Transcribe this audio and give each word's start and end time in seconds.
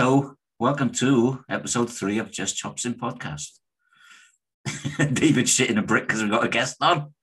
Hello, 0.00 0.36
welcome 0.60 0.92
to 0.92 1.44
episode 1.50 1.90
three 1.90 2.18
of 2.20 2.30
Just 2.30 2.56
Chops 2.56 2.84
in 2.84 2.94
Podcast. 2.94 3.58
David's 5.12 5.50
shitting 5.50 5.76
a 5.76 5.82
brick 5.82 6.06
because 6.06 6.22
we've 6.22 6.30
got 6.30 6.44
a 6.44 6.48
guest 6.48 6.76
on. 6.80 7.14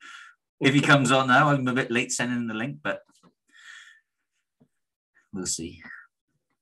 If 0.59 0.73
he 0.73 0.81
comes 0.81 1.09
on 1.09 1.29
now, 1.29 1.51
I'm 1.51 1.65
a 1.69 1.73
bit 1.73 1.89
late 1.89 2.11
sending 2.11 2.47
the 2.47 2.53
link, 2.53 2.79
but 2.83 2.99
we'll 5.31 5.45
see. 5.45 5.81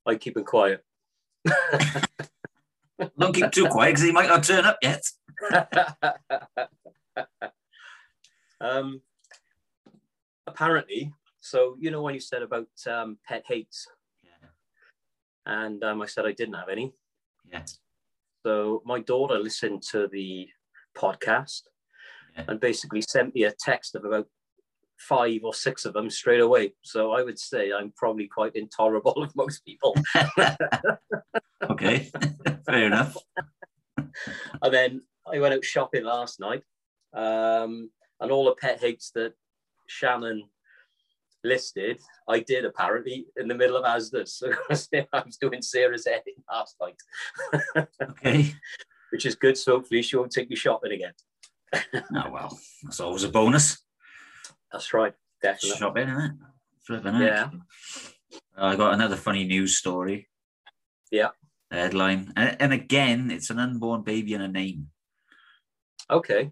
I 0.05 0.13
keep 0.13 0.37
it 0.37 0.45
quiet. 0.45 0.83
Don't 3.17 3.33
keep 3.33 3.49
too 3.49 3.67
quiet 3.69 3.93
because 3.93 4.03
he 4.03 4.11
might 4.11 4.29
not 4.29 4.43
turn 4.43 4.65
up 4.65 4.77
yet. 4.83 5.01
um, 8.61 9.01
apparently, 10.45 11.11
so 11.39 11.75
you 11.79 11.89
know 11.89 12.03
when 12.03 12.13
you 12.13 12.19
said 12.19 12.43
about 12.43 12.67
um, 12.87 13.17
pet 13.27 13.45
hates. 13.47 13.87
And 15.45 15.83
um, 15.83 16.01
I 16.01 16.05
said 16.05 16.25
I 16.25 16.31
didn't 16.31 16.55
have 16.55 16.69
any. 16.69 16.93
Yeah. 17.51 17.63
So 18.45 18.81
my 18.85 18.99
daughter 18.99 19.37
listened 19.39 19.83
to 19.91 20.07
the 20.11 20.47
podcast 20.97 21.61
Yeah. 22.35 22.45
and 22.47 22.59
basically 22.59 23.01
sent 23.01 23.33
me 23.35 23.43
a 23.43 23.53
text 23.57 23.95
of 23.95 24.05
about 24.05 24.27
five 24.99 25.41
or 25.43 25.53
six 25.53 25.85
of 25.85 25.93
them 25.93 26.09
straight 26.09 26.39
away. 26.41 26.73
So 26.83 27.11
I 27.11 27.23
would 27.23 27.39
say 27.39 27.71
I'm 27.73 27.91
probably 27.95 28.27
quite 28.27 28.55
intolerable 28.55 29.23
of 29.23 29.35
most 29.35 29.63
people. 29.65 29.95
Okay. 31.69 32.09
Fair 32.65 32.85
enough. 32.87 33.15
and 33.97 34.73
then 34.73 35.01
I 35.31 35.39
went 35.39 35.53
out 35.53 35.63
shopping 35.63 36.03
last 36.03 36.39
night, 36.39 36.61
um, 37.13 37.89
and 38.19 38.31
all 38.31 38.45
the 38.45 38.55
pet 38.55 38.79
hates 38.81 39.11
that 39.15 39.33
Shannon 39.87 40.43
listed, 41.43 41.99
I 42.27 42.39
did 42.39 42.65
apparently 42.65 43.27
in 43.37 43.47
the 43.47 43.55
middle 43.55 43.77
of 43.77 43.83
Asda's. 43.85 44.41
So 44.41 44.51
I 45.13 45.23
was 45.25 45.37
doing 45.37 45.61
Sarah's 45.61 46.07
editing 46.07 46.35
last 46.51 46.75
night, 46.81 47.85
Okay. 48.01 48.53
which 49.11 49.25
is 49.25 49.35
good. 49.35 49.57
So 49.57 49.73
hopefully 49.73 50.01
she 50.01 50.15
won't 50.15 50.31
take 50.31 50.49
me 50.49 50.55
shopping 50.55 50.91
again. 50.91 51.13
Oh, 52.15 52.29
well, 52.31 52.59
that's 52.83 52.99
always 52.99 53.23
a 53.23 53.29
bonus. 53.29 53.81
That's 54.71 54.93
right, 54.93 55.13
definitely. 55.41 55.77
Shopping, 55.77 56.09
isn't 56.09 56.23
it? 56.23 56.31
Flipping 56.85 57.13
heck. 57.15 57.29
Yeah. 57.29 57.49
Uh, 58.57 58.65
I 58.65 58.75
got 58.75 58.93
another 58.93 59.15
funny 59.15 59.43
news 59.45 59.77
story. 59.77 60.27
Yeah. 61.11 61.29
Headline. 61.71 62.33
And, 62.35 62.57
and 62.59 62.73
again, 62.73 63.31
it's 63.31 63.49
an 63.49 63.59
unborn 63.59 64.03
baby 64.03 64.33
and 64.33 64.43
a 64.43 64.47
name. 64.47 64.87
Okay. 66.09 66.51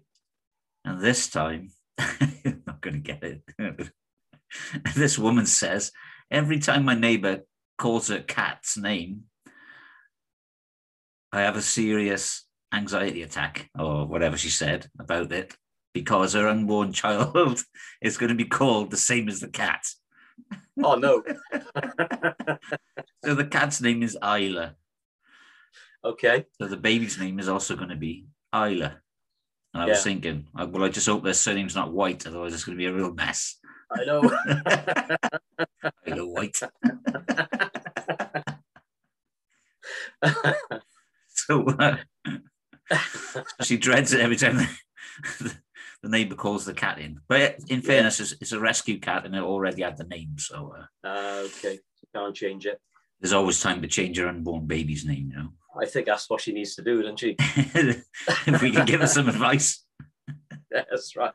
And 0.84 1.00
this 1.00 1.28
time, 1.28 1.70
I'm 1.98 2.62
not 2.66 2.80
going 2.80 2.94
to 2.94 3.12
get 3.12 3.22
it. 3.22 3.92
this 4.94 5.18
woman 5.18 5.46
says, 5.46 5.92
every 6.30 6.58
time 6.58 6.84
my 6.84 6.94
neighbor 6.94 7.40
calls 7.78 8.08
her 8.08 8.20
cat's 8.20 8.76
name, 8.76 9.24
I 11.32 11.42
have 11.42 11.56
a 11.56 11.62
serious 11.62 12.44
anxiety 12.72 13.22
attack 13.22 13.70
or 13.78 14.06
whatever 14.06 14.36
she 14.36 14.50
said 14.50 14.88
about 14.98 15.32
it 15.32 15.56
because 15.94 16.34
her 16.34 16.48
unborn 16.48 16.92
child 16.92 17.62
is 18.00 18.18
going 18.18 18.28
to 18.28 18.34
be 18.34 18.44
called 18.44 18.90
the 18.90 18.96
same 18.96 19.28
as 19.28 19.40
the 19.40 19.48
cat. 19.48 19.86
Oh 20.82 20.94
no. 20.94 21.22
So 23.24 23.36
the 23.36 23.44
cat's 23.44 23.80
name 23.80 24.02
is 24.02 24.18
Isla. 24.20 24.74
okay. 26.04 26.46
So 26.60 26.66
the 26.66 26.76
baby's 26.76 27.20
name 27.20 27.38
is 27.38 27.48
also 27.48 27.76
going 27.76 27.90
to 27.90 27.96
be 27.96 28.26
Isla. 28.52 28.96
And 29.74 29.82
I 29.82 29.86
was 29.86 30.02
thinking, 30.02 30.48
uh, 30.58 30.66
well, 30.68 30.82
I 30.82 30.88
just 30.88 31.06
hope 31.06 31.22
their 31.22 31.32
surname's 31.32 31.76
not 31.76 31.92
White, 31.92 32.26
otherwise 32.26 32.52
it's 32.52 32.64
going 32.64 32.76
to 32.76 32.82
be 32.82 32.88
a 32.88 32.92
real 32.92 33.14
mess. 33.14 33.58
I 33.94 34.04
know. 34.04 34.22
Isla 36.06 36.26
White. 36.26 36.60
So 41.34 41.64
uh, 41.66 41.96
she 43.62 43.76
dreads 43.76 44.12
it 44.12 44.20
every 44.20 44.36
time 44.36 44.56
the, 44.58 45.56
the 46.02 46.08
neighbor 46.08 46.36
calls 46.36 46.64
the 46.64 46.74
cat 46.74 46.98
in. 47.00 47.20
But 47.26 47.56
in 47.68 47.82
fairness, 47.82 48.20
it's, 48.20 48.32
it's 48.40 48.52
a 48.52 48.60
rescue 48.60 49.00
cat 49.00 49.24
and 49.26 49.34
it 49.34 49.42
already 49.42 49.82
had 49.82 49.96
the 49.96 50.04
name. 50.04 50.36
So 50.38 50.74
uh, 50.78 51.06
Uh, 51.06 51.46
okay. 51.46 51.80
Can't 52.14 52.34
change 52.34 52.66
it. 52.66 52.80
there's 53.20 53.32
always 53.32 53.60
time 53.60 53.82
to 53.82 53.88
change 53.88 54.18
your 54.18 54.28
unborn 54.28 54.66
baby's 54.66 55.04
name, 55.04 55.30
you 55.32 55.36
know. 55.38 55.48
I 55.80 55.86
think 55.86 56.06
that's 56.06 56.28
what 56.30 56.42
she 56.42 56.52
needs 56.52 56.76
to 56.76 56.82
do, 56.82 57.00
doesn't 57.02 57.18
she? 57.18 57.34
if 57.38 58.62
we 58.62 58.70
can 58.70 58.84
give 58.86 59.00
her 59.00 59.06
some 59.06 59.28
advice. 59.28 59.84
That's 60.70 61.16
right. 61.16 61.32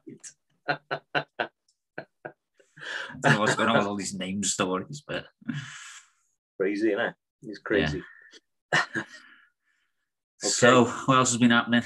I 3.09 3.18
don't 3.22 3.34
know 3.34 3.40
what's 3.41 3.56
going 3.56 3.69
on 3.69 3.78
with 3.78 3.88
all 3.88 3.95
these 3.95 4.13
name 4.13 4.44
stories, 4.44 5.03
but 5.07 5.25
Crazy, 6.59 6.90
isn't 6.90 7.00
it? 7.00 7.13
He's 7.41 7.59
crazy. 7.59 8.01
so 10.41 10.85
what 11.06 11.18
else 11.18 11.31
has 11.31 11.38
been 11.40 11.51
happening? 11.51 11.84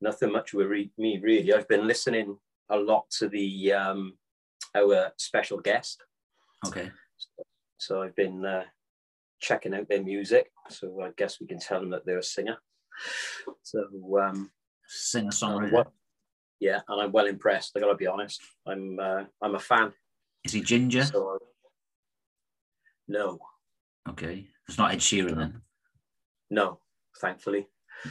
Nothing 0.00 0.32
much 0.32 0.52
with 0.52 0.66
re- 0.66 0.92
me 0.98 1.20
really. 1.22 1.52
I've 1.52 1.68
been 1.68 1.86
listening 1.86 2.36
a 2.70 2.76
lot 2.76 3.08
to 3.18 3.28
the 3.28 3.72
um, 3.72 4.18
our 4.74 5.12
special 5.18 5.60
guest, 5.60 6.02
Okay. 6.66 6.90
so 7.78 8.02
I've 8.02 8.16
been 8.16 8.44
uh, 8.44 8.64
checking 9.40 9.74
out 9.74 9.88
their 9.88 10.02
music. 10.02 10.50
So 10.70 11.00
I 11.02 11.10
guess 11.16 11.40
we 11.40 11.46
can 11.46 11.58
tell 11.60 11.80
them 11.80 11.90
that 11.90 12.04
they're 12.06 12.18
a 12.18 12.22
singer. 12.22 12.56
So 13.62 13.84
um, 14.20 14.50
Singer 14.88 15.30
songwriter. 15.30 15.72
well- 15.72 15.92
yeah, 16.62 16.80
and 16.88 17.00
I'm 17.02 17.10
well 17.12 17.26
impressed. 17.26 17.72
I 17.76 17.80
got 17.80 17.88
to 17.88 17.96
be 17.96 18.06
honest. 18.06 18.40
I'm 18.66 18.98
uh, 19.00 19.24
I'm 19.42 19.56
a 19.56 19.58
fan. 19.58 19.92
Is 20.44 20.52
he 20.52 20.60
ginger? 20.60 21.04
So 21.04 21.38
no, 23.08 23.38
Okay. 24.08 24.46
It's 24.68 24.78
not 24.78 24.92
Ed 24.92 25.00
Sheeran 25.00 25.36
then. 25.36 25.60
no, 26.50 26.78
thankfully, 27.20 27.66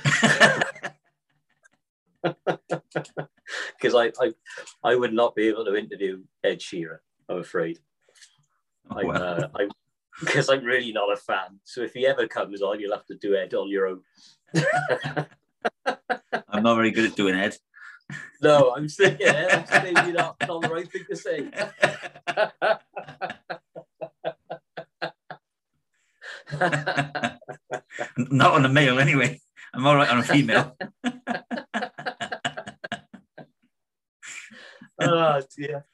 because 2.23 3.95
I, 3.95 4.11
I 4.19 4.33
I 4.83 4.95
would 4.95 5.13
not 5.13 5.33
be 5.35 5.47
able 5.47 5.63
to 5.65 5.75
interview 5.75 6.21
Ed 6.43 6.59
Sheeran. 6.59 6.99
I'm 7.29 7.37
afraid. 7.39 7.79
Oh, 8.89 8.97
I'm, 8.99 9.07
well. 9.07 9.23
uh, 9.23 9.47
because 10.19 10.49
I'm 10.53 10.63
really 10.65 10.91
not 10.91 11.11
a 11.11 11.15
fan. 11.15 11.59
So 11.63 11.81
if 11.81 11.93
he 11.93 12.05
ever 12.05 12.27
comes 12.27 12.61
on, 12.61 12.79
you'll 12.81 12.95
have 12.95 13.05
to 13.07 13.15
do 13.15 13.35
Ed 13.35 13.53
on 13.53 13.69
your 13.69 13.87
own. 13.87 14.01
I'm 16.49 16.63
not 16.63 16.75
very 16.75 16.91
good 16.91 17.09
at 17.09 17.15
doing 17.15 17.35
Ed. 17.35 17.55
no, 18.41 18.73
I'm 18.75 18.89
saying 18.89 19.17
yeah, 19.19 19.63
that's 19.63 19.71
maybe 19.83 20.13
not, 20.13 20.35
not 20.47 20.61
the 20.61 20.69
right 20.69 20.91
thing 20.91 21.05
to 21.09 21.15
say. 21.15 21.49
not 28.17 28.53
on 28.53 28.65
a 28.65 28.69
male 28.69 28.99
anyway. 28.99 29.39
I'm 29.73 29.87
all 29.87 29.95
right 29.95 30.09
on 30.09 30.19
a 30.19 30.23
female. 30.23 30.75
oh 35.01 35.41
dear. 35.55 35.85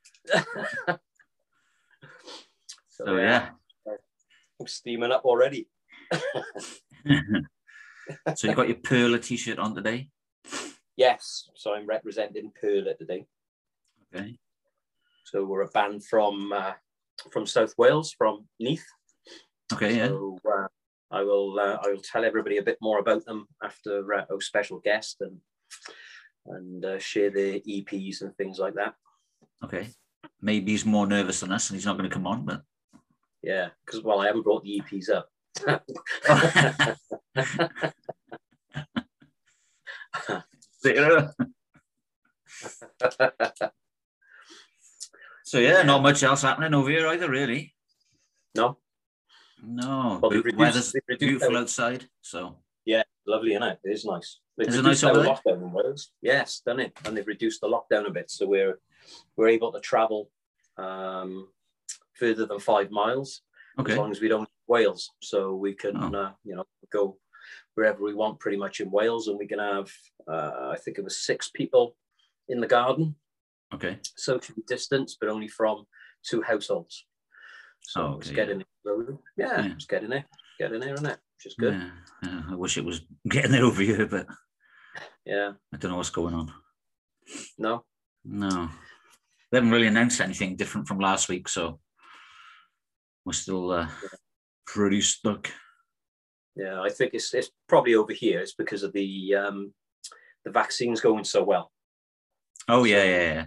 So 2.90 3.16
yeah. 3.18 3.50
I'm 4.60 4.68
steaming 4.68 5.12
up 5.12 5.26
already. 5.26 5.68
so 8.36 8.48
you 8.48 8.56
got 8.56 8.68
your 8.68 8.78
Perla 8.78 9.20
t-shirt 9.20 9.60
on 9.60 9.76
today. 9.76 10.10
Yes, 10.98 11.50
so 11.56 11.76
I'm 11.76 11.86
representing 11.86 12.52
Perla 12.60 12.96
today. 12.96 13.28
Okay. 14.14 14.40
So 15.26 15.46
we're 15.46 15.62
a 15.62 15.68
band 15.68 16.04
from 16.04 16.52
uh, 16.52 16.74
from 17.32 17.46
South 17.46 17.76
Wales, 17.78 18.12
from 18.18 18.48
Neath. 18.60 18.86
Okay. 19.72 19.98
Yeah. 19.98 20.08
Uh, 20.08 20.68
I 21.12 21.22
will 21.22 21.60
uh, 21.60 21.78
I 21.86 21.90
will 21.90 22.02
tell 22.02 22.26
everybody 22.26 22.58
a 22.58 22.64
bit 22.64 22.80
more 22.82 22.98
about 22.98 23.26
them 23.26 23.46
after 23.64 24.12
uh, 24.12 24.26
our 24.32 24.42
special 24.42 24.80
guest 24.80 25.18
and 25.22 25.38
and 26.48 26.84
uh, 26.84 26.98
share 26.98 27.30
their 27.30 27.60
EPs 27.60 28.22
and 28.22 28.36
things 28.36 28.58
like 28.58 28.74
that. 28.74 28.96
Okay. 29.64 29.90
Maybe 30.42 30.72
he's 30.72 30.86
more 30.86 31.06
nervous 31.06 31.42
than 31.42 31.52
us 31.52 31.70
and 31.70 31.78
he's 31.78 31.86
not 31.86 31.98
going 31.98 32.10
to 32.10 32.14
come 32.14 32.26
on, 32.26 32.44
but 32.44 32.64
Yeah, 33.44 33.70
because 33.86 34.02
well, 34.04 34.22
I 34.22 34.28
haven't 34.28 34.44
brought 34.44 34.64
the 34.64 34.82
EPs 34.82 35.10
up. 35.12 35.30
so 45.44 45.60
yeah, 45.60 45.82
not 45.84 46.02
much 46.02 46.24
else 46.24 46.42
happening 46.42 46.74
over 46.74 46.90
here 46.90 47.08
either, 47.08 47.30
really. 47.30 47.74
no, 48.56 48.78
No, 49.64 50.20
Well, 50.22 50.32
reduced- 50.32 50.58
weather's 50.58 50.94
beautiful 51.20 51.52
their- 51.52 51.62
outside. 51.62 52.10
So 52.22 52.58
yeah, 52.86 53.04
lovely, 53.26 53.52
isn't 53.54 53.64
it? 53.64 53.80
It 53.84 53.92
is 53.92 54.06
nice. 54.06 54.40
They've 54.58 54.68
Is 54.68 54.76
it 54.78 54.84
nice 54.84 55.04
over 55.04 55.24
lockdown 55.24 55.62
in 55.62 55.72
Wales. 55.72 56.12
Yes, 56.22 56.62
done 56.66 56.80
it, 56.80 56.98
and 57.06 57.16
they've 57.16 57.28
reduced 57.28 57.62
the 57.62 57.68
lockdown 57.68 58.08
a 58.08 58.12
bit, 58.12 58.30
so 58.32 58.48
we're 58.48 58.80
we're 59.36 59.48
able 59.50 59.72
to 59.72 59.80
travel 59.80 60.32
um, 60.78 61.50
further 62.14 62.46
than 62.46 62.60
five 62.60 62.92
miles 62.92 63.42
as 63.80 63.98
long 63.98 64.12
as 64.12 64.20
we 64.22 64.28
don't 64.28 64.50
Wales. 64.68 65.12
So 65.22 65.56
we 65.56 65.74
can, 65.74 65.96
Oh. 66.16 66.20
uh, 66.20 66.32
you 66.44 66.56
know, 66.56 66.66
go 66.92 67.18
wherever 67.78 68.02
we 68.04 68.16
want 68.16 68.40
pretty 68.40 68.58
much 68.58 68.80
in 68.80 68.90
Wales, 68.90 69.28
and 69.28 69.38
we 69.38 69.46
can 69.48 69.60
have, 69.60 69.92
uh, 70.28 70.72
I 70.74 70.78
think 70.84 70.98
it 70.98 71.04
was 71.04 71.22
six 71.24 71.52
people 71.54 71.96
in 72.50 72.60
the 72.60 72.66
garden, 72.66 73.16
okay, 73.72 74.00
socially 74.16 74.64
distanced, 74.68 75.18
but 75.22 75.30
only 75.30 75.48
from 75.48 75.86
two 76.28 76.42
households. 76.42 77.06
So 77.84 78.02
Oh, 78.02 78.18
it's 78.18 78.30
okay, 78.30 78.36
getting 78.36 78.64
there. 78.84 78.96
Yeah, 79.38 79.62
Yeah. 79.62 79.74
it's 79.74 79.86
getting 79.86 80.10
there. 80.10 80.26
Getting 80.58 80.80
there, 80.80 80.96
isn't 80.96 81.06
it? 81.06 81.20
Which 81.38 81.46
is 81.46 81.54
good. 81.54 81.74
Yeah, 81.76 81.92
yeah, 82.24 82.42
I 82.50 82.56
wish 82.56 82.78
it 82.80 82.84
was 82.86 83.02
getting 83.30 83.52
there 83.52 83.64
over 83.66 83.84
here, 83.84 84.08
but 84.08 84.26
Yeah. 85.24 85.54
I 85.72 85.78
don't 85.78 85.92
know 85.92 85.98
what's 85.98 86.10
going 86.10 86.34
on. 86.34 86.52
No. 87.60 87.86
No, 88.26 88.70
they 89.52 89.58
haven't 89.60 89.72
really 89.72 89.88
announced 89.88 90.20
anything 90.20 90.56
different 90.56 90.88
from 90.88 90.98
last 91.00 91.30
week, 91.30 91.48
so 91.48 91.80
we're 93.24 93.34
still 93.34 93.70
uh, 93.72 93.88
pretty 94.66 95.02
stuck. 95.02 95.52
Yeah, 96.58 96.82
I 96.82 96.90
think 96.90 97.14
it's 97.14 97.34
it's 97.34 97.52
probably 97.70 97.94
over 97.94 98.14
here. 98.14 98.40
It's 98.40 98.56
because 98.56 98.82
of 98.82 98.92
the 98.94 99.36
um 99.36 99.74
the 100.44 100.52
vaccines 100.52 101.02
going 101.02 101.24
so 101.24 101.44
well. 101.44 101.72
Oh 102.68 102.84
yeah, 102.84 103.04
yeah, 103.04 103.34
yeah. 103.34 103.46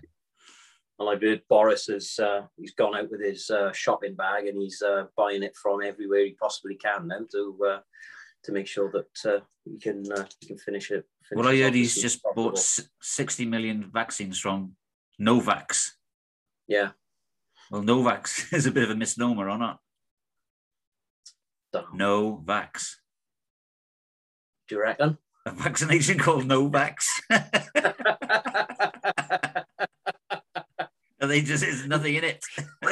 And 0.99 1.09
I've 1.09 1.23
heard 1.23 1.43
Boris 1.49 1.87
has 1.87 2.19
uh, 2.21 2.43
he's 2.57 2.75
gone 2.75 2.95
out 2.95 3.11
with 3.11 3.21
his 3.21 3.51
uh, 3.51 3.73
shopping 3.73 4.15
bag 4.15 4.47
and 4.47 4.61
he's 4.63 4.81
uh, 4.81 5.07
buying 5.17 5.43
it 5.43 5.57
from 5.61 5.83
everywhere 5.83 6.25
he 6.25 6.37
possibly 6.41 6.77
can 6.77 7.09
now 7.09 7.21
to 7.33 7.59
uh, 7.69 7.79
to 8.45 8.53
make 8.53 8.69
sure 8.69 8.93
that 8.93 9.31
uh, 9.31 9.41
he 9.65 9.79
can 9.79 10.05
uh, 10.13 10.27
he 10.41 10.47
can 10.47 10.59
finish 10.59 10.91
it. 10.93 11.05
finish 11.29 11.45
Well, 11.45 11.53
I 11.53 11.61
heard 11.61 11.75
he's 11.75 12.01
just 12.01 12.23
possible. 12.23 12.51
bought 12.51 12.81
60 13.03 13.47
million 13.47 13.91
vaccines 13.93 14.39
from 14.39 14.77
Novax. 15.21 15.91
Yeah, 16.69 16.91
Well, 17.73 17.83
Novax 17.83 18.53
is 18.53 18.67
a 18.67 18.71
bit 18.71 18.85
of 18.85 18.91
a 18.91 18.95
misnomer, 18.95 19.51
or 19.51 19.59
not? 19.59 19.81
No 21.93 22.43
vax. 22.45 22.97
Do 24.71 24.77
you 24.77 24.83
reckon? 24.83 25.19
A 25.47 25.51
vaccination 25.51 26.17
called 26.17 26.45
Novax. 26.45 27.09
and 31.21 31.29
they 31.29 31.43
just 31.43 31.65
there's 31.65 31.89
nothing 31.89 32.15
in 32.15 32.23
it. 32.23 32.45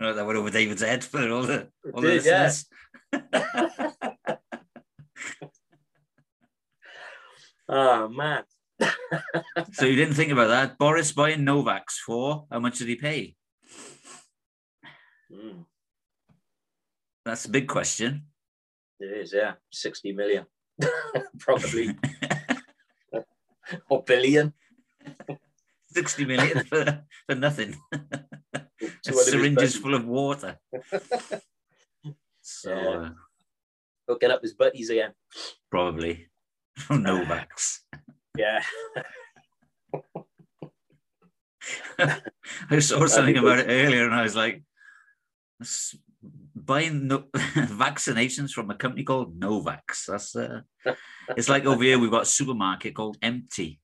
oh, 0.00 0.14
that 0.14 0.24
went 0.24 0.38
over 0.38 0.50
David's 0.50 0.82
head 0.82 1.02
for 1.02 1.28
all 1.30 1.42
the 1.42 1.66
all 1.92 2.00
the 2.00 2.10
did, 2.10 2.24
yeah. 2.24 2.44
listeners. 2.44 2.66
oh 7.68 8.08
man, 8.08 8.44
So 9.72 9.86
you 9.86 9.96
didn't 9.96 10.14
think 10.14 10.30
about 10.30 10.46
that. 10.46 10.78
Boris 10.78 11.10
buying 11.10 11.40
Novax 11.40 11.94
for 12.06 12.46
how 12.52 12.60
much 12.60 12.78
did 12.78 12.86
he 12.86 12.94
pay? 12.94 13.34
Mm, 15.32 15.64
That's 17.24 17.44
a 17.44 17.50
big 17.50 17.68
question. 17.68 18.26
it 18.98 19.04
is. 19.22 19.32
Yeah, 19.32 19.54
sixty 19.72 20.12
million, 20.12 20.46
probably 21.38 21.96
or 23.90 24.02
billion. 24.04 24.52
60 25.92 26.24
million 26.24 26.64
for, 26.70 27.02
for 27.28 27.34
nothing. 27.34 27.74
To 27.92 27.98
one 28.52 28.62
of 29.10 29.16
his 29.16 29.26
Syringes 29.26 29.76
full 29.76 29.94
of 29.94 30.06
water. 30.06 30.56
So 32.40 32.70
Yeah. 32.74 33.10
uh, 34.08 34.14
get 34.20 34.30
up 34.30 34.42
his 34.42 34.54
buddies 34.54 34.90
again. 34.90 35.12
probably 35.70 36.28
from 36.76 37.02
Novax. 37.04 37.78
Yeah, 38.38 38.62
I 42.70 42.78
saw 42.78 43.06
something 43.06 43.36
about 43.36 43.58
it 43.60 43.66
earlier 43.68 44.04
and 44.06 44.14
I 44.14 44.22
was 44.22 44.36
like, 44.36 44.62
"S- 45.60 45.96
buying 46.70 47.08
no- 47.08 47.24
vaccinations 47.34 48.52
from 48.52 48.70
a 48.70 48.76
company 48.76 49.02
called 49.02 49.40
Novax. 49.40 50.06
That's 50.06 50.36
uh, 50.36 50.60
it's 51.36 51.48
like 51.48 51.66
over 51.66 51.82
here 51.82 51.98
we've 51.98 52.12
got 52.12 52.22
a 52.22 52.36
supermarket 52.38 52.94
called 52.94 53.16
Empty. 53.20 53.80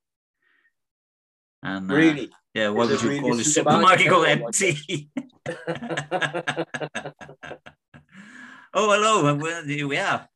And 1.65 1.91
uh, 1.91 1.95
really. 1.97 2.31
yeah, 2.55 2.69
what 2.69 2.89
would 2.89 3.03
you 3.03 3.09
really 3.09 3.21
call 3.21 3.35
a 3.35 3.41
a 3.41 3.45
supermarket 3.45 4.09
called? 4.09 4.27
Empty? 4.37 5.11
oh, 8.73 8.87
hello, 8.95 9.27
and 9.27 9.69
here 9.69 9.89
we 9.89 9.99
are. 9.99 10.29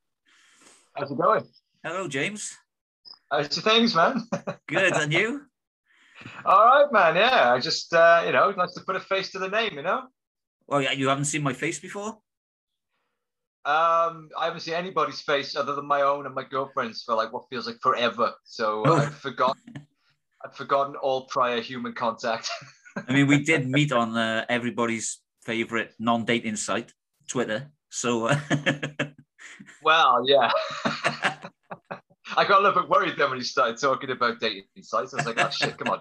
How's 0.97 1.13
it 1.13 1.19
going? 1.19 1.45
Hello, 1.85 2.09
James. 2.09 2.57
How's 3.31 3.57
your 3.57 3.63
things, 3.63 3.95
man? 3.95 4.27
Good, 4.67 4.93
and 4.95 5.13
you? 5.13 5.43
All 6.45 6.65
right, 6.65 6.91
man. 6.91 7.15
Yeah, 7.15 7.53
I 7.53 7.61
just, 7.61 7.95
uh, 7.95 8.25
you 8.27 8.33
know, 8.33 8.51
nice 8.51 8.75
to 8.75 8.81
put 8.81 8.97
a 8.97 9.01
face 9.01 9.31
to 9.33 9.39
the 9.39 9.49
name, 9.49 9.75
you 9.75 9.83
know? 9.83 10.09
Well, 10.67 10.83
yeah, 10.83 10.91
you 10.91 11.07
haven't 11.09 11.27
seen 11.27 11.45
my 11.45 11.53
face 11.53 11.79
before. 11.79 12.19
Um, 13.67 14.31
I 14.39 14.47
haven't 14.47 14.61
seen 14.61 14.73
anybody's 14.73 15.21
face 15.21 15.55
other 15.55 15.75
than 15.75 15.87
my 15.87 16.01
own 16.01 16.25
and 16.25 16.35
my 16.35 16.45
girlfriend's 16.45 17.03
for 17.03 17.15
like 17.15 17.31
what 17.31 17.45
feels 17.51 17.67
like 17.67 17.79
forever. 17.83 18.33
So 18.45 18.83
Oh. 18.87 18.97
I've 18.97 19.15
forgotten, 19.15 19.87
I've 20.45 20.57
forgotten 20.57 20.97
all 20.97 21.27
prior 21.27 21.61
human 21.61 21.93
contact. 21.93 22.49
I 23.09 23.13
mean, 23.13 23.27
we 23.27 23.45
did 23.45 23.69
meet 23.69 23.93
on 23.93 24.17
uh, 24.17 24.47
everybody's 24.49 25.21
favorite 25.45 25.93
non-dating 25.99 26.57
site, 26.57 26.93
Twitter. 27.29 27.71
So, 27.91 28.27
uh, 28.29 28.39
well, 29.83 30.25
yeah. 30.27 30.51
I 32.37 32.45
got 32.45 32.61
a 32.61 32.63
little 32.63 32.81
bit 32.81 32.89
worried 32.91 33.15
then 33.19 33.31
when 33.31 33.39
he 33.39 33.45
started 33.45 33.79
talking 33.79 34.11
about 34.11 34.41
dating 34.41 34.65
sites. 34.83 35.13
I 35.13 35.19
was 35.19 35.27
like, 35.27 35.45
oh 35.45 35.51
shit, 35.51 35.77
come 35.77 36.01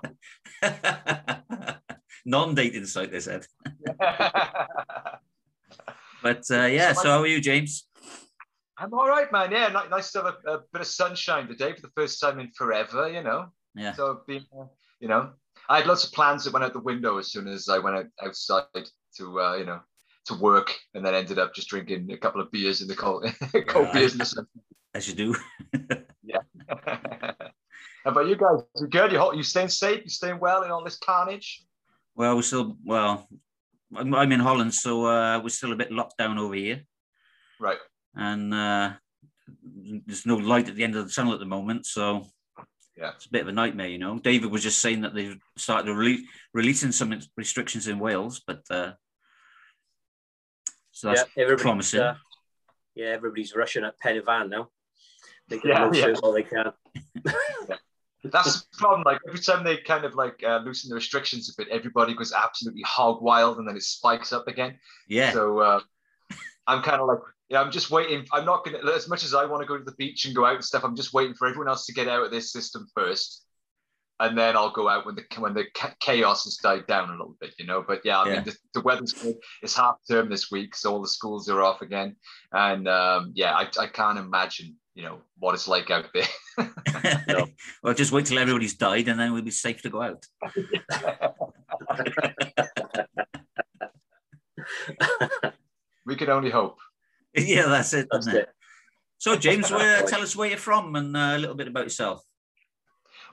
on. 0.64 1.78
non-dating 2.26 2.86
site, 2.86 3.12
they 3.12 3.20
said. 3.20 3.46
But 6.22 6.44
uh, 6.52 6.66
yeah, 6.66 6.94
so 6.94 7.10
how 7.10 7.22
are 7.22 7.28
you, 7.28 7.40
James? 7.40 7.88
I'm 8.78 8.94
all 8.94 9.08
right, 9.08 9.32
man. 9.32 9.52
Yeah, 9.52 9.68
nice 9.90 10.12
to 10.14 10.24
have 10.24 10.36
a, 10.46 10.52
a 10.52 10.60
bit 10.72 10.82
of 10.82 10.88
sunshine 10.88 11.48
today 11.48 11.74
for 11.74 11.82
the 11.82 11.92
first 11.96 12.22
time 12.22 12.40
in 12.40 12.50
forever, 12.52 13.10
you 13.10 13.22
know. 13.22 13.48
Yeah. 13.76 13.94
So 13.94 14.22
been, 14.26 14.46
uh, 14.58 14.66
you 15.00 15.08
know, 15.08 15.32
I 15.68 15.78
had 15.78 15.88
lots 15.88 16.06
of 16.06 16.14
plans 16.14 16.46
that 16.46 16.54
went 16.54 16.64
out 16.64 16.74
the 16.74 16.80
window 16.80 17.18
as 17.18 17.32
soon 17.32 17.48
as 17.48 17.68
I 17.68 17.80
went 17.80 17.98
out, 17.98 18.06
outside 18.24 18.64
to, 19.18 19.42
uh, 19.42 19.56
you 19.56 19.66
know, 19.66 19.82
to 20.26 20.36
work, 20.36 20.74
and 20.94 21.06
then 21.06 21.14
ended 21.14 21.40
up 21.40 21.54
just 21.54 21.70
drinking 21.70 22.12
a 22.12 22.18
couple 22.18 22.42
of 22.42 22.52
beers 22.52 22.82
in 22.82 22.88
the 22.88 22.96
cold, 22.96 23.26
cold 23.68 23.92
beers 23.92 24.14
in 24.14 24.20
the 24.20 24.26
sun. 24.26 24.48
As 24.94 25.08
you 25.08 25.14
do. 25.14 25.36
Yeah. 26.30 26.42
How 26.70 28.12
about 28.12 28.28
you 28.28 28.36
guys? 28.36 28.60
You 28.80 28.88
good? 28.88 29.12
You 29.12 29.18
hot? 29.18 29.36
You 29.36 29.42
staying 29.42 29.70
safe? 29.70 30.04
You 30.04 30.10
staying 30.10 30.40
well 30.40 30.62
in 30.62 30.70
all 30.70 30.84
this 30.84 30.98
carnage? 30.98 31.66
Well, 32.16 32.36
we're 32.36 32.44
still 32.44 32.78
well. 32.86 33.28
I'm, 33.96 34.14
I'm 34.14 34.32
in 34.32 34.40
Holland, 34.40 34.74
so 34.74 35.06
uh, 35.06 35.40
we're 35.42 35.50
still 35.50 35.72
a 35.72 35.76
bit 35.76 35.92
locked 35.92 36.18
down 36.18 36.38
over 36.38 36.54
here, 36.56 36.84
Right. 37.60 37.78
and 38.16 38.54
uh, 38.54 38.94
there's 40.06 40.26
no 40.26 40.36
light 40.38 40.70
at 40.70 40.76
the 40.76 40.84
end 40.84 40.96
of 40.96 41.08
the 41.08 41.12
tunnel 41.14 41.34
at 41.34 41.40
the 41.40 41.46
moment. 41.46 41.86
So 41.86 42.28
Yeah. 42.98 43.12
it's 43.16 43.26
a 43.26 43.32
bit 43.32 43.42
of 43.42 43.48
a 43.48 43.52
nightmare, 43.52 43.88
you 43.88 43.98
know. 43.98 44.20
David 44.20 44.52
was 44.52 44.62
just 44.64 44.80
saying 44.80 45.02
that 45.02 45.14
they've 45.16 45.38
started 45.58 45.86
to 45.88 45.94
rele- 45.94 46.24
releasing 46.54 46.92
some 46.92 47.20
restrictions 47.36 47.88
in 47.88 47.98
Wales, 48.00 48.42
but 48.46 48.62
uh, 48.70 48.94
so 50.92 51.08
that's 51.08 51.24
yeah, 51.36 51.44
everybody's, 51.44 51.62
promising. 51.64 52.00
uh, 52.02 52.16
yeah, 52.96 53.08
everybody's 53.08 53.56
rushing 53.56 53.86
at 53.86 53.98
Pen 54.00 54.16
y 54.18 54.22
Fan 54.26 54.50
now. 54.50 54.70
They 55.48 55.58
can 55.60 55.70
Yeah, 55.70 55.90
yeah, 55.94 56.08
yeah. 56.10 56.16
all 56.22 56.34
they 56.34 56.44
can. 56.44 56.72
That's 58.24 58.62
the 58.62 58.78
problem. 58.78 59.04
Like 59.06 59.20
every 59.28 59.40
time 59.40 59.64
they 59.64 59.78
kind 59.78 60.04
of 60.06 60.16
like 60.16 60.44
uh, 60.44 60.60
loosen 60.66 60.90
the 60.90 60.96
restrictions 60.96 61.50
a 61.50 61.54
bit, 61.58 61.72
everybody 61.72 62.14
goes 62.14 62.34
absolutely 62.34 62.82
hog 62.86 63.22
wild, 63.22 63.58
and 63.58 63.68
then 63.68 63.76
it 63.78 63.84
spikes 63.84 64.34
up 64.34 64.48
again. 64.48 64.78
yeah, 65.08 65.32
So 65.32 65.60
uh, 65.60 65.80
I'm 66.68 66.82
kind 66.84 67.02
of 67.02 67.08
like, 67.08 67.20
yeah, 67.50 67.62
I'm 67.62 67.72
just 67.72 67.90
waiting. 67.92 68.26
I'm 68.34 68.46
not 68.46 68.66
gonna, 68.66 68.80
as 68.92 69.08
much 69.08 69.24
as 69.24 69.34
I 69.34 69.46
want 69.46 69.62
to 69.62 69.68
go 69.68 69.78
to 69.78 69.84
the 69.84 69.94
beach 69.94 70.26
and 70.26 70.36
go 70.36 70.46
out 70.46 70.56
and 70.56 70.64
stuff. 70.66 70.84
I'm 70.84 70.96
just 70.96 71.14
waiting 71.14 71.34
for 71.34 71.48
everyone 71.48 71.70
else 71.70 71.86
to 71.86 71.94
get 71.94 72.08
out 72.08 72.24
of 72.24 72.32
this 72.32 72.52
system 72.52 72.88
first, 72.94 73.46
and 74.20 74.38
then 74.38 74.58
I'll 74.58 74.72
go 74.72 74.90
out 74.90 75.06
when 75.06 75.16
the 75.16 75.24
when 75.40 75.54
the 75.54 75.66
chaos 76.02 76.44
has 76.44 76.58
died 76.58 76.86
down 76.88 77.08
a 77.10 77.12
little 77.14 77.38
bit, 77.40 77.54
you 77.58 77.66
know. 77.66 77.84
But 77.88 78.02
yeah, 78.04 78.20
I 78.20 78.28
Yeah. 78.28 78.36
mean, 78.36 78.44
the, 78.44 78.56
the 78.74 78.82
weather's 78.82 79.14
good. 79.14 79.36
It's 79.64 79.76
half 79.76 79.96
term 80.10 80.30
this 80.30 80.52
week, 80.52 80.76
so 80.76 80.92
all 80.92 81.02
the 81.02 81.08
schools 81.08 81.50
are 81.50 81.64
off 81.64 81.82
again, 81.82 82.18
and 82.52 82.88
um, 82.88 83.32
yeah, 83.34 83.54
I, 83.56 83.70
I 83.80 83.88
can't 83.88 84.20
imagine, 84.20 84.76
you 85.00 85.06
know, 85.06 85.22
what 85.38 85.56
it's 85.56 85.70
like 85.70 85.90
out 85.90 86.10
there. 86.14 86.28
No. 87.30 87.48
well, 87.82 87.94
just 87.94 88.12
wait 88.12 88.26
till 88.26 88.38
everybody's 88.38 88.74
died, 88.74 89.08
and 89.08 89.18
then 89.18 89.32
we'll 89.32 89.42
be 89.42 89.50
safe 89.50 89.82
to 89.84 89.90
go 89.90 90.02
out. 90.02 90.26
we 96.06 96.18
can 96.18 96.30
only 96.30 96.50
hope. 96.50 96.80
yeah, 97.34 97.68
that's 97.68 97.94
it. 97.94 98.10
That's 98.12 98.28
isn't 98.28 98.40
it? 98.40 98.42
it. 98.42 98.50
So, 99.20 99.38
James, 99.38 99.72
where, 99.72 100.04
tell 100.04 100.22
us 100.22 100.36
where 100.36 100.50
you're 100.50 100.58
from 100.58 100.98
and 100.98 101.16
uh, 101.16 101.36
a 101.36 101.38
little 101.38 101.56
bit 101.56 101.70
about 101.70 101.86
yourself. 101.86 102.22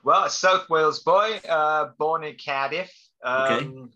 Well, 0.05 0.27
a 0.27 0.31
South 0.31 0.71
Wales 0.71 1.03
boy, 1.03 1.41
uh, 1.49 1.89
born 1.99 2.23
in 2.23 2.37
Cardiff. 2.37 2.95
Um, 3.25 3.91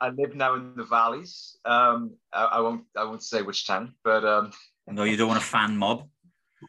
I 0.00 0.08
live 0.08 0.34
now 0.34 0.54
in 0.54 0.74
the 0.74 0.84
valleys. 0.84 1.58
Um, 1.66 2.14
I, 2.32 2.44
I 2.44 2.60
won't. 2.60 2.84
I 2.96 3.04
won't 3.04 3.22
say 3.22 3.42
which 3.42 3.66
town, 3.66 3.94
but 4.02 4.24
um, 4.24 4.52
No, 4.86 5.04
you 5.04 5.18
don't 5.18 5.28
want 5.28 5.42
a 5.42 5.44
fan 5.44 5.76
mob. 5.76 6.08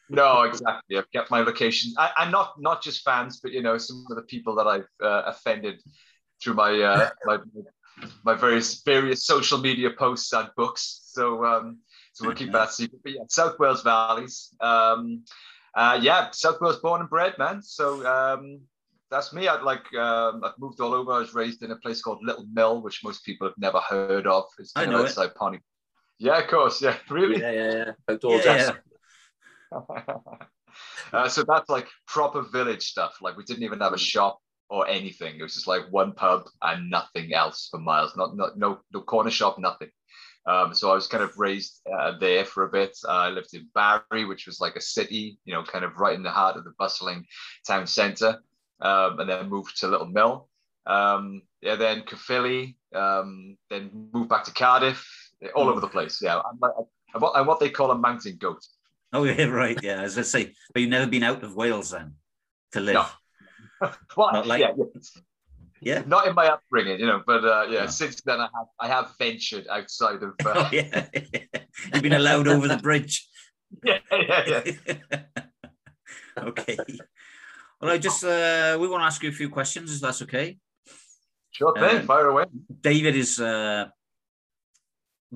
No, 0.09 0.43
exactly. 0.43 0.97
I've 0.97 1.11
kept 1.11 1.31
my 1.31 1.41
location. 1.41 1.93
I, 1.97 2.11
I'm 2.17 2.31
not 2.31 2.53
not 2.59 2.83
just 2.83 3.03
fans, 3.03 3.39
but 3.41 3.51
you 3.51 3.61
know, 3.61 3.77
some 3.77 4.05
of 4.09 4.15
the 4.15 4.23
people 4.23 4.55
that 4.55 4.67
I've 4.67 4.87
uh, 5.01 5.23
offended 5.25 5.81
through 6.41 6.55
my 6.55 6.79
uh, 6.81 7.09
my 7.25 7.37
my 8.23 8.33
various 8.33 8.81
various 8.83 9.25
social 9.25 9.57
media 9.57 9.89
posts 9.97 10.31
and 10.33 10.49
books. 10.55 11.01
So 11.11 11.45
um, 11.45 11.79
so 12.13 12.25
we'll 12.25 12.35
keep 12.35 12.51
that 12.51 12.71
secret. 12.71 13.01
But 13.03 13.13
yeah, 13.13 13.23
South 13.29 13.59
Wales 13.59 13.83
valleys. 13.83 14.53
Um, 14.61 15.23
uh, 15.75 15.99
yeah, 16.01 16.31
South 16.31 16.61
Wales 16.61 16.79
born 16.79 17.01
and 17.01 17.09
bred, 17.09 17.37
man. 17.37 17.61
So 17.61 18.05
um, 18.05 18.61
that's 19.11 19.33
me. 19.33 19.47
I'd 19.47 19.63
like 19.63 19.93
um, 19.93 20.43
I've 20.43 20.57
moved 20.57 20.79
all 20.79 20.93
over. 20.93 21.11
I 21.11 21.19
was 21.19 21.33
raised 21.33 21.63
in 21.63 21.71
a 21.71 21.75
place 21.75 22.01
called 22.01 22.19
Little 22.23 22.45
Mill, 22.53 22.81
which 22.81 23.03
most 23.03 23.25
people 23.25 23.47
have 23.47 23.57
never 23.57 23.79
heard 23.79 24.27
of. 24.27 24.45
It's 24.59 24.71
I 24.75 24.85
know 24.85 25.03
outside 25.03 25.31
it. 25.31 25.35
Pony. 25.35 25.59
Yeah, 26.17 26.39
of 26.39 26.47
course. 26.47 26.81
Yeah, 26.81 26.95
really. 27.09 27.41
Yeah, 27.41 27.51
yeah, 27.51 27.91
Yeah, 28.07 28.71
uh, 31.13 31.29
so 31.29 31.43
that's 31.47 31.69
like 31.69 31.87
proper 32.07 32.41
village 32.41 32.83
stuff. 32.83 33.17
Like 33.21 33.37
we 33.37 33.43
didn't 33.43 33.63
even 33.63 33.79
have 33.79 33.93
a 33.93 33.97
shop 33.97 34.39
or 34.69 34.87
anything. 34.87 35.39
It 35.39 35.43
was 35.43 35.53
just 35.53 35.67
like 35.67 35.91
one 35.91 36.13
pub 36.13 36.43
and 36.61 36.89
nothing 36.89 37.33
else 37.33 37.67
for 37.69 37.79
miles. 37.79 38.15
Not, 38.15 38.35
not 38.35 38.57
no 38.57 38.79
no 38.93 39.01
corner 39.01 39.31
shop, 39.31 39.59
nothing. 39.59 39.89
Um, 40.47 40.73
so 40.75 40.91
I 40.91 40.95
was 40.95 41.07
kind 41.07 41.23
of 41.23 41.37
raised 41.37 41.81
uh, 41.91 42.17
there 42.19 42.45
for 42.45 42.63
a 42.63 42.69
bit. 42.69 42.95
Uh, 43.07 43.11
I 43.11 43.29
lived 43.29 43.53
in 43.53 43.67
Barry, 43.73 44.25
which 44.25 44.45
was 44.45 44.59
like 44.59 44.75
a 44.75 44.81
city, 44.81 45.39
you 45.43 45.53
know, 45.53 45.63
kind 45.63 45.83
of 45.83 45.97
right 45.97 46.15
in 46.15 46.23
the 46.23 46.29
heart 46.29 46.55
of 46.55 46.63
the 46.63 46.73
bustling 46.77 47.25
town 47.65 47.87
centre, 47.87 48.39
um, 48.81 49.19
and 49.19 49.29
then 49.29 49.49
moved 49.49 49.79
to 49.79 49.87
Little 49.87 50.07
Mill. 50.07 50.47
Um, 50.85 51.41
yeah, 51.61 51.75
then 51.75 52.03
Caerphilly, 52.03 52.77
um, 52.93 53.57
then 53.71 54.09
moved 54.13 54.29
back 54.29 54.43
to 54.43 54.53
Cardiff, 54.53 55.07
all 55.55 55.67
over 55.67 55.79
the 55.79 55.87
place. 55.87 56.21
Yeah, 56.21 56.37
I'm, 56.39 56.59
I'm 57.15 57.21
what, 57.21 57.33
I'm 57.35 57.47
what 57.47 57.59
they 57.59 57.69
call 57.69 57.89
a 57.89 57.97
mountain 57.97 58.37
goat. 58.37 58.63
Oh 59.13 59.23
yeah, 59.23 59.45
right. 59.63 59.77
Yeah, 59.81 60.01
as 60.01 60.17
I 60.17 60.23
say, 60.23 60.53
but 60.73 60.81
you've 60.81 60.89
never 60.89 61.07
been 61.09 61.23
out 61.23 61.43
of 61.43 61.55
Wales 61.55 61.91
then 61.91 62.15
to 62.73 62.79
live. 62.79 62.95
No. 62.95 63.05
Well, 64.15 64.31
Not 64.31 64.47
like- 64.47 64.61
yeah, 64.61 64.71
yeah. 64.77 64.85
Yeah. 65.81 66.03
not 66.07 66.25
in 66.27 66.33
my 66.33 66.47
upbringing, 66.47 66.99
you 66.99 67.05
know, 67.05 67.21
but 67.27 67.43
uh, 67.43 67.65
yeah, 67.69 67.81
No. 67.81 67.87
since 67.87 68.21
then 68.21 68.39
I 68.39 68.47
have 68.55 68.67
I 68.79 68.87
have 68.87 69.11
ventured 69.19 69.67
outside 69.67 70.23
of 70.23 70.31
Oh 70.45 70.51
uh, 70.51 70.69
yeah. 70.71 71.05
You've 71.93 72.01
been 72.01 72.13
allowed 72.13 72.47
over 72.47 72.67
the 72.67 72.77
bridge. 72.77 73.27
yeah, 73.83 73.99
yeah, 74.11 74.63
yeah. 74.65 75.21
okay. 76.37 76.77
Well, 77.81 77.91
I 77.91 77.97
just 77.97 78.23
uh, 78.23 78.77
we 78.79 78.87
want 78.87 79.01
to 79.01 79.05
ask 79.05 79.21
you 79.21 79.29
a 79.29 79.33
few 79.33 79.49
questions, 79.49 79.93
if 79.93 80.01
that's 80.01 80.21
okay. 80.23 80.57
Sure 81.51 81.73
thing, 81.75 81.99
Um, 81.99 82.05
fire 82.07 82.27
away. 82.29 82.45
David 82.81 83.15
is 83.15 83.39
uh, 83.39 83.85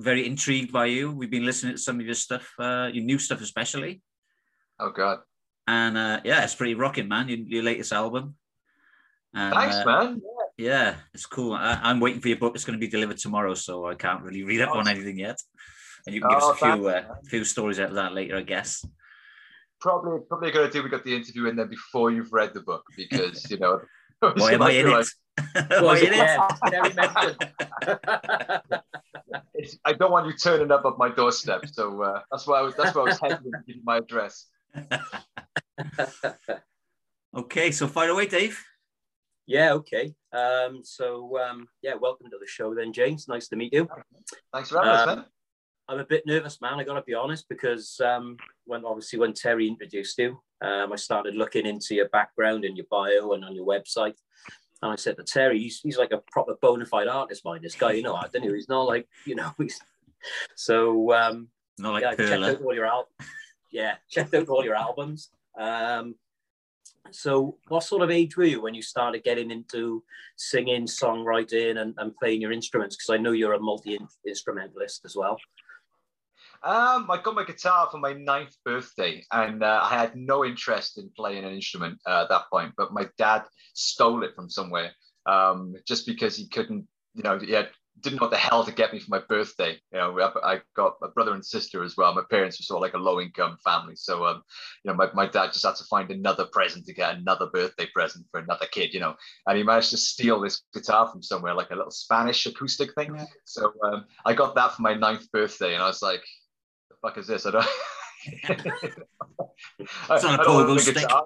very 0.00 0.26
intrigued 0.26 0.72
by 0.72 0.86
you. 0.86 1.10
We've 1.12 1.30
been 1.30 1.44
listening 1.44 1.74
to 1.74 1.78
some 1.78 2.00
of 2.00 2.06
your 2.06 2.14
stuff, 2.14 2.52
uh, 2.58 2.90
your 2.92 3.04
new 3.04 3.18
stuff 3.18 3.40
especially, 3.40 4.02
Oh 4.78 4.90
God, 4.90 5.20
and 5.66 5.96
uh, 5.96 6.20
yeah, 6.24 6.42
it's 6.44 6.54
pretty 6.54 6.74
rocking, 6.74 7.08
man. 7.08 7.28
Your, 7.28 7.38
your 7.38 7.62
latest 7.62 7.92
album. 7.92 8.36
And, 9.34 9.54
thanks, 9.54 9.76
uh, 9.76 9.84
man. 9.84 10.22
Yeah, 10.56 10.96
it's 11.14 11.26
cool. 11.26 11.52
I, 11.52 11.78
I'm 11.82 12.00
waiting 12.00 12.20
for 12.20 12.28
your 12.28 12.38
book. 12.38 12.54
It's 12.54 12.64
going 12.64 12.78
to 12.78 12.86
be 12.86 12.90
delivered 12.90 13.18
tomorrow, 13.18 13.54
so 13.54 13.86
I 13.86 13.94
can't 13.94 14.22
really 14.22 14.42
read 14.42 14.60
up 14.60 14.74
on 14.74 14.88
anything 14.88 15.18
yet. 15.18 15.38
And 16.06 16.14
you 16.14 16.20
can 16.20 16.30
give 16.30 16.38
Oh, 16.42 16.50
us 16.50 16.62
a 16.62 16.64
few 16.64 16.88
uh, 16.88 17.02
few 17.28 17.44
stories 17.44 17.78
out 17.78 17.90
of 17.90 17.94
that 17.94 18.14
later, 18.14 18.36
I 18.36 18.42
guess. 18.42 18.84
Probably, 19.80 20.20
probably 20.28 20.48
a 20.48 20.52
good 20.52 20.68
idea. 20.68 20.82
We 20.82 20.88
got 20.88 21.04
the 21.04 21.14
interview 21.14 21.46
in 21.46 21.56
there 21.56 21.66
before 21.66 22.10
you've 22.10 22.32
read 22.32 22.52
the 22.52 22.60
book 22.60 22.84
because 22.96 23.46
you 23.50 23.58
know. 23.58 23.80
Why 24.36 24.52
am 24.52 24.62
I 24.62 24.70
in 24.72 24.90
like, 24.90 25.06
it? 25.06 25.82
Why 25.82 25.98
in 25.98 26.06
it? 26.06 26.12
it? 26.12 26.16
Yeah, 26.16 26.48
Terry 26.68 26.92
mentioned. 26.94 27.36
it's- 29.54 29.78
I 29.84 29.92
don't 29.94 30.10
want 30.12 30.26
you 30.26 30.34
turning 30.34 30.70
up 30.70 30.84
at 30.84 30.98
my 30.98 31.08
doorstep, 31.08 31.64
so 31.72 32.02
uh, 32.02 32.20
that's 32.30 32.46
why 32.46 32.58
I 32.58 32.62
was. 32.62 32.74
That's 32.76 32.94
why 32.94 33.02
I 33.02 33.04
was 33.04 33.18
hesitant 33.20 33.52
to 33.54 33.62
give 33.66 33.76
you 33.76 33.82
my 33.84 33.98
address. 33.98 34.46
Okay, 37.36 37.70
so 37.70 37.86
fire 37.86 38.10
away, 38.10 38.26
Dave. 38.26 38.62
yeah, 39.46 39.72
okay. 39.74 40.14
Um, 40.32 40.80
so 40.82 41.38
um, 41.38 41.66
yeah, 41.82 41.94
welcome 41.94 42.26
to 42.30 42.38
the 42.38 42.46
show 42.46 42.74
then, 42.74 42.92
James. 42.92 43.26
Nice 43.28 43.48
to 43.48 43.56
meet 43.56 43.72
you. 43.72 43.88
Thanks 44.52 44.68
for 44.70 44.78
having 44.78 44.90
us, 44.92 45.08
Um, 45.08 45.16
man. 45.16 45.24
I'm 45.90 45.98
a 45.98 46.04
bit 46.04 46.24
nervous, 46.24 46.60
man. 46.60 46.74
I 46.78 46.84
got 46.84 46.94
to 46.94 47.02
be 47.02 47.14
honest, 47.14 47.48
because 47.48 48.00
um, 48.00 48.36
when 48.64 48.84
obviously 48.84 49.18
when 49.18 49.32
Terry 49.32 49.66
introduced 49.66 50.16
you, 50.18 50.40
um, 50.62 50.92
I 50.92 50.96
started 50.96 51.34
looking 51.34 51.66
into 51.66 51.96
your 51.96 52.08
background 52.10 52.64
and 52.64 52.76
your 52.76 52.86
bio 52.88 53.32
and 53.32 53.44
on 53.44 53.56
your 53.56 53.66
website, 53.66 54.14
and 54.82 54.92
I 54.92 54.94
said 54.94 55.16
to 55.16 55.24
Terry, 55.24 55.58
he's, 55.58 55.80
he's 55.80 55.98
like 55.98 56.12
a 56.12 56.22
proper 56.30 56.54
bona 56.62 56.86
fide 56.86 57.08
artist, 57.08 57.44
mind 57.44 57.64
this 57.64 57.74
guy. 57.74 57.92
You 57.92 58.04
know, 58.04 58.14
I 58.14 58.28
don't 58.32 58.44
know. 58.44 58.54
He's 58.54 58.68
not 58.68 58.86
like 58.86 59.08
you 59.26 59.34
know. 59.34 59.52
He's 59.58 59.80
so 60.54 61.12
um, 61.12 61.48
Not 61.78 61.94
like 61.94 62.02
yeah, 62.02 62.14
checked 62.14 62.44
out 62.44 62.62
all 62.62 62.74
your 62.74 62.86
al- 62.86 63.08
yeah, 63.72 63.94
checked 64.08 64.34
out 64.34 64.48
all 64.48 64.64
your 64.64 64.76
albums. 64.76 65.30
Um, 65.58 66.14
so, 67.10 67.58
what 67.66 67.82
sort 67.82 68.02
of 68.02 68.10
age 68.10 68.36
were 68.36 68.44
you 68.44 68.62
when 68.62 68.74
you 68.74 68.82
started 68.82 69.24
getting 69.24 69.50
into 69.50 70.04
singing, 70.36 70.86
songwriting, 70.86 71.80
and, 71.80 71.94
and 71.98 72.14
playing 72.16 72.42
your 72.42 72.52
instruments? 72.52 72.96
Because 72.96 73.10
I 73.10 73.20
know 73.20 73.32
you're 73.32 73.54
a 73.54 73.60
multi 73.60 73.98
instrumentalist 74.24 75.04
as 75.04 75.16
well. 75.16 75.36
Um, 76.62 77.10
I 77.10 77.18
got 77.22 77.34
my 77.34 77.44
guitar 77.44 77.88
for 77.90 77.98
my 77.98 78.12
ninth 78.12 78.54
birthday, 78.64 79.24
and 79.32 79.62
uh, 79.62 79.80
I 79.82 79.96
had 79.96 80.14
no 80.14 80.44
interest 80.44 80.98
in 80.98 81.10
playing 81.16 81.44
an 81.44 81.54
instrument 81.54 81.98
uh, 82.06 82.22
at 82.22 82.28
that 82.28 82.50
point. 82.52 82.74
But 82.76 82.92
my 82.92 83.08
dad 83.16 83.44
stole 83.72 84.22
it 84.24 84.34
from 84.34 84.50
somewhere, 84.50 84.90
um, 85.24 85.74
just 85.86 86.06
because 86.06 86.36
he 86.36 86.48
couldn't, 86.48 86.86
you 87.14 87.22
know, 87.22 87.38
he 87.38 87.52
had, 87.52 87.70
didn't 88.00 88.18
know 88.18 88.24
what 88.24 88.30
the 88.30 88.36
hell 88.36 88.64
to 88.64 88.72
get 88.72 88.92
me 88.92 88.98
for 88.98 89.10
my 89.10 89.20
birthday. 89.28 89.78
You 89.92 89.98
know, 89.98 90.20
I, 90.20 90.54
I 90.54 90.60
got 90.76 90.96
a 91.02 91.08
brother 91.08 91.32
and 91.32 91.44
sister 91.44 91.82
as 91.82 91.96
well. 91.96 92.14
My 92.14 92.22
parents 92.30 92.58
were 92.58 92.64
sort 92.64 92.78
of 92.78 92.82
like 92.82 92.94
a 92.94 93.02
low-income 93.02 93.56
family, 93.64 93.96
so 93.96 94.26
um, 94.26 94.42
you 94.84 94.90
know, 94.90 94.96
my, 94.96 95.08
my 95.14 95.26
dad 95.26 95.52
just 95.52 95.64
had 95.64 95.76
to 95.76 95.84
find 95.84 96.10
another 96.10 96.46
present 96.52 96.84
to 96.86 96.94
get 96.94 97.16
another 97.16 97.46
birthday 97.46 97.86
present 97.94 98.26
for 98.30 98.38
another 98.40 98.66
kid. 98.70 98.92
You 98.92 99.00
know, 99.00 99.14
and 99.46 99.56
he 99.56 99.64
managed 99.64 99.90
to 99.90 99.96
steal 99.96 100.40
this 100.40 100.62
guitar 100.74 101.08
from 101.08 101.22
somewhere, 101.22 101.54
like 101.54 101.70
a 101.70 101.74
little 101.74 101.90
Spanish 101.90 102.44
acoustic 102.44 102.94
thing. 102.94 103.18
So 103.46 103.72
um, 103.82 104.04
I 104.26 104.34
got 104.34 104.54
that 104.56 104.72
for 104.72 104.82
my 104.82 104.92
ninth 104.94 105.30
birthday, 105.32 105.74
and 105.74 105.82
I 105.82 105.86
was 105.86 106.02
like, 106.02 106.20
"The 106.20 106.39
fuck 107.02 107.18
is 107.18 107.26
this?" 107.26 107.46
I 107.46 107.50
don't. 107.52 107.66
I, 108.48 108.56
It's 110.10 110.22
not 110.22 110.38
a 110.38 110.38
I 110.38 110.44
don't 110.44 110.54
want 110.56 110.68
pogo 110.68 110.76
a 110.76 110.80
stick. 110.80 110.94
guitar. 110.94 111.24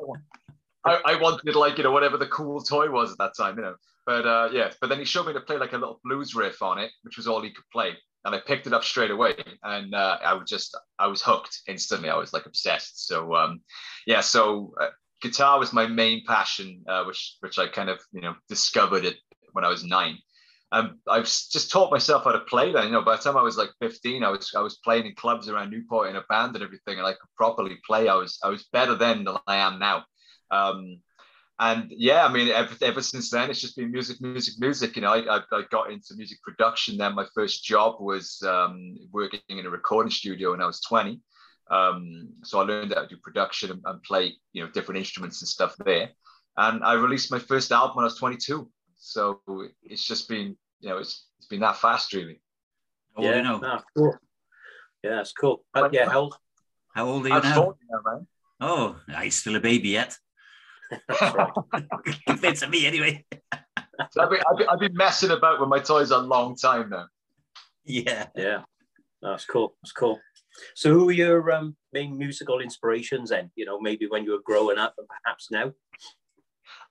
I, 0.85 1.00
I 1.07 1.16
wanted 1.16 1.54
like 1.57 1.78
you 1.78 1.85
know 1.85 1.93
whatever 1.93 2.16
the 2.19 2.26
cool 2.26 2.62
toy 2.62 2.90
was 2.90 3.12
at 3.12 3.19
that 3.19 3.33
time, 3.37 3.57
you 3.57 3.62
know. 3.62 3.76
But 4.07 4.26
uh, 4.26 4.49
yeah, 4.52 4.71
but 4.81 4.88
then 4.88 4.99
he 4.99 5.04
showed 5.04 5.26
me 5.26 5.33
to 5.33 5.40
play 5.40 5.57
like 5.57 5.73
a 5.73 5.78
little 5.78 6.00
blues 6.04 6.35
riff 6.35 6.62
on 6.62 6.78
it, 6.78 6.90
which 7.02 7.16
was 7.16 7.26
all 7.26 7.43
he 7.43 7.50
could 7.50 7.64
play, 7.73 7.93
and 8.25 8.35
I 8.35 8.40
picked 8.47 8.66
it 8.66 8.75
up 8.75 8.85
straight 8.85 9.11
away, 9.11 9.35
and 9.62 9.95
uh, 9.95 10.19
I 10.23 10.35
was 10.35 10.49
just 10.49 10.76
I 10.99 11.07
was 11.07 11.23
hooked 11.23 11.61
instantly. 11.69 12.11
I 12.11 12.16
was 12.16 12.33
like 12.33 12.47
obsessed. 12.47 13.07
So 13.07 13.35
um, 13.35 13.61
yeah, 14.07 14.21
so 14.21 14.75
uh, 14.81 14.90
guitar 15.23 15.59
was 15.59 15.73
my 15.73 15.87
main 15.87 16.23
passion, 16.26 16.85
uh, 16.87 17.04
which 17.04 17.37
which 17.40 17.59
I 17.59 17.69
kind 17.69 17.88
of 17.88 18.00
you 18.12 18.21
know 18.21 18.35
discovered 18.49 19.04
it 19.07 19.16
when 19.52 19.64
I 19.64 19.69
was 19.69 19.85
nine. 19.85 20.19
Um, 20.75 20.99
I've 21.09 21.25
just 21.25 21.71
taught 21.71 21.93
myself 21.93 22.25
how 22.25 22.33
to 22.33 22.40
play 22.40 22.73
that. 22.73 22.85
You 22.85 22.90
know, 22.90 23.02
by 23.02 23.14
the 23.14 23.23
time 23.23 23.37
I 23.37 23.43
was 23.43 23.57
like 23.57 23.71
15, 23.81 24.25
I 24.25 24.31
was 24.31 24.52
I 24.57 24.61
was 24.61 24.78
playing 24.78 25.07
in 25.07 25.14
clubs 25.14 25.49
around 25.49 25.71
Newport 25.71 26.11
in 26.11 26.16
a 26.16 26.25
band 26.28 26.57
and 26.57 26.64
everything, 26.64 26.99
and 26.99 27.07
I 27.07 27.12
could 27.12 27.31
properly 27.37 27.78
play. 27.87 28.09
I 28.09 28.16
was 28.16 28.40
I 28.43 28.49
was 28.49 28.64
better 28.73 28.97
then 28.97 29.23
than 29.23 29.37
I 29.47 29.57
am 29.57 29.78
now. 29.78 30.04
Um, 30.50 30.99
and 31.61 31.93
yeah, 31.97 32.26
I 32.26 32.33
mean, 32.33 32.49
ever, 32.49 32.75
ever 32.83 33.02
since 33.02 33.31
then, 33.31 33.50
it's 33.50 33.61
just 33.61 33.76
been 33.76 33.93
music, 33.93 34.21
music, 34.21 34.54
music. 34.59 34.97
You 34.97 35.02
know, 35.02 35.12
I, 35.12 35.37
I, 35.37 35.40
I 35.52 35.62
got 35.71 35.93
into 35.93 36.16
music 36.16 36.43
production. 36.43 36.97
Then 36.97 37.14
my 37.14 37.26
first 37.37 37.62
job 37.62 38.00
was 38.00 38.43
um, 38.45 38.97
working 39.12 39.40
in 39.49 39.64
a 39.64 39.71
recording 39.71 40.11
studio 40.11 40.50
when 40.50 40.61
I 40.61 40.66
was 40.66 40.81
20. 40.81 41.21
Um, 41.71 42.31
so 42.43 42.61
I 42.61 42.64
learned 42.64 42.93
how 42.93 43.02
to 43.02 43.07
do 43.07 43.16
production 43.23 43.71
and, 43.71 43.81
and 43.85 44.02
play, 44.02 44.35
you 44.52 44.64
know, 44.64 44.71
different 44.73 44.99
instruments 44.99 45.40
and 45.40 45.49
stuff 45.49 45.76
there. 45.85 46.11
And 46.57 46.83
I 46.83 46.95
released 46.95 47.31
my 47.31 47.38
first 47.38 47.71
album 47.71 47.97
when 47.97 48.04
I 48.04 48.07
was 48.07 48.19
22. 48.19 48.69
So 48.97 49.40
it's 49.85 50.04
just 50.04 50.28
been, 50.28 50.57
you 50.85 50.91
know, 50.91 50.99
it's, 50.99 51.26
it's 51.38 51.47
been 51.47 51.61
that 51.61 51.79
fast, 51.79 52.12
really. 52.12 52.41
How 53.17 53.23
yeah, 53.23 53.37
you 53.37 53.43
now? 53.43 53.59
no, 53.59 53.81
cool. 53.97 54.19
Yeah, 55.03 55.17
that's 55.17 55.33
cool. 55.33 55.64
Uh, 55.75 55.88
yeah, 55.91 56.11
how 56.11 56.21
old? 56.21 56.37
How 56.95 57.07
old 57.07 57.25
are 57.25 57.29
you 57.31 57.35
I'm 57.35 57.43
now? 57.43 57.55
40 57.55 57.79
now, 57.91 58.00
man. 58.05 58.26
Oh, 58.61 58.97
I'm 59.09 59.31
still 59.31 59.57
a 59.57 59.61
baby 59.61 59.91
yet. 59.91 60.17
Compared 62.29 62.57
to 62.57 62.69
me, 62.69 62.87
anyway. 62.87 63.25
So 64.11 64.23
I've, 64.23 64.31
been, 64.31 64.41
I've, 64.50 64.59
been, 64.59 64.69
I've 64.69 64.79
been 64.79 64.95
messing 64.95 65.31
about 65.31 65.59
with 65.59 65.71
my 65.71 65.79
toys 65.79 66.11
a 66.11 66.19
long 66.19 66.55
time 66.55 66.91
now. 66.91 67.07
Yeah. 67.85 68.26
Yeah, 68.37 68.62
that's 69.23 69.47
cool. 69.47 69.76
That's 69.83 69.93
cool. 69.93 70.21
So, 70.75 70.93
who 70.93 71.09
are 71.09 71.12
your 71.12 71.50
um, 71.50 71.76
main 71.93 72.17
musical 72.17 72.61
inspirations 72.61 73.31
then? 73.31 73.50
You 73.57 73.64
know, 73.64 73.81
maybe 73.81 74.07
when 74.07 74.25
you 74.25 74.33
were 74.33 74.43
growing 74.45 74.79
up 74.79 74.95
and 74.99 75.09
perhaps 75.09 75.50
now? 75.50 75.73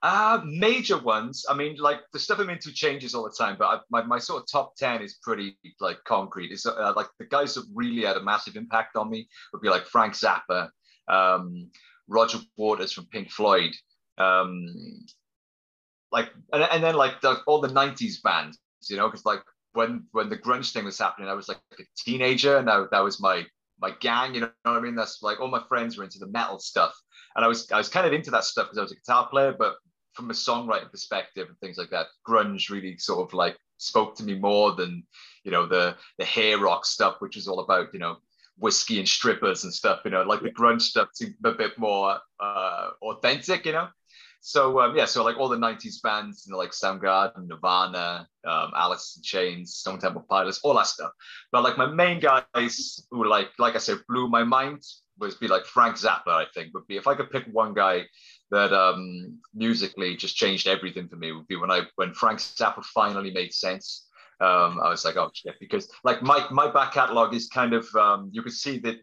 Uh, 0.02 0.42
major 0.46 0.98
ones. 0.98 1.46
I 1.50 1.54
mean, 1.54 1.78
like 1.78 2.02
the 2.12 2.20
stuff 2.20 2.40
I'm 2.40 2.50
into 2.50 2.74
changes 2.74 3.16
all 3.16 3.24
the 3.24 3.36
time, 3.38 3.56
but 3.58 3.66
I, 3.66 3.80
my, 3.90 4.04
my 4.04 4.20
sort 4.20 4.44
of 4.44 4.52
top 4.52 4.76
10 4.76 5.02
is 5.02 5.20
pretty 5.24 5.58
like 5.80 6.04
concrete. 6.04 6.52
It's 6.52 6.66
uh, 6.66 6.94
like 6.96 7.08
the 7.20 7.26
guys 7.26 7.56
that 7.56 7.64
really 7.74 8.04
had 8.04 8.18
a 8.18 8.24
massive 8.24 8.58
impact 8.58 8.98
on 8.98 9.10
me 9.10 9.30
would 9.54 9.62
be 9.62 9.70
like 9.70 9.86
Frank 9.86 10.14
Zappa, 10.14 10.70
um, 11.08 11.70
Roger 12.10 12.40
Waters 12.58 12.92
from 12.92 13.06
Pink 13.06 13.32
Floyd, 13.32 13.72
um, 14.18 14.66
like, 16.12 16.30
and, 16.52 16.64
and 16.64 16.84
then 16.84 16.96
like 16.96 17.22
the, 17.22 17.42
all 17.48 17.62
the 17.62 17.70
90s 17.70 18.22
bands, 18.22 18.60
you 18.90 18.98
know, 18.98 19.08
because 19.08 19.26
like 19.26 19.42
when 19.74 20.06
when 20.12 20.30
the 20.30 20.38
grunge 20.38 20.72
thing 20.72 20.86
was 20.86 21.00
happening, 21.00 21.30
I 21.30 21.34
was 21.34 21.48
like 21.48 21.60
a 21.80 21.84
teenager 21.98 22.58
and 22.58 22.68
that, 22.68 22.90
that 22.92 23.04
was 23.04 23.22
my 23.22 23.46
my 23.80 23.92
gang, 24.00 24.36
you 24.36 24.42
know 24.42 24.52
what 24.64 24.78
I 24.78 24.80
mean? 24.80 24.96
That's 24.96 25.22
like 25.22 25.40
all 25.40 25.50
my 25.50 25.64
friends 25.68 25.98
were 25.98 26.04
into 26.04 26.20
the 26.20 26.28
metal 26.28 26.60
stuff. 26.60 26.94
And 27.36 27.44
I 27.44 27.48
was 27.48 27.72
I 27.72 27.78
was 27.78 27.90
kind 27.90 28.06
of 28.06 28.14
into 28.14 28.32
that 28.32 28.44
stuff 28.44 28.68
because 28.68 28.78
I 28.78 28.82
was 28.82 28.92
a 28.92 28.96
guitar 28.96 29.28
player, 29.28 29.56
but 29.58 29.76
from 30.14 30.30
a 30.30 30.34
songwriting 30.34 30.92
perspective 30.92 31.48
and 31.48 31.58
things 31.60 31.78
like 31.78 31.90
that, 31.90 32.08
grunge 32.28 32.70
really 32.70 32.98
sort 32.98 33.28
of 33.28 33.34
like 33.34 33.58
spoke 33.78 34.16
to 34.16 34.24
me 34.24 34.36
more 34.36 34.74
than 34.74 35.04
you 35.44 35.52
know 35.52 35.66
the 35.66 35.96
the 36.18 36.26
hair 36.26 36.60
rock 36.60 36.86
stuff, 36.86 37.16
which 37.20 37.38
is 37.38 37.48
all 37.48 37.60
about 37.60 37.88
you 37.94 38.00
know 38.00 38.18
whiskey 38.58 39.00
and 39.00 39.10
strippers 39.10 39.64
and 39.64 39.74
stuff. 39.74 40.02
You 40.06 40.12
know, 40.12 40.24
like 40.24 40.42
the 40.42 40.52
grunge 40.52 40.82
stuff 40.82 41.10
seemed 41.14 41.36
a 41.44 41.52
bit 41.52 41.78
more 41.78 42.20
uh, 42.40 42.90
authentic. 43.02 43.66
You 43.66 43.74
know, 43.74 43.88
So 44.42 44.82
um, 44.82 44.96
yeah, 44.96 45.06
so 45.06 45.24
like 45.24 45.38
all 45.38 45.50
the 45.50 45.58
'90s 45.58 46.02
bands, 46.02 46.44
you 46.46 46.52
know, 46.52 46.58
like 46.58 46.72
Soundgarden, 46.72 47.48
Nirvana, 47.48 48.28
um, 48.46 48.72
Alice 48.76 49.16
in 49.18 49.24
Chains, 49.24 49.76
Stone 49.76 50.00
Temple 50.00 50.26
Pilots, 50.30 50.60
all 50.64 50.76
that 50.76 50.88
stuff. 50.88 51.12
But 51.52 51.64
like 51.64 51.78
my 51.78 51.88
main 51.88 52.20
guys 52.20 53.08
who 53.10 53.26
like, 53.26 53.50
like 53.58 53.76
I 53.76 53.80
said, 53.80 54.00
blew 54.08 54.28
my 54.30 54.44
mind 54.44 54.84
was 55.18 55.36
be 55.36 55.48
like 55.48 55.66
Frank 55.66 55.96
Zappa. 55.96 56.28
I 56.28 56.46
think 56.54 56.74
would 56.74 56.88
be 56.88 56.98
if 56.98 57.08
I 57.08 57.16
could 57.16 57.32
pick 57.32 57.46
one 57.52 57.74
guy 57.74 58.04
that 58.52 58.74
um, 58.74 59.40
musically 59.54 60.16
just 60.16 60.36
changed 60.36 60.68
everything 60.68 61.08
for 61.08 61.16
me 61.16 61.32
would 61.32 61.48
be 61.48 61.56
when 61.56 61.72
I 61.72 61.82
when 61.96 62.14
Frank 62.14 62.40
Zappa 62.40 62.84
finally 62.84 63.32
made 63.32 63.54
sense. 63.54 64.08
Um, 64.40 64.80
I 64.84 64.90
was 64.90 65.06
like, 65.06 65.16
oh 65.16 65.30
shit, 65.34 65.56
because 65.60 65.90
like 66.04 66.22
my 66.22 66.46
my 66.52 66.70
back 66.72 66.94
catalog 66.94 67.34
is 67.34 67.48
kind 67.48 67.74
of 67.74 67.88
um, 67.96 68.30
you 68.34 68.42
can 68.42 68.52
see 68.52 68.80
that 68.80 68.98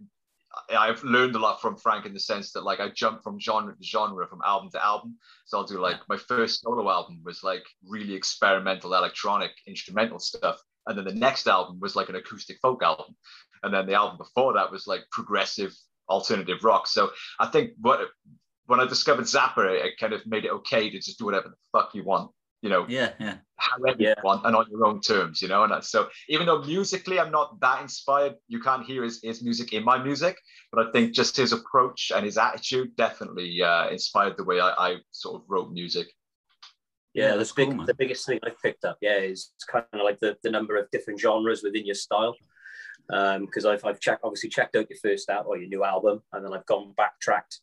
I've 0.76 1.02
learned 1.04 1.36
a 1.36 1.38
lot 1.38 1.60
from 1.60 1.76
Frank 1.76 2.06
in 2.06 2.12
the 2.12 2.20
sense 2.20 2.52
that 2.52 2.64
like 2.64 2.80
I 2.80 2.88
jump 2.90 3.22
from 3.22 3.38
genre 3.38 3.74
to 3.74 3.82
genre, 3.82 4.26
from 4.26 4.40
album 4.44 4.70
to 4.72 4.84
album. 4.84 5.16
So 5.46 5.58
I'll 5.58 5.64
do 5.64 5.80
like 5.80 5.96
my 6.08 6.16
first 6.16 6.60
solo 6.60 6.90
album 6.90 7.20
was 7.24 7.42
like 7.44 7.64
really 7.86 8.14
experimental 8.14 8.94
electronic 8.94 9.52
instrumental 9.66 10.18
stuff, 10.18 10.60
and 10.86 10.98
then 10.98 11.04
the 11.04 11.14
next 11.14 11.46
album 11.46 11.78
was 11.80 11.96
like 11.96 12.08
an 12.08 12.16
acoustic 12.16 12.58
folk 12.60 12.82
album, 12.82 13.16
and 13.62 13.72
then 13.72 13.86
the 13.86 13.94
album 13.94 14.18
before 14.18 14.54
that 14.54 14.70
was 14.70 14.86
like 14.86 15.02
progressive 15.12 15.74
alternative 16.10 16.64
rock. 16.64 16.86
So 16.86 17.10
I 17.38 17.46
think 17.46 17.72
what 17.80 18.00
when 18.66 18.80
I 18.80 18.86
discovered 18.86 19.24
Zappa, 19.24 19.84
it 19.84 19.98
kind 19.98 20.12
of 20.12 20.26
made 20.26 20.44
it 20.44 20.52
okay 20.52 20.90
to 20.90 20.96
just 20.96 21.18
do 21.18 21.24
whatever 21.24 21.48
the 21.48 21.78
fuck 21.78 21.94
you 21.94 22.04
want 22.04 22.30
you 22.62 22.68
know, 22.68 22.84
yeah, 22.88 23.12
yeah, 23.18 23.36
however 23.56 23.96
yeah. 23.98 24.14
you 24.16 24.22
want 24.22 24.44
and 24.44 24.54
on 24.54 24.66
your 24.70 24.84
own 24.86 25.00
terms, 25.00 25.40
you 25.40 25.48
know. 25.48 25.64
And 25.64 25.82
so 25.82 26.08
even 26.28 26.46
though 26.46 26.62
musically 26.62 27.18
I'm 27.18 27.30
not 27.30 27.58
that 27.60 27.80
inspired, 27.80 28.34
you 28.48 28.60
can't 28.60 28.84
hear 28.84 29.02
his, 29.02 29.20
his 29.22 29.42
music 29.42 29.72
in 29.72 29.82
my 29.82 30.02
music, 30.02 30.36
but 30.70 30.86
I 30.86 30.90
think 30.92 31.14
just 31.14 31.36
his 31.36 31.52
approach 31.52 32.12
and 32.14 32.24
his 32.24 32.36
attitude 32.36 32.94
definitely 32.96 33.62
uh, 33.62 33.88
inspired 33.88 34.36
the 34.36 34.44
way 34.44 34.60
I, 34.60 34.72
I 34.78 34.96
sort 35.10 35.36
of 35.36 35.42
wrote 35.48 35.72
music. 35.72 36.08
Yeah, 37.14 37.34
the, 37.36 37.50
big, 37.56 37.70
cool, 37.70 37.86
the 37.86 37.94
biggest 37.94 38.26
thing 38.26 38.38
I've 38.44 38.60
picked 38.62 38.84
up, 38.84 38.98
yeah, 39.00 39.16
is 39.16 39.50
kind 39.68 39.84
of 39.94 40.00
like 40.04 40.20
the, 40.20 40.36
the 40.44 40.50
number 40.50 40.76
of 40.76 40.88
different 40.92 41.18
genres 41.18 41.62
within 41.62 41.84
your 41.84 41.96
style. 41.96 42.36
Because 43.08 43.64
um, 43.64 43.72
I've, 43.72 43.84
I've 43.84 44.00
checked, 44.00 44.22
obviously 44.24 44.50
checked 44.50 44.76
out 44.76 44.90
your 44.90 44.98
first 45.02 45.30
out 45.30 45.46
or 45.46 45.58
your 45.58 45.68
new 45.68 45.84
album, 45.84 46.22
and 46.32 46.44
then 46.44 46.52
I've 46.52 46.66
gone 46.66 46.94
backtracked 46.96 47.58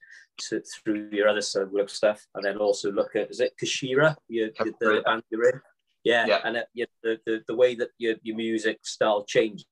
to, 0.50 0.62
through 0.62 1.10
your 1.12 1.27
other 1.27 1.41
solo 1.41 1.86
stuff, 1.88 2.25
and 2.36 2.44
then 2.44 2.58
also 2.58 2.91
look 2.91 3.15
at 3.15 3.32
is 3.32 3.39
it 3.39 3.53
Kashira, 3.62 4.15
your, 4.27 4.50
the, 4.60 4.74
the 4.79 5.01
band 5.06 5.24
you're 5.29 5.50
in? 5.50 5.62
Yeah, 6.03 6.25
yeah. 6.25 6.39
and 6.46 6.58
it, 6.58 6.67
you 6.74 6.86
know, 6.86 7.15
the, 7.15 7.20
the 7.25 7.44
the 7.48 7.56
way 7.56 7.75
that 7.75 7.89
your, 7.98 8.15
your 8.24 8.38
music 8.38 8.79
style 8.86 9.25
changes 9.25 9.65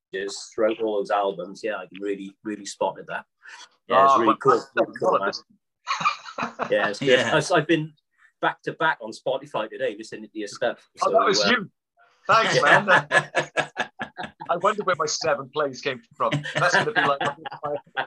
throughout 0.53 0.81
all 0.81 0.97
those 0.97 1.11
albums, 1.11 1.61
yeah, 1.63 1.75
I 1.75 1.85
can 1.85 2.01
really 2.01 2.35
really 2.43 2.65
spotted 2.65 3.05
that. 3.07 3.25
Yeah, 3.87 4.03
it's 4.05 4.13
oh, 4.15 4.21
really 4.21 4.35
cool. 4.41 4.63
Really 4.75 4.93
cool 4.99 5.31
yeah, 6.69 6.89
it's 6.89 6.99
good. 6.99 7.19
Yeah. 7.19 7.41
I've 7.53 7.67
been 7.67 7.93
back 8.41 8.61
to 8.63 8.73
back 8.73 8.97
on 9.01 9.11
Spotify 9.11 9.69
today 9.69 9.95
listening 9.97 10.29
to 10.29 10.39
your 10.39 10.47
stuff. 10.47 10.87
So, 10.97 11.09
oh, 11.09 11.11
that 11.11 11.25
was 11.25 11.43
uh, 11.43 11.49
you. 11.49 11.69
Thanks, 12.27 12.61
man. 12.61 13.89
I 14.49 14.57
wonder 14.57 14.83
where 14.83 14.95
my 14.97 15.05
seven 15.05 15.49
plays 15.49 15.81
came 15.81 16.01
from. 16.15 16.31
That's 16.55 16.73
going 16.75 16.85
to 16.85 16.91
be 16.93 17.01
like 17.01 17.19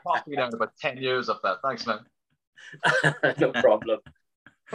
coffee 0.06 0.36
now 0.36 0.48
in 0.48 0.54
about 0.54 0.72
10 0.80 0.98
years 0.98 1.28
of 1.28 1.38
that. 1.42 1.58
Thanks, 1.64 1.86
man. 1.86 2.00
no 3.38 3.52
problem. 3.52 4.00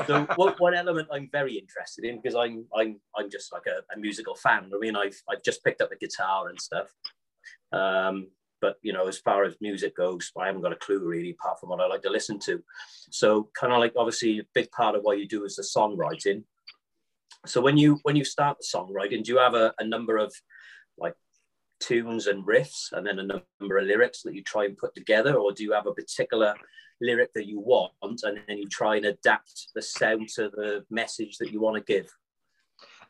So 0.07 0.25
what, 0.35 0.59
one 0.59 0.73
element 0.73 1.07
I'm 1.11 1.29
very 1.31 1.55
interested 1.57 2.03
in 2.03 2.19
because 2.19 2.35
I'm 2.35 2.65
I'm 2.75 2.99
I'm 3.15 3.29
just 3.29 3.53
like 3.53 3.67
a, 3.67 3.83
a, 3.93 3.99
musical 3.99 4.33
fan. 4.33 4.71
I 4.73 4.79
mean, 4.79 4.95
I've 4.95 5.21
I've 5.29 5.43
just 5.43 5.63
picked 5.63 5.81
up 5.81 5.91
the 5.91 5.95
guitar 5.95 6.49
and 6.49 6.59
stuff. 6.59 6.87
Um, 7.71 8.29
but 8.59 8.77
you 8.81 8.91
know, 8.91 9.07
as 9.07 9.19
far 9.19 9.43
as 9.43 9.55
music 9.61 9.95
goes, 9.95 10.31
I 10.39 10.47
haven't 10.47 10.61
got 10.61 10.71
a 10.71 10.77
clue 10.77 10.99
really, 10.99 11.31
apart 11.31 11.59
from 11.59 11.69
what 11.69 11.79
I 11.79 11.87
like 11.87 12.01
to 12.03 12.09
listen 12.09 12.39
to. 12.39 12.63
So 13.11 13.49
kind 13.53 13.71
of 13.71 13.79
like 13.79 13.93
obviously 13.95 14.39
a 14.39 14.43
big 14.55 14.71
part 14.71 14.95
of 14.95 15.03
what 15.03 15.19
you 15.19 15.27
do 15.27 15.43
is 15.45 15.57
the 15.57 15.63
songwriting. 15.63 16.43
So 17.45 17.61
when 17.61 17.77
you 17.77 17.99
when 18.03 18.15
you 18.15 18.23
start 18.23 18.57
the 18.57 18.65
songwriting, 18.65 19.23
do 19.23 19.33
you 19.33 19.37
have 19.37 19.53
a, 19.53 19.73
a 19.77 19.85
number 19.85 20.17
of 20.17 20.33
like 20.97 21.13
tunes 21.83 22.27
and 22.27 22.45
riffs 22.45 22.91
and 22.93 23.05
then 23.05 23.19
a 23.19 23.23
number 23.23 23.77
of 23.77 23.85
lyrics 23.85 24.21
that 24.23 24.33
you 24.33 24.43
try 24.43 24.65
and 24.65 24.77
put 24.77 24.95
together, 24.95 25.35
or 25.35 25.51
do 25.51 25.63
you 25.63 25.73
have 25.73 25.87
a 25.87 25.93
particular 25.93 26.55
lyric 27.01 27.33
that 27.33 27.47
you 27.47 27.59
want 27.59 27.91
and 28.01 28.39
then 28.47 28.57
you 28.57 28.67
try 28.69 28.95
and 28.95 29.05
adapt 29.05 29.69
the 29.75 29.81
sound 29.81 30.29
to 30.29 30.49
the 30.49 30.85
message 30.89 31.37
that 31.37 31.51
you 31.51 31.59
want 31.59 31.75
to 31.75 31.93
give? 31.93 32.09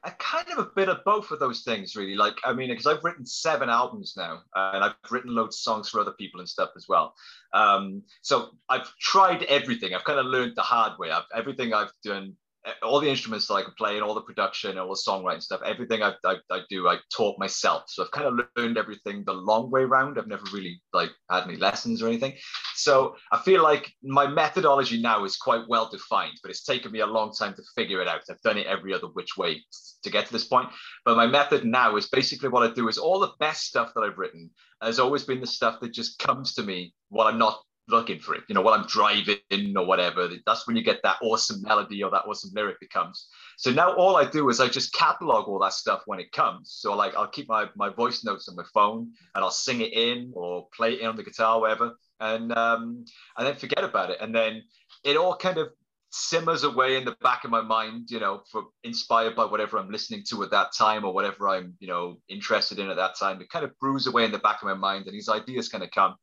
a 0.06 0.12
kind 0.12 0.48
of 0.52 0.58
a 0.58 0.70
bit 0.76 0.90
of 0.90 1.04
both 1.06 1.32
of 1.32 1.40
those 1.40 1.62
things, 1.62 1.96
really. 1.96 2.16
Like, 2.16 2.36
I 2.44 2.54
mean, 2.54 2.70
because 2.70 2.88
I've 2.88 3.04
written 3.04 3.26
seven 3.26 3.70
albums 3.70 4.16
now, 4.18 4.42
and 4.54 4.84
I've 4.84 4.96
written 5.10 5.34
loads 5.34 5.56
of 5.56 5.62
songs 5.62 5.90
for 5.90 6.02
other 6.02 6.12
people 6.12 6.42
and 6.42 6.50
stuff 6.50 6.72
as 6.76 6.88
well. 6.90 7.16
Um, 7.54 8.04
so 8.22 8.50
I've 8.68 8.94
tried 9.00 9.44
everything. 9.44 9.94
I've 9.94 10.04
kind 10.04 10.20
of 10.20 10.26
learned 10.26 10.56
the 10.56 10.62
hard 10.62 11.00
way. 11.00 11.10
I've, 11.10 11.24
everything 11.34 11.74
I've 11.74 11.94
done 12.04 12.36
all 12.82 13.00
the 13.00 13.10
instruments 13.10 13.48
that 13.48 13.56
I 13.56 13.64
can 13.64 13.74
play 13.78 13.96
and 13.96 14.04
all 14.04 14.14
the 14.14 14.22
production 14.22 14.72
and 14.72 14.80
all 14.80 14.90
the 14.90 15.04
songwriting 15.08 15.42
stuff, 15.42 15.62
everything 15.66 16.02
I, 16.02 16.14
I, 16.24 16.36
I, 16.50 16.62
do, 16.70 16.88
I 16.88 16.98
taught 17.16 17.38
myself. 17.38 17.84
So 17.88 18.04
I've 18.04 18.12
kind 18.12 18.28
of 18.28 18.46
learned 18.56 18.78
everything 18.78 19.24
the 19.26 19.34
long 19.34 19.70
way 19.70 19.82
around. 19.82 20.18
I've 20.18 20.28
never 20.28 20.44
really 20.54 20.82
like 20.94 21.12
had 21.30 21.44
any 21.44 21.58
lessons 21.58 22.02
or 22.02 22.08
anything. 22.08 22.34
So 22.76 23.16
I 23.32 23.40
feel 23.40 23.62
like 23.62 23.92
my 24.02 24.28
methodology 24.28 25.02
now 25.02 25.26
is 25.26 25.36
quite 25.36 25.68
well 25.68 25.90
defined, 25.90 26.40
but 26.42 26.52
it's 26.52 26.64
taken 26.64 26.92
me 26.92 27.00
a 27.00 27.06
long 27.06 27.34
time 27.34 27.54
to 27.56 27.64
figure 27.76 28.02
it 28.02 28.08
out. 28.08 28.22
I've 28.30 28.42
done 28.42 28.58
it 28.58 28.68
every 28.68 28.94
other 28.94 29.08
which 29.08 29.36
way 29.38 29.62
to 30.04 30.10
get 30.10 30.26
to 30.28 30.34
this 30.34 30.46
point. 30.46 30.70
But 31.04 31.18
my 31.18 31.28
method 31.28 31.66
now 31.66 31.98
is 31.98 32.08
basically 32.08 32.50
what 32.50 32.70
I 32.70 32.74
do 32.74 32.88
is 32.88 32.98
all 32.98 33.20
the 33.20 33.34
best 33.40 33.64
stuff 33.64 33.92
that 33.96 34.02
I've 34.02 34.18
written 34.18 34.50
has 34.82 35.00
always 35.00 35.24
been 35.24 35.42
the 35.42 35.48
stuff 35.48 35.80
that 35.82 35.94
just 35.94 36.20
comes 36.20 36.54
to 36.54 36.64
me 36.64 36.94
while 37.10 37.28
I'm 37.28 37.38
not 37.38 37.60
looking 37.88 38.20
for 38.20 38.36
it. 38.36 38.44
You 38.48 38.56
know, 38.56 38.62
while 38.62 38.74
I'm 38.74 38.88
driving 38.88 39.76
or 39.76 39.86
whatever, 39.86 40.30
that's 40.46 40.66
when 40.68 40.76
you 40.76 40.84
get 40.84 41.02
that 41.04 41.18
awesome 41.22 41.62
melody 41.62 42.04
or 42.04 42.12
that 42.12 42.24
awesome 42.28 42.52
lyric 42.56 42.80
that 42.80 42.90
comes. 42.90 43.28
So 43.58 43.72
now 43.72 43.94
all 43.94 44.16
I 44.16 44.30
do 44.30 44.50
is 44.50 44.60
I 44.60 44.68
just 44.68 44.94
catalog 44.94 45.48
all 45.48 45.60
that 45.60 45.74
stuff 45.74 46.04
when 46.06 46.20
it 46.20 46.32
comes. 46.32 46.72
So 46.80 46.96
like 46.96 47.16
I'll 47.16 47.28
keep 47.28 47.50
my, 47.50 47.68
my 47.76 47.90
voice 47.90 48.24
notes 48.24 48.48
on 48.48 48.56
my 48.56 48.64
phone 48.74 49.12
and 49.36 49.44
I'll 49.44 49.52
sing 49.52 49.82
it 49.82 49.94
in 49.94 50.32
or 50.34 50.68
play 50.76 50.94
it 50.94 51.02
in 51.02 51.08
on 51.08 51.16
the 51.16 51.24
guitar, 51.24 51.60
whatever, 51.60 51.94
and 52.20 52.52
um, 52.54 53.06
and 53.38 53.48
then 53.48 53.56
forget 53.56 53.84
about 53.84 54.10
it. 54.10 54.18
And 54.22 54.34
then 54.34 54.64
it 55.04 55.18
all 55.18 55.36
kind 55.36 55.58
of 55.58 55.70
simmers 56.16 56.64
away 56.64 56.96
in 56.96 57.06
the 57.06 57.16
back 57.22 57.44
of 57.44 57.50
my 57.50 57.62
mind, 57.62 58.12
you 58.12 58.20
know, 58.20 58.44
for 58.52 58.66
inspired 58.84 59.36
by 59.36 59.46
whatever 59.46 59.80
I'm 59.80 59.90
listening 59.90 60.24
to 60.30 60.44
at 60.44 60.52
that 60.52 60.72
time 60.78 61.04
or 61.04 61.14
whatever 61.14 61.50
I'm, 61.50 61.74
you 61.80 61.88
know, 61.88 62.18
interested 62.30 62.78
in 62.78 62.88
at 62.90 62.98
that 62.98 63.18
time. 63.18 63.42
It 63.42 63.50
kind 63.50 63.66
of 63.66 63.78
brews 63.80 64.06
away 64.06 64.24
in 64.24 64.32
the 64.32 64.38
back 64.38 64.62
of 64.62 64.68
my 64.68 64.76
mind 64.76 65.08
and 65.08 65.14
these 65.14 65.28
ideas 65.28 65.70
kind 65.70 65.84
of 65.84 65.90
come. 65.90 66.16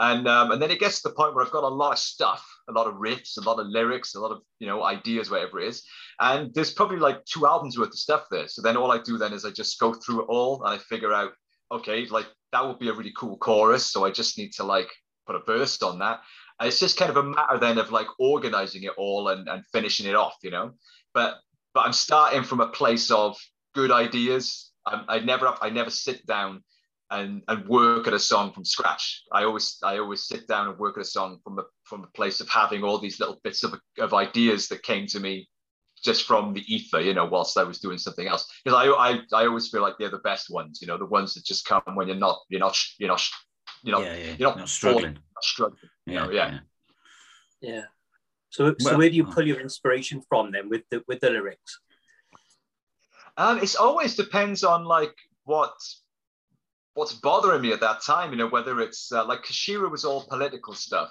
And, 0.00 0.26
um, 0.26 0.50
and 0.50 0.62
then 0.62 0.70
it 0.70 0.80
gets 0.80 1.02
to 1.02 1.08
the 1.08 1.14
point 1.14 1.34
where 1.34 1.44
I've 1.44 1.52
got 1.52 1.62
a 1.62 1.68
lot 1.68 1.92
of 1.92 1.98
stuff, 1.98 2.42
a 2.70 2.72
lot 2.72 2.86
of 2.86 2.94
riffs, 2.94 3.36
a 3.36 3.42
lot 3.42 3.60
of 3.60 3.66
lyrics, 3.66 4.14
a 4.14 4.20
lot 4.20 4.32
of 4.32 4.40
you 4.58 4.66
know 4.66 4.82
ideas, 4.82 5.30
whatever 5.30 5.60
it 5.60 5.68
is. 5.68 5.82
And 6.18 6.54
there's 6.54 6.72
probably 6.72 6.96
like 6.96 7.22
two 7.26 7.46
albums 7.46 7.78
worth 7.78 7.88
of 7.88 7.98
stuff 7.98 8.24
there. 8.30 8.48
So 8.48 8.62
then 8.62 8.78
all 8.78 8.90
I 8.90 9.02
do 9.02 9.18
then 9.18 9.34
is 9.34 9.44
I 9.44 9.50
just 9.50 9.78
go 9.78 9.92
through 9.92 10.22
it 10.22 10.26
all 10.30 10.64
and 10.64 10.74
I 10.74 10.78
figure 10.78 11.12
out, 11.12 11.32
okay, 11.70 12.06
like 12.06 12.26
that 12.52 12.66
would 12.66 12.78
be 12.78 12.88
a 12.88 12.94
really 12.94 13.12
cool 13.14 13.36
chorus. 13.36 13.92
So 13.92 14.06
I 14.06 14.10
just 14.10 14.38
need 14.38 14.52
to 14.54 14.64
like 14.64 14.88
put 15.26 15.36
a 15.36 15.40
verse 15.40 15.82
on 15.82 15.98
that. 15.98 16.20
And 16.58 16.66
it's 16.66 16.80
just 16.80 16.96
kind 16.96 17.10
of 17.10 17.18
a 17.18 17.22
matter 17.22 17.58
then 17.58 17.76
of 17.76 17.92
like 17.92 18.08
organizing 18.18 18.84
it 18.84 18.92
all 18.96 19.28
and, 19.28 19.48
and 19.48 19.64
finishing 19.70 20.06
it 20.06 20.14
off, 20.14 20.36
you 20.42 20.50
know. 20.50 20.72
But 21.12 21.34
but 21.74 21.84
I'm 21.84 21.92
starting 21.92 22.42
from 22.42 22.60
a 22.60 22.68
place 22.68 23.10
of 23.10 23.36
good 23.74 23.90
ideas. 23.90 24.72
I, 24.86 25.04
I 25.08 25.18
never 25.18 25.54
I 25.60 25.68
never 25.68 25.90
sit 25.90 26.24
down 26.24 26.62
and 27.10 27.42
and 27.48 27.66
work 27.68 28.06
at 28.06 28.14
a 28.14 28.18
song 28.18 28.52
from 28.52 28.64
scratch. 28.64 29.24
I 29.32 29.44
always 29.44 29.78
I 29.82 29.98
always 29.98 30.24
sit 30.24 30.46
down 30.46 30.68
and 30.68 30.78
work 30.78 30.96
at 30.96 31.02
a 31.02 31.06
song 31.06 31.38
from 31.44 31.58
a 31.58 31.64
from 31.84 32.04
a 32.04 32.08
place 32.08 32.40
of 32.40 32.48
having 32.48 32.84
all 32.84 32.98
these 32.98 33.20
little 33.20 33.40
bits 33.42 33.64
of, 33.64 33.74
of 33.98 34.14
ideas 34.14 34.68
that 34.68 34.82
came 34.82 35.06
to 35.08 35.20
me 35.20 35.48
just 36.02 36.26
from 36.26 36.54
the 36.54 36.64
ether, 36.72 37.00
you 37.00 37.12
know, 37.12 37.26
whilst 37.26 37.58
I 37.58 37.64
was 37.64 37.78
doing 37.78 37.98
something 37.98 38.26
else. 38.26 38.50
Because 38.64 38.76
I, 38.76 38.90
I 38.90 39.42
I 39.42 39.46
always 39.46 39.68
feel 39.68 39.82
like 39.82 39.94
they're 39.98 40.08
the 40.08 40.18
best 40.18 40.50
ones, 40.50 40.80
you 40.80 40.86
know, 40.86 40.96
the 40.96 41.06
ones 41.06 41.34
that 41.34 41.44
just 41.44 41.66
come 41.66 41.82
when 41.94 42.08
you're 42.08 42.16
not 42.16 42.38
you're 42.48 42.60
not 42.60 42.78
you're 42.98 43.08
not 43.08 43.26
you 43.82 43.92
know 43.92 44.00
yeah, 44.00 44.16
yeah. 44.16 44.34
you're 44.38 44.48
not, 44.48 44.58
not 44.58 44.68
struggling, 44.68 45.14
not 45.14 45.44
struggling. 45.44 45.90
You 46.06 46.14
yeah, 46.14 46.24
know, 46.24 46.30
yeah. 46.30 46.50
yeah. 46.50 46.58
Yeah. 47.60 47.84
So, 48.50 48.74
so 48.78 48.98
where 48.98 49.08
do 49.08 49.14
you 49.14 49.24
pull 49.24 49.46
your 49.46 49.60
inspiration 49.60 50.22
from 50.28 50.50
then 50.50 50.68
with 50.68 50.82
the 50.90 51.02
with 51.06 51.20
the 51.20 51.30
lyrics? 51.30 51.80
Um, 53.36 53.58
it 53.58 53.76
always 53.76 54.16
depends 54.16 54.64
on 54.64 54.84
like 54.84 55.14
what 55.44 55.72
what's 56.94 57.14
bothering 57.14 57.62
me 57.62 57.72
at 57.72 57.80
that 57.80 58.02
time, 58.02 58.30
you 58.30 58.36
know, 58.36 58.48
whether 58.48 58.80
it's 58.80 59.12
uh, 59.12 59.24
like 59.24 59.44
Kashira 59.44 59.90
was 59.90 60.04
all 60.04 60.26
political 60.28 60.74
stuff. 60.74 61.10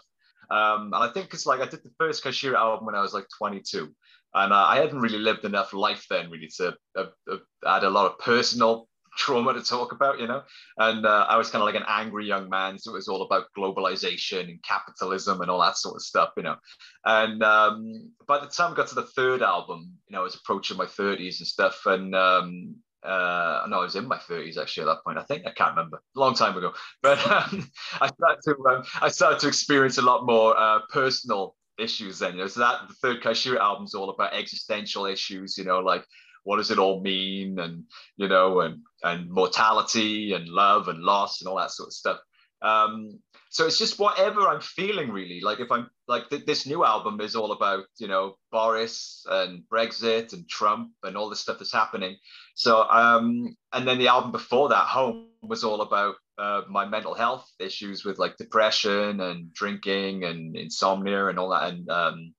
Um, 0.51 0.93
and 0.93 1.03
I 1.03 1.09
think 1.09 1.33
it's 1.33 1.45
like 1.45 1.61
I 1.61 1.67
did 1.67 1.83
the 1.83 1.91
first 1.97 2.23
Kashira 2.23 2.55
album 2.55 2.85
when 2.85 2.95
I 2.95 3.01
was 3.01 3.13
like 3.13 3.27
22. 3.37 3.93
And 4.33 4.53
uh, 4.53 4.65
I 4.67 4.77
hadn't 4.77 4.99
really 4.99 5.17
lived 5.17 5.45
enough 5.45 5.73
life 5.73 6.05
then, 6.09 6.29
really, 6.29 6.49
to 6.57 6.75
uh, 6.95 7.05
uh, 7.31 7.37
add 7.65 7.83
a 7.83 7.89
lot 7.89 8.11
of 8.11 8.19
personal 8.19 8.87
trauma 9.17 9.53
to 9.53 9.61
talk 9.61 9.91
about, 9.91 10.19
you 10.19 10.27
know. 10.27 10.43
And 10.77 11.05
uh, 11.05 11.25
I 11.27 11.37
was 11.37 11.49
kind 11.49 11.61
of 11.61 11.65
like 11.65 11.75
an 11.75 11.87
angry 11.87 12.27
young 12.27 12.49
man, 12.49 12.77
so 12.77 12.91
it 12.91 12.95
was 12.95 13.07
all 13.07 13.23
about 13.23 13.47
globalization 13.57 14.41
and 14.41 14.63
capitalism 14.63 15.41
and 15.41 15.49
all 15.49 15.61
that 15.61 15.77
sort 15.77 15.95
of 15.95 16.01
stuff, 16.01 16.31
you 16.37 16.43
know. 16.43 16.57
And 17.05 17.41
um, 17.43 18.11
by 18.27 18.39
the 18.39 18.47
time 18.47 18.73
I 18.73 18.75
got 18.75 18.87
to 18.89 18.95
the 18.95 19.03
third 19.03 19.41
album, 19.41 19.93
you 20.07 20.13
know, 20.13 20.21
I 20.21 20.23
was 20.23 20.35
approaching 20.35 20.77
my 20.77 20.85
30s 20.85 21.39
and 21.39 21.47
stuff, 21.47 21.85
and 21.85 22.13
um, 22.13 22.75
uh, 23.03 23.65
no, 23.69 23.79
I 23.79 23.83
was 23.83 23.95
in 23.95 24.07
my 24.07 24.17
30s 24.17 24.57
actually 24.57 24.83
at 24.83 24.93
that 24.93 25.03
point. 25.05 25.17
I 25.17 25.23
think 25.23 25.45
I 25.45 25.51
can't 25.51 25.75
remember, 25.75 26.01
a 26.15 26.19
long 26.19 26.33
time 26.33 26.57
ago. 26.57 26.73
But 27.01 27.19
um, 27.31 27.69
I 28.01 28.07
started 28.07 28.41
to 28.43 28.65
um, 28.69 28.83
I 29.01 29.09
started 29.09 29.39
to 29.39 29.47
experience 29.47 29.97
a 29.97 30.01
lot 30.01 30.25
more 30.25 30.57
uh, 30.57 30.79
personal 30.91 31.55
issues 31.77 32.19
then. 32.19 32.33
You 32.33 32.41
know, 32.41 32.47
so 32.47 32.59
that 32.59 32.87
the 32.87 32.93
third 32.95 33.23
Kashira 33.23 33.59
album 33.59 33.85
is 33.85 33.93
all 33.93 34.09
about 34.09 34.33
existential 34.33 35.05
issues, 35.05 35.57
you 35.57 35.63
know, 35.63 35.79
like 35.79 36.03
what 36.43 36.57
does 36.57 36.71
it 36.71 36.79
all 36.79 37.01
mean 37.01 37.59
and 37.59 37.83
you 38.17 38.27
know 38.27 38.61
and 38.61 38.81
and 39.03 39.29
mortality 39.29 40.33
and 40.33 40.47
love 40.47 40.87
and 40.87 40.99
loss 40.99 41.41
and 41.41 41.47
all 41.47 41.57
that 41.57 41.71
sort 41.71 41.87
of 41.87 41.93
stuff. 41.93 42.19
Um, 42.61 43.19
so 43.49 43.65
it's 43.65 43.79
just 43.79 43.97
whatever 43.97 44.47
I'm 44.47 44.61
feeling 44.61 45.09
really. 45.09 45.41
Like 45.41 45.59
if 45.59 45.71
I'm 45.71 45.89
like 46.07 46.29
th- 46.29 46.45
this 46.45 46.67
new 46.67 46.85
album 46.85 47.19
is 47.19 47.35
all 47.35 47.51
about 47.51 47.85
you 47.97 48.07
know 48.07 48.35
Boris 48.51 49.25
and 49.27 49.63
Brexit 49.71 50.33
and 50.33 50.47
Trump 50.47 50.91
and 51.03 51.17
all 51.17 51.29
the 51.29 51.35
stuff 51.35 51.57
that's 51.57 51.73
happening. 51.73 52.15
So 52.53 52.83
um, 52.83 53.55
and 53.73 53.87
then 53.87 53.97
the 53.97 54.07
album 54.07 54.31
before 54.31 54.69
that, 54.69 54.85
Home, 54.85 55.29
was 55.41 55.63
all 55.63 55.81
about 55.81 56.15
uh, 56.37 56.61
my 56.69 56.85
mental 56.85 57.15
health 57.15 57.49
issues 57.59 58.05
with 58.05 58.19
like 58.19 58.37
depression 58.37 59.19
and 59.19 59.51
drinking 59.53 60.25
and 60.25 60.55
insomnia 60.55 61.27
and 61.27 61.39
all 61.39 61.49
that, 61.49 61.73
and 61.73 61.89
um, 61.89 62.33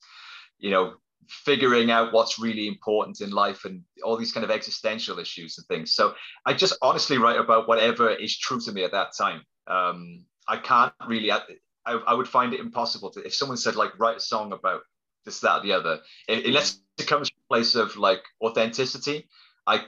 you 0.59 0.71
know 0.71 0.95
figuring 1.29 1.91
out 1.91 2.13
what's 2.13 2.39
really 2.39 2.69
important 2.69 3.21
in 3.21 3.31
life 3.31 3.65
and 3.65 3.83
all 4.05 4.17
these 4.17 4.33
kind 4.33 4.45
of 4.45 4.51
existential 4.51 5.19
issues 5.19 5.59
and 5.59 5.67
things. 5.67 5.95
So 5.95 6.15
I 6.47 6.55
just 6.55 6.77
honestly 6.83 7.19
write 7.19 7.39
about 7.39 7.69
whatever 7.69 8.11
is 8.11 8.37
true 8.39 8.61
to 8.61 8.73
me 8.73 8.85
at 8.85 8.93
that 8.93 9.13
time. 9.17 9.43
Um, 9.69 10.25
I 10.51 10.57
can't 10.57 10.93
really. 11.07 11.31
I, 11.31 11.41
I, 11.87 12.15
would 12.15 12.29
find 12.29 12.53
it 12.53 12.61
impossible 12.61 13.11
to 13.13 13.21
if 13.21 13.35
someone 13.35 13.57
said 13.57 13.77
like 13.77 13.99
write 13.99 14.17
a 14.17 14.21
song 14.21 14.53
about 14.53 14.83
this, 15.25 15.41
that, 15.41 15.59
or 15.59 15.63
the 15.63 15.73
other, 15.73 16.01
unless 16.29 16.81
it 16.99 17.07
comes 17.07 17.31
from 17.31 17.39
a 17.49 17.55
place 17.55 17.75
of 17.75 17.97
like 17.97 18.23
authenticity. 18.43 19.29
I 19.67 19.85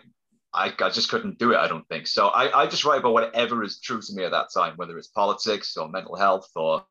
I, 0.55 0.72
I 0.81 0.90
just 0.90 1.09
couldn't 1.09 1.38
do 1.38 1.53
it. 1.53 1.57
I 1.57 1.66
don't 1.66 1.88
think 1.88 2.07
so. 2.07 2.29
I, 2.29 2.62
I 2.62 2.66
just 2.66 2.85
write 2.85 3.01
about 3.01 3.14
whatever 3.14 3.62
is 3.64 3.81
true 3.81 4.03
to 4.03 4.12
me 4.12 4.25
at 4.25 4.33
that 4.33 4.53
time, 4.55 4.75
whether 4.77 4.98
it's 4.98 5.09
politics 5.09 5.77
or 5.77 5.88
mental 5.88 6.16
health 6.16 6.48
or. 6.55 6.85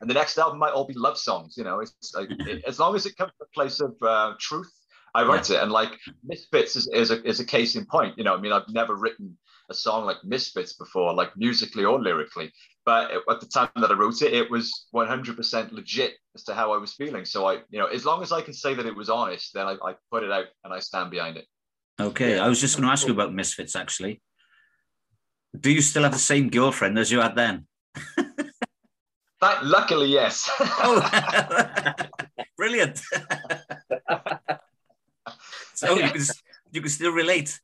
And 0.00 0.08
the 0.08 0.14
next 0.14 0.38
album 0.38 0.58
might 0.58 0.72
all 0.72 0.86
be 0.86 0.94
love 0.94 1.18
songs. 1.18 1.56
You 1.56 1.64
know, 1.64 1.80
it's 1.80 2.14
like 2.14 2.28
it, 2.40 2.64
as 2.66 2.78
long 2.78 2.94
as 2.94 3.06
it 3.06 3.16
comes 3.16 3.32
from 3.36 3.46
a 3.46 3.54
place 3.54 3.80
of 3.80 3.94
uh, 4.02 4.34
truth, 4.38 4.72
I 5.14 5.24
write 5.24 5.50
yeah. 5.50 5.56
it. 5.56 5.62
And 5.62 5.72
like 5.72 5.98
Misfits 6.24 6.76
is, 6.76 6.88
is 6.88 7.10
a 7.10 7.22
is 7.26 7.40
a 7.40 7.44
case 7.44 7.74
in 7.74 7.86
point. 7.86 8.16
You 8.18 8.24
know, 8.24 8.34
I 8.34 8.40
mean, 8.40 8.52
I've 8.52 8.68
never 8.68 8.94
written 8.94 9.36
a 9.70 9.74
song 9.74 10.04
like 10.04 10.24
Misfits 10.24 10.74
before, 10.74 11.14
like 11.14 11.36
musically 11.36 11.84
or 11.84 12.00
lyrically. 12.00 12.52
But 12.86 13.10
at 13.28 13.40
the 13.40 13.46
time 13.46 13.68
that 13.76 13.90
I 13.90 13.94
wrote 13.94 14.22
it, 14.22 14.32
it 14.32 14.48
was 14.48 14.86
100% 14.94 15.72
legit 15.72 16.14
as 16.36 16.44
to 16.44 16.54
how 16.54 16.72
I 16.72 16.76
was 16.78 16.94
feeling. 16.94 17.24
So 17.24 17.44
I, 17.44 17.54
you 17.68 17.80
know, 17.80 17.86
as 17.86 18.06
long 18.06 18.22
as 18.22 18.30
I 18.30 18.40
can 18.40 18.54
say 18.54 18.74
that 18.74 18.86
it 18.86 18.94
was 18.94 19.10
honest, 19.10 19.52
then 19.54 19.66
I, 19.66 19.76
I 19.84 19.94
put 20.12 20.22
it 20.22 20.30
out 20.30 20.46
and 20.62 20.72
I 20.72 20.78
stand 20.78 21.10
behind 21.10 21.36
it. 21.36 21.46
Okay, 22.00 22.38
I 22.38 22.46
was 22.46 22.60
just 22.60 22.76
going 22.76 22.86
to 22.86 22.92
ask 22.92 23.06
you 23.06 23.12
about 23.12 23.34
Misfits 23.34 23.74
actually. 23.74 24.22
Do 25.58 25.72
you 25.72 25.80
still 25.80 26.04
have 26.04 26.12
the 26.12 26.18
same 26.18 26.48
girlfriend 26.48 26.96
as 26.98 27.10
you 27.10 27.20
had 27.20 27.34
then? 27.34 27.66
That, 29.40 29.66
luckily, 29.66 30.08
yes. 30.08 30.48
oh, 30.60 30.98
brilliant. 32.56 32.98
so 35.74 35.94
you 35.94 36.10
can, 36.10 36.22
you 36.72 36.80
can 36.80 36.90
still 36.90 37.12
relate. 37.12 37.60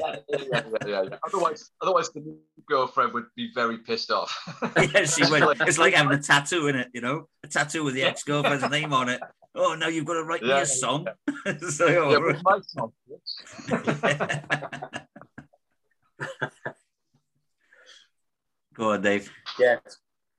Yeah, 0.00 0.16
yeah, 0.28 0.38
yeah, 0.52 0.62
yeah, 0.86 1.02
yeah, 1.02 1.16
Otherwise, 1.26 1.70
otherwise 1.80 2.10
the 2.10 2.20
new 2.20 2.38
girlfriend 2.68 3.12
would 3.12 3.26
be 3.36 3.50
very 3.54 3.78
pissed 3.78 4.10
off. 4.10 4.34
yeah, 4.94 5.04
she 5.04 5.22
would. 5.30 5.60
It's 5.62 5.78
like 5.78 5.94
having 5.94 6.16
a 6.18 6.22
tattoo 6.22 6.68
in 6.68 6.76
it, 6.76 6.88
you 6.92 7.00
know, 7.00 7.28
a 7.44 7.48
tattoo 7.48 7.84
with 7.84 7.94
the 7.94 8.02
ex-girlfriend's 8.02 8.68
name 8.70 8.92
on 8.92 9.08
it. 9.08 9.20
Oh, 9.54 9.74
now 9.74 9.88
you've 9.88 10.04
got 10.04 10.14
to 10.14 10.24
write 10.24 10.42
yeah, 10.42 10.56
me 10.56 10.60
a 10.62 10.66
song. 10.66 11.06
Yeah, 11.46 11.54
so, 11.70 11.86
oh, 11.86 12.10
yeah 12.10 12.18
right. 12.18 12.40
my 12.44 12.60
song. 12.66 12.92
Go 18.74 18.92
on, 18.92 19.02
Dave. 19.02 19.30
Yeah. 19.58 19.78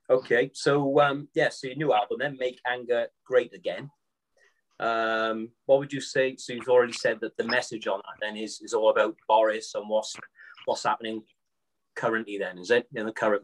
Okay. 0.10 0.52
So, 0.54 1.00
um, 1.02 1.28
yeah. 1.34 1.50
So 1.50 1.68
your 1.68 1.76
new 1.76 1.94
album 1.94 2.18
then, 2.20 2.38
"Make 2.40 2.60
Anger 2.66 3.08
Great 3.26 3.54
Again." 3.54 3.90
Um, 4.82 5.50
what 5.68 5.80
would 5.80 5.94
you 5.94 6.02
say? 6.02 6.36
So 6.38 6.54
you've 6.54 6.68
already 6.68 6.94
said 6.94 7.20
that 7.22 7.38
the 7.38 7.44
message 7.44 7.88
on 7.88 8.02
that 8.04 8.26
then 8.26 8.36
is, 8.36 8.62
is 8.62 8.74
all 8.74 8.90
about 8.90 9.16
Boris 9.28 9.76
and 9.76 9.88
what's 9.88 10.16
what's 10.66 10.84
happening 10.84 11.22
currently. 11.96 12.40
Then 12.40 12.58
is 12.58 12.72
it 12.72 12.88
in 12.96 13.06
the 13.06 13.12
current 13.12 13.44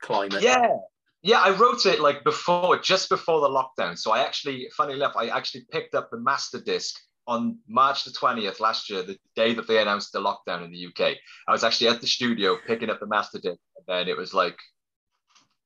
climate? 0.00 0.42
Yeah, 0.42 0.76
yeah. 1.22 1.40
I 1.40 1.50
wrote 1.50 1.84
it 1.84 2.00
like 2.00 2.24
before, 2.24 2.78
just 2.78 3.10
before 3.10 3.42
the 3.42 3.48
lockdown. 3.48 3.98
So 3.98 4.10
I 4.10 4.20
actually, 4.20 4.68
funny 4.74 4.94
enough, 4.94 5.14
I 5.16 5.28
actually 5.28 5.66
picked 5.70 5.94
up 5.94 6.10
the 6.10 6.18
master 6.18 6.60
disc 6.60 6.96
on 7.26 7.58
March 7.68 8.04
the 8.04 8.10
20th 8.10 8.58
last 8.58 8.88
year, 8.88 9.02
the 9.02 9.18
day 9.36 9.52
that 9.52 9.68
they 9.68 9.82
announced 9.82 10.12
the 10.12 10.20
lockdown 10.20 10.64
in 10.64 10.72
the 10.72 10.86
UK. 10.86 11.16
I 11.46 11.52
was 11.52 11.62
actually 11.62 11.88
at 11.88 12.00
the 12.00 12.06
studio 12.06 12.56
picking 12.66 12.88
up 12.88 13.00
the 13.00 13.06
master 13.06 13.38
disc, 13.38 13.60
and 13.76 13.84
then 13.86 14.08
it 14.08 14.16
was 14.16 14.32
like 14.32 14.56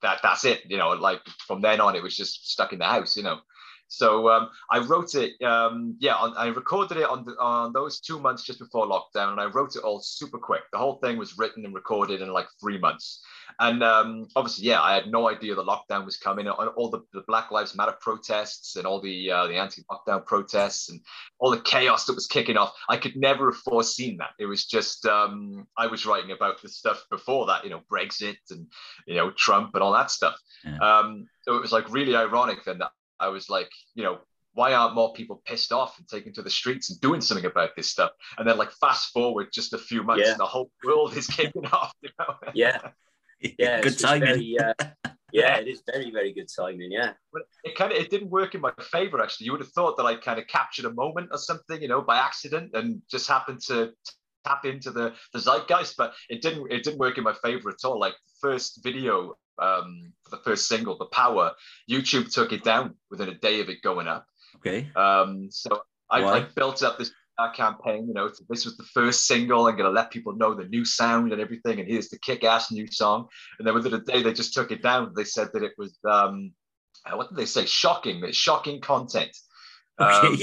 that. 0.02 0.18
That's 0.24 0.44
it. 0.44 0.62
You 0.68 0.76
know, 0.76 0.90
like 0.90 1.20
from 1.46 1.60
then 1.60 1.80
on, 1.80 1.94
it 1.94 2.02
was 2.02 2.16
just 2.16 2.50
stuck 2.50 2.72
in 2.72 2.80
the 2.80 2.84
house. 2.84 3.16
You 3.16 3.22
know. 3.22 3.38
So 3.88 4.28
um, 4.30 4.48
I 4.70 4.78
wrote 4.78 5.14
it, 5.14 5.40
um, 5.42 5.96
yeah, 6.00 6.14
on, 6.14 6.36
I 6.36 6.46
recorded 6.46 6.98
it 6.98 7.08
on, 7.08 7.24
the, 7.24 7.32
on 7.38 7.72
those 7.72 8.00
two 8.00 8.18
months 8.18 8.44
just 8.44 8.58
before 8.58 8.86
lockdown, 8.86 9.32
and 9.32 9.40
I 9.40 9.44
wrote 9.44 9.76
it 9.76 9.82
all 9.82 10.00
super 10.00 10.38
quick. 10.38 10.62
The 10.72 10.78
whole 10.78 10.96
thing 10.96 11.16
was 11.16 11.38
written 11.38 11.64
and 11.64 11.74
recorded 11.74 12.20
in 12.20 12.32
like 12.32 12.46
three 12.60 12.78
months. 12.78 13.22
And 13.60 13.84
um, 13.84 14.26
obviously, 14.34 14.66
yeah, 14.66 14.82
I 14.82 14.94
had 14.94 15.06
no 15.06 15.28
idea 15.28 15.54
the 15.54 15.62
lockdown 15.62 16.04
was 16.04 16.16
coming. 16.16 16.46
And 16.46 16.56
all 16.56 16.90
the, 16.90 17.02
the 17.12 17.22
Black 17.28 17.50
Lives 17.50 17.76
Matter 17.76 17.96
protests 18.00 18.74
and 18.76 18.86
all 18.86 19.00
the 19.00 19.30
uh, 19.30 19.46
the 19.46 19.56
anti-lockdown 19.56 20.26
protests 20.26 20.88
and 20.88 21.00
all 21.38 21.50
the 21.50 21.60
chaos 21.60 22.06
that 22.06 22.14
was 22.14 22.26
kicking 22.26 22.56
off. 22.56 22.74
I 22.88 22.96
could 22.96 23.16
never 23.16 23.52
have 23.52 23.60
foreseen 23.60 24.16
that. 24.16 24.30
It 24.38 24.46
was 24.46 24.64
just 24.64 25.06
um, 25.06 25.66
I 25.78 25.86
was 25.86 26.06
writing 26.06 26.32
about 26.32 26.62
the 26.62 26.68
stuff 26.68 27.04
before 27.10 27.46
that, 27.46 27.64
you 27.64 27.70
know, 27.70 27.82
Brexit 27.90 28.38
and 28.50 28.66
you 29.06 29.14
know 29.14 29.30
Trump 29.30 29.74
and 29.74 29.82
all 29.82 29.92
that 29.92 30.10
stuff. 30.10 30.34
Yeah. 30.64 30.78
Um, 30.78 31.28
so 31.42 31.54
it 31.56 31.60
was 31.60 31.72
like 31.72 31.92
really 31.92 32.16
ironic 32.16 32.64
then 32.64 32.78
that 32.78 32.90
I 33.20 33.28
was 33.28 33.48
like, 33.48 33.70
you 33.94 34.02
know, 34.02 34.18
why 34.54 34.72
aren't 34.72 34.94
more 34.94 35.12
people 35.12 35.42
pissed 35.44 35.72
off 35.72 35.98
and 35.98 36.08
taking 36.08 36.32
to 36.34 36.42
the 36.42 36.50
streets 36.50 36.90
and 36.90 37.00
doing 37.00 37.20
something 37.20 37.44
about 37.44 37.70
this 37.76 37.90
stuff? 37.90 38.12
And 38.38 38.48
then 38.48 38.56
like 38.56 38.70
fast 38.72 39.12
forward 39.12 39.48
just 39.52 39.72
a 39.72 39.78
few 39.78 40.02
months, 40.02 40.24
yeah. 40.24 40.32
and 40.32 40.40
the 40.40 40.46
whole 40.46 40.70
world 40.84 41.16
is 41.16 41.26
kicking 41.28 41.66
off. 41.66 41.92
You 42.02 42.10
know? 42.18 42.34
Yeah, 42.54 42.78
yeah, 43.58 43.80
good 43.80 43.98
timing. 43.98 44.28
Very, 44.28 44.58
uh, 44.58 44.74
yeah, 45.32 45.56
it 45.56 45.66
is 45.66 45.82
very 45.84 46.10
very 46.12 46.32
good 46.32 46.48
timing. 46.56 46.92
Yeah, 46.92 47.12
but 47.32 47.42
it 47.64 47.74
kind 47.74 47.90
of 47.90 47.98
it 47.98 48.10
didn't 48.10 48.30
work 48.30 48.54
in 48.54 48.60
my 48.60 48.72
favor 48.80 49.20
actually. 49.20 49.46
You 49.46 49.52
would 49.52 49.60
have 49.60 49.72
thought 49.72 49.96
that 49.96 50.04
I 50.04 50.14
kind 50.14 50.38
of 50.38 50.46
captured 50.46 50.84
a 50.84 50.92
moment 50.92 51.30
or 51.32 51.38
something, 51.38 51.82
you 51.82 51.88
know, 51.88 52.00
by 52.00 52.18
accident, 52.18 52.70
and 52.74 53.02
just 53.10 53.26
happened 53.26 53.60
to 53.66 53.92
tap 54.44 54.64
into 54.64 54.90
the 54.90 55.14
the 55.32 55.40
zeitgeist, 55.40 55.96
but 55.96 56.14
it 56.28 56.42
didn't 56.42 56.70
it 56.70 56.82
didn't 56.82 56.98
work 56.98 57.18
in 57.18 57.24
my 57.24 57.34
favor 57.42 57.70
at 57.70 57.84
all. 57.84 57.98
Like 57.98 58.14
first 58.40 58.80
video 58.82 59.36
um, 59.58 60.12
for 60.24 60.36
the 60.36 60.42
first 60.42 60.68
single, 60.68 60.98
The 60.98 61.06
Power, 61.06 61.52
YouTube 61.90 62.32
took 62.32 62.52
it 62.52 62.64
down 62.64 62.94
within 63.10 63.28
a 63.28 63.34
day 63.34 63.60
of 63.60 63.68
it 63.68 63.82
going 63.82 64.08
up. 64.08 64.26
Okay. 64.56 64.88
Um, 64.96 65.48
so 65.50 65.82
I, 66.10 66.24
I, 66.24 66.40
built 66.40 66.82
up 66.82 66.98
this 66.98 67.12
campaign, 67.54 68.06
you 68.06 68.14
know, 68.14 68.30
this 68.48 68.64
was 68.64 68.76
the 68.76 68.84
first 68.84 69.26
single. 69.26 69.66
I'm 69.66 69.76
going 69.76 69.88
to 69.88 69.90
let 69.90 70.10
people 70.10 70.34
know 70.34 70.54
the 70.54 70.64
new 70.64 70.84
sound 70.84 71.32
and 71.32 71.40
everything. 71.40 71.80
And 71.80 71.88
here's 71.88 72.08
the 72.08 72.18
kick 72.18 72.44
ass 72.44 72.70
new 72.70 72.86
song. 72.90 73.26
And 73.58 73.66
then 73.66 73.74
within 73.74 73.94
a 73.94 74.00
day, 74.00 74.22
they 74.22 74.32
just 74.32 74.54
took 74.54 74.70
it 74.70 74.82
down. 74.82 75.12
They 75.14 75.24
said 75.24 75.48
that 75.52 75.62
it 75.62 75.72
was, 75.76 75.98
um, 76.08 76.52
uh, 77.06 77.16
what 77.16 77.28
did 77.28 77.38
they 77.38 77.46
say? 77.46 77.66
Shocking. 77.66 78.22
It's 78.24 78.36
shocking 78.36 78.80
content. 78.80 79.36
Okay. 80.00 80.26
Um, 80.26 80.38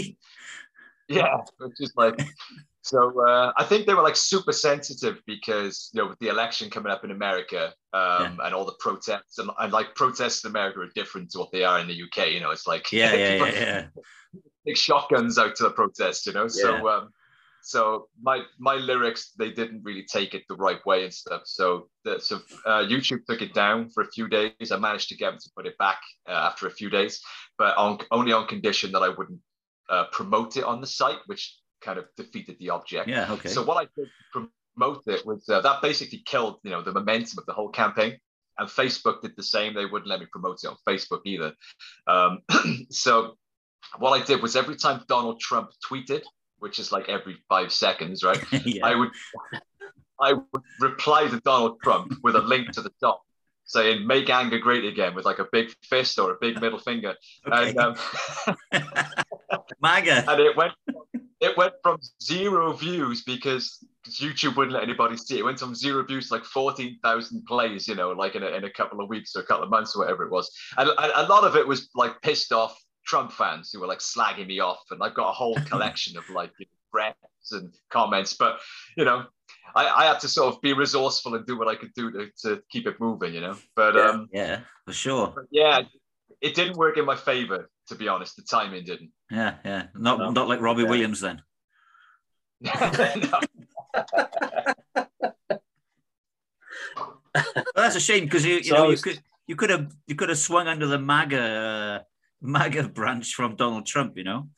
yeah, 1.07 1.37
which 1.59 1.73
is 1.79 1.93
like 1.95 2.21
so 2.83 3.27
uh, 3.27 3.53
I 3.57 3.63
think 3.63 3.85
they 3.85 3.93
were 3.93 4.01
like 4.01 4.15
super 4.15 4.51
sensitive 4.51 5.21
because 5.27 5.89
you 5.93 6.01
know 6.01 6.09
with 6.09 6.19
the 6.19 6.29
election 6.29 6.69
coming 6.69 6.91
up 6.91 7.03
in 7.03 7.11
America 7.11 7.73
um, 7.93 8.37
yeah. 8.39 8.45
and 8.45 8.55
all 8.55 8.65
the 8.65 8.75
protests 8.79 9.37
and, 9.37 9.51
and, 9.59 9.71
like 9.71 9.93
protests 9.95 10.43
in 10.43 10.49
America 10.49 10.79
are 10.79 10.89
different 10.95 11.29
to 11.31 11.39
what 11.39 11.51
they 11.51 11.63
are 11.63 11.79
in 11.79 11.87
the 11.87 12.03
UK. 12.03 12.31
You 12.31 12.39
know, 12.39 12.49
it's 12.49 12.65
like 12.65 12.91
yeah, 12.91 13.13
yeah, 13.13 13.35
yeah, 13.35 13.45
yeah. 13.53 13.85
Take 14.65 14.77
shotguns 14.77 15.37
out 15.37 15.55
to 15.57 15.63
the 15.63 15.71
protest. 15.71 16.25
You 16.25 16.33
know, 16.33 16.47
so 16.47 16.87
um, 16.89 17.09
so 17.61 18.07
my 18.19 18.41
my 18.57 18.75
lyrics 18.75 19.33
they 19.37 19.51
didn't 19.51 19.83
really 19.83 20.05
take 20.11 20.33
it 20.33 20.43
the 20.49 20.55
right 20.55 20.83
way 20.83 21.03
and 21.03 21.13
stuff. 21.13 21.43
So 21.45 21.87
the, 22.03 22.19
so 22.19 22.37
uh, 22.65 22.83
YouTube 22.83 23.25
took 23.25 23.43
it 23.43 23.53
down 23.53 23.89
for 23.89 24.01
a 24.01 24.11
few 24.11 24.27
days. 24.27 24.71
I 24.71 24.77
managed 24.77 25.09
to 25.09 25.17
get 25.17 25.31
them 25.31 25.39
to 25.39 25.51
put 25.55 25.67
it 25.67 25.77
back 25.77 25.99
uh, 26.27 26.31
after 26.31 26.65
a 26.65 26.71
few 26.71 26.89
days, 26.89 27.21
but 27.59 27.77
on 27.77 27.99
only 28.09 28.33
on 28.33 28.47
condition 28.47 28.91
that 28.93 29.03
I 29.03 29.09
wouldn't 29.09 29.39
uh, 29.89 30.05
promote 30.11 30.57
it 30.57 30.63
on 30.63 30.81
the 30.81 30.87
site, 30.87 31.19
which 31.27 31.60
kind 31.81 31.99
of 31.99 32.05
defeated 32.15 32.57
the 32.59 32.69
object. 32.69 33.07
Yeah, 33.07 33.31
okay. 33.33 33.49
So 33.49 33.63
what 33.63 33.77
I 33.77 33.87
did 33.95 34.09
to 34.33 34.49
promote 34.75 35.03
it 35.07 35.25
was 35.25 35.47
uh, 35.49 35.61
that 35.61 35.81
basically 35.81 36.19
killed, 36.25 36.59
you 36.63 36.71
know, 36.71 36.81
the 36.81 36.93
momentum 36.93 37.39
of 37.39 37.45
the 37.45 37.53
whole 37.53 37.69
campaign. 37.69 38.17
And 38.57 38.69
Facebook 38.69 39.21
did 39.21 39.35
the 39.35 39.43
same. 39.43 39.73
They 39.73 39.85
wouldn't 39.85 40.07
let 40.09 40.19
me 40.19 40.27
promote 40.31 40.59
it 40.63 40.67
on 40.67 40.75
Facebook 40.87 41.21
either. 41.25 41.53
Um, 42.05 42.39
so 42.89 43.37
what 43.97 44.11
I 44.11 44.23
did 44.23 44.41
was 44.41 44.55
every 44.55 44.75
time 44.75 45.03
Donald 45.07 45.39
Trump 45.39 45.71
tweeted, 45.89 46.21
which 46.59 46.77
is 46.79 46.91
like 46.91 47.09
every 47.09 47.37
five 47.49 47.71
seconds, 47.71 48.23
right? 48.23 48.43
yeah. 48.65 48.85
I 48.85 48.95
would 48.95 49.09
I 50.19 50.33
would 50.33 50.63
reply 50.79 51.27
to 51.27 51.39
Donald 51.39 51.81
Trump 51.81 52.13
with 52.23 52.35
a 52.35 52.41
link 52.41 52.71
to 52.73 52.81
the 52.81 52.91
top 52.99 53.23
saying 53.65 54.05
"Make 54.05 54.29
anger 54.29 54.59
great 54.59 54.85
again" 54.85 55.15
with 55.15 55.25
like 55.25 55.39
a 55.39 55.47
big 55.51 55.69
fist 55.83 56.19
or 56.19 56.31
a 56.31 56.37
big 56.39 56.61
middle 56.61 56.79
finger, 56.79 57.15
okay. 57.47 57.69
and 57.69 57.79
um, 57.79 57.95
MAGA, 59.81 60.25
and 60.31 60.41
it 60.41 60.55
went 60.55 60.73
it 61.41 61.57
went 61.57 61.73
from 61.83 61.97
zero 62.21 62.71
views 62.73 63.23
because 63.23 63.83
YouTube 64.07 64.55
wouldn't 64.55 64.73
let 64.73 64.83
anybody 64.83 65.17
see 65.17 65.35
it. 65.35 65.39
It 65.39 65.43
went 65.45 65.59
from 65.59 65.73
zero 65.75 66.03
views 66.05 66.27
to 66.27 66.35
like 66.35 66.45
14,000 66.45 67.45
plays, 67.45 67.87
you 67.87 67.95
know, 67.95 68.11
like 68.11 68.35
in 68.35 68.43
a, 68.43 68.47
in 68.47 68.63
a 68.63 68.69
couple 68.69 69.01
of 69.01 69.09
weeks 69.09 69.35
or 69.35 69.41
a 69.41 69.45
couple 69.45 69.63
of 69.63 69.69
months 69.71 69.95
or 69.95 69.99
whatever 70.03 70.23
it 70.23 70.31
was. 70.31 70.51
And, 70.77 70.89
and 70.89 71.11
a 71.15 71.23
lot 71.27 71.43
of 71.43 71.55
it 71.55 71.67
was 71.67 71.89
like 71.95 72.21
pissed 72.21 72.51
off 72.51 72.79
Trump 73.05 73.31
fans 73.31 73.71
who 73.71 73.79
were 73.79 73.87
like 73.87 73.99
slagging 73.99 74.47
me 74.47 74.59
off, 74.59 74.81
and 74.91 75.01
I've 75.01 75.15
got 75.15 75.29
a 75.29 75.33
whole 75.33 75.55
collection 75.65 76.15
of 76.17 76.29
like 76.29 76.51
you 76.59 76.67
know, 76.67 76.77
threats 76.91 77.51
and 77.51 77.73
comments. 77.89 78.35
But 78.35 78.59
you 78.95 79.05
know, 79.05 79.25
I, 79.75 79.87
I 79.87 80.05
had 80.05 80.19
to 80.19 80.27
sort 80.27 80.53
of 80.53 80.61
be 80.61 80.73
resourceful 80.73 81.33
and 81.33 81.45
do 81.47 81.57
what 81.57 81.67
I 81.67 81.75
could 81.75 81.93
do 81.95 82.11
to, 82.11 82.27
to 82.43 82.61
keep 82.69 82.85
it 82.85 82.99
moving. 82.99 83.33
You 83.33 83.41
know, 83.41 83.55
but 83.75 83.95
Yeah. 83.95 84.09
um, 84.09 84.29
Yeah, 84.31 84.59
for 84.85 84.93
sure. 84.93 85.47
yeah, 85.49 85.81
it 86.41 86.53
didn't 86.53 86.77
work 86.77 86.97
in 86.97 87.05
my 87.05 87.15
favor 87.15 87.69
to 87.87 87.95
be 87.95 88.07
honest. 88.07 88.35
The 88.35 88.43
timing 88.43 88.83
didn't. 88.85 89.11
Yeah, 89.29 89.55
yeah. 89.65 89.87
Not 89.95 90.19
No. 90.19 90.31
not 90.31 90.47
like 90.47 90.61
Robbie 90.61 90.83
Yeah. 90.83 90.89
Williams 90.89 91.19
then. 91.21 91.41
Well, 97.33 97.63
that's 97.75 97.95
a 97.95 97.99
shame 97.99 98.25
because 98.25 98.45
you 98.45 98.55
you 98.55 98.63
So 98.63 98.75
know 98.75 98.87
I 98.87 98.89
you 98.91 98.97
could 98.97 99.19
you 99.47 99.55
could 99.55 99.69
have 99.69 99.91
you 100.07 100.15
could 100.15 100.29
have 100.29 100.37
swung 100.37 100.67
under 100.67 100.85
the 100.85 100.99
MAGA 100.99 101.41
uh, 101.41 101.99
MAGA 102.41 102.89
branch 102.89 103.33
from 103.33 103.55
Donald 103.55 103.85
Trump. 103.85 104.17
You 104.17 104.23
know. 104.23 104.49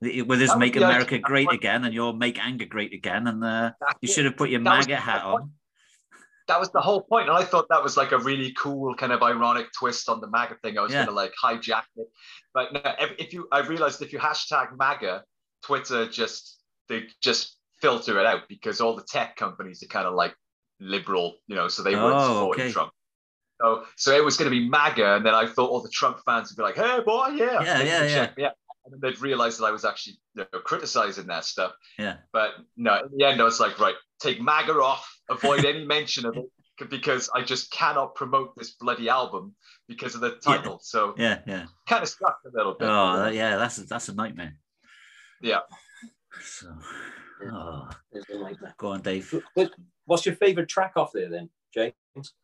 With 0.00 0.40
his 0.40 0.50
That 0.50 0.58
"Make 0.58 0.76
America 0.76 1.14
idea. 1.14 1.20
Great 1.20 1.52
Again" 1.52 1.84
and 1.84 1.94
your 1.94 2.12
"Make 2.14 2.38
Anger 2.38 2.66
Great 2.66 2.92
Again," 2.92 3.26
and 3.26 3.42
uh, 3.44 3.72
you 4.00 4.08
should 4.08 4.24
have 4.26 4.36
put 4.36 4.50
your 4.50 4.60
That 4.60 4.80
MAGA 4.86 4.96
hat 4.96 5.22
whole 5.22 5.36
on. 5.36 5.52
That 6.46 6.60
was 6.60 6.70
the 6.72 6.80
whole 6.80 7.00
point, 7.02 7.28
and 7.28 7.36
I 7.36 7.44
thought 7.44 7.66
that 7.70 7.82
was 7.82 7.96
like 7.96 8.12
a 8.12 8.18
really 8.18 8.52
cool 8.52 8.94
kind 8.94 9.12
of 9.12 9.22
ironic 9.22 9.66
twist 9.78 10.08
on 10.08 10.20
the 10.20 10.28
MAGA 10.28 10.56
thing. 10.62 10.78
I 10.78 10.82
was 10.82 10.92
Yeah. 10.92 11.04
gonna 11.04 11.16
like 11.16 11.32
hijack 11.42 11.84
it, 11.96 12.08
but 12.52 12.72
no, 12.72 12.80
if, 13.18 13.32
you, 13.32 13.48
I 13.50 13.60
realized 13.60 14.02
if 14.02 14.12
you 14.12 14.18
hashtag 14.18 14.76
MAGA, 14.76 15.24
Twitter 15.62 16.06
just 16.06 16.60
they 16.88 17.08
just 17.22 17.56
filter 17.80 18.18
it 18.20 18.26
out 18.26 18.42
because 18.48 18.80
all 18.80 18.94
the 18.94 19.04
tech 19.04 19.36
companies 19.36 19.82
are 19.82 19.86
kind 19.86 20.06
of 20.06 20.14
like 20.14 20.34
liberal, 20.80 21.36
you 21.46 21.56
know, 21.56 21.68
so 21.68 21.82
they 21.82 21.94
weren't 21.96 22.16
Oh, 22.18 22.34
supporting 22.34 22.64
okay. 22.64 22.72
Trump. 22.72 22.92
So, 23.60 23.84
so 23.96 24.14
it 24.14 24.24
was 24.24 24.36
going 24.36 24.50
to 24.50 24.56
be 24.58 24.68
MAGA, 24.68 25.16
and 25.16 25.24
then 25.24 25.34
I 25.34 25.46
thought 25.46 25.70
all 25.70 25.80
the 25.80 25.88
Trump 25.88 26.18
fans 26.26 26.50
would 26.50 26.56
be 26.56 26.62
like, 26.64 26.74
"Hey, 26.76 27.00
boy, 27.04 27.28
yeah, 27.36 27.62
Yeah, 27.62 27.82
yeah, 27.82 28.26
can 28.26 28.34
yeah. 28.36 28.50
Check 28.84 28.92
me 28.92 28.92
out." 28.92 28.92
And 28.92 28.92
then 28.92 29.00
they'd 29.00 29.20
realize 29.20 29.58
that 29.58 29.64
I 29.66 29.70
was 29.70 29.84
actually 29.84 30.18
you 30.34 30.44
know, 30.52 30.60
criticizing 30.60 31.26
that 31.26 31.44
stuff. 31.44 31.72
Yeah. 31.98 32.16
But 32.32 32.50
no, 32.76 32.94
in 33.10 33.16
the 33.18 33.24
end, 33.26 33.40
I 33.40 33.44
was 33.44 33.60
like, 33.60 33.78
right, 33.78 33.94
take 34.20 34.40
MAGA 34.40 34.72
off, 34.74 35.08
avoid 35.30 35.64
any 35.64 35.84
mention 35.86 36.26
of 36.26 36.36
it 36.36 36.44
because 36.90 37.30
I 37.34 37.42
just 37.42 37.70
cannot 37.70 38.14
promote 38.16 38.56
this 38.56 38.72
bloody 38.72 39.08
album 39.08 39.54
because 39.88 40.14
of 40.16 40.20
the 40.20 40.30
Yeah. 40.46 40.56
title. 40.56 40.80
So 40.82 41.14
Yeah, 41.16 41.40
yeah. 41.46 41.66
kind 41.88 42.02
of 42.02 42.08
stuck 42.08 42.38
a 42.46 42.56
little 42.56 42.74
bit. 42.74 42.88
Oh, 42.88 43.16
that- 43.16 43.34
yeah. 43.34 43.56
That's 43.56 43.78
a, 43.78 43.82
that's 43.84 44.08
a 44.08 44.14
nightmare. 44.14 44.56
Yeah. 45.40 45.60
So, 46.42 46.74
oh, 47.52 47.88
It's 48.12 48.28
a 48.28 48.38
nightmare. 48.38 48.74
go 48.78 48.88
on, 48.88 49.02
Dave. 49.02 49.32
What's 50.06 50.26
your 50.26 50.34
favorite 50.34 50.68
track 50.68 50.92
off 50.96 51.12
there 51.12 51.30
then, 51.30 51.48
James? 51.72 52.34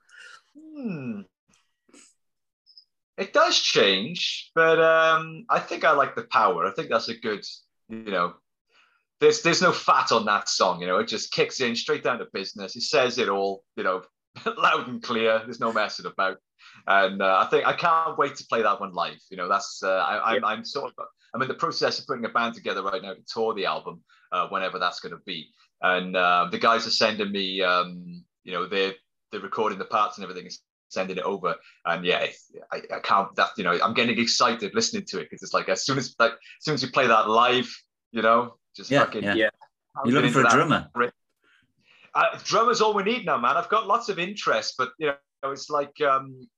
Hmm. 0.57 1.22
It 3.20 3.35
does 3.35 3.59
change, 3.61 4.50
but 4.54 4.80
um, 4.80 5.44
I 5.50 5.59
think 5.59 5.85
I 5.85 5.92
like 5.92 6.16
the 6.16 6.24
power. 6.24 6.66
I 6.66 6.72
think 6.72 6.88
that's 6.88 7.09
a 7.09 7.14
good, 7.14 7.44
you 7.90 8.11
know, 8.11 8.33
there's 9.20 9.42
there's 9.42 9.61
no 9.61 9.72
fat 9.72 10.11
on 10.11 10.24
that 10.24 10.48
song. 10.48 10.80
You 10.80 10.87
know, 10.87 10.98
it 10.98 11.09
just 11.09 11.30
kicks 11.30 11.61
in 11.61 11.76
straight 11.76 12.02
down 12.02 12.18
to 12.18 12.26
business. 12.33 12.76
It 12.76 12.83
says 12.83 13.18
it 13.18 13.28
all, 13.28 13.62
you 13.76 13.85
know, 13.85 14.02
loud 14.56 14.88
and 14.88 15.02
clear. 15.02 15.42
There's 15.44 15.61
no 15.61 15.70
messing 15.70 16.06
about. 16.06 16.38
And 16.87 17.20
uh, 17.20 17.44
I 17.44 17.50
think 17.50 17.66
I 17.66 17.74
can't 17.74 18.16
wait 18.16 18.37
to 18.37 18.46
play 18.46 18.62
that 18.62 18.80
one 18.80 18.94
live. 18.94 19.20
You 19.30 19.37
know, 19.37 19.48
that's 19.48 19.83
uh, 19.83 19.88
I, 19.90 20.37
I'm 20.37 20.44
I'm 20.44 20.64
sort 20.64 20.94
of 20.96 21.04
I'm 21.35 21.42
in 21.42 21.48
the 21.48 21.54
process 21.54 21.98
of 21.98 22.06
putting 22.06 22.24
a 22.24 22.30
band 22.30 22.54
together 22.54 22.83
right 22.83 23.02
now 23.02 23.12
to 23.12 23.20
tour 23.30 23.52
the 23.52 23.66
album, 23.66 24.00
uh, 24.33 24.48
whenever 24.48 24.78
that's 24.78 25.00
going 25.00 25.12
to 25.12 25.20
be. 25.26 25.48
And 25.83 26.16
uh, 26.16 26.48
the 26.50 26.59
guys 26.59 26.87
are 26.87 26.90
sending 26.90 27.30
me, 27.30 27.62
um, 27.62 28.24
you 28.44 28.52
know, 28.52 28.66
they're 28.66 28.94
they're 29.30 29.40
recording 29.40 29.78
the 29.78 29.85
parts 29.85 30.16
and 30.16 30.24
everything, 30.24 30.50
sending 30.90 31.16
it 31.16 31.24
over. 31.24 31.55
And 31.87 32.05
yeah, 32.05 32.26
I, 32.70 32.83
I 32.94 33.00
can't. 33.03 33.35
That 33.37 33.50
you 33.57 33.64
know, 33.64 33.79
I'm 33.83 33.94
getting 33.94 34.18
excited 34.18 34.74
listening 34.74 35.05
to 35.09 35.18
it 35.20 35.24
because 35.31 35.42
it's 35.42 35.55
like 35.55 35.68
as 35.70 35.85
soon 35.85 35.96
as 35.98 36.14
like 36.18 36.33
as 36.33 36.64
soon 36.64 36.74
as 36.74 36.83
you 36.83 36.90
play 36.90 37.07
that 37.07 37.29
live, 37.31 37.68
you 38.12 38.20
know, 38.22 38.57
just 38.76 38.90
Yeah, 38.90 39.05
fucking. 39.05 39.24
yeah. 39.24 39.35
Yeah. 39.35 39.50
You're 40.05 40.14
looking 40.14 40.31
for 40.33 40.44
a 40.44 40.50
drummer. 40.50 40.88
Uh, 42.12 42.38
drummers 42.44 42.81
all 42.81 42.92
we 42.94 43.03
need 43.05 43.24
now, 43.24 43.38
man. 43.38 43.57
I've 43.57 43.68
got 43.68 43.87
lots 43.87 44.09
of 44.09 44.18
interest, 44.18 44.74
but 44.76 44.90
you 44.98 45.07
know, 45.07 45.50
it's 45.50 45.70
like 45.70 46.00
um, 46.00 46.48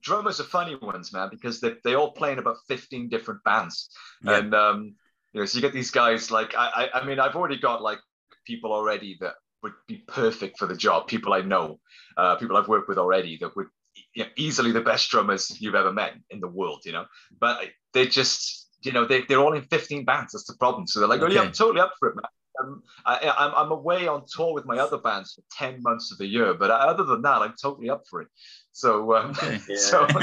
drummers 0.00 0.40
are 0.40 0.44
funny 0.44 0.74
ones, 0.74 1.12
man, 1.12 1.28
because 1.30 1.60
they 1.60 1.74
they 1.84 1.94
all 1.94 2.12
play 2.12 2.32
in 2.32 2.38
about 2.38 2.56
15 2.68 3.08
different 3.08 3.42
bands, 3.44 3.90
Yeah. 4.24 4.38
and 4.38 4.54
um, 4.54 4.94
you 5.32 5.40
know, 5.40 5.44
so 5.46 5.56
you 5.56 5.62
get 5.62 5.72
these 5.72 5.90
guys 5.92 6.30
like 6.30 6.54
I, 6.56 6.88
I 6.94 7.00
I 7.00 7.04
mean, 7.06 7.20
I've 7.20 7.36
already 7.36 7.58
got 7.58 7.80
like 7.82 7.98
people 8.44 8.72
already 8.72 9.16
that 9.20 9.34
would 9.62 9.74
be 9.86 10.04
perfect 10.06 10.58
for 10.58 10.66
the 10.66 10.76
job. 10.76 11.06
People 11.06 11.32
I 11.32 11.40
know, 11.40 11.80
uh, 12.16 12.36
people 12.36 12.56
I've 12.56 12.68
worked 12.68 12.88
with 12.88 12.98
already 12.98 13.38
that 13.38 13.56
would 13.56 13.66
you 14.14 14.24
know, 14.24 14.30
easily 14.36 14.72
the 14.72 14.80
best 14.80 15.10
drummers 15.10 15.60
you've 15.60 15.74
ever 15.74 15.92
met 15.92 16.14
in 16.30 16.40
the 16.40 16.48
world, 16.48 16.82
you 16.84 16.92
know. 16.92 17.06
But 17.40 17.60
they 17.92 18.06
just, 18.06 18.68
you 18.82 18.92
know, 18.92 19.04
they 19.04 19.22
they're 19.22 19.40
all 19.40 19.54
in 19.54 19.62
15 19.62 20.04
bands. 20.04 20.32
That's 20.32 20.46
the 20.46 20.56
problem. 20.56 20.86
So 20.86 21.00
they're 21.00 21.08
like, 21.08 21.22
oh 21.22 21.28
yeah, 21.28 21.42
I'm 21.42 21.52
totally 21.52 21.80
up 21.80 21.92
for 21.98 22.10
it, 22.10 22.16
man. 22.16 22.24
Um, 22.60 22.82
I, 23.06 23.32
I'm, 23.38 23.54
I'm 23.54 23.70
away 23.70 24.08
on 24.08 24.24
tour 24.28 24.52
with 24.52 24.66
my 24.66 24.78
other 24.78 24.98
bands 24.98 25.34
for 25.34 25.42
10 25.56 25.80
months 25.80 26.10
of 26.10 26.18
the 26.18 26.26
year, 26.26 26.54
but 26.54 26.70
other 26.72 27.04
than 27.04 27.22
that, 27.22 27.40
I'm 27.40 27.54
totally 27.60 27.88
up 27.88 28.02
for 28.10 28.20
it. 28.22 28.28
So, 28.72 29.14
um, 29.14 29.32
Yeah. 29.68 29.76
so 29.76 30.00
you 30.08 30.16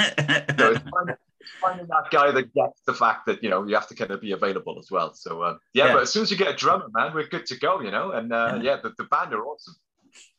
know, 0.57 0.71
it's 0.71 0.89
finding, 0.89 1.15
it's 1.15 1.24
finding 1.61 1.87
that 1.87 2.09
guy 2.11 2.31
that 2.31 2.53
gets 2.53 2.81
the 2.85 2.93
fact 2.93 3.25
that 3.27 3.43
you 3.43 3.49
know 3.49 3.65
you 3.67 3.75
have 3.75 3.87
to 3.87 3.95
kind 3.95 4.11
of 4.11 4.21
be 4.21 4.31
available 4.33 4.77
as 4.79 4.89
well. 4.91 5.13
So 5.13 5.41
uh, 5.41 5.57
yeah, 5.73 5.87
Yeah. 5.87 5.93
but 5.93 6.01
as 6.03 6.11
soon 6.11 6.23
as 6.23 6.31
you 6.31 6.37
get 6.37 6.49
a 6.49 6.55
drummer, 6.55 6.87
man, 6.93 7.13
we're 7.13 7.27
good 7.27 7.45
to 7.47 7.57
go, 7.57 7.81
you 7.81 7.91
know. 7.91 8.11
And 8.11 8.31
uh, 8.33 8.53
Yeah. 8.57 8.61
yeah, 8.63 8.77
the, 8.81 8.93
the 8.97 9.05
band 9.05 9.33
are 9.33 9.43
awesome. 9.45 9.75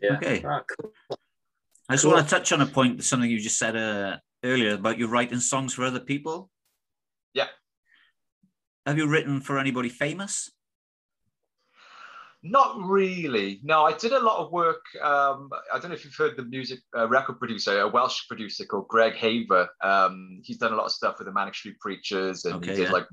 Yeah. 0.01 0.16
Okay. 0.16 0.45
Ah, 0.47 0.62
cool. 0.81 0.92
I 1.88 1.95
just 1.95 2.05
Cool. 2.05 2.14
want 2.14 2.29
to 2.29 2.35
touch 2.35 2.53
on 2.53 2.61
a 2.61 2.66
point, 2.66 3.05
something 3.05 3.31
you 3.31 3.40
just 3.40 3.59
said 3.59 3.77
uh, 3.77 4.16
earlier 4.45 4.75
about 4.75 4.99
you 4.99 5.07
writing 5.07 5.38
songs 5.40 5.75
for 5.75 5.85
other 5.85 6.01
people. 6.01 6.51
Yeah. 7.35 7.47
Have 8.87 8.99
you 8.99 9.07
written 9.07 9.40
for 9.40 9.59
anybody 9.59 9.88
famous? 9.88 10.51
Not 12.51 12.79
really. 12.83 13.61
No, 13.63 13.85
I 13.85 13.93
did 13.93 14.13
a 14.13 14.21
lot 14.21 14.39
of 14.39 14.53
work. 14.53 14.83
Um, 15.03 15.51
I 15.73 15.79
don't 15.79 15.91
know 15.91 15.95
if 15.97 16.05
you've 16.05 16.15
heard 16.17 16.37
the 16.37 16.45
music 16.45 16.81
uh, 16.97 17.09
record 17.09 17.39
producer, 17.39 17.81
a 17.81 17.89
Welsh 17.89 18.27
producer 18.29 18.65
called 18.65 18.89
Greg 18.89 19.15
Haver. 19.15 19.69
Um, 19.83 20.41
he's 20.45 20.59
done 20.59 20.73
a 20.73 20.77
lot 20.77 20.87
of 20.87 20.93
stuff 20.93 21.17
with 21.19 21.27
the 21.27 21.33
Manic 21.33 21.55
Street 21.55 21.79
Preachers, 21.81 22.45
and 22.45 22.57
Okay, 22.57 22.71
he 22.71 22.77
did 22.77 22.85
yeah. 22.85 22.93
like 22.93 23.07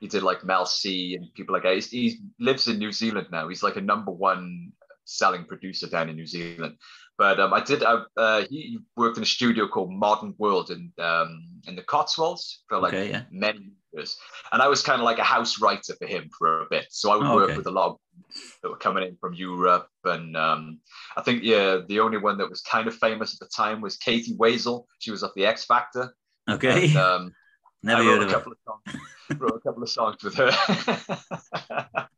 he 0.00 0.08
did 0.08 0.22
like 0.22 0.44
Mel 0.44 0.66
C 0.66 1.14
and 1.14 1.32
people 1.34 1.52
like 1.52 1.62
that. 1.62 1.74
He's, 1.74 1.90
he 1.90 2.18
lives 2.40 2.66
in 2.66 2.78
New 2.78 2.92
Zealand 2.92 3.28
now. 3.30 3.48
He's 3.48 3.62
like 3.62 3.76
a 3.76 3.80
number 3.80 4.10
one 4.10 4.72
selling 5.04 5.44
producer 5.44 5.86
down 5.88 6.08
in 6.08 6.16
New 6.16 6.26
Zealand. 6.26 6.76
But 7.18 7.38
um, 7.38 7.52
I 7.52 7.60
did. 7.60 7.82
Uh, 7.82 8.04
uh, 8.16 8.44
he 8.48 8.78
worked 8.96 9.16
in 9.16 9.22
a 9.22 9.26
studio 9.26 9.68
called 9.68 9.92
Modern 9.92 10.34
World 10.38 10.70
in 10.70 10.92
um, 10.98 11.44
in 11.66 11.76
the 11.76 11.82
Cotswolds 11.82 12.64
for 12.68 12.78
like 12.78 12.94
okay, 12.94 13.10
yeah. 13.10 13.22
many 13.30 13.72
years. 13.92 14.16
And 14.50 14.62
I 14.62 14.68
was 14.68 14.82
kind 14.82 15.00
of 15.00 15.04
like 15.04 15.18
a 15.18 15.24
house 15.24 15.60
writer 15.60 15.94
for 15.98 16.06
him 16.06 16.30
for 16.36 16.62
a 16.62 16.66
bit. 16.70 16.86
So 16.90 17.12
I 17.12 17.16
would 17.16 17.26
Oh, 17.26 17.36
work 17.36 17.50
okay. 17.50 17.56
with 17.58 17.66
a 17.66 17.70
lot 17.70 17.90
of 17.90 17.96
that 18.62 18.68
were 18.68 18.76
coming 18.76 19.04
in 19.04 19.16
from 19.16 19.34
Europe. 19.34 19.88
And 20.04 20.36
um, 20.36 20.80
I 21.16 21.22
think, 21.22 21.42
yeah, 21.42 21.78
the 21.86 22.00
only 22.00 22.18
one 22.18 22.38
that 22.38 22.48
was 22.48 22.60
kind 22.62 22.86
of 22.86 22.94
famous 22.94 23.34
at 23.34 23.40
the 23.40 23.50
time 23.54 23.80
was 23.80 23.96
Katie 23.96 24.34
Waissel. 24.36 24.86
She 24.98 25.10
was 25.10 25.22
off 25.22 25.32
the 25.34 25.46
X 25.46 25.64
Factor. 25.64 26.14
Okay. 26.48 26.88
And, 26.88 26.96
um, 26.96 27.34
Never 27.84 28.02
I 28.02 28.04
heard 28.04 28.18
wrote 28.18 28.22
of 28.22 28.28
a 28.28 28.32
couple 28.32 28.52
of 28.52 28.58
songs, 28.64 29.40
wrote 29.40 29.56
a 29.56 29.60
couple 29.60 29.82
of 29.82 29.90
songs 29.90 30.22
with 30.22 30.34
her. 30.36 30.52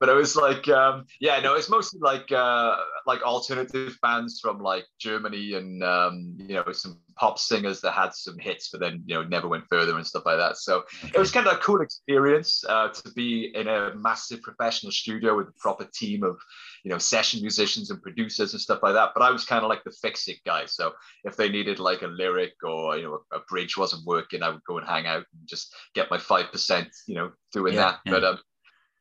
but 0.00 0.08
it 0.08 0.14
was 0.14 0.36
like, 0.36 0.66
um, 0.68 1.04
yeah, 1.20 1.38
no, 1.40 1.54
it's 1.54 1.68
mostly 1.68 2.00
like 2.00 2.32
uh, 2.32 2.76
like 3.06 3.22
alternative 3.22 3.98
bands 4.02 4.40
from 4.40 4.60
like 4.60 4.84
Germany 4.98 5.54
and 5.54 5.82
um, 5.82 6.34
you 6.38 6.54
know 6.54 6.72
some 6.72 6.98
pop 7.16 7.38
singers 7.38 7.80
that 7.80 7.92
had 7.92 8.14
some 8.14 8.38
hits, 8.38 8.70
but 8.70 8.80
then 8.80 9.02
you 9.06 9.14
know 9.14 9.22
never 9.22 9.48
went 9.48 9.64
further 9.68 9.96
and 9.96 10.06
stuff 10.06 10.24
like 10.26 10.38
that. 10.38 10.56
So 10.56 10.82
it 11.02 11.18
was 11.18 11.30
kind 11.30 11.46
of 11.46 11.54
a 11.54 11.58
cool 11.58 11.80
experience 11.80 12.64
uh, 12.68 12.88
to 12.88 13.12
be 13.12 13.52
in 13.54 13.68
a 13.68 13.94
massive 13.94 14.42
professional 14.42 14.92
studio 14.92 15.36
with 15.36 15.48
a 15.48 15.58
proper 15.60 15.88
team 15.92 16.22
of 16.22 16.38
you 16.84 16.90
know 16.90 16.98
session 16.98 17.40
musicians 17.40 17.90
and 17.90 18.02
producers 18.02 18.52
and 18.52 18.60
stuff 18.60 18.80
like 18.82 18.94
that. 18.94 19.10
But 19.14 19.22
I 19.22 19.30
was 19.30 19.44
kind 19.44 19.62
of 19.62 19.68
like 19.68 19.84
the 19.84 19.92
fix 20.02 20.28
it 20.28 20.38
guy. 20.44 20.66
So 20.66 20.92
if 21.24 21.36
they 21.36 21.48
needed 21.48 21.78
like 21.78 22.02
a 22.02 22.06
lyric 22.06 22.54
or 22.62 22.96
you 22.96 23.04
know 23.04 23.20
a, 23.32 23.40
bridge 23.48 23.76
wasn't 23.76 24.06
working, 24.06 24.42
I 24.42 24.48
would 24.50 24.64
go 24.64 24.78
and 24.78 24.86
hang 24.86 25.06
out 25.06 25.24
and 25.32 25.46
just 25.46 25.74
get 25.94 26.10
my 26.10 26.18
five 26.18 26.50
percent, 26.50 26.88
you 27.06 27.14
know, 27.14 27.32
doing 27.52 27.74
Yeah, 27.74 27.80
that. 27.80 28.00
yeah. 28.06 28.12
But 28.12 28.24
um, 28.24 28.38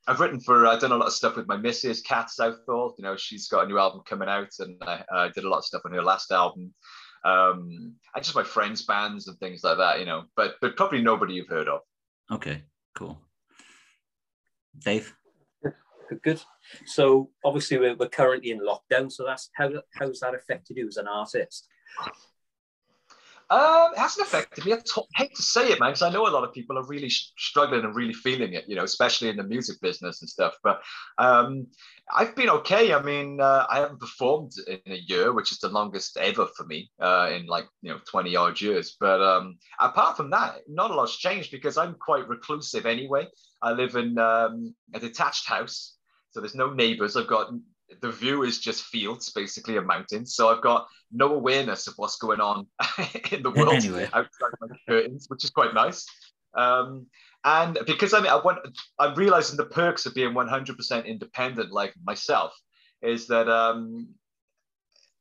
I've 0.08 0.20
written 0.20 0.40
for 0.40 0.66
I've 0.66 0.80
done 0.80 0.92
a 0.92 0.98
lot 0.98 1.08
of 1.08 1.14
stuff 1.14 1.36
with 1.36 1.48
my 1.48 1.58
missus, 1.58 2.02
Kat 2.02 2.30
Southall. 2.30 2.96
You 2.98 3.04
know, 3.04 3.16
she's 3.16 3.48
got 3.48 3.66
a 3.66 3.68
new 3.68 3.78
album 3.78 4.02
coming 4.06 4.30
out, 4.30 4.50
and 4.60 4.78
I, 4.82 5.04
I 5.14 5.30
did 5.30 5.44
a 5.44 5.50
lot 5.50 5.60
of 5.60 5.66
stuff 5.66 5.84
on 5.86 5.94
her 5.94 6.04
last 6.04 6.32
album. 6.32 6.74
Um, 7.24 7.96
I 8.16 8.20
just 8.20 8.36
my 8.36 8.44
friends' 8.44 8.86
bands 8.86 9.28
and 9.28 9.38
things 9.38 9.64
like 9.64 9.78
that. 9.78 10.00
You 10.00 10.06
know, 10.06 10.24
but 10.36 10.56
but 10.62 10.76
probably 10.76 11.02
nobody 11.02 11.36
you've 11.36 11.48
heard 11.48 11.68
of. 11.68 11.82
Okay, 12.32 12.64
cool. 12.96 13.22
Dave? 14.80 15.14
Good, 16.10 16.22
good. 16.24 16.42
So 16.86 17.30
obviously 17.44 17.78
we're, 17.78 17.96
we're 17.96 18.10
currently 18.10 18.52
in 18.52 18.60
lockdown. 18.60 19.12
So 19.12 19.26
that's 19.26 19.50
how 19.56 19.70
how's 19.94 20.20
that 20.22 20.36
affected 20.36 20.78
you 20.78 20.88
as 20.88 20.98
an 20.98 21.08
artist? 21.08 21.68
Um, 23.52 23.92
it 23.92 24.00
hasn't 24.00 24.26
affected 24.26 24.66
me. 24.66 24.72
I 24.72 24.78
hate 25.18 25.36
to 25.36 25.42
say 25.42 25.68
it, 25.72 25.80
man, 25.82 25.90
because 25.90 26.04
I 26.04 26.10
know 26.10 26.26
a 26.26 26.32
lot 26.32 26.46
of 26.46 26.54
people 26.54 26.78
are 26.78 26.88
really 26.88 27.10
sh- 27.10 27.34
struggling 27.38 27.84
and 27.84 27.94
really 27.94 28.14
feeling 28.14 28.54
it, 28.54 28.64
you 28.66 28.78
know, 28.78 28.86
especially 28.86 29.28
in 29.28 29.36
the 29.36 29.44
music 29.44 29.82
business 29.82 30.22
and 30.22 30.30
stuff. 30.30 30.54
But 30.64 30.82
um, 31.18 31.68
I've 32.16 32.34
been 32.34 32.50
okay. 32.50 32.94
I 32.94 33.02
mean, 33.02 33.42
uh, 33.42 33.66
I 33.70 33.80
haven't 33.80 34.00
performed 34.00 34.54
in 34.70 34.94
a 34.94 34.96
year, 35.06 35.34
which 35.34 35.52
is 35.52 35.60
the 35.60 35.68
longest 35.68 36.16
ever 36.16 36.48
for 36.56 36.66
me 36.66 36.92
uh, 37.02 37.30
in 37.34 37.46
like, 37.46 37.66
you 37.82 37.92
know, 37.92 38.00
20 38.10 38.34
odd 38.38 38.62
years. 38.62 38.96
But 38.98 39.22
um, 39.22 39.58
apart 39.78 40.16
from 40.16 40.30
that, 40.30 40.62
not 40.70 40.92
a 40.92 40.96
lot's 40.96 41.18
changed 41.18 41.52
because 41.52 41.78
I'm 41.78 41.96
quite 41.96 42.30
reclusive 42.30 42.86
anyway. 42.86 43.28
I 43.62 43.74
live 43.74 43.96
in 43.98 44.18
um, 44.18 44.74
a 44.94 45.00
detached 45.02 45.50
house. 45.50 45.98
So 46.30 46.40
there's 46.40 46.56
no 46.56 46.72
neighbors. 46.72 47.18
I've 47.18 47.28
got 47.28 47.52
the 48.02 48.12
view 48.12 48.44
is 48.44 48.60
just 48.60 48.84
fields, 48.86 49.30
basically, 49.32 49.78
a 49.78 49.82
mountain. 49.82 50.26
So 50.26 50.50
I've 50.50 50.62
got 50.62 50.88
no 51.12 51.34
awareness 51.34 51.88
of 51.88 51.94
what's 51.98 52.18
going 52.18 52.40
on 52.40 52.68
in 53.32 53.44
the 53.44 53.52
world 53.56 53.74
Anyway. 53.74 54.06
outside 54.14 54.52
my 54.62 54.68
curtains, 54.88 55.26
which 55.30 55.44
is 55.44 55.50
quite 55.50 55.74
nice. 55.74 56.06
Um, 56.54 57.08
and 57.44 57.78
because 57.88 58.14
I 58.14 58.20
mean, 58.20 58.32
I 58.32 58.36
want, 58.36 58.60
I'm 59.00 59.16
realizing 59.16 59.58
the 59.58 59.66
perks 59.66 60.06
of 60.06 60.14
being 60.14 60.34
100% 60.34 61.06
independent, 61.06 61.72
like 61.72 61.94
myself, 62.04 62.54
is 63.02 63.28
that 63.28 63.50
um, 63.50 64.10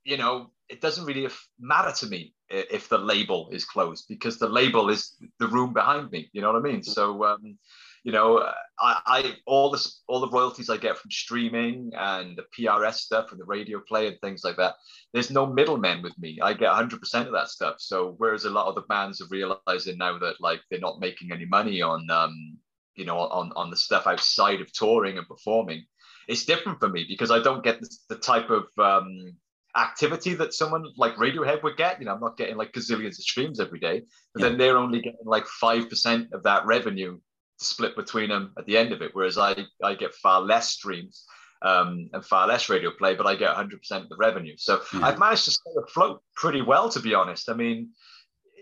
you 0.04 0.16
know 0.16 0.50
it 0.68 0.80
doesn't 0.80 1.04
really 1.06 1.28
matter 1.58 1.92
to 1.92 2.06
me 2.06 2.34
if 2.48 2.88
the 2.88 2.98
label 2.98 3.48
is 3.52 3.64
closed 3.64 4.06
because 4.08 4.38
the 4.38 4.48
label 4.48 4.90
is 4.90 5.16
the 5.38 5.46
room 5.48 5.72
behind 5.72 6.10
me. 6.10 6.28
You 6.32 6.42
know 6.42 6.52
what 6.52 6.58
I 6.64 6.70
mean? 6.70 6.82
So. 6.82 7.24
Um, 7.24 7.58
you 8.02 8.12
know, 8.12 8.38
I, 8.80 9.00
I 9.06 9.34
all 9.46 9.70
this 9.70 10.02
all 10.06 10.20
the 10.20 10.30
royalties 10.30 10.70
I 10.70 10.78
get 10.78 10.96
from 10.96 11.10
streaming 11.10 11.90
and 11.96 12.36
the 12.36 12.44
PRS 12.58 12.94
stuff 12.94 13.30
and 13.30 13.40
the 13.40 13.44
radio 13.44 13.80
play 13.86 14.06
and 14.08 14.16
things 14.20 14.42
like 14.42 14.56
that. 14.56 14.76
There's 15.12 15.30
no 15.30 15.46
middlemen 15.46 16.02
with 16.02 16.18
me. 16.18 16.38
I 16.42 16.54
get 16.54 16.70
100% 16.72 17.26
of 17.26 17.32
that 17.32 17.48
stuff. 17.48 17.76
So 17.78 18.14
whereas 18.18 18.44
a 18.44 18.50
lot 18.50 18.68
of 18.68 18.74
the 18.74 18.82
bands 18.82 19.20
are 19.20 19.28
realizing 19.30 19.98
now 19.98 20.18
that 20.18 20.40
like 20.40 20.60
they're 20.70 20.80
not 20.80 21.00
making 21.00 21.32
any 21.32 21.44
money 21.44 21.82
on 21.82 22.08
um 22.10 22.58
you 22.96 23.04
know 23.04 23.18
on 23.18 23.52
on 23.54 23.70
the 23.70 23.76
stuff 23.76 24.06
outside 24.06 24.60
of 24.60 24.72
touring 24.72 25.18
and 25.18 25.26
performing, 25.28 25.84
it's 26.26 26.44
different 26.46 26.80
for 26.80 26.88
me 26.88 27.04
because 27.08 27.30
I 27.30 27.40
don't 27.40 27.64
get 27.64 27.80
the, 27.80 27.96
the 28.08 28.16
type 28.16 28.48
of 28.50 28.66
um 28.78 29.36
activity 29.76 30.34
that 30.34 30.54
someone 30.54 30.84
like 30.96 31.14
Radiohead 31.16 31.62
would 31.62 31.76
get. 31.76 31.98
You 32.00 32.06
know, 32.06 32.14
I'm 32.14 32.20
not 32.20 32.36
getting 32.38 32.56
like 32.56 32.72
gazillions 32.72 33.18
of 33.18 33.24
streams 33.24 33.60
every 33.60 33.78
day, 33.78 34.02
but 34.32 34.42
Yeah. 34.42 34.48
then 34.48 34.58
they're 34.58 34.78
only 34.78 35.00
getting 35.00 35.26
like 35.26 35.46
five 35.46 35.88
percent 35.90 36.32
of 36.32 36.42
that 36.44 36.64
revenue 36.66 37.18
split 37.60 37.96
between 37.96 38.30
them 38.30 38.52
at 38.58 38.66
the 38.66 38.76
end 38.76 38.92
of 38.92 39.02
it. 39.02 39.10
Whereas 39.12 39.38
I, 39.38 39.56
I 39.82 39.94
get 39.94 40.14
far 40.14 40.40
less 40.40 40.70
streams 40.70 41.24
um, 41.62 42.08
and 42.12 42.24
far 42.24 42.46
less 42.46 42.68
radio 42.68 42.90
play, 42.90 43.14
but 43.14 43.26
I 43.26 43.36
get 43.36 43.54
100% 43.54 43.72
of 43.92 44.08
the 44.08 44.16
revenue. 44.16 44.54
So. 44.56 44.80
I've 44.94 45.18
managed 45.18 45.44
to 45.44 45.50
stay 45.50 45.70
afloat 45.82 46.22
pretty 46.34 46.62
well, 46.62 46.88
to 46.90 47.00
be 47.00 47.14
honest. 47.14 47.48
I 47.48 47.54
mean, 47.54 47.90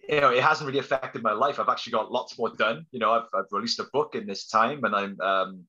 you 0.09 0.21
know, 0.21 0.31
it 0.31 0.43
hasn't 0.43 0.67
really 0.67 0.79
affected 0.79 1.23
my 1.23 1.33
life. 1.33 1.61
I've 1.61 1.69
actually 1.69 1.93
got 1.93 2.11
lots 2.11 2.39
more 2.39 2.51
done. 2.57 2.87
You 2.91 2.99
know, 2.99 3.13
I've, 3.13 3.29
I've 3.35 3.53
released 3.53 3.79
a 3.79 3.87
book 3.93 4.15
in 4.15 4.27
this 4.27 4.49
time, 4.49 4.85
and 4.85 4.95
I'm 4.95 5.21
um, 5.21 5.65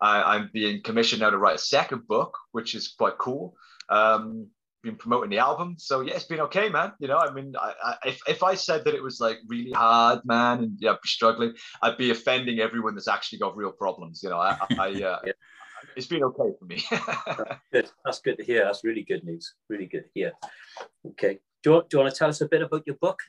I, 0.00 0.36
I'm 0.36 0.50
being 0.52 0.82
commissioned 0.82 1.20
now 1.20 1.30
to 1.30 1.38
write 1.38 1.56
a 1.56 1.58
second 1.58 2.06
book, 2.08 2.36
which 2.52 2.74
is 2.74 2.94
quite 2.96 3.18
cool. 3.18 3.54
Um, 3.90 4.48
been 4.84 4.96
promoting 4.96 5.30
the 5.30 5.38
album, 5.38 5.76
so 5.78 6.02
yeah, 6.02 6.14
it's 6.14 6.24
been 6.24 6.40
okay, 6.40 6.68
man. 6.68 6.92
You 7.00 7.08
know, 7.08 7.16
I 7.18 7.32
mean, 7.32 7.54
I, 7.60 7.72
I, 7.82 7.96
if 8.06 8.20
if 8.28 8.42
I 8.42 8.54
said 8.54 8.84
that 8.84 8.94
it 8.94 9.02
was 9.02 9.18
like 9.20 9.38
really 9.48 9.72
hard, 9.72 10.20
man, 10.24 10.62
and 10.62 10.76
yeah, 10.78 10.92
I'd 10.92 11.00
be 11.02 11.08
struggling, 11.08 11.54
I'd 11.82 11.96
be 11.96 12.10
offending 12.10 12.60
everyone 12.60 12.94
that's 12.94 13.08
actually 13.08 13.38
got 13.38 13.56
real 13.56 13.72
problems. 13.72 14.22
You 14.22 14.30
know, 14.30 14.38
I, 14.38 14.56
I 14.78 14.88
uh, 15.02 15.18
Yeah. 15.24 15.32
it's 15.96 16.06
been 16.06 16.22
okay 16.24 16.50
for 16.58 16.64
me. 16.66 16.82
Good. 17.72 17.90
That's 18.04 18.20
good 18.20 18.36
to 18.38 18.44
hear. 18.44 18.64
That's 18.64 18.84
really 18.84 19.02
good 19.02 19.24
news. 19.24 19.54
Really 19.68 19.86
good 19.86 20.04
to 20.04 20.10
hear. 20.14 20.32
Okay. 21.08 21.40
Do 21.62 21.70
you, 21.70 21.72
want, 21.72 21.88
do 21.88 21.96
you 21.96 22.02
want 22.02 22.14
to 22.14 22.18
tell 22.18 22.28
us 22.28 22.40
a 22.42 22.48
bit 22.48 22.62
about 22.62 22.86
your 22.86 22.96
book? 22.96 23.20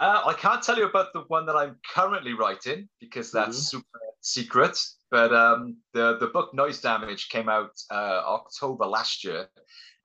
Uh, 0.00 0.22
I 0.26 0.32
can't 0.32 0.62
tell 0.62 0.76
you 0.76 0.86
about 0.86 1.12
the 1.12 1.20
one 1.28 1.46
that 1.46 1.54
I'm 1.54 1.76
currently 1.94 2.34
writing 2.34 2.88
because 3.00 3.30
that's 3.30 3.58
Mhm. 3.58 3.70
super 3.70 3.98
secret. 4.22 4.78
But 5.10 5.34
um, 5.34 5.76
the 5.92 6.16
the 6.18 6.28
book 6.28 6.54
Noise 6.54 6.80
Damage 6.80 7.28
came 7.28 7.48
out 7.48 7.72
uh, 7.90 8.22
October 8.26 8.86
last 8.86 9.24
year, 9.24 9.48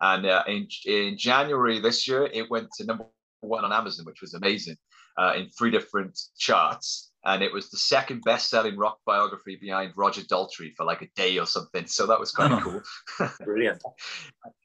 and 0.01 0.25
uh, 0.25 0.43
in 0.47 0.67
in 0.86 1.17
January 1.17 1.80
this 1.80 2.08
year 2.08 2.25
it 2.25 2.49
went 2.49 2.67
to 2.77 2.86
number 2.86 3.06
one 3.39 3.63
on 3.63 3.71
Amazon, 3.71 4.06
which 4.06 4.21
was 4.21 4.34
amazing, 4.34 4.75
uh, 5.17 5.34
in 5.38 5.49
three 5.49 5.71
different 5.71 6.19
charts. 6.38 7.12
And 7.27 7.43
it 7.43 7.51
was 7.53 7.69
the 7.69 7.77
second 7.77 8.21
best-selling 8.23 8.77
rock 8.77 8.99
biography 9.05 9.57
behind 9.61 9.91
Roger 9.97 10.21
Daltrey 10.21 10.73
for 10.77 10.85
like 10.85 11.01
a 11.01 11.09
day 11.15 11.37
or 11.37 11.45
something. 11.45 11.85
So 11.85 12.07
that 12.07 12.19
was 12.19 12.31
kind 12.31 12.53
of 12.53 12.59
Oh. 12.65 12.81
cool. 13.19 13.29
Brilliant. 13.45 13.83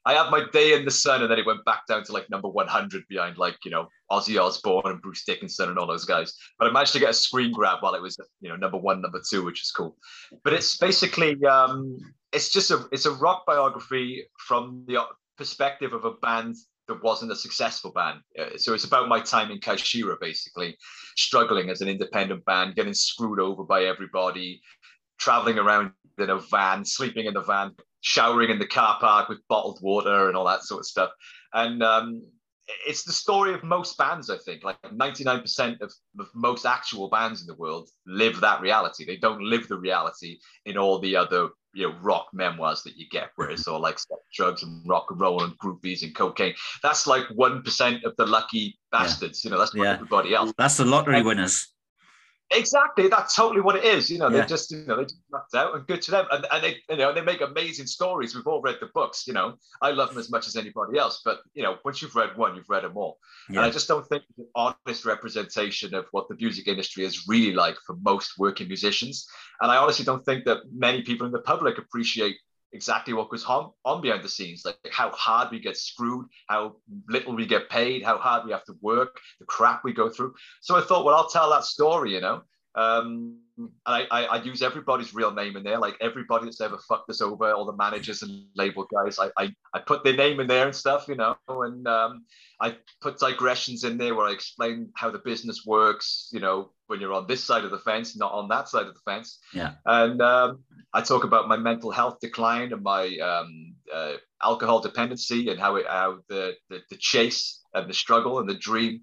I 0.07 0.15
had 0.15 0.31
my 0.31 0.45
day 0.53 0.73
in 0.75 0.85
the 0.85 0.91
sun, 0.91 1.23
and 1.23 1.31
then 1.31 1.39
it 1.41 1.47
went 1.47 1.65
back 1.65 1.87
down 1.89 2.05
to 2.05 2.13
like 2.13 2.31
number 2.31 2.49
100 2.49 3.03
behind 3.09 3.37
like 3.37 3.57
you 3.65 3.71
know 3.73 3.89
Ozzy 4.11 4.41
Osbourne 4.41 4.83
and 4.93 5.03
Bruce 5.03 5.25
Dickinson 5.25 5.69
and 5.71 5.79
all 5.79 5.87
those 5.89 6.05
guys. 6.05 6.33
But 6.59 6.69
I 6.69 6.73
managed 6.73 6.93
to 6.93 7.01
get 7.01 7.11
a 7.11 7.15
screen 7.15 7.53
grab 7.53 7.79
while 7.83 7.95
it 7.95 8.03
was 8.03 8.17
you 8.41 8.49
know 8.49 8.57
number 8.57 8.79
one, 8.79 9.03
number 9.03 9.21
two, 9.29 9.45
which 9.45 9.61
is 9.63 9.71
cool. 9.73 9.97
But 10.45 10.53
it's 10.53 10.77
basically 10.77 11.45
um, 11.45 11.99
it's 12.33 12.49
just 12.53 12.71
a 12.71 12.89
it's 12.93 13.07
a 13.07 13.13
rock 13.13 13.45
biography 13.45 14.25
from 14.39 14.85
the 14.87 14.99
perspective 15.37 15.93
of 15.93 16.05
a 16.05 16.13
band 16.13 16.55
that 16.89 17.03
wasn't 17.03 17.33
a 17.33 17.37
successful 17.37 17.93
band. 17.93 18.21
Uh, 18.39 18.57
so 18.57 18.75
it's 18.75 18.85
about 18.85 19.09
my 19.09 19.21
time 19.21 19.51
in 19.51 19.61
Kashira, 19.61 20.19
basically 20.21 20.77
struggling 21.17 21.71
as 21.71 21.81
an 21.81 21.89
independent 21.89 22.45
band, 22.45 22.75
getting 22.75 22.95
screwed 22.95 23.41
over 23.41 23.63
by 23.65 23.85
everybody, 23.85 24.61
traveling 25.19 25.59
around 25.59 25.93
in 26.19 26.31
a 26.31 26.39
van, 26.39 26.85
sleeping 26.85 27.27
in 27.27 27.35
the 27.35 27.43
van, 27.43 27.73
showering 28.01 28.51
in 28.51 28.59
the 28.59 28.67
car 28.67 28.99
park 29.01 29.29
with 29.29 29.47
bottled 29.49 29.81
water 29.83 30.29
and 30.29 30.37
all 30.37 30.47
that 30.47 30.63
sort 30.63 30.81
of 30.81 30.87
stuff. 30.87 31.11
And 31.53 31.83
um, 31.83 32.23
it's 32.87 33.05
the 33.05 33.13
story 33.13 33.55
of 33.55 33.63
most 33.63 33.97
bands, 33.97 34.31
I 34.31 34.39
think. 34.39 34.65
Like 34.65 34.81
99% 34.83 35.81
of, 35.81 35.93
of 36.19 36.29
most 36.35 36.67
actual 36.67 37.09
bands 37.09 37.41
in 37.41 37.47
the 37.47 37.55
world 37.55 37.89
live 38.07 38.41
that 38.41 38.61
reality. 38.61 39.05
They 39.05 39.17
don't 39.17 39.43
live 39.43 39.69
the 39.69 39.79
reality 39.79 40.39
in 40.67 40.77
all 40.77 40.99
the 40.99 41.17
other 41.17 41.49
you 41.75 41.89
know 41.89 41.95
rock 42.03 42.29
memoirs 42.33 42.83
that 42.85 42.97
you 42.97 43.09
get, 43.09 43.31
where 43.37 43.51
it's 43.51 43.67
all 43.67 43.81
like 43.81 43.99
sex, 43.99 44.21
drugs 44.35 44.63
and 44.63 44.83
rock 44.87 45.07
and 45.11 45.21
roll 45.21 45.43
and 45.43 45.57
groupies 45.59 46.03
and 46.03 46.15
cocaine. 46.15 46.55
That's 46.83 47.07
like 47.07 47.25
one 47.35 47.63
percent 47.63 48.05
of 48.05 48.15
the 48.17 48.27
lucky 48.27 48.79
bastards. 48.91 49.45
You 49.45 49.51
know, 49.51 49.59
that's 49.59 49.75
not 49.75 49.85
Yeah. 49.85 49.93
everybody 49.95 50.35
else. 50.35 50.53
That's 50.59 50.77
the 50.77 50.85
lottery 50.85 51.23
winners. 51.23 51.69
Exactly, 52.53 53.09
that's 53.09 53.35
totally 53.35 53.61
what 53.63 53.77
it 53.77 53.85
is. 53.85 54.11
You 54.11 54.19
know, 54.19 54.29
Yeah. 54.29 54.43
they 54.43 54.47
just 54.47 54.71
you 54.71 54.85
know 54.87 54.97
they 54.97 55.05
just 55.05 55.21
knocked 55.31 55.55
out 55.55 55.75
and 55.75 55.87
good 55.87 56.03
to 56.03 56.11
them, 56.11 56.27
and, 56.31 56.47
and 56.51 56.63
they 56.65 56.77
you 56.91 56.97
know 56.97 57.13
they 57.13 57.23
make 57.23 57.41
amazing 57.41 57.87
stories. 57.87 58.35
We've 58.35 58.47
all 58.47 58.61
read 58.61 58.77
the 58.81 58.91
books. 58.95 59.27
You 59.27 59.33
know, 59.33 59.55
I 59.81 59.91
love 59.91 60.11
them 60.11 60.19
as 60.19 60.31
much 60.31 60.47
as 60.47 60.57
anybody 60.57 60.99
else. 60.99 61.23
But 61.25 61.41
you 61.55 61.63
know, 61.63 61.79
once 61.85 62.03
you've 62.03 62.15
read 62.15 62.37
one, 62.37 62.55
you've 62.57 62.69
read 62.69 62.85
them 62.85 62.97
all. 62.97 63.19
And 63.49 63.59
I 63.59 63.71
just 63.71 63.89
don't 63.89 64.07
think 64.07 64.23
it's 64.29 64.39
an 64.39 64.49
honest 64.55 65.05
representation 65.05 65.95
of 65.95 66.07
what 66.13 66.29
the 66.29 66.37
music 66.37 66.69
industry 66.69 67.05
is 67.05 67.27
really 67.27 67.55
like 67.55 67.77
for 67.87 67.97
most 67.97 68.39
working 68.39 68.69
musicians. 68.69 69.27
And 69.61 69.71
I 69.71 69.77
honestly 69.77 70.05
don't 70.05 70.25
think 70.25 70.45
that 70.45 70.59
many 70.73 71.03
people 71.03 71.27
in 71.27 71.33
the 71.33 71.41
public 71.41 71.79
appreciate 71.79 72.37
exactly 72.73 73.15
what 73.15 73.31
goes 73.31 73.45
on, 73.45 73.71
on 73.85 74.01
behind 74.01 74.23
the 74.23 74.29
scenes, 74.29 74.65
like 74.65 74.77
how 74.91 75.11
hard 75.11 75.51
we 75.51 75.61
get 75.61 75.77
screwed, 75.77 76.27
how 76.49 76.77
little 77.09 77.35
we 77.35 77.47
get 77.47 77.69
paid, 77.69 78.03
how 78.03 78.19
hard 78.19 78.45
we 78.45 78.53
have 78.53 78.65
to 78.65 78.75
work, 78.81 79.19
the 79.39 79.47
crap 79.47 79.85
we 79.85 79.93
go 79.93 80.09
through. 80.09 80.35
So 80.61 80.77
I 80.77 80.81
thought, 80.81 81.05
well, 81.05 81.15
I'll 81.15 81.29
tell 81.29 81.51
that 81.51 81.65
story, 81.65 82.15
you 82.15 82.21
know. 82.21 82.43
Um, 82.75 83.39
and 83.59 83.71
I, 83.85 84.07
I, 84.11 84.25
I 84.25 84.43
use 84.43 84.63
everybody's 84.63 85.15
real 85.15 85.33
name 85.33 85.57
in 85.57 85.63
there, 85.63 85.79
like 85.79 85.97
everybody 86.01 86.47
that's 86.47 86.61
ever 86.61 86.79
fucked 86.79 87.11
us 87.11 87.21
over, 87.21 87.53
all 87.53 87.67
the 87.67 87.77
managers 87.77 88.23
and 88.23 88.47
label 88.57 88.87
guys. 88.93 89.19
I, 89.19 89.31
I, 89.37 89.55
I 89.75 89.81
put 89.81 90.05
their 90.05 90.17
name 90.17 90.41
in 90.41 90.47
there 90.47 90.65
and 90.65 90.75
stuff, 90.75 91.07
you 91.07 91.17
know, 91.17 91.37
and 91.49 91.87
um, 91.87 92.25
I 92.61 92.77
put 93.01 93.19
digressions 93.19 93.85
in 93.85 93.99
there 93.99 94.15
where 94.15 94.27
I 94.27 94.33
explain 94.33 94.91
how 94.97 95.11
the 95.11 95.19
business 95.19 95.65
works, 95.67 96.31
you 96.33 96.41
know, 96.41 96.71
when 96.87 97.01
you're 97.01 97.13
on 97.13 97.27
this 97.27 97.45
side 97.45 97.65
of 97.65 97.71
the 97.71 97.79
fence, 97.79 98.17
not 98.17 98.33
on 98.33 98.49
that 98.49 98.69
side 98.69 98.87
of 98.87 98.95
the 98.95 99.01
fence. 99.05 99.39
Yeah. 99.53 99.75
And 99.85 100.23
um, 100.23 100.61
I 100.95 101.03
talk 101.03 101.25
about 101.25 101.49
my 101.49 101.57
mental 101.57 101.91
health 101.91 102.19
decline 102.21 102.73
and 102.73 102.83
my 102.83 103.17
um, 103.19 103.75
uh, 103.93 104.15
alcohol 104.43 104.81
dependency 104.81 105.51
and 105.51 105.61
how 105.61 105.77
it, 105.77 105.87
how 105.89 106.19
the, 106.29 106.55
the 106.71 106.81
the 106.91 106.97
chase 106.97 107.61
and 107.75 107.89
the 107.89 107.95
struggle 107.95 108.39
and 108.39 108.49
the 108.49 108.55
dream 108.55 109.03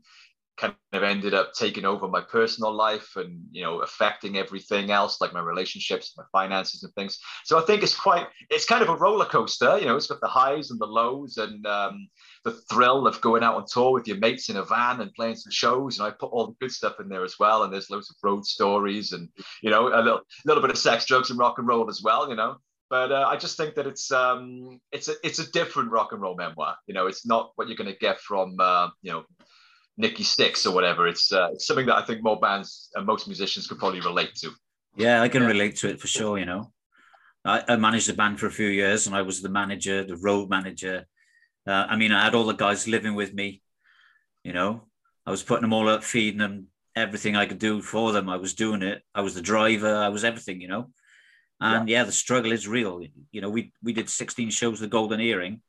kind 0.60 0.76
of 0.93 1.04
ended 1.04 1.34
up 1.34 1.54
taking 1.54 1.86
over 1.86 2.08
my 2.08 2.22
personal 2.22 2.74
life 2.74 3.15
and 3.15 3.40
you 3.52 3.62
know 3.62 3.79
affecting 3.79 4.38
everything 4.38 4.92
else 4.92 5.21
like 5.21 5.34
my 5.34 5.40
relationships 5.40 6.13
my 6.17 6.23
finances 6.31 6.84
and 6.84 6.94
things. 6.94 7.17
So 7.46 7.58
i 7.58 7.62
think 7.62 7.81
it's 7.81 7.96
quite 7.96 8.27
it's 8.50 8.65
kind 8.65 8.84
of 8.84 8.90
a 8.90 8.96
roller 8.96 9.25
coaster 9.25 9.77
you 9.79 9.86
know 9.86 9.96
it's 9.96 10.08
got 10.08 10.21
the 10.21 10.27
highs 10.27 10.71
and 10.71 10.79
the 10.79 10.86
lows 10.86 11.38
and 11.38 11.65
um, 11.65 12.10
the 12.44 12.52
thrill 12.69 13.08
of 13.08 13.21
going 13.21 13.44
out 13.44 13.56
on 13.56 13.65
tour 13.71 13.92
with 13.92 14.08
your 14.08 14.17
mates 14.17 14.50
in 14.50 14.58
a 14.58 14.63
van 14.63 15.02
and 15.02 15.13
playing 15.13 15.36
some 15.36 15.52
shows. 15.52 16.00
And 16.00 16.08
i 16.08 16.12
put 16.12 16.31
all 16.31 16.48
the 16.48 16.56
good 16.60 16.71
stuff 16.71 17.00
in 17.00 17.10
there 17.10 17.23
as 17.23 17.38
well. 17.40 17.63
And 17.63 17.73
there's 17.73 17.90
loads 17.90 18.10
of 18.10 18.15
road 18.23 18.46
stories 18.46 19.13
and 19.13 19.29
you 19.62 19.69
know 19.69 19.88
a 19.88 20.02
little, 20.02 20.21
little 20.46 20.62
bit 20.62 20.71
of 20.71 20.77
sex 20.77 21.06
drugs 21.06 21.29
and 21.29 21.40
rock 21.40 21.58
and 21.58 21.67
roll 21.67 21.90
as 21.90 22.02
well 22.04 22.29
you 22.29 22.36
know. 22.36 22.58
But 22.90 23.12
uh, 23.12 23.27
I 23.29 23.38
just 23.38 23.56
think 23.56 23.75
that 23.75 23.86
it's 23.86 24.12
um, 24.12 24.79
it's 24.92 25.10
a 25.10 25.13
it's 25.23 25.38
a 25.38 25.52
different 25.52 25.92
rock 25.92 26.12
and 26.12 26.21
roll 26.21 26.36
memoir. 26.36 26.75
You 26.88 26.96
know, 26.96 27.06
it's 27.06 27.23
not 27.23 27.52
what 27.56 27.67
you're 27.67 27.77
going 27.77 27.92
to 27.92 28.00
get 28.00 28.19
from 28.19 28.56
uh, 28.60 28.90
you 29.04 29.12
know 29.12 29.25
Nikki 30.00 30.23
Sixx 30.23 30.65
or 30.65 30.71
whatever. 30.71 31.08
It's 31.08 31.31
uh, 31.31 31.50
it's 31.52 31.67
something 31.67 31.85
that 31.87 31.97
I 31.97 32.02
think 32.04 32.23
more 32.23 32.39
bands 32.39 32.89
and 32.95 33.06
most 33.06 33.27
musicians 33.27 33.67
could 33.67 33.77
probably 33.77 34.00
relate 34.00 34.33
to. 34.35 34.52
Yeah, 34.95 35.21
I 35.21 35.27
can 35.27 35.45
relate 35.45 35.75
to 35.77 35.89
it 35.89 36.00
for 36.00 36.08
sure. 36.08 36.39
You 36.39 36.45
know, 36.45 36.71
I, 37.45 37.63
I 37.67 37.75
managed 37.75 38.08
the 38.08 38.13
band 38.13 38.39
for 38.39 38.47
a 38.47 38.52
few 38.52 38.69
years, 38.69 39.06
and 39.06 39.15
I 39.15 39.21
was 39.21 39.41
the 39.41 39.50
manager, 39.50 40.04
the 40.04 40.15
road 40.15 40.50
manager. 40.50 41.06
Uh, 41.67 41.85
I 41.89 41.97
mean, 41.97 42.13
I 42.13 42.23
had 42.23 42.33
all 42.33 42.45
the 42.45 42.54
guys 42.54 42.87
living 42.87 43.13
with 43.13 43.33
me. 43.33 43.62
You 44.43 44.54
know, 44.54 44.87
I 45.25 45.31
was 45.31 45.43
putting 45.43 45.63
them 45.63 45.73
all 45.73 45.89
up, 45.89 46.04
feeding 46.06 46.39
them 46.39 46.67
everything 46.95 47.35
I 47.35 47.45
could 47.45 47.60
do 47.60 47.81
for 47.81 48.13
them. 48.13 48.29
I 48.29 48.37
was 48.37 48.54
doing 48.54 48.81
it. 48.81 49.04
I 49.13 49.19
was 49.19 49.35
the 49.35 49.41
driver. 49.41 49.95
I 49.95 50.08
was 50.08 50.23
everything. 50.23 50.62
You 50.62 50.69
know, 50.69 50.89
and 51.60 51.89
yeah, 51.89 51.97
yeah 51.97 52.04
the 52.06 52.13
struggle 52.13 52.54
is 52.54 52.69
real. 52.69 53.02
You 53.31 53.41
know, 53.41 53.50
we 53.50 53.73
we 53.83 53.91
did 53.91 54.10
16 54.10 54.50
shows, 54.52 54.79
the 54.79 54.87
Golden 54.87 55.19
Earring. 55.19 55.62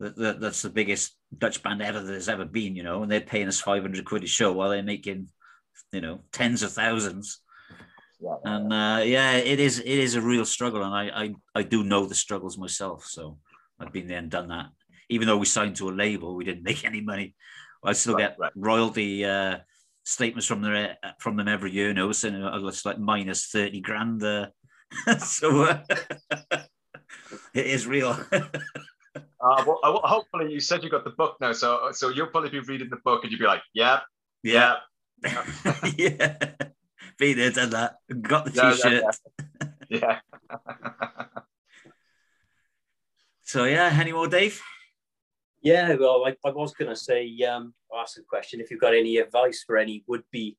That, 0.00 0.16
that, 0.16 0.40
that's 0.40 0.62
the 0.62 0.70
biggest 0.70 1.16
Dutch 1.36 1.62
band 1.62 1.80
ever 1.80 2.00
that 2.00 2.12
has 2.12 2.28
ever 2.28 2.44
been, 2.44 2.74
you 2.74 2.82
know, 2.82 3.02
and 3.02 3.10
they're 3.10 3.20
paying 3.20 3.48
us 3.48 3.60
500 3.60 4.04
quid 4.04 4.24
a 4.24 4.26
show 4.26 4.52
while 4.52 4.70
they're 4.70 4.82
making, 4.82 5.28
you 5.92 6.00
know, 6.00 6.20
tens 6.32 6.62
of 6.62 6.72
thousands. 6.72 7.40
Yeah, 8.20 8.36
and 8.44 8.72
uh, 8.72 9.02
yeah, 9.04 9.32
it 9.32 9.60
is 9.60 9.80
it 9.80 9.86
is 9.86 10.14
a 10.14 10.20
real 10.20 10.44
struggle, 10.44 10.82
and 10.82 10.94
I, 10.94 11.24
I 11.24 11.34
I 11.54 11.62
do 11.62 11.84
know 11.84 12.06
the 12.06 12.14
struggles 12.14 12.56
myself. 12.56 13.04
So 13.04 13.38
I've 13.78 13.92
been 13.92 14.06
there 14.06 14.18
and 14.18 14.30
done 14.30 14.48
that. 14.48 14.66
Even 15.10 15.26
though 15.26 15.36
we 15.36 15.46
signed 15.46 15.76
to 15.76 15.90
a 15.90 15.92
label, 15.92 16.34
we 16.34 16.44
didn't 16.44 16.62
make 16.70 16.84
any 16.84 17.00
money. 17.00 17.34
I 17.84 17.92
still 17.92 18.14
right, 18.14 18.30
get 18.30 18.36
right. 18.38 18.52
royalty 18.56 19.24
uh, 19.24 19.58
statements 20.04 20.46
from 20.46 20.62
them 20.62 20.96
from 21.18 21.36
them 21.36 21.48
every 21.48 21.72
year. 21.72 21.88
You 21.88 21.94
know, 21.94 22.12
saying 22.12 22.34
it's 22.36 22.86
like 22.86 22.98
minus 22.98 23.46
thirty 23.46 23.80
grand. 23.80 24.22
Uh, 24.22 24.46
so 25.18 25.62
uh, 25.62 25.82
it 27.54 27.66
is 27.66 27.86
real. 27.86 28.18
Uh, 29.44 29.64
well, 29.66 30.00
hopefully, 30.04 30.52
you 30.52 30.60
said 30.60 30.82
you 30.82 30.90
got 30.90 31.04
the 31.04 31.10
book 31.10 31.36
now, 31.40 31.52
so 31.52 31.90
so 31.92 32.08
you'll 32.08 32.28
probably 32.28 32.50
be 32.50 32.60
reading 32.60 32.88
the 32.90 32.96
book 33.04 33.22
and 33.22 33.30
you'll 33.30 33.40
be 33.40 33.46
like, 33.46 33.62
"Yeah, 33.74 34.00
yeah, 34.42 34.76
yeah." 35.24 35.90
yeah. 35.96 36.36
Be 37.18 37.32
there, 37.32 37.50
done 37.50 37.70
that. 37.70 37.96
Got 38.22 38.46
the 38.46 38.50
t-shirt. 38.50 39.04
yeah. 39.88 40.18
so 43.42 43.64
yeah, 43.64 43.96
any 44.00 44.12
more, 44.12 44.26
Dave? 44.26 44.60
Yeah, 45.62 45.94
well, 45.94 46.24
I, 46.26 46.36
I 46.46 46.50
was 46.50 46.74
going 46.74 46.90
to 46.90 46.96
say, 46.96 47.40
um, 47.42 47.72
ask 47.96 48.18
a 48.18 48.22
question 48.22 48.60
if 48.60 48.70
you've 48.70 48.80
got 48.80 48.94
any 48.94 49.18
advice 49.18 49.62
for 49.66 49.78
any 49.78 50.04
would-be 50.06 50.58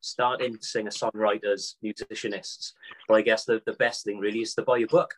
starting 0.00 0.56
singer-songwriters, 0.60 1.74
musicianists. 1.84 2.72
But 3.06 3.14
I 3.14 3.22
guess 3.22 3.44
the, 3.44 3.62
the 3.66 3.74
best 3.74 4.04
thing 4.04 4.18
really 4.18 4.40
is 4.40 4.54
to 4.54 4.62
buy 4.62 4.78
your 4.78 4.88
book. 4.88 5.14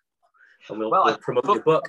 And 0.70 0.78
we'll, 0.78 0.90
well, 0.90 1.04
we'll 1.04 1.18
promote 1.18 1.44
your 1.44 1.60
book. 1.60 1.84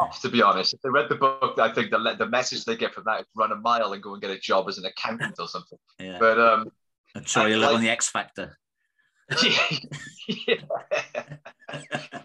Off, 0.00 0.20
to 0.22 0.28
be 0.28 0.42
honest, 0.42 0.74
if 0.74 0.80
they 0.82 0.90
read 0.90 1.08
the 1.08 1.14
book, 1.14 1.58
I 1.58 1.72
think 1.72 1.90
the, 1.90 2.16
the 2.18 2.26
message 2.26 2.64
they 2.64 2.76
get 2.76 2.92
from 2.92 3.04
that 3.06 3.20
is 3.20 3.26
run 3.34 3.52
a 3.52 3.56
mile 3.56 3.92
and 3.92 4.02
go 4.02 4.12
and 4.12 4.20
get 4.20 4.30
a 4.30 4.38
job 4.38 4.68
as 4.68 4.78
an 4.78 4.84
accountant 4.84 5.36
or 5.38 5.48
something. 5.48 5.78
Yeah. 5.98 6.18
But 6.18 6.38
um, 6.38 6.70
I'd 7.14 7.28
show 7.28 7.46
you 7.46 7.56
a 7.56 7.58
little 7.58 7.76
on 7.76 7.82
the 7.82 7.88
X 7.88 8.08
Factor. 8.08 8.58
yeah. 10.46 10.56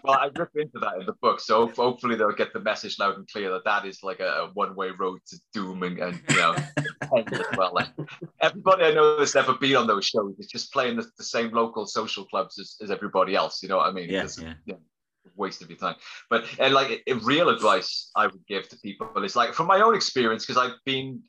well, 0.02 0.18
I 0.18 0.28
rip 0.36 0.50
into 0.56 0.78
that 0.80 0.96
in 1.00 1.06
the 1.06 1.14
book, 1.22 1.40
so 1.40 1.68
hopefully 1.68 2.16
they'll 2.16 2.32
get 2.32 2.52
the 2.52 2.60
message 2.60 2.98
loud 2.98 3.16
and 3.16 3.28
clear 3.28 3.50
that 3.52 3.64
that 3.64 3.86
is 3.86 4.02
like 4.02 4.18
a, 4.18 4.26
a 4.26 4.50
one-way 4.54 4.90
road 4.90 5.20
to 5.28 5.36
doom 5.54 5.84
and, 5.84 5.98
and 5.98 6.20
you 6.28 6.36
know, 6.36 6.56
as 7.16 7.44
well. 7.56 7.72
Like, 7.72 7.88
everybody 8.40 8.84
I 8.84 8.92
know 8.92 9.18
that's 9.18 9.36
never 9.36 9.54
been 9.54 9.76
on 9.76 9.86
those 9.86 10.06
shows 10.06 10.34
is 10.38 10.48
just 10.48 10.72
playing 10.72 10.96
the, 10.96 11.06
the 11.16 11.24
same 11.24 11.52
local 11.52 11.86
social 11.86 12.24
clubs 12.24 12.58
as, 12.58 12.76
as 12.82 12.90
everybody 12.90 13.36
else. 13.36 13.62
You 13.62 13.68
know 13.68 13.76
what 13.76 13.88
I 13.88 13.92
mean? 13.92 14.10
Yeah, 14.10 14.26
yeah. 14.38 14.54
You 14.64 14.72
know, 14.74 14.80
waste 15.34 15.62
of 15.62 15.70
your 15.70 15.78
time. 15.78 15.96
But 16.30 16.44
and 16.58 16.74
like 16.74 17.02
real 17.22 17.48
advice 17.48 18.10
I 18.14 18.26
would 18.26 18.46
give 18.46 18.68
to 18.68 18.78
people 18.78 19.10
is 19.24 19.36
like 19.36 19.54
from 19.54 19.66
my 19.66 19.80
own 19.80 19.94
experience 19.94 20.46
because 20.46 20.62
I've 20.62 20.78
been 20.84 21.22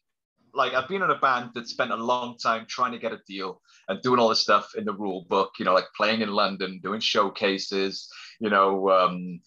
like 0.53 0.73
I've 0.73 0.87
been 0.87 1.03
in 1.03 1.09
a 1.09 1.19
band 1.19 1.51
that 1.53 1.67
spent 1.67 1.91
a 1.91 1.95
long 1.95 2.37
time 2.37 2.65
trying 2.67 2.91
to 2.91 2.99
get 2.99 3.13
a 3.13 3.19
deal 3.27 3.61
and 3.87 4.01
doing 4.01 4.19
all 4.19 4.29
this 4.29 4.41
stuff 4.41 4.71
in 4.75 4.85
the 4.85 4.93
rule 4.93 5.25
book, 5.29 5.51
you 5.59 5.65
know, 5.65 5.73
like 5.73 5.87
playing 5.95 6.21
in 6.21 6.29
London, 6.29 6.79
doing 6.83 6.99
showcases, 6.99 8.09
you 8.39 8.49
know, 8.49 8.89
um, 8.89 9.39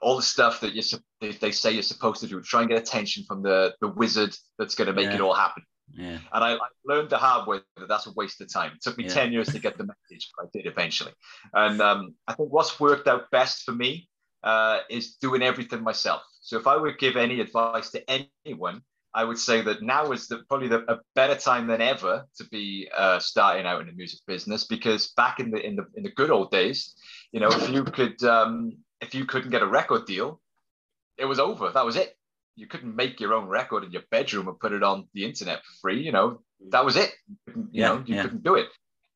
all 0.00 0.16
the 0.16 0.22
stuff 0.22 0.60
that 0.60 0.74
you 0.74 0.82
they, 1.20 1.32
they 1.32 1.50
say 1.50 1.72
you're 1.72 1.82
supposed 1.82 2.20
to 2.20 2.26
do, 2.26 2.40
try 2.40 2.60
and 2.60 2.70
get 2.70 2.78
attention 2.78 3.24
from 3.24 3.42
the 3.42 3.74
the 3.80 3.88
wizard 3.88 4.34
that's 4.58 4.74
going 4.74 4.86
to 4.86 4.94
make 4.94 5.10
yeah. 5.10 5.16
it 5.16 5.20
all 5.20 5.34
happen. 5.34 5.62
Yeah. 5.98 6.18
And 6.32 6.44
I, 6.44 6.54
I, 6.54 6.68
learned 6.84 7.10
the 7.10 7.18
hard 7.18 7.48
way 7.48 7.58
that 7.76 7.88
that's 7.88 8.06
a 8.06 8.12
waste 8.12 8.40
of 8.40 8.52
time. 8.52 8.72
It 8.72 8.82
took 8.82 8.96
me 8.96 9.04
yeah. 9.04 9.14
10 9.14 9.32
years 9.32 9.48
to 9.48 9.58
get 9.58 9.76
the 9.76 9.84
message, 9.84 10.30
but 10.36 10.46
I 10.46 10.48
did 10.52 10.66
eventually. 10.66 11.12
And 11.52 11.80
um, 11.80 12.14
I 12.28 12.34
think 12.34 12.52
what's 12.52 12.78
worked 12.78 13.08
out 13.08 13.30
best 13.32 13.64
for 13.64 13.72
me 13.72 14.08
uh, 14.44 14.78
is 14.88 15.16
doing 15.16 15.42
everything 15.42 15.82
myself. 15.82 16.22
So 16.40 16.56
if 16.56 16.68
I 16.68 16.76
would 16.76 16.98
give 16.98 17.16
any 17.16 17.40
advice 17.40 17.90
to 17.90 18.02
anyone, 18.08 18.82
I 19.12 19.24
would 19.24 19.38
say 19.38 19.60
that 19.62 19.82
now 19.82 20.12
is 20.12 20.28
the, 20.28 20.44
probably 20.48 20.68
the, 20.68 20.84
a 20.90 21.00
better 21.16 21.34
time 21.34 21.66
than 21.66 21.80
ever 21.80 22.24
to 22.36 22.44
be 22.44 22.88
uh, 22.96 23.18
starting 23.18 23.66
out 23.66 23.80
in 23.80 23.88
the 23.88 23.92
music 23.92 24.20
business 24.26 24.64
because 24.64 25.08
back 25.16 25.40
in 25.40 25.50
the 25.50 25.58
in 25.66 25.76
the 25.76 25.86
in 25.96 26.04
the 26.04 26.12
good 26.12 26.30
old 26.30 26.50
days, 26.50 26.94
you 27.32 27.40
know, 27.40 27.48
if 27.48 27.70
you 27.70 27.82
could 27.82 28.22
um, 28.22 28.76
if 29.00 29.14
you 29.14 29.24
couldn't 29.24 29.50
get 29.50 29.62
a 29.62 29.66
record 29.66 30.06
deal, 30.06 30.40
it 31.16 31.24
was 31.24 31.40
over. 31.40 31.70
That 31.70 31.84
was 31.84 31.96
it. 31.96 32.17
You 32.58 32.66
couldn't 32.66 32.96
make 32.96 33.20
your 33.20 33.34
own 33.34 33.46
record 33.46 33.84
in 33.84 33.92
your 33.92 34.02
bedroom 34.10 34.48
and 34.48 34.58
put 34.58 34.72
it 34.72 34.82
on 34.82 35.08
the 35.14 35.24
internet 35.24 35.58
for 35.58 35.72
free. 35.80 36.02
You 36.02 36.12
know, 36.12 36.28
mm. 36.62 36.70
that 36.70 36.84
was 36.84 36.96
it. 36.96 37.12
You 37.46 37.68
yeah, 37.72 37.88
know, 37.88 38.02
you 38.04 38.16
yeah. 38.16 38.22
couldn't 38.22 38.42
do 38.42 38.54
it. 38.54 38.68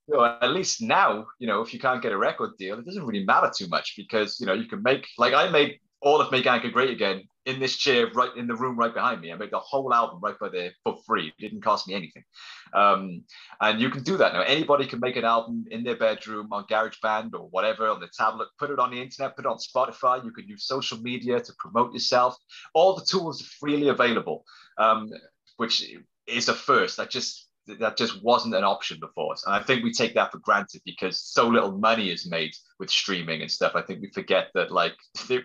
So 0.09 0.24
at 0.24 0.51
least 0.51 0.82
now, 0.82 1.26
you 1.38 1.47
know, 1.47 1.61
if 1.62 1.72
you 1.72 1.80
can't 1.80 2.03
get 2.03 2.12
a 2.12 2.18
record 2.18 2.51
deal, 2.59 2.78
it 2.78 2.84
doesn't 2.84 3.07
really 3.07 3.24
matter 3.24 3.51
too 3.57 3.68
much 3.68 3.95
because 3.97 4.40
you 4.40 4.47
know 4.47 4.53
you 4.53 4.66
can 4.66 4.82
make 4.82 5.07
like 5.18 5.34
I 5.34 5.49
made 5.49 5.78
all 6.03 6.20
of 6.20 6.30
Make 6.32 6.46
Anchor 6.46 6.70
Great 6.70 6.90
Again 6.90 7.22
in 7.46 7.59
this 7.59 7.76
chair, 7.76 8.09
right 8.14 8.36
in 8.36 8.46
the 8.46 8.55
room 8.55 8.76
right 8.76 8.92
behind 8.92 9.20
me. 9.20 9.32
I 9.32 9.36
made 9.36 9.50
the 9.50 9.59
whole 9.59 9.92
album 9.92 10.20
right 10.20 10.38
by 10.38 10.48
there 10.48 10.72
for 10.84 10.98
free. 11.07 11.28
It 11.28 11.40
didn't 11.40 11.62
cost 11.62 11.88
me 11.88 11.94
anything. 11.94 12.24
Um, 12.72 13.24
and 13.61 13.80
you 13.80 13.90
can 13.90 14.03
do 14.03 14.16
that 14.16 14.32
now. 14.32 14.42
Anybody 14.42 14.86
can 14.86 15.00
make 15.00 15.16
an 15.16 15.24
album 15.24 15.64
in 15.70 15.82
their 15.82 15.96
bedroom 15.96 16.48
on 16.53 16.64
GarageBand 16.66 17.34
or 17.34 17.48
whatever 17.50 17.88
on 17.88 18.00
the 18.00 18.09
tablet, 18.16 18.48
put 18.59 18.70
it 18.70 18.78
on 18.78 18.90
the 18.90 19.00
internet, 19.00 19.36
put 19.36 19.44
it 19.44 19.48
on 19.48 19.59
Spotify. 19.59 20.24
You 20.24 20.30
can 20.32 20.46
use 20.46 20.66
social 20.66 20.98
media 20.98 21.40
to 21.40 21.53
promote 21.59 21.92
yourself. 21.92 22.36
All 22.74 22.94
the 22.94 23.05
tools 23.05 23.42
are 23.42 23.50
freely 23.61 23.88
available, 23.88 24.44
um, 24.78 25.11
which 25.57 25.88
is 26.26 26.48
a 26.48 26.55
first. 26.55 26.96
That 26.96 27.11
just 27.11 27.48
that 27.66 27.96
just 27.96 28.22
wasn't 28.22 28.54
an 28.54 28.64
option 28.64 28.98
before 29.00 29.32
us. 29.32 29.44
And 29.46 29.54
I 29.54 29.62
think 29.62 29.84
we 29.84 29.92
take 29.92 30.14
that 30.14 30.32
for 30.32 30.38
granted 30.38 30.82
because 30.84 31.22
so 31.22 31.46
little 31.46 31.78
money 31.78 32.10
is 32.10 32.28
made 32.28 32.52
with 32.78 32.90
streaming 32.90 33.42
and 33.42 33.50
stuff. 33.50 33.72
I 33.74 33.82
think 33.82 34.00
we 34.00 34.10
forget 34.10 34.48
that 34.54 34.70
like 34.70 34.94
there, 35.28 35.44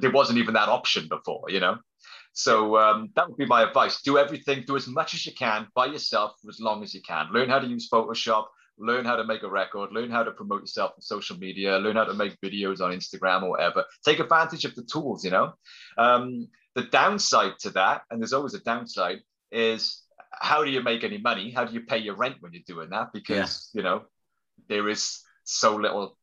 there 0.00 0.10
wasn't 0.10 0.38
even 0.38 0.54
that 0.54 0.68
option 0.68 1.08
before, 1.08 1.44
you 1.48 1.60
know? 1.60 1.76
So 2.34 2.78
um, 2.78 3.10
that 3.14 3.28
would 3.28 3.36
be 3.36 3.46
my 3.46 3.62
advice. 3.62 4.00
Do 4.00 4.16
everything, 4.16 4.64
do 4.66 4.76
as 4.76 4.88
much 4.88 5.12
as 5.14 5.26
you 5.26 5.32
can 5.34 5.68
by 5.74 5.86
yourself 5.86 6.32
for 6.42 6.48
as 6.48 6.60
long 6.60 6.82
as 6.82 6.94
you 6.94 7.02
can. 7.02 7.30
Learn 7.30 7.50
how 7.50 7.58
to 7.58 7.66
use 7.66 7.90
Photoshop, 7.90 8.46
learn 8.78 9.04
how 9.04 9.16
to 9.16 9.24
make 9.24 9.42
a 9.42 9.50
record, 9.50 9.92
learn 9.92 10.10
how 10.10 10.22
to 10.22 10.32
promote 10.32 10.62
yourself 10.62 10.92
on 10.96 11.02
social 11.02 11.36
media, 11.36 11.76
learn 11.78 11.96
how 11.96 12.04
to 12.04 12.14
make 12.14 12.40
videos 12.40 12.80
on 12.80 12.90
Instagram 12.92 13.42
or 13.42 13.50
whatever. 13.50 13.84
Take 14.04 14.18
advantage 14.18 14.64
of 14.64 14.74
the 14.74 14.84
tools, 14.84 15.24
you 15.24 15.30
know? 15.30 15.52
Um, 15.98 16.48
the 16.74 16.84
downside 16.84 17.58
to 17.60 17.70
that, 17.70 18.02
and 18.10 18.20
there's 18.20 18.32
always 18.32 18.54
a 18.54 18.60
downside, 18.60 19.18
is 19.50 20.01
how 20.40 20.64
do 20.64 20.70
you 20.70 20.82
make 20.82 21.04
any 21.04 21.18
money? 21.18 21.50
How 21.50 21.64
do 21.64 21.72
you 21.72 21.82
pay 21.82 21.98
your 21.98 22.16
rent 22.16 22.36
when 22.40 22.52
you're 22.52 22.62
doing 22.66 22.90
that? 22.90 23.12
Because 23.12 23.70
yeah. 23.74 23.78
you 23.78 23.82
know 23.82 24.02
there 24.68 24.88
is 24.88 25.20
so 25.44 25.76
little 25.76 26.16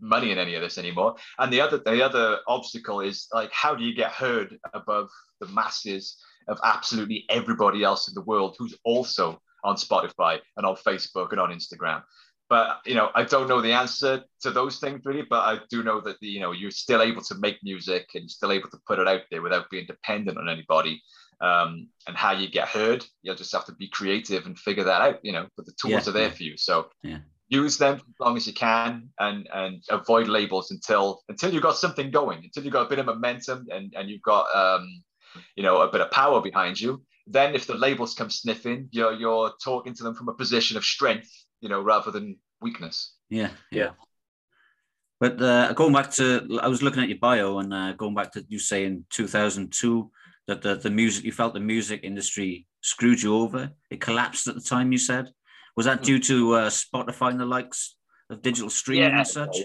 money 0.00 0.30
in 0.30 0.38
any 0.38 0.54
of 0.54 0.62
this 0.62 0.78
anymore. 0.78 1.16
And 1.38 1.52
the 1.52 1.60
other 1.60 1.78
the 1.78 2.04
other 2.04 2.38
obstacle 2.46 3.00
is 3.00 3.26
like 3.32 3.52
how 3.52 3.74
do 3.74 3.84
you 3.84 3.94
get 3.94 4.12
heard 4.12 4.58
above 4.74 5.08
the 5.40 5.48
masses 5.48 6.16
of 6.48 6.58
absolutely 6.64 7.24
everybody 7.28 7.84
else 7.84 8.08
in 8.08 8.14
the 8.14 8.22
world 8.22 8.56
who's 8.58 8.76
also 8.84 9.40
on 9.64 9.76
Spotify 9.76 10.38
and 10.56 10.64
on 10.64 10.76
Facebook 10.76 11.32
and 11.32 11.40
on 11.40 11.50
Instagram. 11.50 12.02
But 12.48 12.78
you 12.86 12.94
know, 12.94 13.10
I 13.14 13.24
don't 13.24 13.48
know 13.48 13.60
the 13.60 13.72
answer 13.72 14.22
to 14.40 14.50
those 14.50 14.78
things 14.78 15.02
really, 15.04 15.24
but 15.28 15.40
I 15.40 15.60
do 15.68 15.82
know 15.82 16.00
that 16.02 16.16
you 16.20 16.40
know 16.40 16.52
you're 16.52 16.70
still 16.70 17.02
able 17.02 17.22
to 17.22 17.34
make 17.36 17.58
music 17.62 18.08
and 18.14 18.22
you're 18.22 18.28
still 18.28 18.52
able 18.52 18.70
to 18.70 18.78
put 18.86 18.98
it 18.98 19.08
out 19.08 19.22
there 19.30 19.42
without 19.42 19.68
being 19.70 19.86
dependent 19.86 20.38
on 20.38 20.48
anybody 20.48 21.02
um, 21.40 21.88
and 22.06 22.16
how 22.16 22.32
you 22.32 22.50
get 22.50 22.68
heard. 22.68 23.04
You'll 23.22 23.36
just 23.36 23.52
have 23.52 23.66
to 23.66 23.72
be 23.72 23.88
creative 23.88 24.46
and 24.46 24.58
figure 24.58 24.84
that 24.84 25.02
out, 25.02 25.20
you 25.22 25.32
know, 25.32 25.46
but 25.56 25.66
the 25.66 25.72
tools 25.80 26.06
yeah, 26.06 26.10
are 26.10 26.12
there 26.12 26.28
yeah. 26.28 26.34
for 26.34 26.42
you. 26.42 26.56
So 26.56 26.88
yeah. 27.02 27.18
use 27.48 27.78
them 27.78 27.96
as 27.96 28.02
long 28.20 28.36
as 28.36 28.46
you 28.46 28.52
can 28.52 29.10
and 29.18 29.48
and 29.52 29.82
avoid 29.90 30.28
labels 30.28 30.70
until 30.70 31.22
until 31.28 31.52
you've 31.52 31.62
got 31.62 31.76
something 31.76 32.10
going, 32.10 32.44
until 32.44 32.64
you've 32.64 32.72
got 32.72 32.86
a 32.86 32.90
bit 32.90 32.98
of 32.98 33.06
momentum 33.06 33.66
and, 33.70 33.92
and 33.96 34.08
you've 34.08 34.22
got 34.22 34.46
um, 34.54 34.88
you 35.56 35.62
know, 35.62 35.80
a 35.80 35.90
bit 35.90 36.00
of 36.00 36.10
power 36.10 36.40
behind 36.40 36.80
you. 36.80 37.02
Then 37.26 37.54
if 37.54 37.66
the 37.66 37.74
labels 37.74 38.14
come 38.14 38.30
sniffing, 38.30 38.88
you're 38.90 39.12
you're 39.12 39.52
talking 39.62 39.94
to 39.94 40.02
them 40.02 40.14
from 40.14 40.28
a 40.28 40.34
position 40.34 40.76
of 40.76 40.84
strength, 40.84 41.30
you 41.60 41.68
know, 41.68 41.80
rather 41.80 42.10
than 42.10 42.38
weakness. 42.60 43.14
Yeah, 43.28 43.50
yeah. 43.70 43.90
But 45.20 45.42
uh, 45.42 45.72
going 45.72 45.92
back 45.92 46.12
to, 46.12 46.60
I 46.62 46.68
was 46.68 46.80
looking 46.80 47.02
at 47.02 47.08
your 47.08 47.18
bio 47.18 47.58
and 47.58 47.74
uh, 47.74 47.92
going 47.94 48.14
back 48.14 48.32
to 48.32 48.44
you 48.48 48.58
saying 48.58 49.04
2002, 49.10 50.10
that 50.48 50.62
the, 50.62 50.74
the 50.74 50.90
music 50.90 51.24
you 51.24 51.30
felt 51.30 51.54
the 51.54 51.60
music 51.60 52.00
industry 52.02 52.66
screwed 52.80 53.22
you 53.22 53.36
over? 53.36 53.70
It 53.90 54.00
collapsed 54.00 54.48
at 54.48 54.56
the 54.56 54.60
time 54.60 54.90
you 54.90 54.98
said? 54.98 55.30
Was 55.76 55.86
that 55.86 56.02
due 56.02 56.18
to 56.18 56.54
uh, 56.54 56.70
spotify 56.70 57.30
and 57.30 57.38
the 57.38 57.46
likes 57.46 57.94
of 58.30 58.42
digital 58.42 58.70
streaming 58.70 59.10
yeah. 59.10 59.18
and 59.18 59.26
such? 59.26 59.56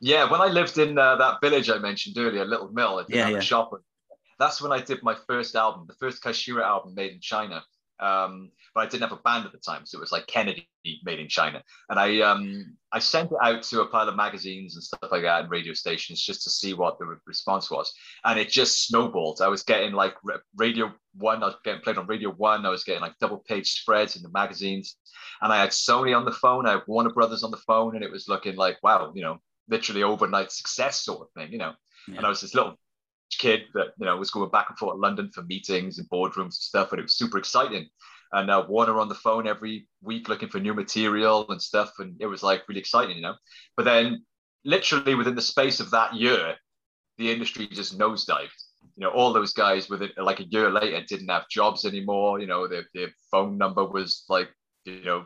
Yeah 0.00 0.28
when 0.28 0.40
i 0.40 0.48
lived 0.48 0.76
in 0.78 0.98
uh, 0.98 1.16
that 1.16 1.40
village 1.40 1.70
i 1.70 1.78
mentioned 1.78 2.16
earlier 2.18 2.44
little 2.44 2.70
mill 2.72 3.00
at 3.00 3.08
yeah, 3.08 3.28
yeah. 3.28 3.40
shop 3.40 3.70
that's 4.38 4.60
when 4.60 4.72
i 4.72 4.80
did 4.80 5.02
my 5.02 5.16
first 5.26 5.54
album 5.54 5.86
the 5.86 5.94
first 5.94 6.22
Kashira 6.22 6.62
album 6.62 6.94
made 6.94 7.12
in 7.12 7.20
china 7.20 7.62
Um, 8.00 8.50
but 8.74 8.80
I 8.82 8.86
didn't 8.86 9.08
have 9.08 9.18
a 9.18 9.22
band 9.22 9.46
at 9.46 9.52
the 9.52 9.58
time, 9.58 9.86
so 9.86 9.98
it 9.98 10.00
was 10.00 10.10
like 10.10 10.26
Kennedy 10.26 10.68
made 11.04 11.20
in 11.20 11.28
China. 11.28 11.62
And 11.88 11.98
I 11.98 12.20
um, 12.20 12.76
I 12.90 12.98
sent 12.98 13.30
it 13.30 13.38
out 13.40 13.62
to 13.64 13.82
a 13.82 13.86
pile 13.86 14.08
of 14.08 14.16
magazines 14.16 14.74
and 14.74 14.82
stuff 14.82 15.12
like 15.12 15.22
that 15.22 15.42
and 15.42 15.50
radio 15.50 15.72
stations 15.74 16.20
just 16.20 16.42
to 16.44 16.50
see 16.50 16.74
what 16.74 16.98
the 16.98 17.16
response 17.26 17.70
was. 17.70 17.92
And 18.24 18.38
it 18.38 18.50
just 18.50 18.86
snowballed. 18.86 19.40
I 19.40 19.48
was 19.48 19.62
getting 19.62 19.92
like 19.92 20.14
Radio 20.56 20.92
One, 21.16 21.42
I 21.42 21.46
was 21.46 21.56
getting 21.64 21.82
played 21.82 21.98
on 21.98 22.06
Radio 22.06 22.32
One. 22.32 22.66
I 22.66 22.70
was 22.70 22.84
getting 22.84 23.02
like 23.02 23.18
double 23.20 23.38
page 23.38 23.72
spreads 23.72 24.16
in 24.16 24.22
the 24.22 24.30
magazines. 24.30 24.96
And 25.40 25.52
I 25.52 25.60
had 25.60 25.70
Sony 25.70 26.16
on 26.16 26.24
the 26.24 26.32
phone, 26.32 26.66
I 26.66 26.72
had 26.72 26.82
Warner 26.88 27.10
Brothers 27.10 27.44
on 27.44 27.50
the 27.50 27.56
phone, 27.58 27.94
and 27.94 28.04
it 28.04 28.10
was 28.10 28.28
looking 28.28 28.56
like 28.56 28.78
wow, 28.82 29.12
you 29.14 29.22
know, 29.22 29.38
literally 29.68 30.02
overnight 30.02 30.50
success 30.50 31.00
sort 31.00 31.22
of 31.22 31.32
thing, 31.32 31.52
you 31.52 31.58
know. 31.58 31.74
Yeah. 32.08 32.16
And 32.16 32.26
I 32.26 32.28
was 32.28 32.40
this 32.40 32.54
little 32.54 32.78
kid 33.38 33.62
that 33.74 33.88
you 33.98 34.06
know 34.06 34.16
was 34.16 34.30
going 34.30 34.50
back 34.50 34.68
and 34.68 34.78
forth 34.78 34.96
to 34.96 35.00
London 35.00 35.30
for 35.32 35.42
meetings 35.42 35.98
and 35.98 36.08
boardrooms 36.08 36.38
and 36.38 36.52
stuff, 36.52 36.92
and 36.92 36.98
it 36.98 37.02
was 37.02 37.16
super 37.16 37.38
exciting. 37.38 37.88
And 38.32 38.50
uh, 38.50 38.64
Warner 38.68 38.98
on 38.98 39.08
the 39.08 39.14
phone 39.14 39.46
every 39.46 39.86
week 40.02 40.28
looking 40.28 40.48
for 40.48 40.58
new 40.58 40.74
material 40.74 41.46
and 41.50 41.60
stuff, 41.60 41.92
and 41.98 42.16
it 42.20 42.26
was 42.26 42.42
like 42.42 42.68
really 42.68 42.80
exciting, 42.80 43.16
you 43.16 43.22
know. 43.22 43.34
But 43.76 43.84
then, 43.84 44.24
literally 44.64 45.14
within 45.14 45.34
the 45.34 45.42
space 45.42 45.80
of 45.80 45.90
that 45.92 46.14
year, 46.14 46.56
the 47.18 47.30
industry 47.30 47.66
just 47.66 47.98
nosedived. 47.98 48.50
You 48.96 49.04
know, 49.04 49.10
all 49.10 49.32
those 49.32 49.52
guys 49.52 49.88
within 49.88 50.10
like 50.16 50.40
a 50.40 50.48
year 50.48 50.70
later 50.70 51.02
didn't 51.06 51.28
have 51.28 51.48
jobs 51.48 51.84
anymore. 51.84 52.40
You 52.40 52.46
know, 52.46 52.66
their, 52.66 52.84
their 52.94 53.08
phone 53.30 53.56
number 53.56 53.84
was 53.84 54.24
like, 54.28 54.48
you 54.84 55.04
know, 55.04 55.24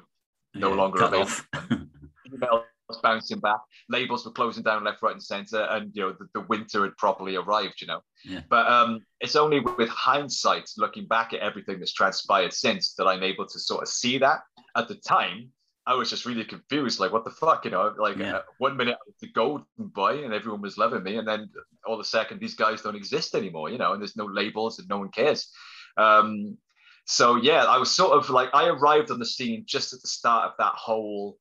no 0.55 0.71
yeah, 0.71 0.75
longer 0.75 1.03
available. 1.03 1.33
bouncing 3.03 3.41
back. 3.41 3.59
Labels 3.89 4.25
were 4.25 4.33
closing 4.33 4.63
down 4.63 4.85
left, 4.85 5.03
right, 5.03 5.13
and 5.13 5.23
center, 5.23 5.63
and 5.71 5.91
you 5.95 6.03
know 6.03 6.13
the, 6.19 6.29
the 6.35 6.47
winter 6.47 6.85
had 6.85 6.97
properly 6.97 7.37
arrived. 7.37 7.81
You 7.81 7.89
know, 7.89 8.01
yeah. 8.25 8.41
but 8.49 8.67
um, 8.67 9.01
it's 9.21 9.37
only 9.37 9.61
with 9.61 9.89
hindsight, 9.89 10.71
looking 10.77 11.07
back 11.07 11.33
at 11.33 11.41
everything 11.41 11.79
that's 11.79 11.93
transpired 11.93 12.53
since, 12.53 12.95
that 12.95 13.07
I'm 13.07 13.23
able 13.23 13.47
to 13.47 13.59
sort 13.59 13.83
of 13.83 13.89
see 13.89 14.19
that. 14.19 14.41
At 14.77 14.89
the 14.89 14.95
time, 14.95 15.51
I 15.87 15.95
was 15.95 16.11
just 16.11 16.27
really 16.27 16.45
confused, 16.45 17.01
like 17.01 17.13
what 17.13 17.25
the 17.25 17.31
fuck, 17.31 17.65
you 17.65 17.71
know? 17.71 17.95
Like 17.99 18.19
yeah. 18.19 18.37
uh, 18.37 18.43
one 18.59 18.77
minute 18.77 18.95
I 18.95 19.05
was 19.07 19.15
the 19.21 19.33
golden 19.33 19.65
boy 19.79 20.23
and 20.23 20.35
everyone 20.35 20.61
was 20.61 20.77
loving 20.77 21.03
me, 21.03 21.17
and 21.17 21.27
then 21.27 21.49
all 21.87 21.95
of 21.95 22.01
a 22.01 22.05
second 22.05 22.41
these 22.41 22.55
guys 22.55 22.83
don't 22.83 22.95
exist 22.95 23.35
anymore, 23.35 23.71
you 23.71 23.79
know, 23.79 23.93
and 23.93 24.03
there's 24.03 24.17
no 24.17 24.27
labels 24.27 24.79
and 24.79 24.89
no 24.89 24.99
one 24.99 25.11
cares. 25.11 25.51
Um, 25.97 26.59
so 27.07 27.37
yeah, 27.37 27.65
I 27.65 27.79
was 27.79 27.91
sort 27.91 28.13
of 28.13 28.29
like 28.29 28.51
I 28.53 28.69
arrived 28.69 29.11
on 29.11 29.19
the 29.19 29.25
scene 29.25 29.65
just 29.67 29.95
at 29.95 30.03
the 30.03 30.09
start 30.09 30.51
of 30.51 30.53
that 30.59 30.75
whole 30.75 31.39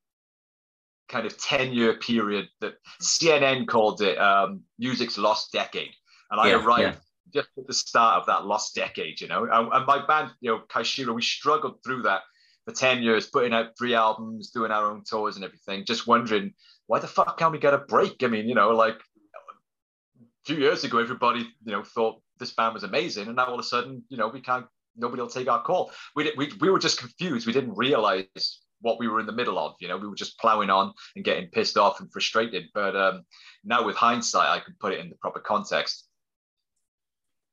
kind 1.09 1.25
of 1.25 1.37
10 1.37 1.73
year 1.73 1.93
period 1.95 2.47
that 2.61 2.75
CNN 3.01 3.67
called 3.67 4.01
it 4.01 4.17
um, 4.17 4.61
music's 4.77 5.17
lost 5.17 5.51
decade. 5.51 5.93
And 6.31 6.39
I 6.39 6.49
yeah, 6.49 6.63
arrived 6.63 6.97
yeah. 7.33 7.41
just 7.41 7.49
at 7.57 7.67
the 7.67 7.73
start 7.73 8.19
of 8.19 8.27
that 8.27 8.45
lost 8.45 8.75
decade, 8.75 9.21
you 9.21 9.27
know. 9.27 9.43
And, 9.43 9.71
and, 9.71 9.85
my 9.85 10.05
band, 10.05 10.31
you 10.41 10.51
know, 10.51 10.61
Kashira, 10.69 11.13
we 11.13 11.21
struggled 11.21 11.83
through 11.83 12.03
that 12.03 12.21
for 12.65 12.73
10 12.73 13.01
years, 13.01 13.27
putting 13.27 13.53
out 13.53 13.77
three 13.77 13.95
albums, 13.95 14.49
doing 14.49 14.71
our 14.71 14.91
own 14.91 15.03
tours 15.09 15.37
and 15.37 15.45
everything, 15.45 15.85
just 15.85 16.07
wondering 16.07 16.53
why 16.87 16.99
the 16.99 17.07
fuck 17.07 17.37
can't 17.37 17.51
we 17.51 17.59
get 17.59 17.73
a 17.73 17.79
break? 17.79 18.23
I 18.23 18.27
mean, 18.27 18.47
you 18.47 18.55
know, 18.55 18.71
like 18.71 18.95
a 18.95 20.45
few 20.45 20.57
years 20.57 20.83
ago, 20.83 20.99
everybody, 20.99 21.47
you 21.65 21.71
know, 21.71 21.83
thought 21.83 22.21
this 22.39 22.53
band 22.53 22.73
was 22.73 22.83
amazing. 22.83 23.27
And 23.27 23.35
now 23.35 23.45
all 23.45 23.53
of 23.53 23.59
a 23.59 23.63
sudden, 23.63 24.03
you 24.09 24.17
know, 24.17 24.27
we 24.27 24.41
can't, 24.41 24.65
nobody 24.95 25.21
will 25.21 25.29
take 25.29 25.49
our 25.49 25.61
call. 25.61 25.91
We, 26.15 26.31
we, 26.37 26.51
we 26.59 26.69
were 26.69 26.79
just 26.79 26.99
confused. 26.99 27.45
We 27.45 27.53
didn't 27.53 27.75
realize 27.75 28.59
what 28.82 28.99
we 28.99 29.07
were 29.07 29.19
in 29.19 29.25
the 29.25 29.32
middle 29.32 29.57
of. 29.57 29.75
You 29.80 29.88
know, 29.88 29.97
we 29.97 30.07
were 30.07 30.15
just 30.15 30.39
plowing 30.39 30.69
on 30.69 30.93
and 31.15 31.25
getting 31.25 31.49
pissed 31.49 31.78
off 31.78 31.99
and 31.99 32.11
frustrated. 32.11 32.65
But 32.73 32.95
um, 32.95 33.23
now 33.63 33.86
with 33.86 33.95
hindsight, 33.95 34.49
I 34.49 34.59
can 34.59 34.75
put 34.80 34.93
it 34.93 34.99
in 34.99 35.09
the 35.09 35.15
proper 35.15 35.39
context. 35.39 36.05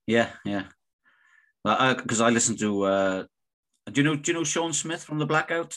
Yeah, 0.06 0.30
yeah. 0.44 0.64
Well, 1.64 1.94
because 1.94 2.20
I, 2.20 2.28
I 2.28 2.30
listened 2.30 2.58
to. 2.60 2.82
Uh, 2.82 3.24
do 3.90 4.00
you 4.00 4.02
know? 4.02 4.16
Do 4.16 4.30
you 4.30 4.38
know 4.38 4.44
Sean 4.44 4.72
Smith 4.72 5.02
from 5.02 5.18
the 5.18 5.26
Blackout? 5.26 5.76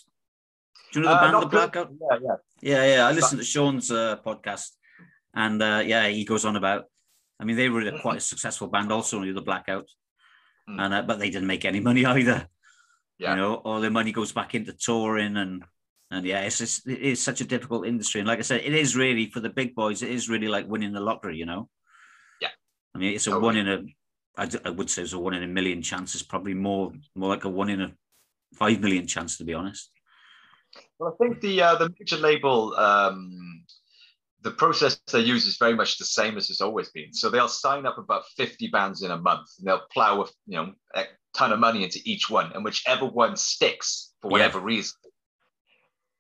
Do 0.92 1.00
you 1.00 1.06
know 1.06 1.12
the 1.12 1.18
uh, 1.18 1.32
band 1.32 1.44
The 1.44 1.48
Blackout? 1.48 1.92
Yeah, 2.00 2.18
yeah, 2.22 2.36
yeah, 2.62 2.96
yeah. 2.96 3.08
I 3.08 3.12
listened 3.12 3.40
to 3.40 3.46
Sean's 3.46 3.92
uh, 3.92 4.18
podcast, 4.26 4.70
and 5.34 5.62
uh, 5.62 5.84
yeah, 5.86 6.08
he 6.08 6.26
goes 6.26 6.46
on 6.46 6.56
about. 6.56 6.86
I 7.40 7.46
mean, 7.46 7.56
they 7.56 7.70
were 7.70 7.92
quite 8.02 8.18
a 8.18 8.22
successful 8.22 8.68
band, 8.68 8.92
also 8.92 9.22
the 9.22 9.42
Blackout, 9.42 9.88
mm. 10.70 10.82
and 10.82 10.94
uh, 10.94 11.02
but 11.04 11.20
they 11.20 11.30
didn't 11.30 11.48
make 11.48 11.66
any 11.66 11.80
money 11.80 12.06
either. 12.18 12.48
Yeah. 13.18 13.32
You 13.32 13.38
know, 13.38 13.56
all 13.56 13.82
the 13.82 13.90
money 13.90 14.12
goes 14.12 14.32
back 14.32 14.56
into 14.56 14.74
touring 14.74 15.38
and 15.38 15.64
and 16.10 16.26
yeah, 16.26 16.42
it's 16.42 16.60
just, 16.60 16.88
it 16.88 17.02
is 17.02 17.22
such 17.22 17.42
a 17.42 17.46
difficult 17.46 17.86
industry. 17.86 18.22
And 18.22 18.28
like 18.30 18.40
I 18.40 18.44
said, 18.44 18.62
it 18.62 18.74
is 18.74 18.96
really 18.96 19.30
for 19.30 19.42
the 19.42 19.50
big 19.50 19.76
boys. 19.76 20.02
It 20.02 20.10
is 20.10 20.30
really 20.30 20.48
like 20.48 20.68
winning 20.68 20.94
the 20.94 21.02
lottery. 21.02 21.38
You 21.38 21.46
know. 21.46 21.70
Yeah. 22.42 22.50
I 22.96 23.00
mean, 23.00 23.14
it's 23.14 23.28
a 23.28 23.38
one 23.38 23.58
in 23.58 23.68
a. 23.68 23.84
I, 24.38 24.50
I 24.66 24.70
would 24.70 24.90
say 24.90 25.02
it's 25.02 25.14
a 25.14 25.20
one 25.20 25.34
in 25.34 25.44
a 25.44 25.48
million 25.48 25.82
chance. 25.82 26.14
It's 26.14 26.24
probably 26.24 26.54
more 26.54 26.94
more 27.16 27.30
like 27.30 27.44
a 27.44 27.50
one 27.50 27.70
in 27.70 27.82
a 27.82 27.92
five 28.56 28.80
million 28.80 29.06
chance, 29.06 29.38
to 29.38 29.44
be 29.44 29.54
honest. 29.54 29.92
Well, 31.00 31.14
I 31.14 31.24
think 31.24 31.42
the 31.42 31.62
uh, 31.62 31.76
the 31.76 31.94
major 32.00 32.18
label 32.18 32.74
um, 32.76 33.66
the 34.44 34.52
process 34.52 35.00
they 35.12 35.20
use 35.20 35.46
is 35.46 35.58
very 35.58 35.76
much 35.76 35.98
the 35.98 36.06
same 36.06 36.38
as 36.38 36.50
it's 36.50 36.62
always 36.62 36.90
been. 36.90 37.14
So 37.14 37.30
they'll 37.30 37.50
sign 37.50 37.86
up 37.86 37.98
about 37.98 38.24
50 38.38 38.68
bands 38.68 39.02
in 39.02 39.12
a 39.12 39.18
month 39.18 39.50
and 39.58 39.68
they'll 39.68 39.88
plow 39.92 40.22
a 40.22 40.26
you 40.46 40.58
know 40.58 40.74
ton 41.38 41.52
of 41.52 41.60
money 41.60 41.84
into 41.84 42.00
each 42.04 42.30
one. 42.30 42.52
And 42.54 42.64
whichever 42.64 43.06
one 43.06 43.36
sticks 43.36 44.14
for 44.22 44.30
whatever 44.30 44.60
yeah. 44.60 44.66
reason, 44.66 44.96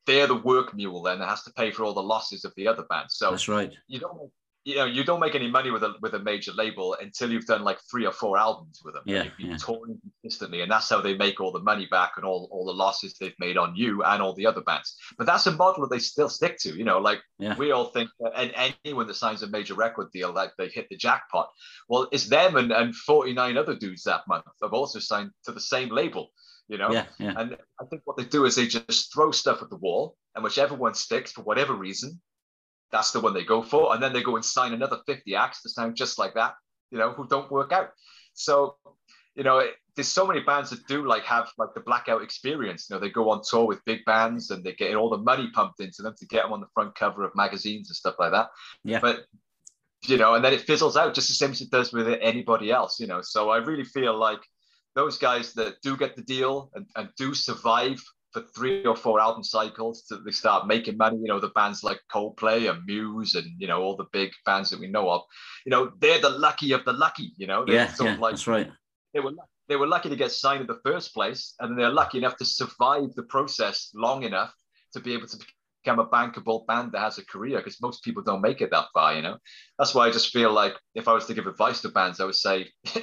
they're 0.05 0.27
the 0.27 0.35
work 0.35 0.73
mule 0.73 1.01
then 1.01 1.19
that 1.19 1.29
has 1.29 1.43
to 1.43 1.51
pay 1.53 1.71
for 1.71 1.83
all 1.83 1.93
the 1.93 2.01
losses 2.01 2.45
of 2.45 2.53
the 2.55 2.67
other 2.67 2.83
band. 2.83 3.07
So 3.09 3.31
that's 3.31 3.47
right. 3.47 3.71
You 3.87 3.99
don't 3.99 4.31
you 4.67 4.75
know 4.75 4.83
you 4.83 5.05
don't 5.05 5.21
make 5.21 5.33
any 5.33 5.49
money 5.49 5.71
with 5.71 5.81
a 5.81 5.93
with 6.01 6.13
a 6.13 6.19
major 6.19 6.51
label 6.51 6.97
until 6.99 7.31
you've 7.31 7.45
done 7.45 7.63
like 7.63 7.79
three 7.89 8.05
or 8.05 8.11
four 8.11 8.37
albums 8.37 8.81
with 8.83 8.95
them. 8.95 9.03
Yeah, 9.05 9.23
you've 9.23 9.37
been 9.37 9.51
yeah. 9.51 9.57
touring 9.57 9.97
consistently, 10.21 10.59
and 10.59 10.69
that's 10.69 10.89
how 10.89 10.99
they 10.99 11.15
make 11.15 11.39
all 11.39 11.53
the 11.53 11.61
money 11.61 11.87
back 11.89 12.13
and 12.17 12.25
all 12.25 12.49
all 12.51 12.65
the 12.65 12.73
losses 12.73 13.13
they've 13.13 13.39
made 13.39 13.55
on 13.55 13.77
you 13.77 14.03
and 14.03 14.21
all 14.21 14.33
the 14.33 14.45
other 14.45 14.59
bands. 14.59 14.97
But 15.17 15.25
that's 15.25 15.47
a 15.47 15.53
model 15.53 15.83
that 15.83 15.89
they 15.89 15.99
still 15.99 16.27
stick 16.27 16.57
to. 16.59 16.77
You 16.77 16.83
know, 16.83 16.99
like 16.99 17.21
yeah. 17.39 17.55
we 17.55 17.71
all 17.71 17.85
think, 17.85 18.09
that, 18.19 18.33
and 18.35 18.75
anyone 18.83 19.07
that 19.07 19.13
signs 19.13 19.41
a 19.41 19.47
major 19.47 19.73
record 19.73 20.11
deal, 20.11 20.33
like 20.33 20.51
they 20.57 20.67
hit 20.67 20.89
the 20.89 20.97
jackpot. 20.97 21.47
Well, 21.87 22.09
it's 22.11 22.27
them 22.27 22.57
and 22.57 22.73
and 22.73 22.93
forty 22.93 23.31
nine 23.31 23.57
other 23.57 23.73
dudes 23.73 24.03
that 24.03 24.27
month 24.27 24.43
have 24.61 24.73
also 24.73 24.99
signed 24.99 25.31
to 25.45 25.53
the 25.53 25.61
same 25.61 25.89
label 25.89 26.31
you 26.67 26.77
know 26.77 26.91
yeah, 26.91 27.05
yeah. 27.17 27.33
and 27.37 27.55
i 27.79 27.85
think 27.85 28.01
what 28.03 28.17
they 28.17 28.25
do 28.25 28.43
is 28.43 28.57
they 28.57 28.67
just 28.67 29.13
throw 29.13 29.31
stuff 29.31 29.61
at 29.61 29.69
the 29.69 29.77
wall 29.77 30.17
and 30.35 30.43
whichever 30.43 30.75
one 30.75 30.93
sticks 30.93 31.31
for 31.31 31.41
whatever 31.43 31.73
reason 31.73 32.19
that's 32.91 33.11
the 33.11 33.19
one 33.19 33.33
they 33.33 33.43
go 33.43 33.61
for. 33.61 33.93
And 33.93 34.01
then 34.01 34.13
they 34.13 34.23
go 34.23 34.35
and 34.35 34.45
sign 34.45 34.73
another 34.73 34.99
50 35.05 35.35
acts 35.35 35.61
to 35.63 35.69
sound 35.69 35.95
just 35.95 36.17
like 36.17 36.33
that, 36.35 36.55
you 36.91 36.97
know, 36.97 37.11
who 37.11 37.27
don't 37.27 37.51
work 37.51 37.71
out. 37.71 37.91
So, 38.33 38.75
you 39.35 39.43
know, 39.43 39.59
it, 39.59 39.75
there's 39.95 40.07
so 40.07 40.25
many 40.27 40.41
bands 40.41 40.69
that 40.69 40.87
do 40.87 41.05
like 41.05 41.23
have 41.23 41.49
like 41.57 41.73
the 41.73 41.81
blackout 41.81 42.21
experience. 42.21 42.87
You 42.89 42.95
know, 42.95 42.99
they 42.99 43.09
go 43.09 43.29
on 43.29 43.41
tour 43.47 43.65
with 43.65 43.83
big 43.85 44.05
bands 44.05 44.51
and 44.51 44.63
they 44.63 44.73
get 44.73 44.95
all 44.95 45.09
the 45.09 45.17
money 45.17 45.49
pumped 45.53 45.79
into 45.79 46.01
them 46.01 46.15
to 46.17 46.25
get 46.27 46.43
them 46.43 46.53
on 46.53 46.61
the 46.61 46.67
front 46.73 46.95
cover 46.95 47.23
of 47.23 47.35
magazines 47.35 47.89
and 47.89 47.95
stuff 47.95 48.15
like 48.19 48.31
that. 48.31 48.49
Yeah. 48.83 48.99
But 48.99 49.25
you 50.05 50.17
know, 50.17 50.35
and 50.35 50.45
then 50.45 50.53
it 50.53 50.61
fizzles 50.61 50.95
out 50.95 51.15
just 51.15 51.27
the 51.27 51.33
same 51.33 51.51
as 51.51 51.61
it 51.61 51.71
does 51.71 51.91
with 51.91 52.07
anybody 52.21 52.71
else, 52.71 52.99
you 52.99 53.07
know. 53.07 53.21
So 53.21 53.49
I 53.49 53.57
really 53.57 53.83
feel 53.83 54.17
like 54.17 54.39
those 54.95 55.17
guys 55.17 55.53
that 55.53 55.81
do 55.81 55.97
get 55.97 56.15
the 56.15 56.21
deal 56.21 56.71
and, 56.75 56.85
and 56.95 57.09
do 57.17 57.33
survive 57.33 58.01
for 58.37 58.47
three 58.55 58.85
or 58.85 58.95
four 58.95 59.19
album 59.19 59.43
cycles 59.43 60.03
to 60.03 60.17
they 60.17 60.31
start 60.31 60.67
making 60.67 60.97
money. 60.97 61.17
You 61.17 61.27
know, 61.27 61.39
the 61.39 61.49
bands 61.49 61.83
like 61.83 61.99
Coldplay 62.13 62.69
and 62.69 62.85
Muse 62.85 63.35
and 63.35 63.45
you 63.57 63.67
know 63.67 63.81
all 63.81 63.95
the 63.95 64.05
big 64.13 64.31
bands 64.45 64.69
that 64.69 64.79
we 64.79 64.87
know 64.87 65.09
of. 65.09 65.21
You 65.65 65.71
know, 65.71 65.91
they're 65.99 66.21
the 66.21 66.29
lucky 66.29 66.71
of 66.73 66.85
the 66.85 66.93
lucky. 66.93 67.33
You 67.37 67.47
know, 67.47 67.65
they're 67.65 67.75
yeah, 67.75 67.93
sort 67.93 68.09
yeah, 68.09 68.13
of 68.15 68.19
like 68.19 68.33
that's 68.33 68.47
right. 68.47 68.69
They 69.13 69.19
were 69.19 69.31
they 69.67 69.75
were 69.75 69.87
lucky 69.87 70.09
to 70.09 70.15
get 70.15 70.31
signed 70.31 70.61
in 70.61 70.67
the 70.67 70.79
first 70.85 71.13
place, 71.13 71.55
and 71.59 71.77
they're 71.77 71.89
lucky 71.89 72.19
enough 72.19 72.37
to 72.37 72.45
survive 72.45 73.13
the 73.15 73.23
process 73.23 73.89
long 73.95 74.23
enough 74.23 74.53
to 74.93 74.99
be 74.99 75.13
able 75.13 75.27
to 75.27 75.37
become 75.83 75.99
a 75.99 76.07
bankable 76.07 76.65
band 76.67 76.91
that 76.91 76.99
has 76.99 77.17
a 77.17 77.25
career. 77.25 77.57
Because 77.57 77.81
most 77.81 78.03
people 78.03 78.21
don't 78.21 78.41
make 78.41 78.61
it 78.61 78.71
that 78.71 78.85
far. 78.93 79.15
You 79.15 79.23
know, 79.23 79.37
that's 79.79 79.95
why 79.95 80.07
I 80.07 80.11
just 80.11 80.31
feel 80.31 80.51
like 80.51 80.73
if 80.93 81.07
I 81.07 81.13
was 81.13 81.25
to 81.25 81.33
give 81.33 81.47
advice 81.47 81.81
to 81.81 81.89
bands, 81.89 82.19
I 82.19 82.25
would 82.25 82.35
say. 82.35 82.67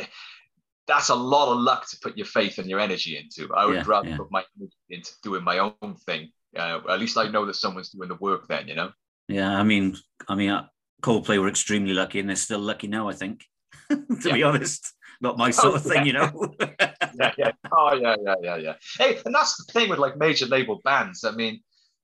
that's 0.86 1.08
a 1.08 1.14
lot 1.14 1.52
of 1.52 1.58
luck 1.58 1.88
to 1.90 1.98
put 2.02 2.16
your 2.16 2.26
faith 2.26 2.58
and 2.58 2.68
your 2.68 2.80
energy 2.80 3.16
into. 3.16 3.52
I 3.54 3.64
would 3.66 3.76
yeah, 3.76 3.84
rather 3.86 4.10
yeah. 4.10 4.16
put 4.16 4.30
my 4.30 4.44
energy 4.58 4.76
into 4.90 5.12
doing 5.22 5.44
my 5.44 5.58
own 5.58 5.96
thing. 6.06 6.30
Uh, 6.56 6.80
at 6.88 7.00
least 7.00 7.16
I 7.16 7.28
know 7.28 7.46
that 7.46 7.54
someone's 7.54 7.90
doing 7.90 8.08
the 8.08 8.16
work 8.16 8.46
then, 8.48 8.68
you 8.68 8.74
know? 8.74 8.90
Yeah, 9.28 9.50
I 9.50 9.62
mean, 9.62 9.96
I 10.28 10.34
mean, 10.34 10.50
uh, 10.50 10.66
Coldplay 11.02 11.40
were 11.40 11.48
extremely 11.48 11.94
lucky 11.94 12.20
and 12.20 12.28
they're 12.28 12.36
still 12.36 12.60
lucky 12.60 12.86
now, 12.86 13.08
I 13.08 13.14
think, 13.14 13.44
to 13.90 14.06
yeah. 14.24 14.32
be 14.32 14.42
honest. 14.42 14.92
Not 15.20 15.38
my 15.38 15.50
sort 15.50 15.72
oh, 15.72 15.76
of 15.76 15.82
thing, 15.82 16.06
you 16.06 16.12
know? 16.12 16.54
yeah, 16.60 17.32
yeah. 17.38 17.52
Oh, 17.72 17.94
yeah, 17.94 18.16
yeah, 18.22 18.34
yeah, 18.42 18.56
yeah. 18.56 18.74
Hey, 18.98 19.18
and 19.24 19.34
that's 19.34 19.56
the 19.56 19.72
thing 19.72 19.88
with 19.88 19.98
like 19.98 20.18
major 20.18 20.46
label 20.46 20.80
bands. 20.84 21.24
I 21.24 21.30
mean, 21.30 21.62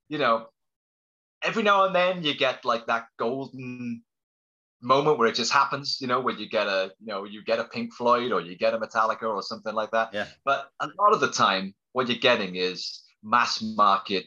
you 0.09 0.18
know, 0.18 0.47
every 1.43 1.62
now 1.62 1.85
and 1.85 1.95
then 1.95 2.22
you 2.22 2.35
get 2.35 2.64
like 2.64 2.87
that 2.87 3.07
golden 3.18 4.03
moment 4.83 5.18
where 5.18 5.28
it 5.28 5.35
just 5.35 5.53
happens, 5.53 5.99
you 6.01 6.07
know, 6.07 6.20
where 6.20 6.35
you 6.35 6.49
get 6.49 6.66
a, 6.66 6.93
you 7.01 7.07
know, 7.07 7.24
you 7.24 7.45
get 7.45 7.59
a 7.59 7.64
Pink 7.64 7.93
Floyd 7.95 8.33
or 8.33 8.41
you 8.41 8.57
get 8.57 8.74
a 8.74 8.78
Metallica 8.78 9.22
or 9.22 9.43
something 9.43 9.74
like 9.74 9.91
that. 9.91 10.12
Yeah. 10.12 10.26
But 10.45 10.70
a 10.81 10.89
lot 10.99 11.12
of 11.12 11.20
the 11.20 11.31
time, 11.31 11.74
what 11.93 12.09
you're 12.09 12.18
getting 12.18 12.57
is 12.57 13.03
mass 13.22 13.62
market, 13.62 14.24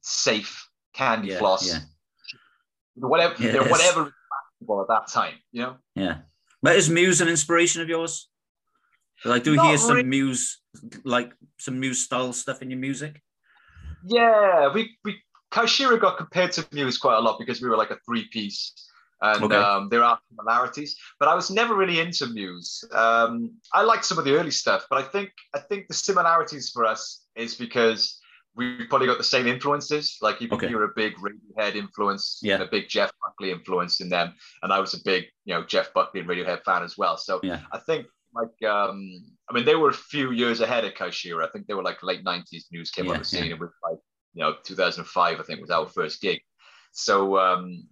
safe 0.00 0.68
candy 0.94 1.28
yeah, 1.28 1.38
floss, 1.38 1.66
yeah. 1.66 1.78
whatever, 2.96 3.34
yes. 3.38 3.54
you 3.54 3.60
know, 3.60 3.66
whatever 3.68 4.12
at 4.82 4.88
that 4.88 5.08
time, 5.08 5.34
you 5.52 5.62
know. 5.62 5.76
Yeah. 5.94 6.18
But 6.62 6.76
is 6.76 6.90
Muse 6.90 7.20
an 7.20 7.28
inspiration 7.28 7.80
of 7.80 7.88
yours? 7.88 8.28
I 9.24 9.38
do 9.38 9.54
Not 9.54 9.66
hear 9.66 9.78
some 9.78 9.96
really. 9.96 10.08
muse, 10.08 10.60
like 11.04 11.32
some 11.58 11.78
muse 11.78 12.02
style 12.02 12.32
stuff 12.32 12.62
in 12.62 12.70
your 12.70 12.78
music. 12.78 13.20
Yeah, 14.04 14.72
we 14.72 14.96
we 15.04 15.16
Kashira 15.52 16.00
got 16.00 16.16
compared 16.16 16.52
to 16.52 16.66
Muse 16.72 16.96
quite 16.96 17.16
a 17.16 17.20
lot 17.20 17.38
because 17.38 17.60
we 17.60 17.68
were 17.68 17.76
like 17.76 17.90
a 17.90 17.98
three 18.06 18.28
piece, 18.32 18.72
and 19.22 19.44
Okay. 19.44 19.54
um, 19.56 19.88
there 19.88 20.02
are 20.02 20.18
similarities. 20.30 20.96
But 21.18 21.28
I 21.28 21.34
was 21.34 21.50
never 21.50 21.74
really 21.74 22.00
into 22.00 22.26
Muse. 22.26 22.84
Um, 22.92 23.52
I 23.72 23.82
liked 23.82 24.04
some 24.04 24.18
of 24.18 24.24
the 24.24 24.34
early 24.34 24.50
stuff, 24.50 24.86
but 24.90 24.98
I 24.98 25.06
think 25.08 25.30
I 25.54 25.58
think 25.58 25.88
the 25.88 25.94
similarities 25.94 26.70
for 26.70 26.84
us 26.86 27.24
is 27.36 27.54
because 27.54 28.18
we 28.56 28.84
probably 28.86 29.06
got 29.06 29.18
the 29.18 29.24
same 29.24 29.46
influences. 29.46 30.16
Like 30.20 30.42
even 30.42 30.56
Okay. 30.56 30.68
you're 30.68 30.84
a 30.84 30.94
big 30.96 31.14
Radiohead 31.16 31.76
influence 31.76 32.40
Yeah. 32.42 32.54
and 32.54 32.64
a 32.64 32.66
big 32.66 32.88
Jeff 32.88 33.12
Buckley 33.24 33.52
influence 33.52 34.00
in 34.00 34.08
them, 34.08 34.34
and 34.62 34.72
I 34.72 34.80
was 34.80 34.94
a 34.94 34.98
big 35.04 35.26
you 35.44 35.54
know 35.54 35.64
Jeff 35.64 35.92
Buckley 35.94 36.20
and 36.20 36.28
Radiohead 36.28 36.64
fan 36.64 36.82
as 36.82 36.96
well. 36.98 37.16
So 37.16 37.40
Yeah. 37.42 37.60
I 37.72 37.78
think 37.78 38.06
like 38.34 38.70
um 38.70 38.98
I 39.48 39.54
mean 39.54 39.64
they 39.64 39.76
were 39.76 39.90
a 39.90 39.94
few 40.14 40.30
years 40.32 40.60
ahead 40.60 40.84
of 40.84 40.94
Kashira. 40.94 41.46
I 41.46 41.50
think 41.50 41.66
they 41.66 41.74
were 41.74 41.82
like 41.82 42.02
late 42.02 42.24
90s 42.24 42.64
Muse 42.72 42.90
came 42.90 43.06
Yeah, 43.06 43.12
on 43.12 43.18
the 43.18 43.24
scene 43.24 43.46
yeah. 43.46 43.52
and 43.52 43.60
was 43.60 43.70
like 43.88 43.98
you 44.34 44.40
know 44.42 44.54
2005 44.64 45.40
I 45.40 45.42
think 45.42 45.60
was 45.60 45.70
our 45.70 45.86
first 45.88 46.20
gig. 46.20 46.40
So 46.92 47.38
um 47.38 47.84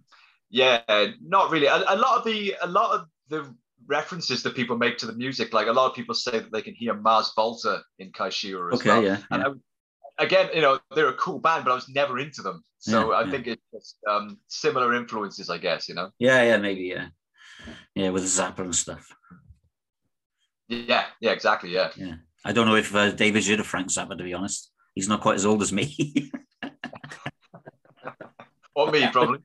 yeah, 0.49 0.81
not 1.21 1.51
really. 1.51 1.67
A, 1.67 1.77
a 1.87 1.95
lot 1.97 2.17
of 2.17 2.23
the 2.25 2.55
a 2.61 2.67
lot 2.67 2.95
of 2.99 3.07
the 3.29 3.53
references 3.87 4.43
that 4.43 4.55
people 4.55 4.77
make 4.77 4.97
to 4.99 5.05
the 5.05 5.13
music, 5.13 5.53
like 5.53 5.67
a 5.67 5.71
lot 5.73 5.89
of 5.89 5.95
people 5.95 6.13
say 6.15 6.31
that 6.39 6.51
they 6.51 6.61
can 6.61 6.75
hear 6.75 6.93
Mars 6.93 7.31
Volta 7.35 7.81
in 7.99 8.11
Kashira 8.11 8.73
as 8.73 8.79
Okay, 8.79 8.89
well. 8.89 9.03
yeah, 9.03 9.17
And 9.31 9.43
yeah. 9.43 9.49
I, 10.19 10.23
again, 10.23 10.49
you 10.53 10.61
know, 10.61 10.79
they're 10.95 11.09
a 11.09 11.13
cool 11.15 11.39
band, 11.39 11.65
but 11.65 11.71
I 11.71 11.75
was 11.75 11.89
never 11.89 12.19
into 12.19 12.41
them. 12.41 12.63
So 12.79 13.11
Yeah, 13.11 13.17
I 13.17 13.25
yeah. 13.25 13.31
think 13.31 13.47
it's 13.47 13.63
just 13.73 13.97
um, 14.09 14.39
similar 14.47 14.93
influences, 14.93 15.49
I 15.49 15.57
guess, 15.57 15.89
you 15.89 15.95
know. 15.95 16.11
Yeah, 16.19 16.43
yeah, 16.43 16.57
maybe, 16.57 16.83
yeah. 16.83 17.07
Yeah, 17.95 18.09
with 18.09 18.23
Zappa 18.23 18.59
and 18.59 18.75
stuff. 18.75 19.13
Yeah, 20.67 21.05
yeah, 21.19 21.31
exactly. 21.31 21.71
Yeah. 21.71 21.91
Yeah. 21.95 22.15
I 22.45 22.53
don't 22.53 22.67
know 22.67 22.75
if 22.75 22.93
uh, 22.95 23.11
David's 23.11 23.47
heard 23.47 23.59
of 23.59 23.67
Frank 23.67 23.87
Zappa, 23.87 24.17
to 24.17 24.23
be 24.23 24.33
honest. 24.33 24.71
He's 24.95 25.09
not 25.09 25.21
quite 25.21 25.35
as 25.35 25.45
old 25.45 25.61
as 25.61 25.71
me. 25.73 26.31
Or 28.75 28.91
me, 28.91 29.07
probably. 29.11 29.39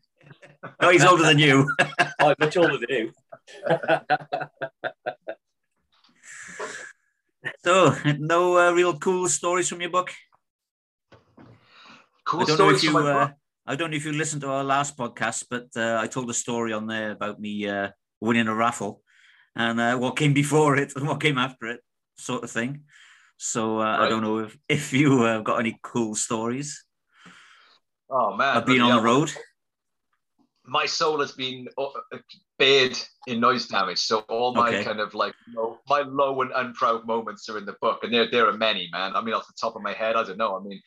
No, 0.81 0.91
he's 0.91 1.05
older 1.05 1.23
than 1.25 1.39
you. 1.39 1.69
I'm 2.19 2.35
much 2.39 2.57
older 2.57 2.79
than 2.79 2.89
you. 2.91 3.13
So, 7.65 7.95
no 8.19 8.57
uh, 8.59 8.73
real 8.73 8.99
cool 8.99 9.29
stories 9.29 9.69
from 9.69 9.81
your 9.81 9.91
book? 9.91 10.11
Cool 12.25 12.43
I 12.43 12.45
don't 12.45 12.59
know 12.59 12.75
stories 12.75 12.77
if 12.79 12.83
you. 12.85 12.93
from 12.93 13.03
my 13.05 13.11
Uh, 13.11 13.27
book. 13.27 13.37
I 13.67 13.77
don't 13.77 13.91
know 13.91 13.97
if 13.97 14.05
you 14.05 14.13
listened 14.13 14.43
to 14.43 14.51
our 14.51 14.65
last 14.65 14.97
podcast, 14.97 15.47
but 15.51 15.69
uh, 15.77 15.99
I 16.01 16.07
told 16.07 16.29
a 16.29 16.35
story 16.35 16.73
on 16.73 16.87
there 16.87 17.13
about 17.13 17.41
me 17.41 17.67
uh, 17.67 17.89
winning 18.21 18.49
a 18.49 18.55
raffle 18.55 19.03
and 19.57 19.81
uh, 19.81 19.97
what 19.97 20.17
came 20.17 20.35
before 20.35 20.77
it 20.77 20.93
and 20.97 21.09
what 21.09 21.21
came 21.21 21.39
after 21.39 21.67
it, 21.67 21.81
sort 22.19 22.45
of 22.45 22.51
thing. 22.51 22.83
So 23.39 23.79
uh, 23.81 23.97
I 24.01 24.09
don't 24.09 24.23
know 24.23 24.39
if 24.41 24.57
if 24.69 24.93
you 24.93 25.23
uh, 25.25 25.41
got 25.41 25.61
any 25.61 25.79
cool 25.83 26.15
stories 26.15 26.85
Oh 28.11 28.37
man, 28.37 28.59
of 28.59 28.67
being 28.67 28.79
bloody 28.81 28.93
on 28.93 29.03
the 29.03 29.09
hell. 29.11 29.21
road. 29.21 29.33
My 30.67 30.87
soul 30.87 31.21
has 31.21 31.33
been 31.33 31.69
uh, 31.77 31.89
bared 32.59 32.97
in 33.27 33.41
noise 33.41 33.67
damage. 33.67 33.99
So 33.99 34.21
all 34.21 34.55
my 34.55 34.71
Okay. 34.71 34.85
kind 34.85 35.01
of 35.01 35.15
like 35.15 35.35
low, 35.53 35.79
my 35.89 36.01
low 36.01 36.41
and 36.41 36.53
unproud 36.55 37.07
moments 37.07 37.49
are 37.49 37.59
in 37.59 37.67
the 37.67 37.77
book, 37.81 38.03
and 38.03 38.13
there 38.13 38.31
there 38.31 38.49
are 38.49 38.53
many, 38.57 38.89
man. 38.93 39.15
I 39.15 39.21
mean, 39.21 39.35
off 39.35 39.47
the 39.47 39.53
top 39.61 39.77
of 39.77 39.83
my 39.83 39.93
head, 39.93 40.17
I 40.17 40.23
don't 40.25 40.39
know. 40.39 40.57
I 40.57 40.63
mean, 40.63 40.81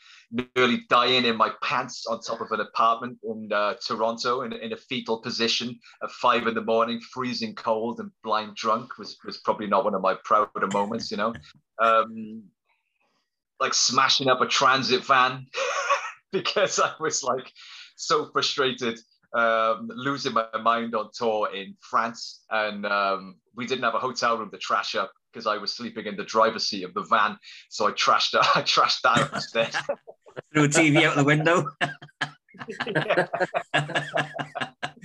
nearly 0.55 0.81
dying 0.89 1.25
in 1.25 1.35
my 1.37 1.51
pants 1.61 2.05
on 2.07 2.21
top 2.21 2.41
of 2.41 2.51
an 2.51 2.59
apartment 2.61 3.19
in 3.23 3.49
uh, 3.53 3.75
Toronto 3.85 4.41
in, 4.41 4.53
in 4.53 4.73
a 4.73 4.77
fetal 4.77 5.21
position 5.21 5.77
at 6.03 6.11
five 6.11 6.47
in 6.47 6.55
the 6.55 6.61
morning, 6.63 6.99
freezing 7.13 7.53
cold 7.55 7.99
and 7.99 8.11
blind 8.23 8.55
drunk 8.55 8.97
was 8.97 9.17
was 9.25 9.37
probably 9.39 9.67
not 9.67 9.83
one 9.83 9.93
of 9.95 10.01
my 10.01 10.15
prouder 10.23 10.67
moments, 10.67 11.11
you 11.11 11.17
know. 11.17 11.33
Um, 11.79 12.45
like 13.59 13.75
smashing 13.75 14.29
up 14.29 14.41
a 14.41 14.47
transit 14.47 15.05
van 15.05 15.45
because 16.31 16.79
I 16.79 16.93
was 16.99 17.21
like 17.23 17.51
so 17.95 18.29
frustrated 18.31 18.99
um, 19.37 19.89
losing 19.93 20.33
my 20.33 20.45
mind 20.61 20.95
on 20.95 21.09
tour 21.13 21.49
in 21.53 21.75
France, 21.79 22.43
and 22.49 22.85
um, 22.85 23.35
we 23.55 23.67
didn't 23.67 23.83
have 23.83 23.93
a 23.95 23.99
hotel 23.99 24.37
room 24.37 24.49
to 24.51 24.57
trash 24.57 24.95
up 24.95 25.11
because 25.31 25.45
I 25.45 25.57
was 25.57 25.73
sleeping 25.73 26.07
in 26.07 26.15
the 26.17 26.23
driver's 26.23 26.67
seat 26.67 26.83
of 26.83 26.93
the 26.93 27.03
van. 27.03 27.37
So 27.69 27.87
I 27.87 27.91
trashed, 27.91 28.35
I 28.55 28.63
trashed 28.63 29.05
out 29.05 29.31
instead. 29.33 29.71
Threw 30.53 30.63
a 30.65 30.67
TV 30.67 31.03
out 31.03 31.15
the 31.15 31.23
window. 31.23 31.69
Yeah. 32.85 33.27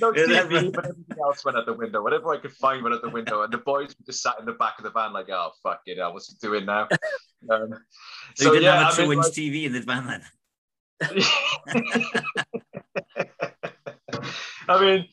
No 0.01 0.11
TV, 0.11 0.73
but 0.73 0.87
everything 0.87 1.19
else 1.23 1.45
went 1.45 1.57
out 1.59 1.67
the 1.67 1.75
window. 1.75 2.03
Whatever 2.03 2.33
I 2.35 2.39
could 2.39 2.53
find 2.53 2.83
went 2.83 2.95
out 2.95 3.03
the 3.03 3.11
window, 3.11 3.43
and 3.43 3.53
the 3.53 3.59
boys 3.59 3.95
just 4.05 4.23
sat 4.23 4.35
in 4.41 4.47
the 4.47 4.53
back 4.53 4.79
of 4.79 4.85
the 4.85 4.91
van 4.91 5.13
like, 5.13 5.29
"Oh 5.29 5.51
fuck 5.63 5.83
it, 5.87 6.01
I 6.01 6.09
what's 6.09 6.29
he 6.29 6.37
doing 6.41 6.65
now?" 6.67 6.89
Um, 7.49 7.75
So, 8.35 8.53
you 8.53 8.61
didn't 8.61 8.75
have 8.75 8.93
a 8.95 8.97
two-inch 8.97 9.25
like- 9.25 9.33
TV 9.33 9.65
in 9.65 9.73
the 9.73 9.81
van 9.83 10.07
then. 10.07 10.23
I 14.69 14.81
mean, 14.81 15.07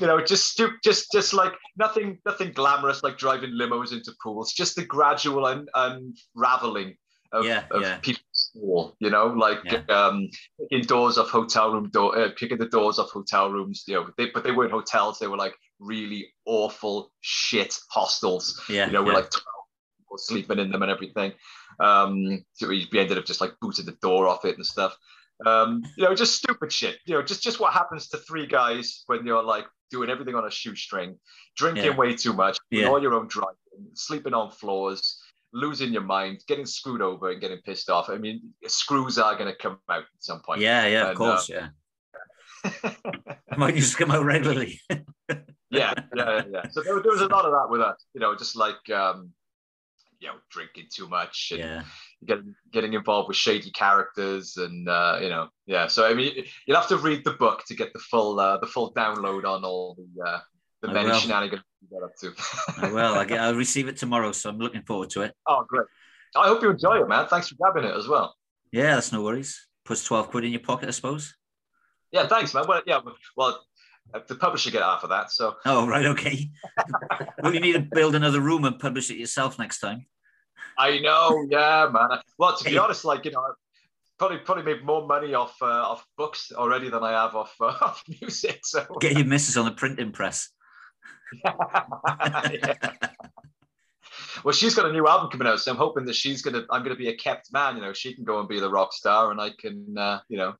you 0.00 0.06
know, 0.06 0.24
just 0.24 0.50
stu- 0.50 0.76
just 0.82 1.12
just 1.12 1.34
like 1.34 1.52
nothing 1.76 2.18
nothing 2.24 2.52
glamorous 2.52 3.02
like 3.02 3.18
driving 3.18 3.50
limos 3.50 3.92
into 3.92 4.12
pools, 4.22 4.52
just 4.52 4.76
the 4.76 4.84
gradual 4.84 5.44
un- 5.46 5.68
unraveling 5.74 6.96
of, 7.32 7.44
Yeah, 7.44 7.64
of 7.70 7.82
yeah. 7.82 7.98
people's 7.98 8.24
soul, 8.52 8.96
you 8.98 9.10
know, 9.10 9.26
like 9.26 9.60
Yeah. 9.64 9.82
um 9.88 10.28
picking 10.60 10.86
doors 10.86 11.18
off 11.18 11.30
hotel 11.30 11.72
room 11.72 11.88
door 11.90 12.18
uh, 12.18 12.30
picking 12.36 12.58
the 12.58 12.66
doors 12.68 12.98
off 12.98 13.10
hotel 13.10 13.50
rooms, 13.50 13.84
you 13.86 13.94
know, 13.94 14.08
they, 14.16 14.26
but 14.26 14.44
they 14.44 14.50
weren't 14.50 14.72
hotels, 14.72 15.18
they 15.18 15.28
were 15.28 15.36
like 15.36 15.54
really 15.78 16.32
awful 16.46 17.12
shit 17.20 17.78
hostels 17.90 18.60
Yeah, 18.68 18.86
you 18.86 18.92
know, 18.92 19.02
we're 19.02 19.14
like 19.14 19.30
12 19.30 19.44
people 19.98 20.18
sleeping 20.18 20.58
in 20.58 20.70
them 20.70 20.82
and 20.82 20.90
everything. 20.90 21.32
Um, 21.80 22.44
so 22.54 22.68
we 22.68 22.86
ended 22.94 23.18
up 23.18 23.24
just 23.24 23.40
like 23.40 23.54
booting 23.60 23.86
the 23.86 23.96
door 24.02 24.28
off 24.28 24.44
it 24.44 24.56
and 24.56 24.66
stuff. 24.66 24.96
Um, 25.46 25.82
you 25.96 26.04
know, 26.04 26.14
just 26.14 26.36
stupid 26.36 26.72
shit. 26.72 26.98
You 27.04 27.14
know, 27.14 27.22
just 27.22 27.42
just 27.42 27.60
what 27.60 27.72
happens 27.72 28.08
to 28.08 28.18
three 28.18 28.46
guys 28.46 29.02
when 29.06 29.24
you're 29.26 29.42
like 29.42 29.66
doing 29.90 30.08
everything 30.10 30.34
on 30.34 30.46
a 30.46 30.50
shoestring, 30.50 31.18
drinking 31.56 31.84
Yeah. 31.84 31.96
way 31.96 32.14
too 32.16 32.32
much, 32.32 32.58
Yeah. 32.70 32.86
all 32.88 33.00
your 33.02 33.14
own 33.14 33.28
driving, 33.28 33.56
sleeping 33.94 34.32
on 34.34 34.50
floors, 34.50 35.20
losing 35.52 35.92
your 35.92 36.02
mind, 36.02 36.42
getting 36.48 36.64
screwed 36.66 37.02
over 37.02 37.30
and 37.30 37.40
getting 37.40 37.58
pissed 37.58 37.90
off. 37.90 38.08
I 38.08 38.16
mean, 38.16 38.54
screws 38.66 39.18
are 39.18 39.34
going 39.36 39.50
to 39.52 39.56
come 39.56 39.78
out 39.90 40.02
at 40.04 40.06
some 40.20 40.40
point. 40.40 40.60
yeah, 40.60 40.86
yeah, 40.86 41.02
of 41.02 41.08
And, 41.10 41.18
course, 41.18 41.48
yeah. 41.48 41.68
Mine 43.56 43.76
used 43.76 43.92
to 43.92 43.98
come 44.04 44.10
out 44.10 44.24
regularly. 44.24 44.80
yeah, 44.90 45.04
yeah, 45.70 45.94
yeah, 46.14 46.42
yeah. 46.52 46.62
So 46.70 46.82
there, 46.82 47.00
there 47.02 47.12
was 47.12 47.20
a 47.20 47.26
lot 47.26 47.44
of 47.44 47.52
that 47.52 47.68
with 47.68 47.80
us. 47.80 48.04
You 48.14 48.20
know, 48.20 48.34
just 48.36 48.56
like 48.56 48.88
um, 48.90 49.30
you 50.20 50.28
know, 50.28 50.34
drinking 50.50 50.86
too 50.92 51.08
much 51.08 51.48
and 51.50 51.60
yeah, 51.60 51.82
getting 52.26 52.54
getting 52.72 52.92
involved 52.94 53.28
with 53.28 53.36
shady 53.36 53.70
characters 53.70 54.56
and 54.56 54.88
uh, 54.88 55.18
you 55.20 55.28
know 55.28 55.48
yeah 55.66 55.86
so 55.88 56.06
i 56.08 56.14
mean 56.14 56.44
you'll 56.66 56.76
have 56.76 56.88
to 56.88 56.96
read 56.98 57.24
the 57.24 57.32
book 57.32 57.62
to 57.66 57.74
get 57.74 57.92
the 57.92 57.98
full 57.98 58.38
uh, 58.38 58.58
the 58.58 58.66
full 58.66 58.92
download 58.94 59.44
on 59.44 59.64
all 59.64 59.96
the 59.96 60.22
uh, 60.30 60.38
the 60.82 60.88
I 60.88 60.92
many 60.92 61.08
will. 61.08 61.18
shenanigans 61.18 61.62
you 61.80 61.88
get 61.88 62.02
up 62.04 62.14
to 62.20 62.84
I 62.86 62.92
will. 62.92 63.14
I 63.14 63.24
get, 63.24 63.40
I'll 63.44 63.54
receive 63.54 63.88
it 63.88 63.96
tomorrow, 63.96 64.32
so 64.32 64.50
I'm 64.50 64.58
looking 64.58 64.82
forward 64.82 65.10
to 65.10 65.22
it. 65.22 65.34
oh 65.48 65.64
great 65.68 65.86
i 66.36 66.46
hope 66.48 66.62
you 66.62 66.70
enjoy 66.70 67.00
it 67.00 67.08
man 67.08 67.26
thanks 67.28 67.48
for 67.48 67.56
grabbing 67.56 67.84
it 67.84 67.94
as 67.96 68.06
well 68.08 68.34
Yeah, 68.72 68.94
that's 68.94 69.12
no 69.12 69.22
worries. 69.22 69.66
Puts 69.84 70.04
12 70.04 70.30
quid 70.30 70.44
in 70.44 70.52
your 70.52 70.60
pocket, 70.60 70.88
I 70.88 70.92
suppose. 70.92 71.34
yeah 72.12 72.26
thanks 72.28 72.54
man 72.54 72.64
well 72.68 72.82
yeah 72.86 73.00
well 73.36 73.60
uh, 74.14 74.20
the 74.28 74.34
publisher 74.34 74.70
get 74.70 74.82
half 74.82 75.02
of 75.04 75.10
that 75.10 75.30
so 75.30 75.54
Oh, 75.64 75.86
right, 75.86 76.06
okay. 76.06 76.50
well, 77.42 77.54
you 77.54 77.60
need 77.60 77.74
to 77.74 77.80
build 77.98 78.14
another 78.14 78.40
room 78.40 78.64
and 78.64 78.78
publish 78.78 79.10
it 79.10 79.16
yourself 79.16 79.58
next 79.58 79.78
time. 79.80 80.06
I 80.78 80.98
know 81.00 81.46
yeah 81.50 81.88
man 81.92 82.20
well 82.38 82.56
to 82.56 82.64
be 82.64 82.78
honest 82.78 83.04
like 83.04 83.24
you 83.24 83.30
know 83.30 83.40
I've 83.40 83.54
probably 84.18 84.38
probably 84.38 84.64
made 84.64 84.84
more 84.84 85.06
money 85.06 85.34
off 85.34 85.56
uh, 85.62 85.66
off 85.66 86.06
books 86.16 86.52
already 86.54 86.88
than 86.88 87.02
i 87.02 87.12
have 87.12 87.34
off 87.34 87.54
uh, 87.60 87.66
off 87.80 88.04
music 88.20 88.60
so 88.64 88.86
Get 89.00 89.12
your 89.16 89.26
missus 89.26 89.56
on 89.56 89.64
the 89.64 89.72
printing 89.72 90.12
press. 90.12 90.48
Yeah. 91.44 92.74
Well, 94.44 94.52
she's 94.52 94.74
got 94.74 94.86
a 94.86 94.92
new 94.92 95.06
album 95.06 95.30
coming 95.30 95.46
out, 95.46 95.60
so 95.60 95.70
I'm 95.70 95.76
hoping 95.76 96.04
that 96.06 96.14
she's 96.16 96.42
gonna. 96.42 96.64
I'm 96.70 96.82
gonna 96.82 96.96
be 96.96 97.08
a 97.08 97.16
kept 97.16 97.52
man. 97.52 97.76
You 97.76 97.82
know, 97.82 97.92
she 97.92 98.14
can 98.14 98.24
go 98.24 98.40
and 98.40 98.48
be 98.48 98.60
the 98.60 98.70
rock 98.70 98.92
star, 98.92 99.30
and 99.30 99.40
I 99.40 99.50
can, 99.58 99.96
uh, 99.96 100.20
you 100.28 100.36
know. 100.36 100.54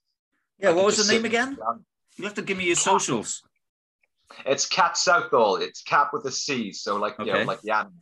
Yeah, 0.59 0.71
I 0.71 0.73
what 0.73 0.85
was 0.85 1.05
the 1.05 1.13
name 1.13 1.25
again? 1.25 1.59
You 2.17 2.25
have 2.25 2.35
to 2.35 2.43
give 2.43 2.57
me 2.57 2.65
your 2.65 2.77
socials. 2.77 3.43
It's 4.47 4.67
Cat 4.67 4.97
Southall. 4.97 5.57
It's 5.57 5.83
Cat 5.83 6.09
with 6.13 6.25
a 6.27 6.31
C, 6.31 6.73
so 6.73 6.97
like 6.97 7.17
you 7.19 7.27
know, 7.27 7.43
like 7.43 7.61
the 7.63 7.73
animal. 7.73 7.95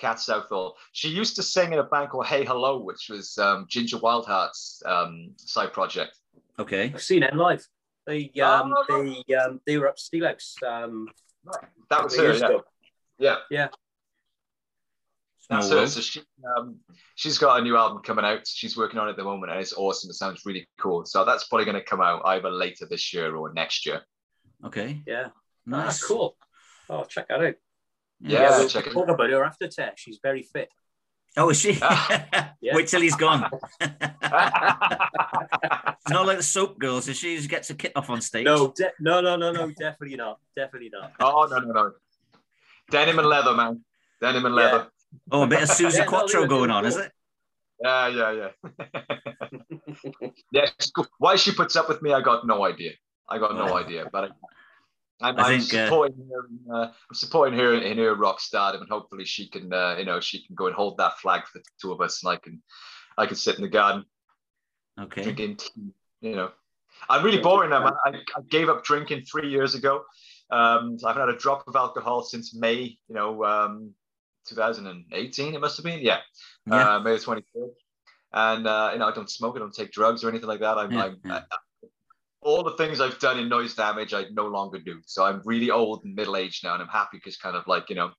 Cat 0.00 0.18
Southall. 0.18 0.76
She 0.92 1.08
used 1.08 1.36
to 1.36 1.42
sing 1.42 1.72
in 1.72 1.78
a 1.78 1.84
band 1.84 2.10
called 2.10 2.26
Hey 2.26 2.44
Hello, 2.44 2.78
which 2.82 3.08
was 3.10 3.36
um, 3.38 3.66
Ginger 3.68 3.98
Wildheart's 3.98 4.82
um, 4.86 5.32
side 5.36 5.72
project. 5.72 6.16
Okay. 6.58 6.90
I've 6.94 7.02
seen 7.02 7.22
it 7.22 7.34
live. 7.36 7.66
They 8.06 8.30
um, 8.42 8.72
Oh, 8.74 9.12
they 9.28 9.34
um, 9.34 9.60
they 9.66 9.76
were 9.78 9.88
up 9.88 9.96
Steelhouse. 9.98 10.54
Um, 10.66 11.06
That 11.90 12.02
was 12.04 12.16
her. 12.16 12.22
years 12.24 12.40
Yeah. 12.40 12.46
ago. 12.46 12.62
yeah, 13.18 13.36
Yeah. 13.50 13.68
that's 15.50 15.66
Small 15.66 15.70
her. 15.70 15.76
world. 15.76 15.88
So 15.90 16.00
she, 16.00 16.22
um, 16.56 16.76
she's 17.14 17.38
got 17.38 17.60
a 17.60 17.62
new 17.62 17.76
album 17.76 18.02
coming 18.02 18.24
out. 18.24 18.46
She's 18.46 18.76
working 18.76 18.98
on 18.98 19.08
it 19.08 19.12
at 19.12 19.16
the 19.18 19.24
moment, 19.24 19.52
and 19.52 19.60
it's 19.60 19.74
awesome. 19.74 20.08
It 20.10 20.14
sounds 20.14 20.42
really 20.46 20.66
cool. 20.80 21.04
So 21.04 21.24
that's 21.24 21.44
probably 21.48 21.66
going 21.66 21.76
to 21.76 21.84
come 21.84 22.00
out 22.00 22.22
either 22.24 22.50
later 22.50 22.86
this 22.88 23.12
year 23.12 23.36
or 23.36 23.52
next 23.52 23.84
year. 23.86 24.00
Okay. 24.64 25.02
Yeah. 25.06 25.28
Nice. 25.66 26.02
Ah, 26.02 26.06
cool. 26.06 26.36
Oh, 26.88 27.04
check 27.04 27.28
that 27.28 27.40
out. 27.42 27.54
Yeah, 28.20 28.58
we'll 28.58 28.68
check 28.68 28.84
talk 28.90 29.08
about 29.08 29.30
her 29.30 29.44
after 29.44 29.66
tech. 29.68 29.96
She's 29.96 30.18
very 30.22 30.42
fit. 30.42 30.68
Oh, 31.36 31.50
is 31.50 31.60
she? 31.60 31.78
Ah. 31.82 32.54
Yeah. 32.62 32.76
Wait 32.76 32.88
till 32.88 33.00
he's 33.00 33.16
gone. 33.16 33.48
She's 33.80 33.88
not 36.10 36.26
like 36.26 36.36
the 36.36 36.42
soap 36.42 36.78
girls, 36.78 37.08
is 37.08 37.16
she? 37.16 37.40
She 37.40 37.48
gets 37.48 37.70
a 37.70 37.74
kit 37.74 37.92
off 37.96 38.10
on 38.10 38.20
stage. 38.20 38.44
No, 38.44 38.70
de- 38.76 38.92
no, 39.00 39.22
no, 39.22 39.36
no, 39.36 39.50
no, 39.50 39.70
definitely 39.70 40.16
not. 40.18 40.40
Definitely 40.54 40.90
not. 40.92 41.12
oh 41.20 41.46
no 41.50 41.58
no 41.60 41.72
no. 41.72 41.92
Denim 42.90 43.18
and 43.18 43.26
leather, 43.28 43.54
man. 43.54 43.82
Denim 44.20 44.44
and 44.44 44.54
Yeah. 44.54 44.60
leather. 44.62 44.86
Oh, 45.32 45.42
a 45.44 45.46
bit 45.46 45.62
of 45.62 45.70
Suzi 45.70 45.98
Yeah, 45.98 46.04
Quatro 46.04 46.46
going 46.46 46.68
doing 46.68 46.70
on, 46.70 46.84
is 46.84 46.96
it? 46.98 47.10
Yeah, 47.82 48.08
yeah, 48.08 48.32
yeah. 48.32 48.50
yeah, 50.52 50.66
cool. 50.94 51.06
why 51.18 51.36
she 51.36 51.52
puts 51.52 51.76
up 51.76 51.88
with 51.88 52.02
me, 52.02 52.12
I 52.12 52.20
got 52.20 52.46
no 52.46 52.66
idea. 52.66 52.92
I 53.26 53.38
got 53.38 53.54
no 53.56 53.74
idea, 53.78 54.04
but 54.12 54.24
I, 54.24 54.28
I'm, 55.22 55.38
I 55.38 55.42
I'm 55.42 55.60
think, 55.60 55.74
uh, 55.74 55.84
supporting 55.86 56.28
her. 56.30 56.46
In, 56.46 56.74
uh, 56.74 56.92
I'm 57.08 57.14
supporting 57.14 57.58
her 57.58 57.74
in 57.74 57.98
her 57.98 58.14
rock 58.14 58.40
stardom, 58.40 58.82
and 58.82 58.90
hopefully 58.90 59.24
she 59.24 59.48
can, 59.48 59.72
uh, 59.72 59.96
you 59.98 60.04
know, 60.04 60.20
she 60.20 60.44
can 60.46 60.54
go 60.54 60.66
and 60.66 60.74
hold 60.74 60.96
that 60.98 61.18
flag 61.18 61.46
for 61.46 61.58
the 61.58 61.64
two 61.80 61.92
of 61.92 62.00
us, 62.00 62.22
and 62.22 62.32
I 62.32 62.36
can, 62.36 62.62
I 63.18 63.26
can 63.26 63.36
sit 63.36 63.56
in 63.56 63.62
the 63.62 63.68
garden 63.68 64.04
Okay. 64.98 65.22
drinking 65.22 65.56
tea. 65.56 65.92
You 66.20 66.36
know, 66.36 66.50
I'm 67.08 67.24
really 67.24 67.40
boring 67.40 67.70
man. 67.70 67.82
I, 67.84 68.10
I 68.10 68.40
gave 68.50 68.68
up 68.68 68.84
drinking 68.84 69.22
three 69.22 69.48
years 69.50 69.74
ago. 69.74 70.04
Um, 70.50 70.96
I 71.04 71.08
haven't 71.08 71.26
had 71.28 71.34
a 71.34 71.38
drop 71.38 71.66
of 71.68 71.76
alcohol 71.76 72.22
since 72.22 72.54
May. 72.54 72.98
You 73.08 73.14
know, 73.14 73.44
um, 73.44 73.94
2018. 74.48 75.54
It 75.54 75.60
must 75.60 75.76
have 75.76 75.84
been. 75.84 76.00
Yeah, 76.00 76.18
Yeah. 76.66 76.96
uh, 76.96 77.00
May 77.00 77.12
the 77.12 77.18
23rd. 77.18 77.70
And 78.32 78.66
uh, 78.66 78.90
you 78.92 78.98
know, 78.98 79.08
I 79.08 79.12
don't 79.12 79.30
smoke, 79.30 79.56
I 79.56 79.58
don't 79.60 79.74
take 79.74 79.92
drugs 79.92 80.22
or 80.24 80.28
anything 80.28 80.48
like 80.48 80.60
that. 80.60 80.78
I'm, 80.78 80.90
Yeah, 80.92 81.04
I'm. 81.04 81.20
I- 81.30 81.42
all 82.42 82.62
the 82.62 82.72
things 82.72 83.00
I've 83.00 83.18
done 83.18 83.38
in 83.38 83.48
noise 83.48 83.74
damage, 83.74 84.14
I 84.14 84.24
no 84.32 84.46
longer 84.46 84.78
do. 84.78 85.00
So 85.06 85.24
I'm 85.24 85.42
really 85.44 85.70
old 85.70 86.04
and 86.04 86.14
middle 86.14 86.36
aged 86.36 86.64
now, 86.64 86.74
and 86.74 86.82
I'm 86.82 86.88
happy 86.88 87.18
because 87.18 87.36
kind 87.36 87.56
of 87.56 87.66
like 87.66 87.90
you 87.90 87.96
know, 87.96 88.10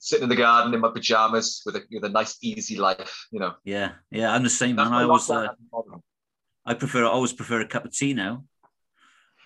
sitting 0.00 0.24
in 0.24 0.28
the 0.28 0.36
garden 0.36 0.74
in 0.74 0.80
my 0.80 0.90
pajamas 0.90 1.62
with 1.64 1.76
a 1.76 1.82
with 1.90 2.04
a 2.04 2.08
nice 2.08 2.36
easy 2.42 2.76
life. 2.76 3.26
You 3.30 3.40
know, 3.40 3.54
Yeah. 3.64 3.92
Yeah. 4.10 4.32
I'm 4.32 4.42
the 4.42 4.50
same, 4.50 4.76
That's 4.76 4.90
man. 4.90 5.00
I 5.00 5.04
always, 5.04 5.28
uh, 5.30 5.40
hasn't 5.40 5.70
bothered 5.70 5.92
me. 5.92 5.98
I 6.66 6.74
prefer, 6.74 7.04
I 7.04 7.08
always 7.08 7.32
prefer 7.32 7.60
a 7.60 7.66
cup 7.66 7.84
of 7.84 7.92
tea 7.92 8.12
now. 8.12 8.44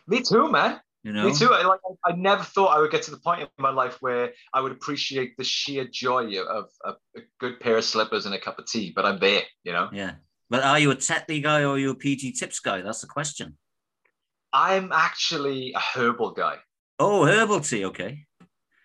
me 0.07 0.21
too, 0.21 0.51
man. 0.51 0.81
You 1.03 1.13
know. 1.13 1.27
Me 1.27 1.35
too. 1.35 1.53
I, 1.53 1.67
like 1.67 1.81
I, 2.07 2.13
I 2.13 2.17
never 2.17 2.43
thought 2.43 2.77
I 2.77 2.81
would 2.81 2.91
get 2.91 3.03
to 3.03 3.11
the 3.11 3.19
point 3.19 3.43
in 3.43 3.49
my 3.59 3.71
life 3.71 3.99
where 4.01 4.33
I 4.55 4.63
would 4.63 4.73
appreciate 4.73 5.37
the 5.37 5.45
sheer 5.45 5.87
joy 5.87 6.41
of, 6.41 6.71
of 6.83 6.97
a 7.15 7.21
good 7.39 7.61
pair 7.61 7.77
of 7.77 7.85
slippers 7.85 8.25
and 8.25 8.35
a 8.35 8.41
cup 8.41 8.59
of 8.59 8.67
tea. 8.67 8.93
But 8.95 9.05
I'm 9.05 9.19
there, 9.19 9.43
you 9.65 9.73
know. 9.73 9.91
Yeah. 9.93 10.13
But 10.49 10.63
are 10.65 10.79
you 10.79 10.91
a 10.91 10.97
Tetley 10.97 11.43
guy 11.43 11.63
or 11.63 11.75
are 11.75 11.79
you 11.79 11.91
a 11.91 11.95
PG 11.95 12.33
Tips 12.33 12.61
guy? 12.61 12.81
That's 12.81 13.03
the 13.03 13.07
question. 13.07 13.59
I'm 14.55 14.93
actually 14.93 15.73
a 15.75 15.81
herbal 15.81 16.31
guy. 16.31 16.59
Oh, 17.01 17.25
herbal 17.25 17.61
tea. 17.61 17.85
Okay. 17.87 18.25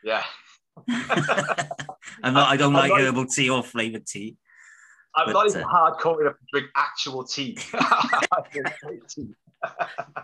Yeah. 0.04 0.24
I'm 0.90 2.34
not. 2.34 2.50
I 2.50 2.58
don't 2.58 2.70
I'm 2.70 2.74
like 2.74 2.90
not- 2.90 3.02
herbal 3.02 3.28
tea 3.28 3.50
or 3.52 3.62
flavored 3.64 4.08
tea. 4.08 4.36
I'm 5.16 5.28
But, 5.28 5.34
not 5.34 5.48
even 5.50 5.64
uh, 5.64 5.68
hardcore 5.68 6.22
enough 6.22 6.34
to 6.40 6.46
drink 6.52 6.68
actual 6.76 7.24
tea. 7.24 7.58
I 7.74 8.42
drink 8.52 8.68
fake 8.84 9.08
tea. 9.08 9.28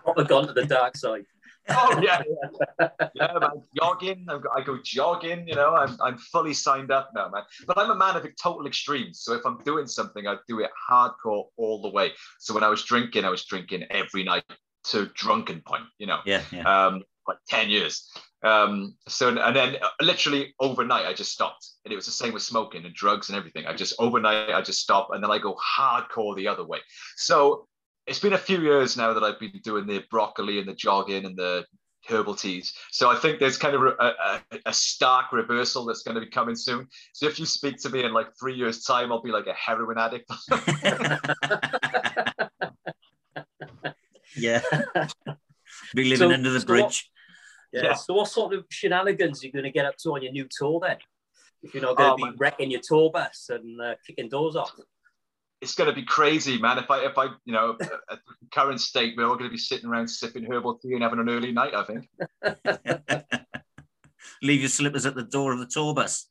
Proper 0.04 0.24
gone 0.24 0.48
to 0.48 0.54
the 0.54 0.66
dark 0.66 0.96
side. 0.98 1.26
oh 1.70 2.00
yeah, 2.02 2.22
yeah, 2.80 2.90
yeah, 3.16 3.34
man. 3.40 3.50
Jogging, 3.76 4.26
I've 4.30 4.42
got- 4.44 4.58
I 4.58 4.64
go 4.64 4.80
jogging. 4.84 5.48
You 5.48 5.56
know, 5.56 5.76
I'm 5.76 5.96
I'm 6.02 6.18
fully 6.18 6.54
signed 6.54 6.92
up 6.92 7.12
now, 7.16 7.30
man. 7.30 7.44
But 7.68 7.78
I'm 7.78 7.92
a 7.92 7.96
man 7.96 8.16
of 8.16 8.26
total 8.42 8.66
extremes. 8.66 9.22
So 9.22 9.34
if 9.34 9.46
I'm 9.46 9.58
doing 9.64 9.86
something, 9.88 10.28
I 10.28 10.38
do 10.48 10.60
it 10.62 10.72
hardcore 10.90 11.46
all 11.58 11.82
the 11.84 11.90
way. 11.90 12.14
So 12.40 12.54
when 12.56 12.64
I 12.64 12.70
was 12.70 12.84
drinking, 12.84 13.26
I 13.26 13.30
was 13.30 13.46
drinking 13.46 13.84
every 13.90 14.24
night 14.24 14.44
to 14.90 15.08
drunken 15.16 15.62
point. 15.66 15.84
You 15.98 16.08
know, 16.08 16.20
Yeah. 16.26 16.42
Yeah. 16.52 16.88
um, 16.88 17.04
like 17.28 17.38
10 17.50 17.70
years. 17.70 18.10
Um, 18.44 18.96
so, 19.08 19.30
and 19.30 19.56
then 19.56 19.78
uh, 19.82 19.88
literally 20.02 20.54
overnight, 20.60 21.06
I 21.08 21.14
just 21.14 21.32
stopped. 21.32 21.68
And 21.84 21.92
it 21.92 21.96
was 21.96 22.06
the 22.06 22.12
same 22.12 22.34
with 22.34 22.44
smoking 22.44 22.86
and 22.86 22.94
drugs 22.94 23.30
and 23.30 23.38
everything. 23.38 23.66
I 23.66 23.74
just 23.74 23.96
overnight, 23.98 24.52
I 24.52 24.62
just 24.62 24.82
stop 24.82 25.10
and 25.12 25.24
then 25.24 25.32
I 25.32 25.40
go 25.40 25.56
hardcore 25.56 26.36
the 26.36 26.48
other 26.48 26.64
way. 26.64 26.80
So 27.16 27.68
it's 28.06 28.20
been 28.20 28.34
a 28.34 28.38
few 28.38 28.62
years 28.62 28.96
now 28.96 29.14
that 29.14 29.24
I've 29.24 29.40
been 29.40 29.60
doing 29.64 29.88
the 29.88 30.04
broccoli 30.12 30.60
and 30.60 30.68
the 30.68 30.76
jogging 30.76 31.26
and 31.26 31.36
the 31.36 31.66
herbal 32.08 32.36
teas. 32.36 32.72
So 32.92 33.10
I 33.10 33.16
think 33.16 33.40
there's 33.40 33.58
kind 33.58 33.76
of 33.76 33.82
a, 33.82 33.96
a, 34.00 34.42
a 34.68 34.74
stark 34.74 35.32
reversal 35.34 35.86
that's 35.86 36.04
going 36.04 36.14
to 36.14 36.22
be 36.22 36.30
coming 36.30 36.56
soon. 36.56 36.88
So 37.14 37.26
if 37.26 37.40
you 37.40 37.48
speak 37.48 37.78
to 37.82 37.90
me 37.90 38.04
in 38.04 38.14
like 38.14 38.28
three 38.40 38.54
years' 38.54 38.84
time, 38.84 39.12
I'll 39.12 39.24
be 39.24 39.32
like 39.32 39.48
a 39.48 39.54
heroin 39.54 39.98
addict. 39.98 40.32
yeah. 44.38 44.62
Be 45.96 46.04
living 46.06 46.30
So- 46.30 46.34
under 46.34 46.50
the 46.52 46.60
so 46.62 46.68
bridge. 46.68 47.10
Yeah. 47.74 47.84
Yeah. 47.84 47.94
So 47.96 48.14
what 48.14 48.28
sort 48.30 48.54
of 48.54 48.66
shenanigans 48.70 49.44
are 49.44 49.48
you 49.48 49.52
going 49.52 49.66
to 49.66 49.72
get 49.72 49.86
up 49.86 49.98
to 50.04 50.10
on 50.12 50.22
your 50.24 50.32
new 50.32 50.48
tour 50.50 50.80
then? 50.82 50.98
If 51.62 51.74
you're 51.74 51.84
not 51.84 51.98
going 51.98 52.10
to 52.10 52.14
Oh, 52.14 52.18
be 52.18 52.24
man. 52.24 52.36
wrecking 52.38 52.72
your 52.72 52.82
tour 52.88 53.10
bus 53.12 53.48
and 53.50 53.82
uh, 53.82 53.96
kicking 54.06 54.30
doors 54.30 54.56
off. 54.56 54.72
it's 55.62 55.74
going 55.76 55.90
to 55.90 55.96
be 55.96 56.04
crazy, 56.06 56.58
man. 56.60 56.78
If 56.78 56.90
I, 56.92 57.00
if 57.06 57.18
I, 57.18 57.26
you 57.44 57.54
know, 57.54 57.72
at 57.82 58.20
the 58.20 58.20
current 58.54 58.80
state, 58.80 59.16
we're 59.18 59.26
all 59.26 59.36
going 59.36 59.50
to 59.50 59.54
be 59.54 59.58
sitting 59.58 59.90
around 59.90 60.08
sipping 60.08 60.46
herbal 60.46 60.78
tea 60.78 60.94
and 60.94 61.02
having 61.04 61.20
an 61.20 61.28
early 61.30 61.52
night. 61.52 61.74
I 61.74 61.84
think. 61.84 62.08
Leave 64.42 64.62
your 64.62 64.70
slippers 64.70 65.06
at 65.06 65.16
the 65.16 65.24
door 65.24 65.52
of 65.54 65.60
the 65.60 65.66
tour 65.66 65.94
bus. 65.94 66.28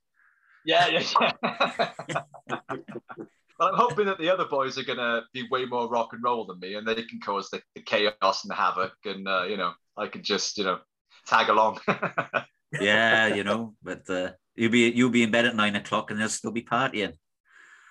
Yeah, 0.65 0.87
yeah, 0.89 1.03
yeah. 1.21 2.23
But 3.59 3.73
I'm 3.73 3.79
hoping 3.79 4.07
that 4.07 4.19
the 4.19 4.31
other 4.31 4.47
boys 4.47 4.79
are 4.79 4.85
going 4.85 4.99
to 4.99 5.23
be 5.33 5.47
way 5.51 5.65
more 5.65 5.89
rock 5.89 6.13
and 6.13 6.23
roll 6.23 6.45
than 6.45 6.59
me, 6.59 6.75
and 6.75 6.87
they 6.87 6.95
can 6.95 7.21
cause 7.21 7.51
the, 7.51 7.63
the 7.75 7.83
chaos 7.83 8.43
and 8.43 8.51
the 8.51 8.55
havoc, 8.55 8.95
and 9.05 9.29
uh, 9.29 9.45
you 9.45 9.57
know, 9.57 9.73
I 9.97 10.09
can 10.09 10.23
just, 10.23 10.59
you 10.59 10.65
know, 10.65 10.81
tag 11.27 11.49
along. 11.49 11.81
Yeah, 12.81 13.29
you 13.29 13.45
know, 13.45 13.75
but 13.83 14.09
uh, 14.11 14.33
you'll 14.55 14.71
be 14.71 14.91
you'll 14.91 15.11
be 15.11 15.23
in 15.23 15.31
bed 15.31 15.47
at 15.47 15.55
nine 15.55 15.77
o'clock 15.77 16.11
and 16.11 16.21
they'll 16.21 16.29
still 16.29 16.51
be 16.51 16.63
partying. 16.63 17.15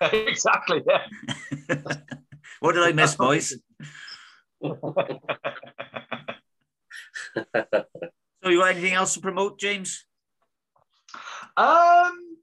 exactly. 0.00 0.82
Yeah. 0.86 1.06
what 2.60 2.72
did 2.72 2.82
I 2.82 2.92
miss, 2.92 3.14
boys? 3.14 3.54
So 4.62 4.78
you 8.50 8.58
got 8.58 8.72
anything 8.72 8.92
else 8.92 9.14
to 9.14 9.20
promote, 9.20 9.58
James? 9.58 10.04
Um, 11.56 12.33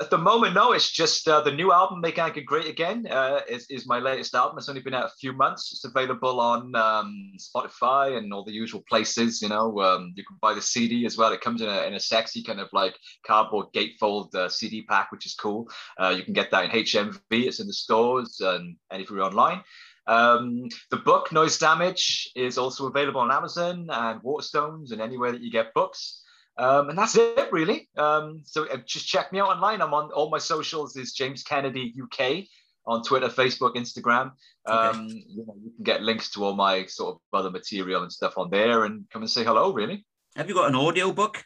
at 0.00 0.10
the 0.10 0.18
moment, 0.18 0.54
no. 0.54 0.72
It's 0.72 0.90
just 0.90 1.26
uh, 1.26 1.40
the 1.40 1.50
new 1.50 1.72
album, 1.72 2.00
"Make 2.00 2.18
Anchor 2.18 2.40
Great 2.40 2.66
Again," 2.66 3.06
uh, 3.10 3.40
is 3.48 3.66
is 3.68 3.86
my 3.86 3.98
latest 3.98 4.34
album. 4.34 4.58
It's 4.58 4.68
only 4.68 4.80
been 4.80 4.94
out 4.94 5.06
a 5.06 5.16
few 5.20 5.32
months. 5.32 5.72
It's 5.72 5.84
available 5.84 6.38
on 6.40 6.74
um, 6.76 7.32
Spotify 7.38 8.16
and 8.16 8.32
all 8.32 8.44
the 8.44 8.52
usual 8.52 8.84
places. 8.88 9.42
You 9.42 9.48
know, 9.48 9.80
um, 9.80 10.12
you 10.14 10.24
can 10.24 10.36
buy 10.40 10.54
the 10.54 10.62
CD 10.62 11.04
as 11.04 11.16
well. 11.16 11.32
It 11.32 11.40
comes 11.40 11.62
in 11.62 11.68
a 11.68 11.82
in 11.82 11.94
a 11.94 12.00
sexy 12.00 12.44
kind 12.44 12.60
of 12.60 12.68
like 12.72 12.96
cardboard 13.26 13.66
gatefold 13.74 14.34
uh, 14.36 14.48
CD 14.48 14.82
pack, 14.82 15.10
which 15.10 15.26
is 15.26 15.34
cool. 15.34 15.68
Uh, 16.00 16.14
you 16.16 16.22
can 16.22 16.32
get 16.32 16.52
that 16.52 16.64
in 16.64 16.70
HMV. 16.70 17.18
It's 17.30 17.60
in 17.60 17.66
the 17.66 17.72
stores 17.72 18.40
and 18.40 18.76
and 18.90 19.02
if 19.02 19.10
you're 19.10 19.22
online. 19.22 19.62
Um, 20.06 20.68
the 20.90 20.96
book 20.96 21.32
Noise 21.32 21.58
Damage 21.58 22.30
is 22.34 22.56
also 22.56 22.86
available 22.86 23.20
on 23.20 23.30
Amazon 23.30 23.88
and 23.90 24.22
Waterstones 24.22 24.92
and 24.92 25.02
anywhere 25.02 25.32
that 25.32 25.42
you 25.42 25.50
get 25.50 25.74
books. 25.74 26.22
Um, 26.58 26.90
and 26.90 26.98
that's 26.98 27.16
it, 27.16 27.52
really. 27.52 27.88
Um, 27.96 28.42
so 28.44 28.66
uh, 28.68 28.78
just 28.84 29.06
check 29.06 29.32
me 29.32 29.38
out 29.38 29.48
online. 29.48 29.80
I'm 29.80 29.94
on 29.94 30.10
all 30.10 30.28
my 30.28 30.38
socials. 30.38 30.96
Is 30.96 31.12
James 31.12 31.42
Kennedy 31.44 31.94
UK 32.02 32.44
on 32.84 33.02
Twitter, 33.02 33.28
Facebook, 33.28 33.76
Instagram. 33.76 34.32
Um, 34.66 35.06
you, 35.08 35.44
know, 35.46 35.54
you 35.62 35.70
can 35.76 35.84
get 35.84 36.02
links 36.02 36.30
to 36.30 36.44
all 36.44 36.54
my 36.54 36.86
sort 36.86 37.14
of 37.14 37.20
other 37.38 37.50
material 37.50 38.02
and 38.02 38.12
stuff 38.12 38.36
on 38.36 38.50
there, 38.50 38.84
and 38.84 39.04
come 39.10 39.22
and 39.22 39.30
say 39.30 39.44
hello. 39.44 39.72
Really? 39.72 40.04
Have 40.36 40.48
you 40.48 40.54
got 40.54 40.68
an 40.68 40.74
audio 40.74 41.12
book? 41.12 41.44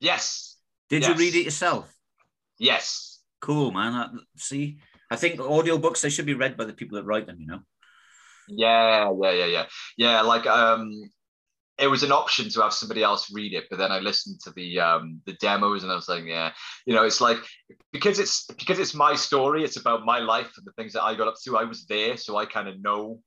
Yes, 0.00 0.56
Did 0.88 1.06
you 1.06 1.14
read 1.14 1.34
it 1.34 1.44
yourself? 1.44 1.92
yes. 2.58 3.08
Cool, 3.40 3.72
man. 3.72 3.92
Uh, 3.94 4.08
See, 4.36 4.78
I 5.10 5.16
think 5.16 5.40
audiobooks 5.40 6.00
they 6.00 6.10
should 6.10 6.26
be 6.26 6.34
read 6.34 6.56
by 6.56 6.64
the 6.64 6.72
people 6.72 6.96
that 6.96 7.04
write 7.04 7.26
them. 7.26 7.38
You 7.40 7.46
know. 7.48 7.60
Yeah, 8.48 9.10
yeah, 9.20 9.32
yeah, 9.32 9.46
yeah, 9.46 9.66
yeah. 9.96 10.20
Like, 10.20 10.46
um, 10.46 10.92
it 11.78 11.86
was 11.88 12.02
an 12.02 12.12
option 12.12 12.48
to 12.50 12.60
have 12.62 12.72
somebody 12.72 13.02
else 13.02 13.32
read 13.32 13.54
it, 13.54 13.64
but 13.70 13.78
then 13.78 13.90
I 13.90 13.98
listened 13.98 14.40
to 14.44 14.50
the 14.52 14.78
um, 14.80 15.20
the 15.26 15.32
demos, 15.34 15.82
and 15.82 15.90
I 15.92 15.94
was 15.94 16.08
like, 16.08 16.24
yeah, 16.24 16.52
you 16.86 16.94
know, 16.94 17.04
it's 17.04 17.20
like 17.20 17.38
because 17.92 18.18
it's 18.18 18.44
because 18.46 18.78
it's 18.78 18.94
my 18.94 19.14
story. 19.14 19.64
It's 19.64 19.76
about 19.78 20.04
my 20.04 20.18
life 20.18 20.52
and 20.56 20.66
the 20.66 20.72
things 20.72 20.92
that 20.92 21.02
I 21.02 21.14
got 21.14 21.28
up 21.28 21.34
to. 21.44 21.56
I 21.58 21.64
was 21.64 21.86
there, 21.86 22.16
so 22.16 22.36
I 22.36 22.46
kind 22.46 22.68
of 22.68 22.80
know 22.80 23.20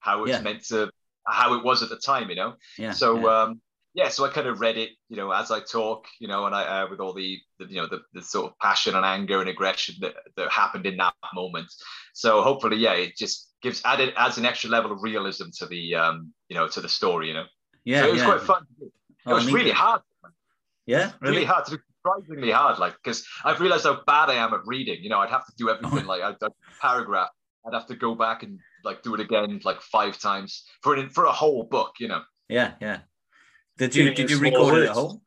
how 0.00 0.22
it's 0.24 0.30
Yeah. 0.30 0.40
meant 0.40 0.64
to, 0.68 0.90
how 1.26 1.54
it 1.54 1.64
was 1.64 1.82
at 1.82 1.90
the 1.90 1.98
time, 1.98 2.30
you 2.30 2.36
know. 2.36 2.54
Yeah. 2.78 2.92
so 2.92 3.18
yeah. 3.20 3.42
um 3.42 3.60
yeah 3.92 4.08
so 4.08 4.24
i 4.24 4.28
kind 4.28 4.46
of 4.46 4.60
read 4.60 4.78
it 4.78 4.90
you 5.08 5.16
know 5.16 5.32
as 5.32 5.50
i 5.50 5.58
talk 5.58 6.06
you 6.20 6.28
know 6.28 6.46
and 6.46 6.54
i 6.54 6.62
uh, 6.62 6.86
with 6.88 7.00
all 7.00 7.12
the, 7.12 7.38
the 7.58 7.66
you 7.66 7.74
know 7.80 7.88
the, 7.88 7.98
the 8.14 8.22
sort 8.22 8.46
of 8.46 8.56
passion 8.60 8.94
and 8.94 9.04
anger 9.04 9.40
and 9.40 9.48
aggression 9.50 9.96
that, 10.00 10.14
that 10.36 10.48
happened 10.48 10.86
in 10.86 10.96
that 10.96 11.12
moment 11.34 11.66
so 12.14 12.40
hopefully 12.40 12.76
yeah 12.76 12.92
it 12.92 13.16
just 13.16 13.52
gives 13.62 13.82
added 13.84 14.14
adds 14.16 14.38
an 14.38 14.46
extra 14.46 14.70
level 14.70 14.92
of 14.92 15.02
realism 15.02 15.46
to 15.52 15.66
the 15.66 15.96
um 15.96 16.32
you 16.48 16.54
know 16.56 16.68
to 16.68 16.80
the 16.80 16.88
story 16.88 17.26
you 17.28 17.34
know 17.34 17.46
yeah, 17.84 18.02
so 18.02 18.08
it 18.08 18.12
was 18.12 18.20
yeah. 18.20 18.26
quite 18.26 18.40
fun 18.42 18.62
to 18.66 18.74
do. 18.80 18.86
it 18.86 18.92
Oh, 19.26 19.34
was 19.34 19.46
neat. 19.46 19.54
really 19.54 19.70
hard 19.70 20.02
Yeah, 20.86 21.12
really 21.20 21.36
really. 21.36 21.44
hard 21.46 21.66
surprisingly 21.66 22.50
hard 22.50 22.78
like 22.78 22.94
because 23.02 23.26
i've 23.44 23.60
realized 23.60 23.84
how 23.84 24.00
bad 24.06 24.30
i 24.30 24.34
am 24.34 24.54
at 24.54 24.60
reading 24.64 25.02
you 25.02 25.10
know 25.10 25.18
i'd 25.18 25.28
have 25.30 25.44
to 25.46 25.52
do 25.58 25.68
Oh. 25.70 25.74
everything 25.74 26.06
like 26.06 26.22
i'd 26.22 26.36
I'd 26.42 26.52
paragraph 26.80 27.28
i'd 27.66 27.74
have 27.74 27.86
to 27.88 27.94
go 27.96 28.14
back 28.14 28.42
and 28.42 28.58
like 28.84 29.02
do 29.02 29.14
it 29.14 29.20
again 29.20 29.60
like 29.64 29.80
five 29.82 30.18
times 30.18 30.64
for 30.82 30.94
an 30.96 31.10
for 31.10 31.24
a 31.26 31.32
whole 31.32 31.64
book 31.64 31.92
you 32.00 32.08
know 32.08 32.22
Yeah, 32.48 32.72
yeah. 32.80 33.00
Did 33.76 33.94
you 33.94 34.04
did 34.14 34.30
you 34.30 34.36
you 34.38 34.50
small 34.50 34.66
record 34.66 34.82
it 34.82 34.88
at 34.88 34.94
home? 34.94 35.20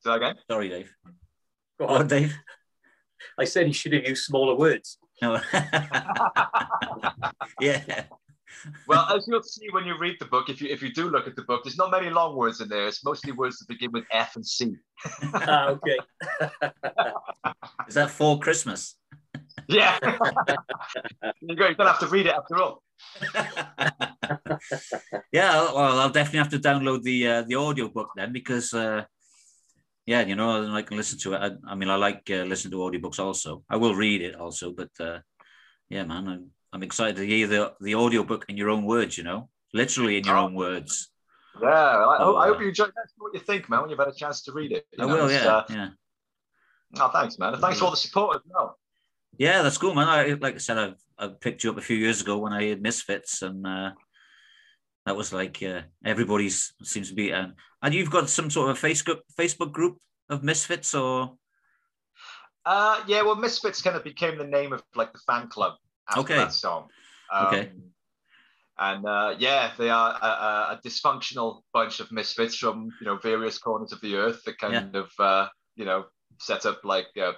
so 0.00 0.12
again 0.14 0.36
Sorry, 0.50 0.68
Dave. 0.70 0.90
Go 1.78 1.86
Oh. 1.88 2.02
Dave. 2.02 2.34
I 3.38 3.44
said 3.44 3.66
he 3.66 3.72
should 3.72 3.92
have 3.92 4.04
used 4.08 4.24
smaller 4.24 4.54
words. 4.56 4.98
No. 5.22 5.40
yeah. 7.60 8.04
Well, 8.86 9.06
as 9.14 9.26
you'll 9.28 9.42
see 9.42 9.66
when 9.70 9.84
you 9.84 9.96
read 9.98 10.16
the 10.18 10.26
book, 10.26 10.48
if 10.48 10.60
you 10.60 10.68
if 10.68 10.82
you 10.82 10.92
do 10.92 11.08
look 11.10 11.26
at 11.26 11.36
the 11.36 11.42
book, 11.42 11.64
there's 11.64 11.78
not 11.78 11.90
many 11.90 12.10
long 12.10 12.36
words 12.36 12.60
in 12.60 12.68
there. 12.68 12.86
It's 12.86 13.04
mostly 13.04 13.32
words 13.32 13.58
that 13.58 13.68
begin 13.68 13.92
with 13.92 14.04
F 14.10 14.36
and 14.36 14.46
C. 14.46 14.76
Ah, 15.34 15.68
okay. 15.68 15.98
Is 17.88 17.94
that 17.94 18.10
for 18.10 18.38
Christmas? 18.38 18.96
Yeah. 19.68 19.98
you 21.40 21.54
go. 21.56 21.68
You 21.68 21.74
don't 21.74 21.86
have 21.86 22.00
to 22.00 22.06
read 22.06 22.26
it 22.26 22.34
after 22.34 22.56
all. 22.56 22.82
yeah, 25.32 25.52
well, 25.72 26.00
I'll 26.00 26.10
definitely 26.10 26.38
have 26.38 26.50
to 26.50 26.58
download 26.58 27.02
the 27.02 27.28
uh, 27.28 27.42
the 27.42 27.54
audio 27.54 27.88
book 27.88 28.10
then 28.16 28.32
because 28.32 28.74
uh, 28.74 29.04
yeah, 30.08 30.22
you 30.22 30.36
know, 30.36 30.72
I 30.72 30.82
can 30.82 30.96
listen 30.96 31.18
to 31.20 31.34
it. 31.34 31.38
I, 31.38 31.72
I 31.72 31.74
mean, 31.74 31.90
I 31.90 31.96
like 31.96 32.22
uh, 32.30 32.44
listening 32.44 32.72
to 32.72 32.78
audiobooks 32.78 33.18
also. 33.18 33.62
I 33.68 33.76
will 33.76 33.94
read 33.94 34.22
it 34.22 34.36
also, 34.36 34.72
but 34.72 34.88
uh, 34.98 35.18
yeah, 35.90 36.04
man, 36.04 36.28
I'm, 36.28 36.50
I'm 36.72 36.82
excited 36.82 37.16
to 37.16 37.26
hear 37.26 37.46
the 37.46 37.74
the 37.80 37.94
audiobook 37.94 38.46
in 38.48 38.56
your 38.56 38.70
own 38.70 38.84
words. 38.84 39.16
You 39.18 39.24
know, 39.24 39.48
literally 39.72 40.18
in 40.18 40.24
your 40.24 40.36
Oh. 40.36 40.44
own 40.44 40.54
words. 40.54 41.10
Yeah, 41.60 41.68
I, 41.68 42.16
Oh, 42.22 42.36
I 42.36 42.46
hope 42.46 42.58
uh, 42.58 42.60
you 42.60 42.68
enjoy. 42.68 42.86
What 43.18 43.34
you 43.34 43.40
think, 43.40 43.68
man. 43.68 43.80
When 43.80 43.90
you've 43.90 43.98
had 43.98 44.08
a 44.08 44.14
chance 44.14 44.42
to 44.42 44.52
read 44.52 44.72
it. 44.72 44.86
I 44.98 45.06
know, 45.06 45.14
will. 45.14 45.30
Yeah, 45.30 45.46
uh, 45.46 45.64
yeah. 45.70 45.88
oh, 47.00 47.08
thanks, 47.08 47.38
man. 47.38 47.54
And 47.54 47.62
thanks 47.62 47.78
for 47.78 47.86
all 47.86 47.90
the 47.90 47.96
support 47.96 48.36
as 48.36 48.42
well. 48.48 48.78
Yeah, 49.38 49.62
that's 49.62 49.78
cool, 49.78 49.94
man. 49.94 50.08
I, 50.08 50.34
like 50.40 50.54
I 50.54 50.58
said, 50.58 50.78
I've, 50.78 50.94
I 51.18 51.28
picked 51.28 51.64
you 51.64 51.70
up 51.70 51.78
a 51.78 51.82
few 51.82 51.96
years 51.96 52.20
ago 52.20 52.38
when 52.38 52.52
I 52.52 52.64
had 52.64 52.82
Misfits, 52.82 53.42
and 53.42 53.66
uh, 53.66 53.90
that 55.06 55.16
was 55.16 55.32
like 55.32 55.62
uh, 55.62 55.82
everybody's 56.04 56.74
seems 56.82 57.08
to 57.08 57.14
be. 57.14 57.30
And 57.30 57.54
you've 57.90 58.10
got 58.10 58.28
some 58.28 58.50
sort 58.50 58.70
of 58.70 58.76
a 58.82 58.86
Facebook 58.86 59.20
Facebook 59.38 59.72
group 59.72 59.98
of 60.28 60.42
Misfits, 60.44 60.94
or 60.94 61.34
Uh, 62.64 63.02
yeah, 63.06 63.22
well, 63.22 63.36
Misfits 63.36 63.82
kind 63.82 63.96
of 63.96 64.04
became 64.04 64.38
the 64.38 64.44
name 64.46 64.72
of 64.72 64.82
like 64.94 65.12
the 65.12 65.20
fan 65.26 65.48
club 65.48 65.74
after 66.08 66.20
Okay. 66.20 66.36
that 66.36 66.52
song. 66.52 66.88
Um, 67.32 67.46
Okay. 67.46 67.70
And 68.80 69.04
uh, 69.04 69.34
yeah, 69.38 69.72
they 69.76 69.90
are 69.90 70.10
a, 70.22 70.74
a, 70.74 70.80
dysfunctional 70.84 71.62
bunch 71.74 71.98
of 71.98 72.12
misfits 72.12 72.54
from 72.54 72.90
you 73.00 73.06
know 73.06 73.16
various 73.16 73.58
corners 73.58 73.92
of 73.92 74.00
the 74.02 74.14
earth 74.14 74.44
that 74.44 74.58
kind 74.58 74.94
of 74.94 75.10
uh, 75.18 75.48
you 75.74 75.84
know 75.84 76.04
set 76.38 76.64
up 76.64 76.84
like 76.84 77.08
uh, 77.20 77.32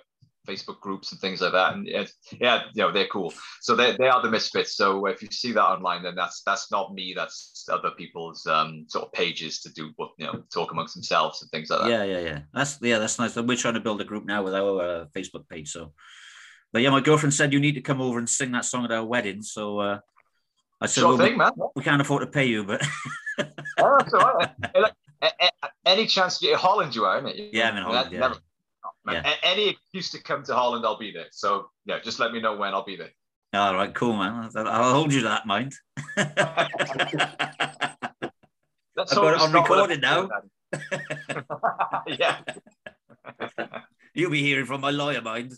Facebook 0.47 0.81
groups 0.81 1.13
and 1.13 1.21
things 1.21 1.41
like 1.41 1.53
that. 1.53 1.75
And 1.75 1.89
it's, 1.89 2.15
yeah, 2.41 2.65
you 2.75 2.83
know 2.83 2.93
they're 2.93 3.07
cool. 3.07 3.33
So 3.61 3.77
they, 3.77 3.97
they 3.97 4.09
are 4.09 4.23
the 4.23 4.31
misfits. 4.31 4.77
So 4.77 5.07
if 5.07 5.23
you 5.23 5.29
see 5.31 5.53
that 5.53 5.65
online, 5.65 6.03
then 6.03 6.15
that's 6.15 6.43
that's 6.43 6.71
not 6.71 6.95
me. 6.95 7.15
That's 7.15 7.67
other 7.71 7.91
people's 7.91 8.47
um, 8.47 8.87
sort 8.89 9.07
of 9.07 9.13
pages 9.13 9.61
to 9.61 9.73
do 9.73 9.91
what 9.97 10.11
you 10.19 10.27
know 10.27 10.43
talk 10.53 10.73
amongst 10.73 10.95
themselves 10.95 11.43
and 11.43 11.51
things 11.51 11.71
like 11.71 11.81
that. 11.81 11.91
yeah, 11.91 12.05
yeah, 12.05 12.21
yeah. 12.21 12.41
That's 12.53 12.79
yeah, 12.81 12.99
that's 12.99 13.19
nice. 13.19 13.37
We're 13.37 13.57
trying 13.57 13.75
to 13.75 13.81
build 13.81 14.01
a 14.01 14.05
group 14.05 14.25
now 14.25 14.43
with 14.43 14.55
our 14.55 14.81
uh, 14.81 15.05
Facebook 15.15 15.49
page. 15.49 15.71
So, 15.71 15.93
but 16.73 16.83
yeah, 16.83 16.91
my 16.91 17.01
girlfriend 17.01 17.35
said 17.35 17.53
you 17.53 17.61
need 17.61 17.75
to 17.75 17.81
come 17.81 18.01
over 18.01 18.19
and 18.19 18.29
sing 18.29 18.53
that 18.53 18.65
song 18.65 18.85
at 18.85 18.93
our 18.93 19.05
wedding. 19.05 19.43
So 19.43 19.81
uh, 19.81 19.99
I 20.81 20.87
said, 20.87 21.01
Sure 21.01 21.17
well, 21.17 21.19
thing, 21.19 21.39
we, 21.39 21.67
we 21.77 21.83
can't 21.83 22.01
afford 22.01 22.23
to 22.23 22.27
pay 22.27 22.47
you, 22.47 22.65
but 22.65 22.83
Oh, 23.79 23.97
that's 23.99 24.13
all 24.15 24.21
right. 24.21 24.51
Hey, 24.75 24.81
look, 24.81 24.93
a- 25.23 25.31
a- 25.43 25.69
any 25.87 26.07
chance 26.07 26.41
you 26.43 26.51
get 26.51 26.59
Holland, 26.59 26.95
you 26.95 27.05
are, 27.05 27.19
isn't 27.19 27.31
it? 27.31 27.55
Yeah, 27.55 27.71
I'm 27.71 27.77
in 27.77 27.83
Holland, 27.83 28.13
yeah. 28.13 28.21
never- 28.21 28.39
Yeah. 29.11 29.35
Any 29.43 29.69
excuse 29.71 30.11
to 30.13 30.23
come 30.23 30.43
to 30.45 30.55
Holland, 30.55 30.85
I'll 30.85 30.99
be 30.99 31.11
there. 31.13 31.27
So 31.33 31.71
yeah, 31.87 31.99
just 32.01 32.19
let 32.21 32.33
me 32.33 32.41
know 32.41 32.57
when 32.57 32.73
I'll 32.75 32.85
be 32.85 32.97
there. 32.97 33.11
all 33.55 33.75
right, 33.75 33.93
cool, 33.95 34.13
man. 34.15 34.51
I'll 34.55 34.93
hold 34.93 35.13
you 35.13 35.21
to 35.23 35.29
that 35.29 35.47
mind. 35.47 35.75
That's 36.17 36.33
I've 39.13 39.19
got 39.19 39.35
it 39.35 39.41
on 39.41 39.53
recording 39.53 40.01
now. 40.01 40.29
yeah. 42.07 42.39
You'll 44.15 44.31
be 44.31 44.43
hearing 44.43 44.67
from 44.67 44.81
my 44.83 44.91
lawyer 44.91 45.23
mind. 45.23 45.55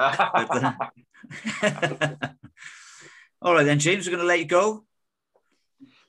But, 0.00 0.64
uh, 1.62 2.16
all 3.42 3.54
right, 3.54 3.64
then, 3.64 3.78
James, 3.78 4.06
we're 4.06 4.12
going 4.12 4.22
to 4.22 4.26
let 4.26 4.38
you 4.38 4.46
go. 4.46 4.84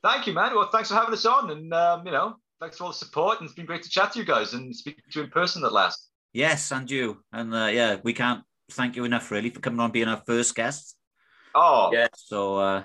Thank 0.04 0.28
you, 0.28 0.34
man. 0.34 0.56
Well, 0.56 0.70
thanks 0.72 0.90
for 0.90 0.96
having 0.96 1.14
us 1.14 1.26
on, 1.26 1.52
and 1.52 1.74
um, 1.74 2.06
you 2.06 2.12
know, 2.12 2.36
thanks 2.60 2.78
for 2.78 2.86
all 2.86 2.90
the 2.92 2.96
support. 2.96 3.40
And 3.40 3.46
it's 3.48 3.54
been 3.56 3.66
great 3.66 3.84
to 3.84 3.90
chat 3.90 4.14
to 4.14 4.20
you 4.20 4.26
guys 4.26 4.54
and 4.54 4.74
speak 4.76 4.98
to 5.12 5.20
you 5.20 5.26
in 5.26 5.30
person 5.30 5.64
at 5.64 5.74
last. 5.74 6.08
Yes, 6.34 6.72
and 6.72 6.90
you. 6.90 7.24
And 7.34 7.54
uh, 7.54 7.66
yeah, 7.68 7.98
we 8.04 8.14
can't 8.14 8.44
thank 8.72 8.96
you 8.96 9.04
enough, 9.04 9.30
really, 9.30 9.50
for 9.50 9.60
coming 9.60 9.80
on 9.82 9.92
being 9.92 10.08
our 10.08 10.22
first 10.26 10.56
guest. 10.56 10.96
Oh, 11.54 11.92
Yeah. 11.94 12.08
So, 12.16 12.58
uh, 12.58 12.84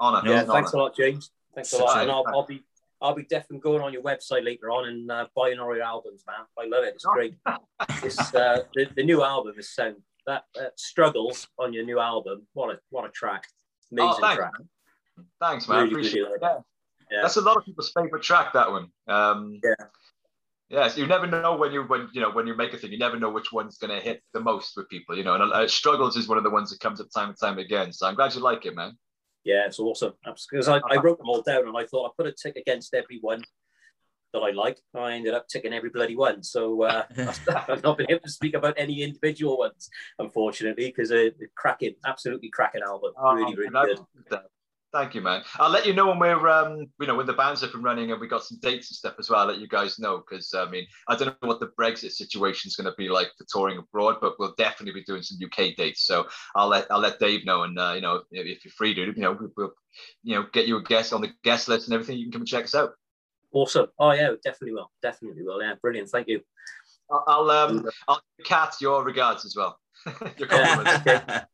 honor. 0.00 0.22
No, 0.24 0.30
Yeah, 0.32 0.42
honor. 0.42 0.52
thanks 0.52 0.72
a 0.72 0.78
lot, 0.78 0.96
James. 0.96 1.30
Thanks 1.54 1.72
a 1.74 1.78
lot. 1.78 1.90
Such 1.90 2.00
And 2.02 2.10
a- 2.10 2.14
I'll, 2.14 2.24
I'll 2.28 2.46
be 2.46 2.64
I'll 3.02 3.14
be 3.14 3.24
definitely 3.24 3.58
going 3.58 3.82
on 3.82 3.92
your 3.92 4.02
website 4.02 4.44
later 4.44 4.70
on 4.70 4.88
and 4.88 5.10
uh, 5.10 5.26
buying 5.34 5.58
all 5.58 5.74
your 5.74 5.84
albums, 5.84 6.22
man. 6.26 6.46
I 6.58 6.66
love 6.68 6.84
it. 6.84 6.94
It's 6.94 7.04
great. 7.04 7.34
it's 8.04 8.32
uh, 8.34 8.62
the, 8.74 8.86
the 8.96 9.02
new 9.02 9.22
album 9.24 9.54
is 9.58 9.74
sound 9.74 9.96
that 10.26 10.44
uh, 10.60 10.66
struggles 10.76 11.48
on 11.58 11.72
your 11.72 11.84
new 11.84 11.98
album. 11.98 12.46
What 12.52 12.74
a 12.74 12.78
what 12.90 13.04
a 13.04 13.10
track! 13.10 13.44
Amazing 13.90 14.10
Oh, 14.10 14.20
thanks, 14.20 14.36
track. 14.38 14.52
man. 14.58 15.26
Thanks, 15.40 15.68
man. 15.68 15.78
Really, 15.78 15.90
Appreciate 15.92 16.22
it. 16.22 16.38
Yeah. 16.40 16.58
Yeah. 17.10 17.22
That's 17.22 17.36
a 17.36 17.42
lot 17.42 17.56
of 17.56 17.64
people's 17.64 17.92
favorite 17.92 18.22
track. 18.22 18.52
That 18.54 18.70
one. 18.70 18.88
Um, 19.08 19.60
Yeah. 19.62 19.74
Yes, 20.70 20.96
you 20.96 21.06
never 21.06 21.26
know 21.26 21.54
when 21.54 21.70
you 21.70 21.82
when 21.82 22.08
you 22.14 22.22
know 22.22 22.30
when 22.30 22.46
you 22.46 22.56
make 22.56 22.72
a 22.72 22.78
thing. 22.78 22.90
You 22.92 22.98
never 22.98 23.18
know 23.18 23.28
which 23.28 23.52
one's 23.52 23.76
going 23.76 23.90
to 23.90 24.00
hit 24.02 24.22
the 24.32 24.40
most 24.40 24.74
with 24.74 24.88
people. 24.88 25.14
You 25.14 25.22
know, 25.22 25.34
and 25.34 25.52
uh, 25.52 25.68
struggles 25.68 26.16
is 26.16 26.28
one 26.28 26.38
of 26.38 26.44
the 26.44 26.50
ones 26.50 26.70
that 26.70 26.80
comes 26.80 26.98
up 26.98 27.08
time 27.14 27.28
and 27.28 27.38
time 27.38 27.58
again. 27.58 27.92
So 27.92 28.06
I'm 28.06 28.14
glad 28.14 28.34
you 28.34 28.40
like 28.40 28.64
it, 28.64 28.74
man. 28.74 28.96
Yeah, 29.44 29.66
it's 29.66 29.78
awesome. 29.78 30.14
Because 30.24 30.68
I, 30.68 30.80
I 30.88 30.96
wrote 30.96 31.18
them 31.18 31.28
all 31.28 31.42
down 31.42 31.66
and 31.68 31.76
I 31.76 31.84
thought 31.84 32.06
I 32.06 32.10
put 32.16 32.26
a 32.26 32.32
tick 32.32 32.56
against 32.56 32.94
every 32.94 33.18
one 33.20 33.42
that 34.32 34.40
I 34.40 34.50
like. 34.50 34.78
I 34.94 35.12
ended 35.12 35.34
up 35.34 35.48
ticking 35.48 35.72
every 35.72 35.90
bloody 35.90 36.16
one. 36.16 36.42
So 36.42 36.82
uh, 36.82 37.04
I've 37.68 37.82
not 37.82 37.98
been 37.98 38.10
able 38.10 38.20
to 38.20 38.30
speak 38.30 38.54
about 38.54 38.74
any 38.76 39.02
individual 39.02 39.58
ones, 39.58 39.88
unfortunately, 40.18 40.86
because 40.86 41.08
they're 41.10 41.32
cracking, 41.56 41.94
absolutely 42.04 42.50
cracking 42.50 42.82
album. 42.82 43.12
really, 43.22 43.54
really 43.54 43.70
Oh, 43.74 44.06
good. 44.28 44.40
Thank 44.92 45.14
you, 45.14 45.22
man. 45.22 45.42
I'll 45.58 45.70
let 45.70 45.86
you 45.86 45.94
know 45.94 46.08
when 46.08 46.18
we're, 46.18 46.48
um, 46.48 46.86
you 47.00 47.06
know, 47.06 47.14
when 47.14 47.24
the 47.24 47.32
band's 47.32 47.62
up 47.64 47.72
and 47.72 47.82
running 47.82 48.12
and 48.12 48.20
we 48.20 48.28
got 48.28 48.44
some 48.44 48.58
dates 48.60 48.90
and 48.90 48.96
stuff 48.96 49.14
as 49.18 49.30
well. 49.30 49.40
I'll 49.40 49.46
let 49.46 49.58
you 49.58 49.66
guys 49.66 49.98
know 49.98 50.18
because 50.18 50.52
I 50.52 50.68
mean, 50.68 50.86
I 51.08 51.16
don't 51.16 51.28
know 51.28 51.48
what 51.48 51.60
the 51.60 51.72
Brexit 51.80 52.10
situation 52.10 52.68
is 52.68 52.76
going 52.76 52.90
to 52.90 52.96
be 52.98 53.08
like 53.08 53.28
for 53.38 53.46
touring 53.50 53.78
abroad, 53.78 54.16
but 54.20 54.38
we'll 54.38 54.54
definitely 54.58 55.00
be 55.00 55.04
doing 55.04 55.22
some 55.22 55.38
UK 55.42 55.76
dates. 55.76 56.04
So 56.04 56.26
I'll 56.54 56.68
let 56.68 56.88
I'll 56.90 57.00
let 57.00 57.18
Dave 57.18 57.46
know, 57.46 57.62
and 57.62 57.78
uh, 57.78 57.92
you 57.94 58.02
know, 58.02 58.16
if 58.16 58.46
if 58.46 58.64
you're 58.66 58.72
free, 58.72 58.92
dude, 58.92 59.16
you 59.16 59.22
know, 59.22 59.38
we'll, 59.56 59.72
you 60.24 60.34
know, 60.34 60.44
get 60.52 60.66
you 60.68 60.76
a 60.76 60.82
guest 60.82 61.14
on 61.14 61.22
the 61.22 61.32
guest 61.42 61.68
list 61.68 61.86
and 61.86 61.94
everything. 61.94 62.18
You 62.18 62.26
can 62.26 62.32
come 62.32 62.42
and 62.42 62.48
check 62.48 62.64
us 62.64 62.74
out. 62.74 62.90
Awesome. 63.52 63.86
Oh, 63.98 64.12
yeah, 64.12 64.30
definitely 64.42 64.72
will. 64.74 64.90
Definitely 65.02 65.42
will. 65.42 65.62
Yeah, 65.62 65.74
brilliant. 65.80 66.08
Thank 66.08 66.28
you. 66.28 66.40
I'll, 67.10 67.24
I'll 67.26 67.50
um, 67.50 67.86
I'll 68.08 68.22
cat 68.44 68.74
your 68.80 69.04
regards 69.04 69.44
as 69.44 69.54
well. 69.56 69.78
your 70.38 70.48
compliments. 70.48 71.02
Yeah. 71.06 71.44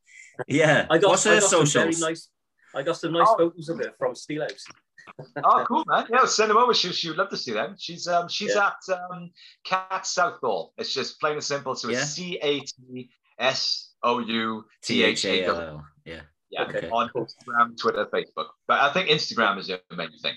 yeah. 0.46 0.86
I 0.88 0.98
got, 0.98 1.10
What's 1.10 1.26
I 1.26 1.34
her 1.34 1.40
got 1.40 1.48
some 1.50 1.66
very 1.66 1.92
socials? 1.92 2.00
nice. 2.00 2.28
I 2.72 2.82
got 2.84 2.96
some 2.96 3.12
nice 3.12 3.26
Oh. 3.28 3.36
photos 3.38 3.68
of 3.68 3.78
her 3.78 3.92
from 3.98 4.14
Steelhouse. 4.14 4.62
oh, 5.42 5.64
cool, 5.66 5.82
man. 5.88 6.06
Yeah, 6.10 6.26
send 6.26 6.50
them 6.50 6.58
over. 6.58 6.72
She, 6.72 6.92
she 6.92 7.08
would 7.08 7.18
love 7.18 7.30
to 7.30 7.36
see 7.36 7.52
them. 7.52 7.74
She's 7.76 8.06
um 8.06 8.28
she's 8.28 8.54
Yeah. 8.54 8.68
at 8.88 8.94
um 9.12 9.30
Cat 9.64 10.06
Southall. 10.06 10.74
It's 10.78 10.94
just 10.94 11.18
plain 11.18 11.32
and 11.32 11.42
simple. 11.42 11.74
So 11.74 11.88
Yeah. 11.88 11.98
it's 12.02 12.10
C 12.10 12.38
A 12.40 12.60
T 12.60 13.10
S 13.40 13.94
O 14.04 14.20
U 14.20 14.64
T 14.84 15.02
H 15.02 15.24
A 15.24 15.44
W. 15.46 15.52
T-H-A-L-L. 15.58 15.84
Yeah. 16.04 16.20
Yeah, 16.50 16.62
Okay. 16.62 16.88
on 16.88 17.10
Instagram, 17.16 17.76
Twitter, 17.76 18.06
Facebook. 18.06 18.46
But 18.68 18.80
I 18.80 18.92
think 18.92 19.08
Instagram 19.08 19.58
is 19.58 19.66
the 19.66 19.80
main 19.96 20.08
thing. 20.22 20.34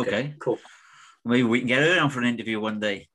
Okay. 0.00 0.34
Cool. 0.38 0.58
Maybe 1.24 1.42
we 1.42 1.60
can 1.60 1.68
get 1.68 1.82
her 1.82 2.00
on 2.00 2.10
for 2.10 2.20
an 2.20 2.26
interview 2.26 2.60
one 2.60 2.80
day. 2.80 3.08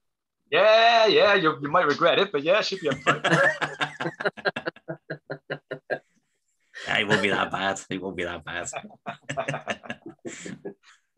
Yeah, 0.52 1.06
yeah, 1.06 1.36
you, 1.36 1.58
you 1.62 1.70
might 1.70 1.86
regret 1.86 2.18
it, 2.18 2.32
but 2.32 2.42
yeah, 2.44 2.60
it 2.60 2.66
should 2.66 2.80
be 2.80 2.90
up 2.90 2.98
for 2.98 3.22
it. 3.24 3.26
Yeah, 6.88 6.98
it 7.00 7.08
won't 7.08 7.22
be 7.22 7.30
that 7.30 7.52
bad. 7.52 7.80
It 7.90 8.02
won't 8.02 8.18
be 8.18 8.24
that 8.24 8.44
bad. 8.44 8.70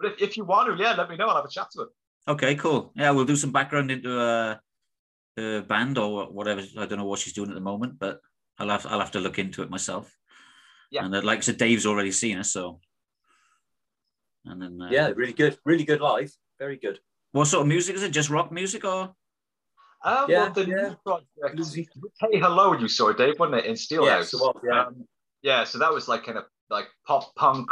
But 0.01 0.14
if, 0.14 0.22
if 0.22 0.38
you 0.38 0.45
want 0.45 0.76
to, 0.76 0.84
yeah, 0.84 0.93
let 0.93 1.09
me 1.09 1.16
know. 1.16 1.28
I'll 1.28 1.36
have 1.36 1.45
a 1.45 1.49
chat 1.49 1.68
to 1.74 1.82
her. 1.82 1.88
Okay, 2.34 2.55
cool. 2.55 2.91
Yeah, 2.95 3.12
we'll 3.12 3.26
do 3.26 3.36
some 3.36 3.51
background 3.51 3.91
into 3.91 4.20
a, 4.20 4.59
a 5.38 5.62
band 5.62 5.97
or 5.97 6.26
whatever. 6.26 6.62
I 6.78 6.86
don't 6.86 6.97
know 6.97 7.05
what 7.05 7.20
she's 7.20 7.34
doing 7.34 7.49
at 7.49 7.55
the 7.55 7.62
moment, 7.62 7.99
but 7.99 8.20
I'll 8.57 8.70
have 8.70 8.86
I'll 8.88 8.99
have 8.99 9.12
to 9.12 9.20
look 9.20 9.39
into 9.39 9.62
it 9.62 9.70
myself. 9.70 10.12
Yeah. 10.91 11.05
And 11.05 11.16
uh, 11.16 11.22
like 11.22 11.39
I 11.39 11.41
said, 11.41 11.57
Dave's 11.57 11.86
already 11.86 12.12
seen 12.12 12.38
us, 12.38 12.51
so. 12.51 12.80
And 14.46 14.62
then 14.62 14.80
uh, 14.82 14.89
Yeah, 14.92 15.10
really 15.16 15.34
good. 15.34 15.58
Really 15.66 15.84
good 15.84 16.02
live. 16.02 16.32
Very 16.60 16.78
good. 16.78 17.00
what 17.32 17.46
sort 17.46 17.62
of 17.62 17.68
music 17.68 17.96
is 17.96 18.04
it? 18.04 18.12
Just 18.12 18.30
rock 18.30 18.52
music 18.52 18.84
or? 18.86 19.14
Um, 20.04 20.26
Yeah, 20.30 20.44
well, 20.46 20.52
the 20.54 20.66
yeah. 20.68 20.76
new 20.89 20.96
project, 21.06 21.89
Hey 22.20 22.39
Hello, 22.39 22.74
you 22.78 22.88
saw 22.88 23.10
it, 23.10 23.18
Dave, 23.18 23.38
wasn't 23.39 23.60
it, 23.60 23.66
in 23.66 23.76
Steelhouse? 23.76 24.06
Yes, 24.06 24.34
it 24.34 24.38
was, 24.38 24.56
yeah. 24.64 24.86
Um, 24.86 25.06
yeah, 25.44 25.64
so 25.64 25.78
that 25.80 25.92
was 25.94 26.08
like 26.08 26.24
kind 26.24 26.38
of 26.38 26.46
like 26.70 26.88
pop 27.08 27.34
punk, 27.36 27.68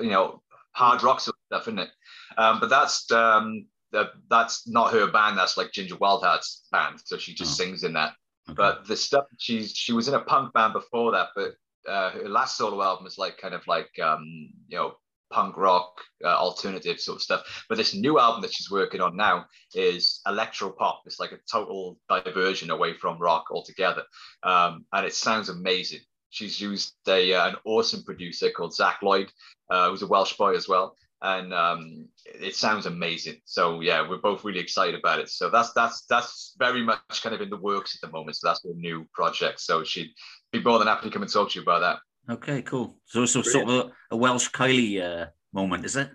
you 0.00 0.10
know, 0.10 0.42
hard 0.72 1.02
rock 1.02 1.20
sort 1.20 1.36
of 1.36 1.56
stuff, 1.58 1.68
isn't 1.68 1.78
it? 1.78 1.90
Um, 2.38 2.60
but 2.60 2.68
that's 2.70 3.10
um, 3.10 3.66
the, 3.90 4.10
that's 4.30 4.66
not 4.68 4.92
her 4.92 5.06
band. 5.10 5.36
That's 5.38 5.56
like 5.56 5.72
Ginger 5.72 5.96
Wildheart's 5.96 6.66
band. 6.72 7.00
So 7.04 7.16
she 7.18 7.34
just 7.34 7.52
Oh. 7.60 7.64
sings 7.64 7.84
in 7.84 7.92
that. 7.94 8.14
Okay. 8.48 8.54
But 8.56 8.86
the 8.86 8.96
stuff 8.96 9.24
she's 9.38 9.72
she 9.72 9.92
was 9.92 10.08
in 10.08 10.14
a 10.14 10.20
punk 10.20 10.52
band 10.54 10.72
before 10.72 11.12
that, 11.12 11.28
but 11.36 11.52
uh, 11.88 12.10
her 12.10 12.28
last 12.28 12.56
solo 12.56 12.82
album 12.82 13.06
is 13.06 13.16
like 13.18 13.38
kind 13.38 13.54
of 13.54 13.66
like 13.66 13.90
um, 14.02 14.24
you 14.68 14.76
know 14.78 14.94
punk 15.32 15.56
rock, 15.56 16.00
uh, 16.24 16.28
alternative 16.28 17.00
sort 17.00 17.16
of 17.16 17.22
stuff. 17.22 17.64
But 17.68 17.78
this 17.78 17.94
new 17.94 18.18
album 18.18 18.42
that 18.42 18.52
she's 18.52 18.70
working 18.70 19.00
on 19.00 19.16
now 19.16 19.46
is 19.74 20.20
electro 20.26 20.70
pop. 20.70 21.02
It's 21.06 21.18
like 21.18 21.32
a 21.32 21.38
total 21.50 21.98
diversion 22.08 22.70
away 22.70 22.94
from 22.94 23.18
rock 23.18 23.46
altogether, 23.50 24.04
um, 24.42 24.84
and 24.92 25.06
it 25.06 25.14
sounds 25.14 25.48
amazing. 25.48 26.00
She's 26.30 26.60
used 26.60 26.94
a, 27.08 27.34
uh, 27.34 27.48
an 27.50 27.56
awesome 27.64 28.04
producer 28.04 28.50
called 28.50 28.74
Zach 28.74 29.00
Lloyd, 29.02 29.30
uh, 29.70 29.90
who's 29.90 30.02
a 30.02 30.06
Welsh 30.06 30.36
boy 30.36 30.54
as 30.54 30.66
well, 30.68 30.96
and 31.20 31.52
um, 31.52 32.08
it 32.24 32.56
sounds 32.56 32.86
amazing. 32.86 33.36
So 33.44 33.80
yeah, 33.80 34.08
we're 34.08 34.18
both 34.18 34.44
really 34.44 34.60
excited 34.60 34.98
about 34.98 35.20
it. 35.20 35.28
So 35.28 35.50
that's 35.50 35.72
that's 35.72 36.04
that's 36.06 36.54
very 36.58 36.82
much 36.82 37.22
kind 37.22 37.34
of 37.34 37.40
in 37.40 37.50
the 37.50 37.56
works 37.56 37.94
at 37.94 38.06
the 38.06 38.12
moment. 38.12 38.36
So 38.36 38.48
that's 38.48 38.64
a 38.64 38.74
new 38.74 39.06
project. 39.12 39.60
So 39.60 39.84
she'd 39.84 40.10
be 40.52 40.62
more 40.62 40.78
than 40.78 40.88
happy 40.88 41.08
to 41.08 41.12
come 41.12 41.22
and 41.22 41.32
talk 41.32 41.50
to 41.50 41.58
you 41.58 41.62
about 41.62 41.80
that. 41.80 41.98
Okay, 42.30 42.62
cool. 42.62 42.96
So, 43.04 43.26
so 43.26 43.42
sort 43.42 43.68
of 43.68 43.74
a, 43.74 43.92
a 44.12 44.16
Welsh 44.16 44.50
Kylie 44.50 45.02
uh, 45.02 45.26
moment, 45.52 45.84
is 45.84 45.96
it? 45.96 46.10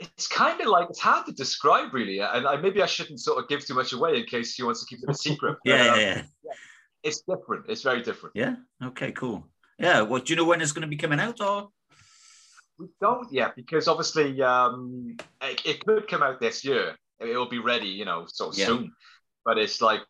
It's 0.00 0.28
kind 0.28 0.60
of 0.60 0.68
like 0.68 0.88
it's 0.90 1.00
hard 1.00 1.26
to 1.26 1.32
describe, 1.32 1.92
really, 1.92 2.20
and 2.20 2.46
I, 2.46 2.56
maybe 2.56 2.82
I 2.82 2.86
shouldn't 2.86 3.20
sort 3.20 3.42
of 3.42 3.48
give 3.48 3.66
too 3.66 3.74
much 3.74 3.92
away 3.92 4.18
in 4.18 4.24
case 4.26 4.54
she 4.54 4.62
wants 4.62 4.84
to 4.84 4.86
keep 4.94 5.02
it 5.02 5.10
a 5.10 5.14
secret. 5.14 5.56
yeah, 5.64 5.74
um, 5.74 6.00
yeah, 6.00 6.22
yeah, 6.44 6.52
It's 7.02 7.22
different. 7.22 7.66
It's 7.68 7.82
very 7.82 8.02
different. 8.02 8.36
Yeah. 8.36 8.56
Okay. 8.82 9.10
Cool. 9.12 9.48
Yeah. 9.78 10.02
Well, 10.02 10.20
do 10.20 10.32
you 10.32 10.36
know 10.36 10.44
when 10.44 10.60
it's 10.60 10.72
going 10.72 10.82
to 10.82 10.88
be 10.88 10.96
coming 10.96 11.18
out, 11.18 11.40
or? 11.40 11.68
We 12.78 12.86
don't 13.00 13.32
yet 13.32 13.56
because 13.56 13.88
obviously 13.88 14.40
um, 14.40 15.16
it, 15.42 15.62
it, 15.64 15.84
could 15.84 16.06
come 16.06 16.22
out 16.22 16.38
this 16.38 16.64
year. 16.64 16.94
It'll 17.18 17.48
be 17.48 17.58
ready, 17.58 17.88
you 17.88 18.04
know, 18.04 18.26
sort 18.28 18.54
of 18.54 18.58
yeah. 18.58 18.66
soon. 18.66 18.92
But 19.44 19.58
it's 19.58 19.80
like, 19.80 20.00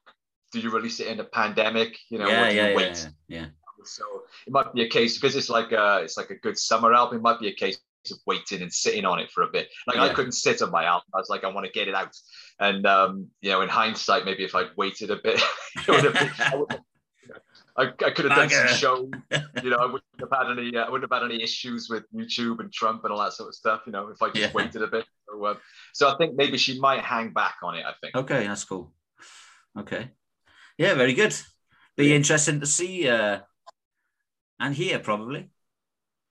do 0.53 0.61
you 0.61 0.71
release 0.71 1.01
it 1.01 1.07
in 1.07 1.19
a 1.21 1.25
pandemic? 1.25 1.97
You 2.11 2.19
know, 2.19 2.29
yeah, 2.29 2.51
do 2.51 2.57
yeah, 2.57 2.69
you 2.69 2.77
wait? 2.77 3.09
Yeah, 3.27 3.41
yeah. 3.41 3.47
So 3.89 4.05
it 4.47 4.53
might 4.53 4.73
be 4.73 4.83
a 4.83 4.89
case 4.89 5.19
because 5.19 5.37
it's 5.37 5.49
like 5.49 5.73
a 5.73 6.01
it's 6.03 6.17
like 6.17 6.31
a 6.31 6.37
good 6.37 6.59
summer 6.59 6.93
album. 6.95 7.19
It 7.19 7.23
might 7.23 7.41
be 7.41 7.49
a 7.49 7.55
case 7.55 7.79
of 8.11 8.19
waiting 8.27 8.63
and 8.63 8.73
sitting 8.73 9.05
on 9.05 9.19
it 9.19 9.31
for 9.31 9.43
a 9.43 9.49
bit. 9.49 9.69
Like 9.87 9.97
yeah. 9.97 10.05
I 10.05 10.15
couldn't 10.15 10.33
sit 10.33 10.63
on 10.63 10.71
my 10.71 10.85
album. 10.85 11.09
I 11.15 11.19
was 11.19 11.29
like, 11.29 11.45
I 11.45 11.49
want 11.49 11.67
to 11.67 11.73
get 11.73 11.89
it 11.89 11.95
out. 11.95 12.17
And 12.61 12.87
um, 12.87 13.29
you 13.41 13.51
know, 13.51 13.63
in 13.63 13.69
hindsight, 13.69 14.25
maybe 14.25 14.45
if 14.45 14.55
I'd 14.55 14.71
waited 14.77 15.11
a 15.11 15.17
bit, 15.17 15.41
would 15.89 16.05
have 16.05 16.15
been, 16.15 16.31
I, 16.41 16.65
I, 17.77 17.85
I, 17.85 18.11
could 18.11 18.25
have 18.25 18.37
done 18.37 18.51
some 18.51 18.69
shows. 18.69 19.11
You 19.63 19.71
know, 19.71 19.77
I 19.77 19.87
wouldn't 19.87 20.05
have 20.21 20.31
had 20.31 20.51
any. 20.51 20.77
Uh, 20.77 20.85
I 20.85 20.91
wouldn't 20.91 21.11
have 21.11 21.23
had 21.23 21.31
any 21.31 21.43
issues 21.43 21.89
with 21.89 22.05
YouTube 22.13 22.61
and 22.61 22.73
Trump 22.73 23.05
and 23.05 23.13
all 23.13 23.21
that 23.21 23.33
sort 23.33 23.49
of 23.49 23.55
stuff. 23.55 23.83
You 23.87 23.93
know, 23.93 24.09
if 24.09 24.21
I 24.23 24.29
just 24.29 24.39
yeah. 24.39 24.51
waited 24.53 24.83
a 24.83 24.87
bit. 24.87 25.05
So, 25.29 25.45
uh, 25.45 25.55
so 25.93 26.09
I 26.09 26.17
think 26.17 26.35
maybe 26.35 26.59
she 26.59 26.79
might 26.81 27.01
hang 27.01 27.33
back 27.33 27.57
on 27.63 27.77
it. 27.77 27.85
I 27.85 27.93
think. 28.01 28.17
Okay, 28.17 28.47
that's 28.47 28.65
cool. 28.65 28.93
Okay, 29.79 30.11
yeah, 30.77 30.95
very 30.95 31.13
good. 31.13 31.37
Be 31.97 32.15
interesting 32.15 32.61
to 32.61 32.67
see 32.67 33.09
uh, 33.09 33.41
and 34.61 34.75
here 34.75 34.99
probably. 34.99 35.51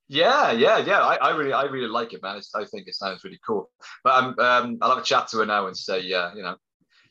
Yeah, 0.09 0.51
yeah, 0.51 0.77
yeah. 0.77 0.99
I, 1.01 1.15
I 1.15 1.35
really, 1.35 1.53
I 1.53 1.63
really 1.63 1.89
like 1.89 2.13
it, 2.13 2.23
man. 2.23 2.37
It's, 2.37 2.55
I 2.55 2.63
think 2.65 2.87
it 2.87 2.95
sounds 2.95 3.23
really 3.23 3.39
cool. 3.45 3.69
But 4.03 4.23
um, 4.23 4.35
um, 4.39 4.77
I'll 4.81 4.91
have 4.91 4.99
a 4.99 5.03
chat 5.03 5.27
to 5.29 5.37
her 5.39 5.45
now 5.45 5.67
and 5.67 5.75
say, 5.75 6.01
yeah, 6.01 6.33
you 6.33 6.43
know, 6.43 6.55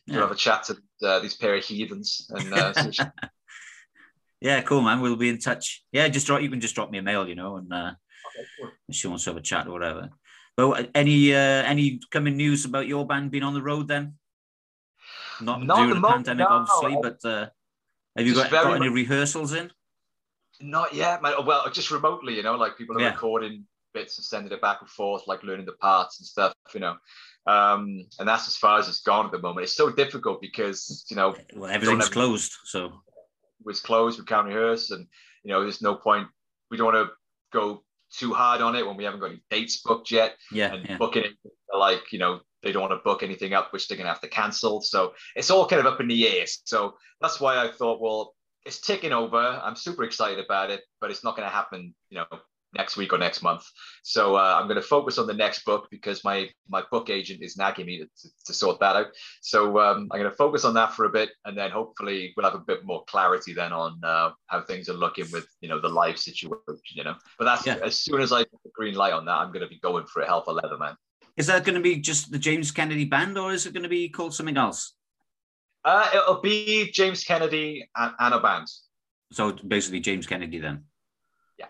yeah. 0.07 0.14
we'll 0.14 0.23
have 0.23 0.33
a 0.33 0.37
chat 0.37 0.64
to 0.64 0.77
uh, 1.07 1.19
these 1.21 1.37
pair 1.37 1.55
of 1.55 1.64
heathens 1.64 2.31
and. 2.31 2.55
Uh, 2.55 2.73
yeah, 4.41 4.62
cool, 4.62 4.81
man. 4.81 5.01
We'll 5.01 5.17
be 5.17 5.29
in 5.29 5.39
touch. 5.39 5.85
Yeah, 5.93 6.09
just 6.09 6.27
drop. 6.27 6.41
You 6.41 6.49
can 6.49 6.61
just 6.61 6.75
drop 6.75 6.91
me 6.91 6.99
a 6.99 7.03
mail, 7.03 7.29
you 7.29 7.35
know, 7.35 7.57
and 7.57 7.71
uh, 7.71 7.93
okay, 8.35 8.47
cool. 8.61 8.71
if 8.89 8.95
she 8.95 9.09
wants 9.09 9.25
to 9.25 9.31
have 9.31 9.37
a 9.37 9.43
chat 9.43 9.67
or 9.67 9.73
whatever. 9.73 10.09
But 10.57 10.71
uh, 10.71 10.87
any 10.95 11.35
uh, 11.35 11.64
any 11.64 12.01
coming 12.11 12.37
news 12.37 12.64
about 12.64 12.87
your 12.87 13.07
band 13.07 13.31
being 13.31 13.43
on 13.43 13.53
the 13.53 13.62
road 13.62 13.89
then? 13.89 14.14
Not, 15.43 15.62
Not 15.62 15.77
during 15.77 15.91
the, 15.91 16.01
the 16.01 16.09
pandemic, 16.09 16.49
no, 16.49 16.57
obviously, 16.57 16.99
but 17.03 17.25
uh, 17.29 17.49
have 18.17 18.27
you 18.27 18.35
got, 18.35 18.51
got 18.51 18.77
any 18.77 18.89
rehearsals 18.89 19.53
in? 19.53 19.71
Not 20.61 20.95
yet, 20.95 21.23
man. 21.23 21.35
Well, 21.45 21.71
just 21.71 21.91
remotely, 21.91 22.37
you 22.37 22.43
know, 22.43 22.57
like 22.57 22.79
people 22.79 22.97
are 22.97 23.01
yeah. 23.01 23.11
recording 23.11 23.65
bits 23.93 24.19
and 24.19 24.25
sending 24.25 24.53
it 24.53 24.61
back 24.61 24.79
and 24.81 24.91
forth, 24.91 25.27
like 25.27 25.43
learning 25.43 25.67
the 25.67 25.73
parts 25.73 26.21
and 26.21 26.27
stuff, 26.27 26.53
you 26.75 26.81
know. 26.81 26.97
Um, 27.47 28.07
and 28.19 28.29
that's 28.29 28.49
as 28.49 28.57
far 28.57 28.79
as 28.79 28.89
it's 28.89 29.03
gone 29.03 29.27
at 29.27 29.33
the 29.33 29.39
moment. 29.39 29.65
It's 29.65 29.77
so 29.77 29.91
difficult 29.91 30.41
because 30.41 31.05
you 31.09 31.17
know 31.17 31.35
well, 31.55 31.71
everything's 31.71 32.09
closed, 32.09 32.53
so 32.65 32.93
it's 33.67 33.81
closed. 33.81 34.19
We 34.19 34.25
can't 34.25 34.47
rehearse, 34.47 34.91
and 34.91 35.07
you 35.45 35.53
know, 35.53 35.63
there's 35.63 35.83
no 35.83 35.95
point. 35.95 36.29
We 36.71 36.77
don't 36.77 36.93
want 36.93 37.09
to 37.09 37.15
go 37.53 37.83
too 38.13 38.33
hard 38.33 38.61
on 38.61 38.75
it 38.75 38.87
when 38.87 38.97
we 38.97 39.05
haven't 39.05 39.21
got 39.21 39.31
any 39.31 39.43
dates 39.51 39.83
booked 39.83 40.11
yet. 40.11 40.35
Yeah, 40.51 40.75
and 40.75 40.89
yeah. 40.89 40.97
booking 40.97 41.25
it 41.25 41.35
like 41.73 42.13
you 42.13 42.19
know 42.19 42.41
they 42.63 42.73
don't 42.73 42.83
want 42.83 42.93
to 42.93 43.05
book 43.05 43.23
anything 43.23 43.55
up, 43.55 43.73
which 43.73 43.87
they're 43.87 43.97
gonna 43.97 44.09
have 44.09 44.21
to 44.23 44.29
cancel. 44.29 44.83
So 44.83 45.15
it's 45.37 45.51
all 45.51 45.69
kind 45.69 45.81
of 45.81 45.87
up 45.87 46.01
in 46.01 46.09
the 46.09 46.29
air. 46.29 46.47
So 46.47 46.95
that's 47.21 47.41
why 47.41 47.65
I 47.65 47.71
thought, 47.71 48.01
well, 48.01 48.35
it's 48.67 48.81
ticking 48.81 49.12
over. 49.12 49.39
I'm 49.39 49.77
super 49.77 50.05
excited 50.05 50.45
about 50.45 50.71
it, 50.71 50.83
but 51.01 51.11
it's 51.11 51.25
not 51.25 51.37
going 51.37 51.49
to 51.49 51.55
happen, 51.55 51.95
you 52.11 52.19
know, 52.19 52.27
next 52.77 52.97
week 52.97 53.12
or 53.12 53.19
next 53.19 53.43
month. 53.43 53.64
So 54.03 54.37
uh, 54.37 54.57
I'm 54.59 54.67
going 54.67 54.81
to 54.81 54.87
focus 54.87 55.19
on 55.19 55.27
the 55.27 55.35
next 55.35 55.64
book 55.64 55.89
because 55.91 56.25
my 56.25 56.49
my 56.69 56.83
book 56.91 57.09
agent 57.09 57.43
is 57.43 57.57
nagging 57.57 57.87
me 57.87 57.99
to, 57.99 58.09
to, 58.47 58.53
sort 58.53 58.81
that 58.81 58.97
out. 58.97 59.07
So 59.41 59.79
um, 59.79 60.09
I'm 60.11 60.21
going 60.21 60.31
to 60.31 60.37
focus 60.37 60.64
on 60.64 60.75
that 60.75 60.93
for 60.93 61.05
a 61.05 61.11
bit, 61.11 61.31
and 61.45 61.57
then 61.57 61.71
hopefully 61.71 62.35
we'll 62.37 62.51
have 62.51 62.61
a 62.61 62.64
bit 62.64 62.85
more 62.85 63.05
clarity 63.05 63.53
then 63.55 63.73
on 63.73 64.01
uh, 64.03 64.31
how 64.49 64.62
things 64.62 64.89
are 64.89 64.95
looking 64.95 65.27
with 65.33 65.47
you 65.61 65.69
know 65.69 65.81
the 65.81 65.89
live 65.89 66.19
situation. 66.19 66.61
You 66.93 67.05
know, 67.05 67.14
but 67.39 67.45
that's 67.45 67.67
yeah. 67.67 67.79
as 67.83 67.99
soon 67.99 68.21
as 68.21 68.33
I 68.33 68.41
get 68.41 68.62
the 68.64 68.71
green 68.75 68.95
light 68.95 69.12
on 69.12 69.25
that, 69.27 69.37
I'm 69.37 69.53
going 69.53 69.64
to 69.64 69.69
be 69.69 69.79
going 69.81 70.07
for 70.07 70.23
a 70.23 70.27
hell 70.27 70.41
of 70.41 70.49
a 70.49 70.53
leather 70.53 70.79
man. 70.79 70.97
Is 71.37 71.47
that 71.49 71.64
going 71.64 71.75
to 71.75 71.83
be 71.83 71.97
just 71.97 72.33
the 72.33 72.39
James 72.39 72.71
Kennedy 72.71 73.05
band, 73.05 73.39
or 73.39 73.53
is 73.53 73.67
it 73.67 73.75
going 73.75 73.83
to 73.83 73.89
be 73.89 74.09
called 74.09 74.35
something 74.35 74.57
else? 74.57 74.95
Uh, 75.87 76.11
it'll 76.12 76.41
be 76.41 76.91
James 76.91 77.22
Kennedy 77.22 77.89
and, 77.97 78.12
and 78.18 78.34
a 78.34 78.41
band. 78.41 78.66
So 79.30 79.53
basically, 79.53 80.01
James 80.01 80.26
Kennedy 80.26 80.59
then. 80.59 80.82
Yeah. 81.57 81.66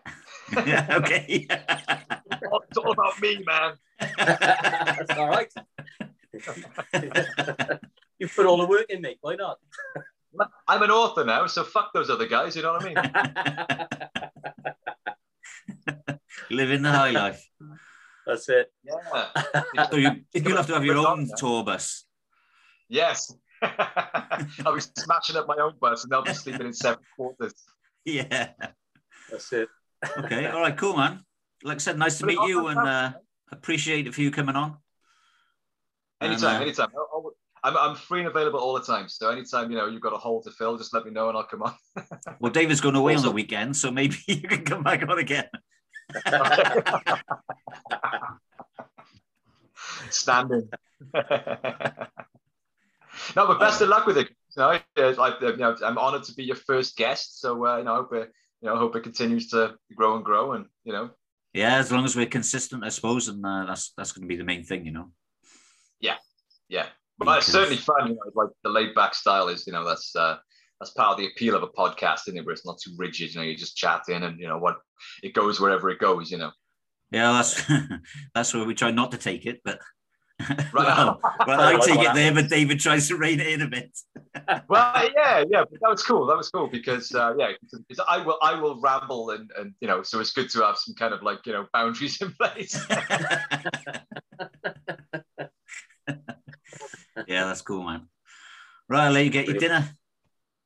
yeah 0.67 0.87
okay. 0.97 1.47
it's 1.51 2.79
all 2.79 2.93
about 2.93 3.21
me, 3.21 3.45
man. 3.47 3.75
That's 4.17 5.19
all 5.19 5.29
right. 5.29 5.53
you 8.19 8.29
put 8.29 8.47
all 8.47 8.57
the 8.57 8.67
work 8.67 8.87
in 8.89 9.03
me. 9.03 9.19
Why 9.21 9.35
not? 9.35 9.59
I'm 10.67 10.83
an 10.83 10.91
author 10.91 11.25
now, 11.25 11.47
so 11.47 11.63
fuck 11.63 11.93
those 11.93 12.09
other 12.09 12.27
guys. 12.27 12.57
You 12.57 12.63
know 12.63 12.73
what 12.73 12.87
I 12.87 12.95
mean? 16.07 16.17
Living 16.51 16.81
the 16.81 16.91
high 16.91 17.11
life. 17.11 17.47
That's 18.27 18.49
it. 18.49 18.73
Yeah. 18.83 19.89
so 19.91 19.97
you, 19.97 20.11
you'll 20.33 20.57
have 20.57 20.67
to 20.69 20.75
have 20.75 20.87
your 20.87 21.07
own 21.07 21.29
tour 21.37 21.65
bus. 21.65 22.05
Yes. 22.89 23.31
I'll 24.67 24.75
be 24.75 24.81
smashing 24.81 25.37
up 25.37 25.47
my 25.49 25.57
own 25.57 25.75
bus 25.81 26.05
and 26.05 26.13
they'll 26.13 26.23
be 26.23 26.35
sleeping 26.35 26.67
in 26.67 26.73
seven 26.73 27.01
quarters. 27.17 27.55
Yeah. 28.09 28.51
That's 29.33 29.53
it. 29.53 29.69
Okay. 30.17 30.47
All 30.47 30.61
right. 30.61 30.77
Cool, 30.77 30.97
man. 30.97 31.25
Like 31.65 31.75
I 31.75 31.79
said, 31.79 31.99
nice 31.99 32.19
to 32.19 32.27
meet 32.27 32.39
you 32.47 32.69
and 32.69 32.79
uh, 32.79 33.13
appreciate 33.51 34.07
it 34.07 34.15
for 34.15 34.21
you 34.21 34.31
coming 34.31 34.55
on. 34.55 34.77
Anytime, 36.21 36.61
uh, 36.61 36.65
anytime. 36.65 36.91
I'm, 37.65 37.77
I'm 37.77 37.97
free 37.97 38.21
and 38.21 38.29
available 38.29 38.61
all 38.61 38.75
the 38.75 38.83
time. 38.83 39.09
So 39.09 39.31
anytime, 39.31 39.73
you 39.73 39.77
know, 39.77 39.89
you've 39.89 40.03
got 40.03 40.13
a 40.13 40.19
hole 40.19 40.41
to 40.43 40.53
fill, 40.53 40.79
just 40.79 40.95
let 40.95 41.05
me 41.05 41.11
know 41.11 41.29
and 41.29 41.37
I'll 41.37 41.43
come 41.43 41.63
on. 41.63 41.75
well, 42.41 42.53
David's 42.53 42.81
going 42.81 42.95
away 42.95 43.17
on 43.17 43.23
the 43.23 43.31
weekend, 43.33 43.77
so 43.77 43.91
maybe 43.91 44.17
you 44.29 44.43
can 44.43 44.65
come 44.65 44.85
back 44.85 45.03
on 45.09 45.19
again. 45.19 45.49
Standing. 50.11 50.69
No, 53.35 53.47
but 53.47 53.59
best 53.59 53.81
of 53.81 53.89
luck 53.89 54.07
with 54.07 54.19
it. 54.19 54.29
You 54.57 54.63
know, 54.63 54.69
I, 54.69 54.83
you 54.97 55.57
know, 55.57 55.77
I'm 55.85 55.99
honored 55.99 56.25
to 56.25 56.35
be 56.35 56.45
your 56.45 56.57
first 56.57 56.97
guest. 56.97 57.41
So, 57.41 57.67
uh, 57.67 57.79
you 57.79 57.85
know, 57.85 57.95
I 57.95 57.97
hope 57.97 58.13
it, 58.15 58.31
you 58.61 58.69
know, 58.69 58.77
hope 58.77 58.97
it 58.97 59.03
continues 59.03 59.49
to 59.51 59.75
grow 59.95 60.17
and 60.17 60.25
grow, 60.25 60.53
and 60.53 60.67
you 60.85 60.93
know. 60.93 61.11
Yeah, 61.53 61.77
as 61.79 61.91
long 61.91 62.05
as 62.05 62.17
we're 62.17 62.27
consistent, 62.27 62.85
I 62.85 62.91
suppose, 62.91 63.29
and 63.29 63.45
uh, 63.45 63.65
that's 63.67 63.93
that's 63.97 64.13
going 64.13 64.23
to 64.23 64.29
be 64.29 64.37
the 64.37 64.45
main 64.45 64.63
thing, 64.63 64.85
you 64.85 64.93
know. 64.93 65.11
Yeah, 66.01 66.17
yeah, 66.69 66.87
but 67.19 67.39
it's 67.39 67.47
certainly 67.47 67.77
fun. 67.77 68.09
You 68.09 68.15
know, 68.15 68.31
like 68.35 68.51
the 68.63 68.71
laid 68.71 68.95
back 68.95 69.15
style 69.15 69.49
is, 69.49 69.67
you 69.67 69.73
know, 69.73 69.85
that's 69.85 70.15
uh, 70.15 70.37
that's 70.81 70.93
part 70.93 71.13
of 71.13 71.19
the 71.19 71.29
appeal 71.29 71.55
of 71.55 71.63
a 71.63 71.69
podcast, 71.69 72.29
isn't 72.29 72.39
it? 72.39 72.45
Where 72.45 72.53
it's 72.53 72.67
not 72.67 72.79
too 72.79 72.95
rigid. 72.97 73.35
You 73.35 73.41
know, 73.41 73.47
you're 73.47 73.57
just 73.57 73.77
chatting, 73.77 74.23
and 74.23 74.39
you 74.39 74.49
know 74.49 74.59
what, 74.59 74.77
it 75.23 75.35
goes 75.35 75.61
wherever 75.61 75.91
it 75.91 75.99
goes. 75.99 76.31
You 76.31 76.39
know. 76.39 76.53
Yeah, 77.11 77.33
that's 77.33 77.63
that's 78.35 78.55
where 78.55 78.65
we 78.65 78.75
try 78.75 78.91
not 78.91 79.13
to 79.13 79.19
take 79.19 79.47
it, 79.47 79.61
but 79.65 79.81
Right. 80.73 80.87
well, 80.87 81.21
well, 81.47 81.61
I 81.61 81.79
take 81.79 81.99
it 81.99 82.15
there, 82.15 82.33
but 82.33 82.51
David 82.51 82.79
tries 82.79 83.09
to 83.09 83.17
rein 83.17 83.41
it 83.41 83.47
in 83.47 83.63
a 83.63 83.67
bit. 83.67 83.97
well, 84.69 85.09
yeah, 85.17 85.45
yeah, 85.49 85.65
but 85.71 85.81
that 85.81 85.91
was 85.91 86.03
cool. 86.03 86.27
That 86.27 86.37
was 86.37 86.51
cool 86.51 86.67
because, 86.67 87.15
uh, 87.15 87.35
yeah, 87.39 87.53
because 87.63 88.05
I 88.07 88.19
will, 88.19 88.37
I 88.43 88.61
will 88.61 88.79
ramble, 88.81 89.31
and 89.31 89.51
and 89.59 89.73
you 89.81 89.89
know, 89.89 90.03
so 90.03 90.21
it's 90.21 90.33
good 90.33 90.51
to 90.51 90.61
have 90.61 90.77
some 90.77 90.95
kind 90.95 91.15
of 91.15 91.23
like 91.23 91.39
you 91.47 91.55
know 91.55 91.67
boundaries 91.73 92.21
in 92.21 92.33
place. 92.35 92.79
yeah, 97.27 97.45
that's 97.45 97.63
cool, 97.63 97.85
man. 97.85 98.09
Right, 98.89 99.07
I'll 99.07 99.13
let 99.13 99.25
you 99.25 99.31
get 99.31 99.47
your 99.47 99.57
dinner. 99.57 99.89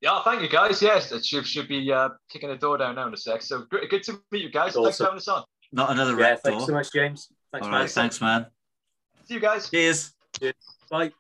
Yeah, 0.01 0.23
thank 0.25 0.43
you 0.43 0.49
guys. 0.49 0.81
Yes, 0.83 1.13
it 1.13 1.25
should, 1.25 1.47
should 1.47 1.69
be 1.69 1.93
uh, 1.93 2.09
kicking 2.31 2.49
the 2.49 2.57
door 2.57 2.79
down 2.79 2.95
now 2.97 3.07
in 3.07 3.15
a 3.15 3.17
sec. 3.17 3.43
So 3.43 3.67
good, 3.71 3.89
good 3.91 4.03
to 4.05 4.19
meet 4.33 4.43
you 4.43 4.51
guys. 4.51 4.71
Awesome. 4.71 4.85
Thanks 4.85 4.97
for 4.97 5.05
having 5.05 5.19
us 5.19 5.29
on. 5.29 5.45
Not 5.73 5.91
another 5.91 6.19
yeah, 6.19 6.37
thanks 6.37 6.59
door. 6.59 6.61
so 6.67 6.73
much, 6.73 6.93
James. 6.93 7.29
Thanks, 7.53 7.67
All 7.67 7.73
right, 7.73 7.81
man. 7.81 7.89
thanks, 7.89 8.21
man. 8.21 8.47
See 9.31 9.35
you 9.37 9.41
guys. 9.43 9.71
Cheers. 9.71 10.13
Cheers. 10.41 10.55
Bye. 10.91 11.13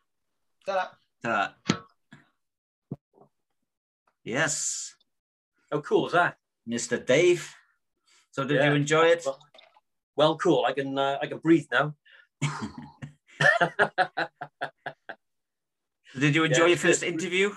Ta-da. 0.67 0.87
Ta-da. 1.23 1.77
Yes. 4.25 4.97
How 5.71 5.81
cool 5.81 6.09
is 6.09 6.13
that? 6.15 6.37
Mr. 6.69 7.07
Dave. 7.07 7.55
So 8.33 8.43
did 8.43 8.57
yeah. 8.57 8.71
you 8.71 8.75
enjoy 8.75 9.05
it? 9.05 9.25
well, 10.17 10.37
cool. 10.39 10.65
I 10.67 10.73
can 10.73 10.99
uh, 10.99 11.19
I 11.23 11.29
can 11.29 11.39
breathe 11.39 11.67
now. 11.71 11.95
Did 16.19 16.35
you 16.35 16.43
enjoy 16.43 16.63
Yeah, 16.63 16.67
your 16.71 16.79
first 16.79 17.03
good. 17.03 17.13
interview? 17.13 17.53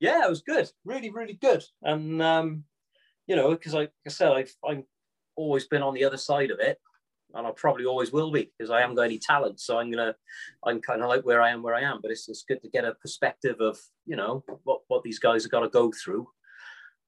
yeah, 0.00 0.24
it 0.24 0.30
was 0.30 0.40
good. 0.40 0.70
Really, 0.86 1.10
really 1.10 1.34
good. 1.34 1.62
And 1.82 2.22
um, 2.22 2.64
you 3.26 3.36
know, 3.36 3.50
because 3.50 3.74
like 3.74 3.92
I 4.06 4.08
said, 4.08 4.32
I've 4.32 4.54
I've 4.66 4.84
always 5.36 5.66
been 5.66 5.82
on 5.82 5.92
the 5.92 6.04
other 6.04 6.16
side 6.16 6.50
of 6.50 6.58
it, 6.58 6.80
and 7.34 7.46
I 7.46 7.50
probably 7.56 7.84
always 7.86 8.12
will 8.12 8.30
be 8.30 8.50
because 8.58 8.70
I 8.70 8.80
haven't 8.80 8.96
got 8.96 9.02
any 9.02 9.18
talent. 9.18 9.60
So 9.60 9.78
I'm 9.78 9.90
gonna, 9.90 10.14
I'm 10.64 10.80
kind 10.80 11.02
of 11.02 11.08
like 11.08 11.24
where 11.24 11.42
I 11.42 11.50
am, 11.50 11.62
where 11.62 11.74
I 11.74 11.82
am. 11.82 12.00
But 12.02 12.10
it's 12.10 12.28
it's 12.28 12.44
good 12.46 12.62
to 12.62 12.68
get 12.68 12.84
a 12.84 12.94
perspective 12.94 13.56
of 13.60 13.78
you 14.06 14.16
know 14.16 14.44
what 14.64 14.80
what 14.88 15.02
these 15.02 15.18
guys 15.18 15.44
have 15.44 15.50
got 15.52 15.60
to 15.60 15.68
go 15.68 15.92
through. 15.92 16.28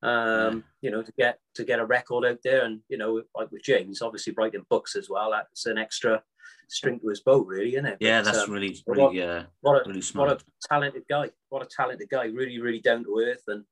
Um, 0.03 0.65
you 0.83 0.91
know, 0.91 1.03
to 1.03 1.13
get 1.17 1.39
to 1.55 1.65
get 1.65 1.79
a 1.79 1.87
record 1.87 2.27
out 2.27 2.39
there, 2.45 2.65
and 2.65 2.81
you 2.89 2.99
know, 2.99 3.23
like 3.35 3.51
with 3.51 3.63
James, 3.63 4.03
obviously 4.03 4.35
writing 4.37 4.67
books 4.69 4.97
as 4.97 5.09
well. 5.09 5.31
That's 5.31 5.67
an 5.67 5.79
extra 5.79 6.23
string 6.69 7.01
to 7.01 7.09
his 7.09 7.21
bow, 7.21 7.41
really, 7.41 7.75
isn't 7.75 7.87
it? 7.87 7.99
Yeah, 8.01 8.21
But, 8.21 8.33
that's 8.33 8.49
um, 8.49 8.51
really, 8.51 8.77
what- 8.85 8.97
really, 8.97 9.23
uh, 9.23 9.45
what 9.61 9.87
a 9.87 9.89
really 9.89 10.03
what 10.15 10.31
a 10.31 10.39
talented 10.69 11.05
guy. 11.09 11.31
What 11.49 11.63
a 11.63 11.69
talented 11.75 12.09
guy. 12.11 12.25
Really, 12.27 12.61
really 12.61 12.81
down 12.81 13.05
to 13.05 13.19
earth. 13.19 13.45
And, 13.49 13.65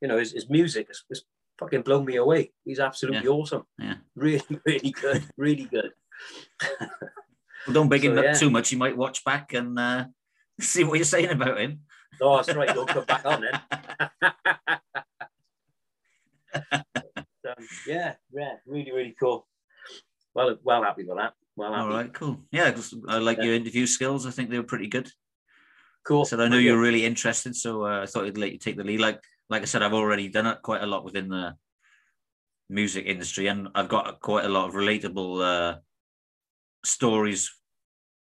you 0.00 0.08
know, 0.08 0.18
his, 0.18 0.32
his 0.32 0.48
music 0.48 0.88
has, 0.88 1.02
has 1.08 1.22
fucking 1.60 1.82
blown 1.82 2.06
me 2.06 2.16
away. 2.16 2.50
He's 2.64 2.80
absolutely 2.80 3.28
awesome. 3.28 3.64
Yeah. 3.78 3.96
Really, 4.16 4.42
really 4.66 4.90
good. 4.90 5.24
Really 5.36 5.64
good. 5.64 5.92
Well, 7.66 7.74
don't 7.74 7.88
big 7.88 8.04
him 8.04 8.18
up 8.18 8.24
yeah. 8.24 8.32
too 8.32 8.50
much. 8.50 8.72
You 8.72 8.78
might 8.78 8.96
watch 8.96 9.22
back 9.24 9.52
and 9.52 9.78
uh, 9.78 10.06
see 10.60 10.82
what 10.82 10.94
you're 10.94 11.04
saying 11.04 11.30
about 11.30 11.60
him. 11.60 11.80
Oh, 12.20 12.36
that's 12.36 12.54
right. 12.56 12.74
You'll 12.74 12.86
come 12.86 13.04
back 13.04 13.24
on 13.24 13.42
then. 13.42 13.60
um, 16.72 16.82
yeah, 17.86 18.14
yeah. 18.32 18.54
Really, 18.66 18.92
really 18.92 19.14
cool. 19.20 19.46
Well, 20.34 20.56
well 20.62 20.82
happy 20.82 21.04
with 21.04 21.18
that. 21.18 21.34
Well 21.56 21.72
happy. 21.72 21.82
All 21.82 21.90
right, 21.90 22.12
cool. 22.12 22.40
Yeah, 22.50 22.74
I 23.08 23.18
like 23.18 23.38
Yeah. 23.38 23.44
your 23.44 23.54
interview 23.54 23.86
skills. 23.86 24.26
I 24.26 24.30
think 24.30 24.50
they 24.50 24.58
were 24.58 24.64
pretty 24.64 24.88
good. 24.88 25.10
Cool. 26.04 26.24
Said 26.24 26.40
I 26.40 26.48
know 26.48 26.56
you're 26.56 26.80
really 26.80 27.04
interested, 27.04 27.54
so 27.54 27.84
uh, 27.84 28.02
I 28.02 28.06
thought 28.06 28.24
I'd 28.24 28.38
let 28.38 28.52
you 28.52 28.58
take 28.58 28.76
the 28.76 28.84
lead. 28.84 29.00
Like, 29.00 29.22
like 29.50 29.62
I 29.62 29.66
said, 29.66 29.82
I've 29.82 29.92
already 29.92 30.28
done 30.28 30.46
it 30.46 30.62
quite 30.62 30.82
a 30.82 30.86
lot 30.86 31.04
within 31.04 31.28
the 31.28 31.54
music 32.68 33.04
industry, 33.06 33.48
and 33.48 33.68
I've 33.74 33.88
got 33.88 34.20
quite 34.20 34.44
a 34.44 34.48
lot 34.48 34.68
of 34.68 34.74
relatable 34.74 35.42
uh, 35.42 35.78
stories 36.84 37.50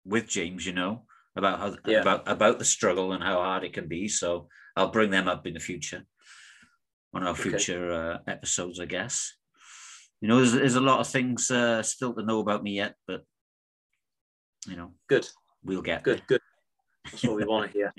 with 0.05 0.27
James. 0.27 0.65
You 0.65 0.73
know 0.73 1.05
about 1.35 1.59
how 1.59 1.75
Yeah. 1.85 2.01
about 2.01 2.27
about 2.27 2.59
the 2.59 2.65
struggle 2.65 3.13
and 3.13 3.23
how 3.23 3.35
hard 3.35 3.63
it 3.63 3.73
can 3.73 3.87
be. 3.87 4.07
So 4.07 4.47
I'll 4.75 4.91
bring 4.91 5.11
them 5.11 5.27
up 5.27 5.45
in 5.45 5.53
the 5.53 5.59
future 5.59 6.03
on 7.13 7.23
our 7.23 7.33
Okay. 7.33 7.49
future 7.49 7.91
uh, 7.91 8.17
episodes, 8.27 8.79
I 8.79 8.85
guess. 8.85 9.35
You 10.19 10.29
know, 10.29 10.37
there's, 10.37 10.53
there's 10.53 10.75
a 10.75 10.81
lot 10.81 10.99
of 10.99 11.07
things 11.07 11.51
uh, 11.51 11.83
still 11.83 12.13
to 12.15 12.23
know 12.23 12.39
about 12.39 12.63
me 12.63 12.71
yet, 12.77 12.95
but 13.05 13.21
you 14.67 14.77
know, 14.77 14.93
Good, 15.07 15.27
we'll 15.63 15.81
get 15.81 16.03
good, 16.03 16.17
there. 16.17 16.25
good. 16.27 16.41
That's 17.11 17.23
what 17.23 17.35
we 17.35 17.45
want 17.45 17.71
to 17.71 17.77
hear. 17.77 17.93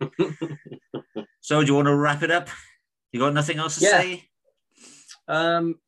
So, 1.46 1.60
do 1.60 1.66
you 1.68 1.74
want 1.76 1.86
to 1.86 1.94
wrap 1.94 2.24
it 2.24 2.32
up? 2.32 2.48
You 3.12 3.20
got 3.20 3.32
nothing 3.32 3.60
else 3.60 3.78
to 3.78 3.84
Yeah. 3.84 4.00
say? 4.00 4.28
Um, 5.28 5.78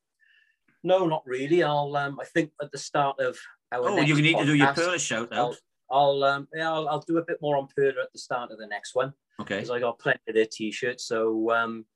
no, 0.85 1.05
not 1.09 1.25
really. 1.27 1.65
I'll. 1.65 1.97
Um, 1.97 2.21
I 2.21 2.25
think 2.27 2.53
at 2.63 2.71
the 2.71 2.79
start 2.79 3.19
of 3.19 3.37
our 3.73 3.91
next 3.91 4.13
Oh, 4.13 4.15
you 4.15 4.23
need 4.23 4.39
to 4.39 4.45
do 4.45 4.55
your 4.55 4.69
podcast, 4.69 4.75
Perla 4.77 4.99
shout 5.01 5.29
I'll, 5.33 5.49
out. 5.49 5.57
I'll 5.91 6.23
um, 6.23 6.49
yeah, 6.55 6.71
I'll, 6.73 6.89
I'll 6.89 7.01
do 7.01 7.19
a 7.19 7.25
bit 7.25 7.39
more 7.43 7.57
on 7.57 7.67
Perla 7.77 8.03
at 8.05 8.13
the 8.13 8.21
start 8.21 8.53
of 8.53 8.59
the 8.59 8.69
next 8.69 8.95
one 8.95 9.13
Okay. 9.41 9.57
because 9.57 9.71
I 9.71 9.81
got 9.81 9.99
plenty 9.99 10.21
of 10.29 10.37
their 10.37 10.47
t-shirts. 10.47 11.07
So 11.09 11.51
um, 11.51 11.87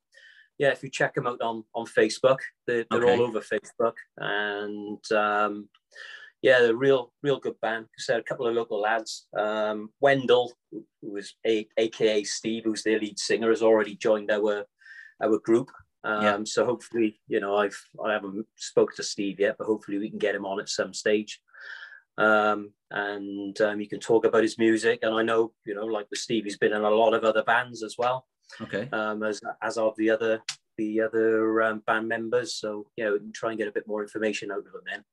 yeah, 0.58 0.70
if 0.70 0.82
you 0.82 0.90
check 0.90 1.14
them 1.14 1.28
out 1.28 1.40
on 1.40 1.62
on 1.72 1.86
Facebook, 1.86 2.38
they're, 2.66 2.84
they're 2.90 3.04
Okay. 3.04 3.12
all 3.12 3.22
over 3.22 3.40
Facebook, 3.40 3.94
and 4.16 5.12
um, 5.12 5.68
yeah, 6.42 6.58
they're 6.58 6.72
a 6.72 6.76
real 6.76 7.12
real 7.22 7.38
good 7.38 7.60
band. 7.60 7.86
So 7.96 8.18
a 8.18 8.22
couple 8.24 8.48
of 8.48 8.56
local 8.56 8.80
lads, 8.80 9.28
um, 9.38 9.90
Wendell, 10.00 10.50
who 10.72 11.10
was 11.12 11.34
a, 11.46 11.68
AKA 11.76 12.24
Steve, 12.24 12.62
who's 12.64 12.82
their 12.82 12.98
lead 12.98 13.18
singer, 13.18 13.50
has 13.50 13.62
already 13.62 13.94
joined 13.94 14.30
our 14.30 14.64
our 15.22 15.38
group. 15.38 15.70
Um, 16.04 16.22
Yeah. 16.22 16.38
So 16.44 16.64
hopefully, 16.64 17.20
you 17.28 17.40
know, 17.40 17.56
I've 17.56 17.80
I 18.04 18.12
haven't 18.12 18.46
spoke 18.56 18.94
to 18.96 19.02
Steve 19.02 19.38
yet, 19.38 19.56
but 19.58 19.66
hopefully 19.66 19.98
we 19.98 20.10
can 20.10 20.18
get 20.18 20.34
him 20.34 20.46
on 20.46 20.60
at 20.60 20.68
some 20.68 20.92
stage 20.92 21.40
um, 22.18 22.72
and 22.90 23.58
um, 23.60 23.80
you 23.80 23.88
can 23.88 24.00
talk 24.00 24.24
about 24.24 24.42
his 24.42 24.58
music. 24.58 25.00
And 25.02 25.14
I 25.14 25.22
know, 25.22 25.52
you 25.64 25.74
know, 25.74 25.86
like 25.86 26.06
with 26.10 26.20
Steve, 26.20 26.44
he's 26.44 26.58
been 26.58 26.72
in 26.72 26.82
a 26.82 26.90
lot 26.90 27.14
of 27.14 27.24
other 27.24 27.42
bands 27.42 27.82
as 27.82 27.96
well, 27.98 28.26
Okay. 28.60 28.88
um, 28.92 29.22
as 29.22 29.40
as 29.62 29.78
of 29.78 29.96
the 29.96 30.10
other 30.10 30.42
the 30.78 31.00
other 31.00 31.62
um, 31.62 31.82
band 31.86 32.08
members. 32.08 32.54
So 32.56 32.86
yeah, 32.96 33.10
we 33.10 33.18
can 33.18 33.32
try 33.32 33.50
and 33.50 33.58
get 33.58 33.68
a 33.68 33.72
bit 33.72 33.86
more 33.86 34.02
information 34.02 34.50
out 34.50 34.58
of 34.58 34.72
them 34.72 34.82
then. 34.90 35.04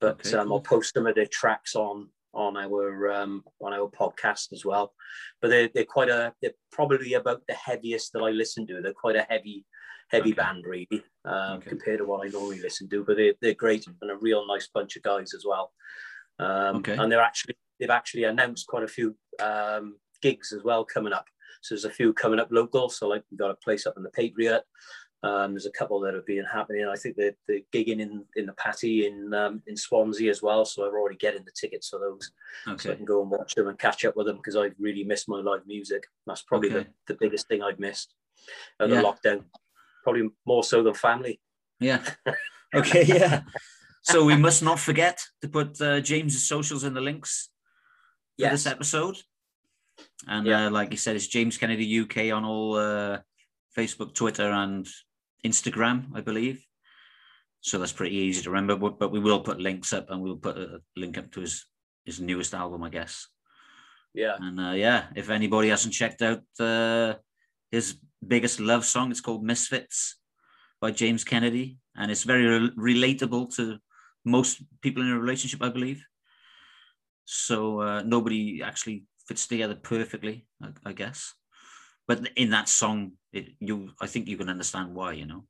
But 0.00 0.26
Okay, 0.26 0.36
um, 0.36 0.52
I'll 0.52 0.60
post 0.60 0.94
some 0.94 1.06
of 1.06 1.14
their 1.14 1.26
tracks 1.26 1.74
on 1.74 2.10
on 2.36 2.56
our 2.56 3.10
um, 3.10 3.42
on 3.60 3.72
our 3.72 3.88
podcast 3.88 4.52
as 4.52 4.64
well. 4.64 4.92
But 5.40 5.48
they're 5.48 5.70
they're 5.74 5.84
quite 5.84 6.10
a 6.10 6.32
they're 6.40 6.52
probably 6.70 7.14
about 7.14 7.42
the 7.48 7.54
heaviest 7.54 8.12
that 8.12 8.20
I 8.22 8.30
listen 8.30 8.66
to. 8.68 8.80
They're 8.80 8.92
quite 8.92 9.16
a 9.16 9.26
heavy 9.28 9.64
heavy 10.10 10.30
Okay. 10.32 10.36
band 10.42 10.64
really 10.66 11.02
um, 11.24 11.58
Okay. 11.58 11.70
compared 11.70 11.98
to 11.98 12.04
what 12.04 12.24
I 12.26 12.30
normally 12.30 12.60
listen 12.60 12.88
to. 12.90 13.02
But 13.04 13.16
they're 13.16 13.34
they're 13.40 13.54
great 13.54 13.86
and 13.86 14.10
a 14.10 14.16
real 14.16 14.46
nice 14.46 14.68
bunch 14.72 14.96
of 14.96 15.02
guys 15.02 15.34
as 15.34 15.44
well. 15.44 15.72
Um, 16.38 16.76
Okay. 16.76 16.96
And 16.96 17.10
they're 17.10 17.20
actually 17.20 17.56
they've 17.80 17.90
actually 17.90 18.24
announced 18.24 18.66
quite 18.66 18.84
a 18.84 18.88
few 18.88 19.16
um, 19.42 19.98
gigs 20.22 20.52
as 20.52 20.62
well 20.62 20.84
coming 20.84 21.12
up. 21.12 21.26
So 21.62 21.74
there's 21.74 21.84
a 21.84 21.90
few 21.90 22.12
coming 22.12 22.38
up 22.38 22.48
local. 22.50 22.88
So 22.90 23.08
like 23.08 23.24
we've 23.30 23.38
got 23.40 23.50
a 23.50 23.56
place 23.64 23.86
up 23.86 23.94
in 23.96 24.02
the 24.02 24.10
Patriot. 24.10 24.62
Um, 25.22 25.52
there's 25.52 25.66
a 25.66 25.70
couple 25.72 25.98
that 26.00 26.14
have 26.14 26.26
been 26.26 26.44
happening. 26.44 26.86
I 26.86 26.94
think 26.96 27.16
they're, 27.16 27.34
they're 27.48 27.60
gigging 27.72 28.00
in, 28.00 28.24
in 28.36 28.46
the 28.46 28.52
Patti 28.52 29.06
in 29.06 29.32
um, 29.34 29.62
in 29.66 29.76
Swansea 29.76 30.30
as 30.30 30.42
well. 30.42 30.64
So 30.64 30.86
I've 30.86 30.92
already 30.92 31.16
getting 31.16 31.44
the 31.44 31.50
tickets 31.58 31.88
for 31.88 31.98
those, 31.98 32.30
so 32.78 32.92
I 32.92 32.94
can 32.94 33.04
go 33.06 33.22
and 33.22 33.30
watch 33.30 33.54
them 33.54 33.68
and 33.68 33.78
catch 33.78 34.04
up 34.04 34.14
with 34.16 34.26
them 34.26 34.36
because 34.36 34.56
I've 34.56 34.74
really 34.78 35.04
missed 35.04 35.28
my 35.28 35.38
live 35.40 35.66
music. 35.66 36.04
That's 36.26 36.42
probably 36.42 36.70
Okay. 36.70 36.88
the, 37.06 37.14
the 37.14 37.18
biggest 37.18 37.48
thing 37.48 37.62
I've 37.62 37.78
missed 37.80 38.14
at 38.78 38.88
Yeah. 38.88 38.96
the 38.96 39.02
lockdown. 39.02 39.44
Probably 40.04 40.28
more 40.46 40.62
so 40.62 40.82
than 40.82 40.94
family. 40.94 41.40
Yeah. 41.80 42.02
Okay. 42.74 43.04
Yeah. 43.04 43.42
so 44.02 44.24
we 44.24 44.36
must 44.36 44.62
not 44.62 44.78
forget 44.78 45.22
to 45.40 45.48
put 45.48 45.80
uh, 45.80 46.00
James's 46.00 46.46
socials 46.46 46.84
in 46.84 46.94
the 46.94 47.00
links 47.00 47.48
for 48.36 48.42
Yes. 48.42 48.52
this 48.52 48.66
episode. 48.66 49.16
And 50.26 50.46
Yeah. 50.46 50.66
uh, 50.66 50.70
like 50.70 50.90
you 50.90 50.96
said, 50.98 51.16
it's 51.16 51.28
James 51.28 51.56
Kennedy 51.56 51.84
UK 52.00 52.32
on 52.32 52.44
all 52.44 52.74
uh, 52.76 53.20
Facebook, 53.74 54.14
Twitter, 54.14 54.50
and 54.50 54.86
Instagram, 55.48 56.06
I 56.14 56.20
believe. 56.20 56.64
So 57.60 57.78
that's 57.78 57.92
pretty 57.92 58.16
easy 58.16 58.42
to 58.42 58.50
remember. 58.50 58.76
But, 58.76 58.98
but 58.98 59.12
we 59.12 59.20
will 59.20 59.40
put 59.40 59.60
links 59.60 59.92
up, 59.92 60.10
and 60.10 60.22
we'll 60.22 60.36
put 60.36 60.58
a 60.58 60.80
link 60.96 61.18
up 61.18 61.30
to 61.32 61.40
his 61.40 61.66
his 62.04 62.20
newest 62.20 62.54
album, 62.54 62.82
I 62.82 62.90
guess. 62.90 63.26
Yeah. 64.14 64.36
And 64.40 64.58
uh, 64.60 64.70
yeah, 64.70 65.06
if 65.14 65.28
anybody 65.28 65.68
hasn't 65.68 65.94
checked 65.94 66.22
out 66.22 66.42
uh, 66.58 67.14
his 67.70 67.98
biggest 68.26 68.60
love 68.60 68.84
song, 68.84 69.10
it's 69.10 69.20
called 69.20 69.44
Misfits 69.44 70.18
by 70.80 70.90
James 70.90 71.24
Kennedy. 71.24 71.78
And 71.96 72.10
it's 72.10 72.24
very 72.24 72.46
rel- 72.46 72.76
relatable 72.78 73.54
to 73.56 73.78
most 74.24 74.62
people 74.80 75.02
in 75.02 75.10
a 75.10 75.18
relationship, 75.18 75.62
I 75.62 75.68
believe. 75.68 76.02
So 77.24 77.80
uh, 77.80 78.02
nobody 78.02 78.62
actually 78.62 79.04
fits 79.26 79.46
together 79.46 79.74
perfectly, 79.74 80.46
I, 80.62 80.68
I 80.84 80.92
guess. 80.92 81.34
But 82.08 82.28
in 82.36 82.50
that 82.50 82.68
song, 82.68 83.12
it, 83.32 83.48
you, 83.58 83.90
I 84.00 84.06
think 84.06 84.28
you 84.28 84.36
can 84.36 84.48
understand 84.48 84.94
why, 84.94 85.12
you 85.12 85.26
know. 85.26 85.44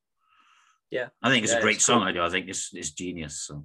Yeah. 0.90 1.08
I 1.22 1.30
think 1.30 1.44
it's 1.44 1.52
Yeah, 1.52 1.58
a 1.58 1.62
great 1.62 1.76
it's 1.76 1.84
song. 1.84 2.00
cool. 2.00 2.08
I 2.08 2.12
do. 2.12 2.22
I 2.22 2.30
think 2.30 2.48
it's, 2.48 2.70
it's 2.72 2.90
genius. 2.92 3.42
So 3.46 3.64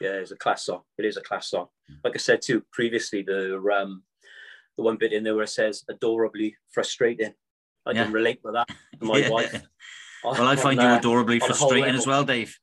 Yeah, 0.00 0.12
it's 0.12 0.30
a 0.30 0.36
class 0.36 0.64
song. 0.64 0.82
It 0.98 1.04
is 1.04 1.16
a 1.16 1.20
class 1.20 1.48
song. 1.50 1.68
Like 2.04 2.14
I 2.14 2.18
said 2.18 2.40
too 2.42 2.62
previously, 2.72 3.22
the 3.22 3.56
um, 3.80 4.04
the 4.76 4.82
one 4.84 4.96
bit 4.96 5.12
in 5.12 5.22
there 5.24 5.34
where 5.34 5.44
it 5.44 5.48
says 5.48 5.84
adorably 5.88 6.56
frustrating. 6.72 7.34
I 7.84 7.92
Yeah. 7.92 8.04
can 8.04 8.12
relate 8.12 8.40
with 8.42 8.54
that 8.54 8.68
to 9.00 9.04
my 9.06 9.18
Yeah. 9.18 9.28
wife. 9.30 9.62
Well, 10.24 10.46
I 10.46 10.54
find 10.66 10.78
On, 10.78 10.84
you 10.86 10.92
uh, 10.92 10.98
adorably 10.98 11.40
whole 11.40 11.48
frustrating 11.48 11.96
as 11.96 12.06
well, 12.06 12.22
Dave. 12.24 12.56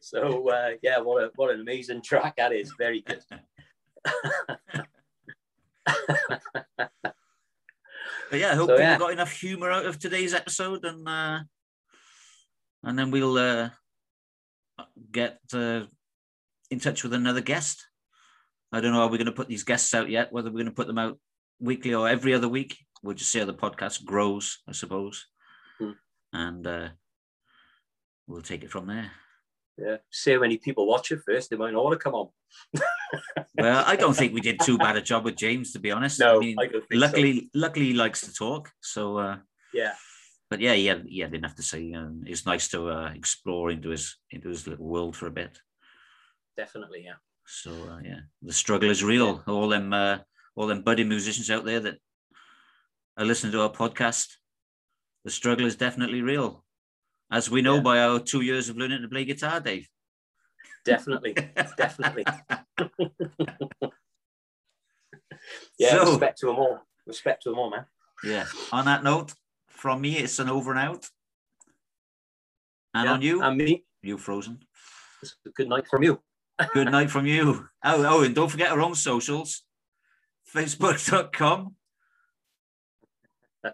so 0.00 0.48
uh, 0.48 0.70
yeah, 0.82 0.98
what 0.98 1.22
a 1.22 1.30
what 1.36 1.54
an 1.54 1.60
amazing 1.60 2.02
track 2.02 2.34
that 2.36 2.52
is. 2.52 2.72
Very 2.76 3.02
good. 3.02 3.22
But 8.30 8.40
yeah, 8.40 8.52
I 8.52 8.54
hope 8.54 8.68
So, 8.70 8.76
people 8.76 8.80
yeah. 8.92 8.98
got 8.98 9.12
enough 9.12 9.32
humour 9.32 9.70
out 9.70 9.84
of 9.84 9.98
today's 9.98 10.32
episode, 10.32 10.84
and 10.86 11.06
uh, 11.06 11.40
and 12.82 12.98
then 12.98 13.10
we'll 13.10 13.36
uh, 13.36 13.68
get 15.10 15.38
uh, 15.52 15.82
in 16.70 16.80
touch 16.80 17.02
with 17.02 17.12
another 17.12 17.42
guest. 17.42 17.86
I 18.72 18.80
don't 18.80 18.92
know 18.92 19.02
Are 19.02 19.10
we're 19.10 19.18
going 19.18 19.26
to 19.26 19.32
put 19.32 19.48
these 19.48 19.64
guests 19.64 19.92
out 19.92 20.08
yet. 20.08 20.32
Whether 20.32 20.48
we're 20.48 20.54
going 20.62 20.66
to 20.66 20.72
put 20.72 20.86
them 20.86 20.96
out 20.98 21.18
weekly 21.60 21.92
or 21.94 22.08
every 22.08 22.32
other 22.32 22.48
week. 22.48 22.78
We'll 23.02 23.14
just 23.16 23.30
see 23.30 23.40
how 23.40 23.44
the 23.44 23.52
podcast 23.54 24.04
grows, 24.04 24.60
I 24.66 24.72
suppose, 24.72 25.26
Hmm. 25.78 25.90
and 26.32 26.66
uh, 26.66 26.88
we'll 28.26 28.40
take 28.42 28.62
it 28.64 28.70
from 28.70 28.86
there. 28.86 29.10
Yeah. 29.76 29.96
See 30.10 30.32
how 30.32 30.40
many 30.40 30.56
people 30.56 30.86
watch 30.86 31.10
it 31.12 31.20
first. 31.26 31.50
They 31.50 31.56
might 31.56 31.72
not 31.72 31.84
want 31.84 31.98
to 31.98 32.02
come 32.02 32.14
on. 32.14 32.28
Well, 33.58 33.84
I 33.86 33.96
don't 33.96 34.16
think 34.16 34.32
we 34.32 34.40
did 34.40 34.60
too 34.60 34.78
bad 34.78 34.96
a 34.96 35.02
job 35.02 35.24
with 35.24 35.36
James, 35.36 35.72
to 35.72 35.78
be 35.78 35.90
honest. 35.90 36.18
No, 36.20 36.36
I 36.36 36.38
mean, 36.40 36.56
I 36.58 36.66
think 36.68 36.84
so. 36.90 36.98
luckily, 36.98 37.50
luckily 37.54 37.86
he 37.86 37.94
likes 37.94 38.20
to 38.22 38.32
talk, 38.32 38.70
so 38.80 39.18
uh, 39.18 39.36
Yeah. 39.74 39.94
but 40.50 40.60
yeah, 40.60 40.72
yeah, 40.74 40.98
he 41.06 41.20
had 41.20 41.34
enough 41.34 41.54
to 41.56 41.62
say, 41.62 41.92
and 41.92 42.26
it's 42.26 42.46
nice 42.46 42.68
to 42.68 42.88
uh, 42.88 43.10
explore 43.14 43.70
into 43.70 43.90
his 43.90 44.16
into 44.30 44.48
his 44.48 44.66
little 44.66 44.86
world 44.86 45.16
for 45.16 45.26
a 45.26 45.30
bit. 45.30 45.60
Definitely, 46.56 47.02
yeah. 47.04 47.18
So 47.46 47.70
uh, 47.70 48.00
yeah, 48.04 48.20
the 48.42 48.52
struggle 48.52 48.90
is 48.90 49.04
real. 49.04 49.42
All 49.46 49.68
them 49.68 49.92
uh, 49.92 50.18
all 50.56 50.66
them 50.66 50.82
budding 50.82 51.08
musicians 51.08 51.50
out 51.50 51.64
there 51.64 51.80
that 51.80 51.98
are 53.18 53.24
listening 53.26 53.52
to 53.52 53.60
our 53.62 53.70
podcast, 53.72 54.28
the 55.24 55.30
struggle 55.30 55.66
is 55.66 55.76
definitely 55.76 56.22
real, 56.22 56.64
as 57.30 57.50
we 57.50 57.60
know 57.62 57.76
Yeah. 57.76 57.82
by 57.82 57.98
our 58.00 58.18
two 58.20 58.40
years 58.40 58.68
of 58.68 58.76
learning 58.76 59.02
to 59.02 59.08
play 59.08 59.24
guitar, 59.24 59.60
Dave. 59.60 59.88
Definitely, 60.84 61.34
definitely. 61.76 62.24
Yeah, 65.78 65.90
So- 65.90 66.10
respect 66.10 66.38
to 66.40 66.46
them 66.46 66.56
all. 66.56 66.80
Respect 67.06 67.42
to 67.42 67.50
them 67.50 67.58
all, 67.58 67.70
man. 67.70 67.86
Yeah. 68.22 68.46
On 68.70 68.84
that 68.84 69.02
note, 69.02 69.34
from 69.68 70.00
me, 70.00 70.18
it's 70.18 70.38
an 70.38 70.48
over 70.48 70.70
and 70.70 70.78
out. 70.80 71.08
And 72.94 73.06
Yeah, 73.06 73.12
on 73.14 73.22
you, 73.22 73.42
And 73.42 73.56
me, 73.56 73.84
you 74.02 74.18
frozen. 74.18 74.60
good 75.56 75.68
night 75.68 75.88
from 75.88 76.02
you. 76.04 76.20
Good 76.74 76.90
night 76.92 77.10
from 77.10 77.26
you. 77.26 77.66
Oh, 77.82 78.04
oh, 78.06 78.22
and 78.22 78.34
don't 78.36 78.48
forget 78.50 78.70
our 78.70 78.80
own 78.80 78.94
socials. 78.94 79.62
Facebook.com. 80.54 81.74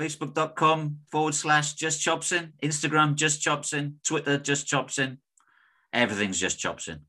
Facebook.com 0.00 0.98
forward 1.10 1.34
slash 1.34 1.72
just 1.74 2.00
chops 2.00 2.30
in. 2.32 2.52
Instagram 2.62 3.16
just 3.16 3.40
chops 3.42 3.72
in. 3.72 3.96
Twitter 4.04 4.38
just 4.38 4.66
chops 4.68 4.98
in. 5.00 5.18
Everything's 5.92 6.38
just 6.38 6.58
chops 6.58 6.88
in. 6.88 7.00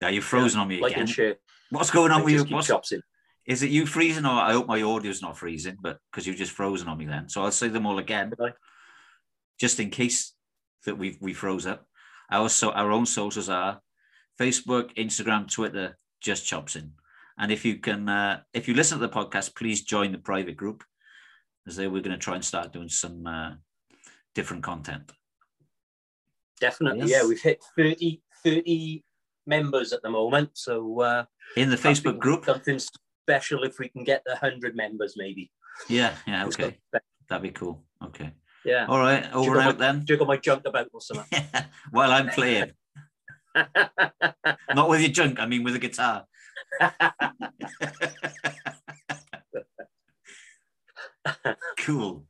Now 0.00 0.08
you're 0.08 0.22
frozen 0.22 0.60
on 0.60 0.68
me 0.68 0.80
Like 0.80 0.96
again. 0.96 1.36
What's 1.70 1.90
going 1.90 2.12
on 2.12 2.18
Like, 2.18 2.26
with 2.26 2.48
you? 2.48 2.54
What's, 2.54 2.68
chops 2.68 2.92
in. 2.92 3.02
is 3.46 3.62
it 3.62 3.70
you 3.70 3.86
freezing 3.86 4.26
or 4.26 4.30
I 4.32 4.52
hope 4.52 4.66
my 4.66 4.82
audio's 4.82 5.22
not 5.22 5.36
freezing, 5.36 5.76
but 5.80 5.98
because 6.10 6.26
you've 6.26 6.36
just 6.36 6.52
frozen 6.52 6.88
on 6.88 6.98
me 6.98 7.06
then. 7.06 7.28
So 7.28 7.42
I'll 7.42 7.50
say 7.50 7.68
them 7.68 7.86
all 7.86 7.98
again, 7.98 8.32
just 9.58 9.80
in 9.80 9.90
case 9.90 10.34
that 10.84 10.96
we 10.96 11.18
we 11.20 11.34
froze 11.34 11.66
up. 11.66 11.86
Our 12.30 12.48
so 12.48 12.70
our 12.70 12.90
own 12.92 13.06
socials 13.06 13.48
are 13.48 13.80
Facebook, 14.38 14.94
Instagram, 14.94 15.50
Twitter, 15.50 15.98
just 16.20 16.46
chops 16.46 16.76
in. 16.76 16.92
And 17.38 17.52
if 17.52 17.64
you 17.64 17.76
can, 17.76 18.08
uh, 18.08 18.40
if 18.52 18.68
you 18.68 18.74
listen 18.74 18.98
to 18.98 19.06
the 19.06 19.12
podcast, 19.12 19.54
please 19.54 19.82
join 19.82 20.12
the 20.12 20.18
private 20.18 20.56
group, 20.56 20.84
as 21.66 21.76
they 21.76 21.86
we're 21.86 22.02
going 22.02 22.18
to 22.18 22.18
try 22.18 22.34
and 22.34 22.44
start 22.44 22.72
doing 22.72 22.88
some 22.88 23.26
uh, 23.26 23.52
different 24.34 24.62
content. 24.62 25.12
Definitely, 26.60 27.00
Yes. 27.08 27.10
yeah. 27.10 27.28
We've 27.28 27.40
hit 27.40 27.62
30, 27.76 28.20
30 28.44 29.04
members 29.46 29.92
at 29.92 30.02
the 30.02 30.10
moment. 30.10 30.50
So 30.54 31.00
uh, 31.00 31.24
In 31.56 31.70
the 31.70 31.76
Facebook 31.76 32.18
group, 32.18 32.44
something 32.44 32.78
special 32.78 33.64
if 33.64 33.78
we 33.78 33.88
can 33.88 34.04
get 34.04 34.22
the 34.24 34.32
100 34.32 34.74
members, 34.76 35.14
maybe. 35.16 35.50
yeah, 35.88 36.14
yeah, 36.26 36.46
okay, 36.46 36.78
that'd 37.28 37.42
be 37.42 37.50
cool. 37.50 37.84
Okay, 38.04 38.32
Yeah. 38.64 38.86
all 38.88 38.98
right, 38.98 39.30
over 39.32 39.58
and 39.58 39.68
out 39.68 39.78
then. 39.78 40.04
Jiggle 40.06 40.26
my 40.26 40.36
junk 40.36 40.64
about 40.66 40.88
or 40.92 41.00
something. 41.00 41.42
While 41.90 42.10
I'm 42.10 42.28
playing, 42.28 42.72
not 44.74 44.88
with 44.88 45.00
your 45.00 45.10
junk, 45.10 45.38
I 45.40 45.46
mean 45.46 45.62
with 45.64 45.76
a 45.76 45.78
guitar. 45.78 46.24
cool. 51.78 52.24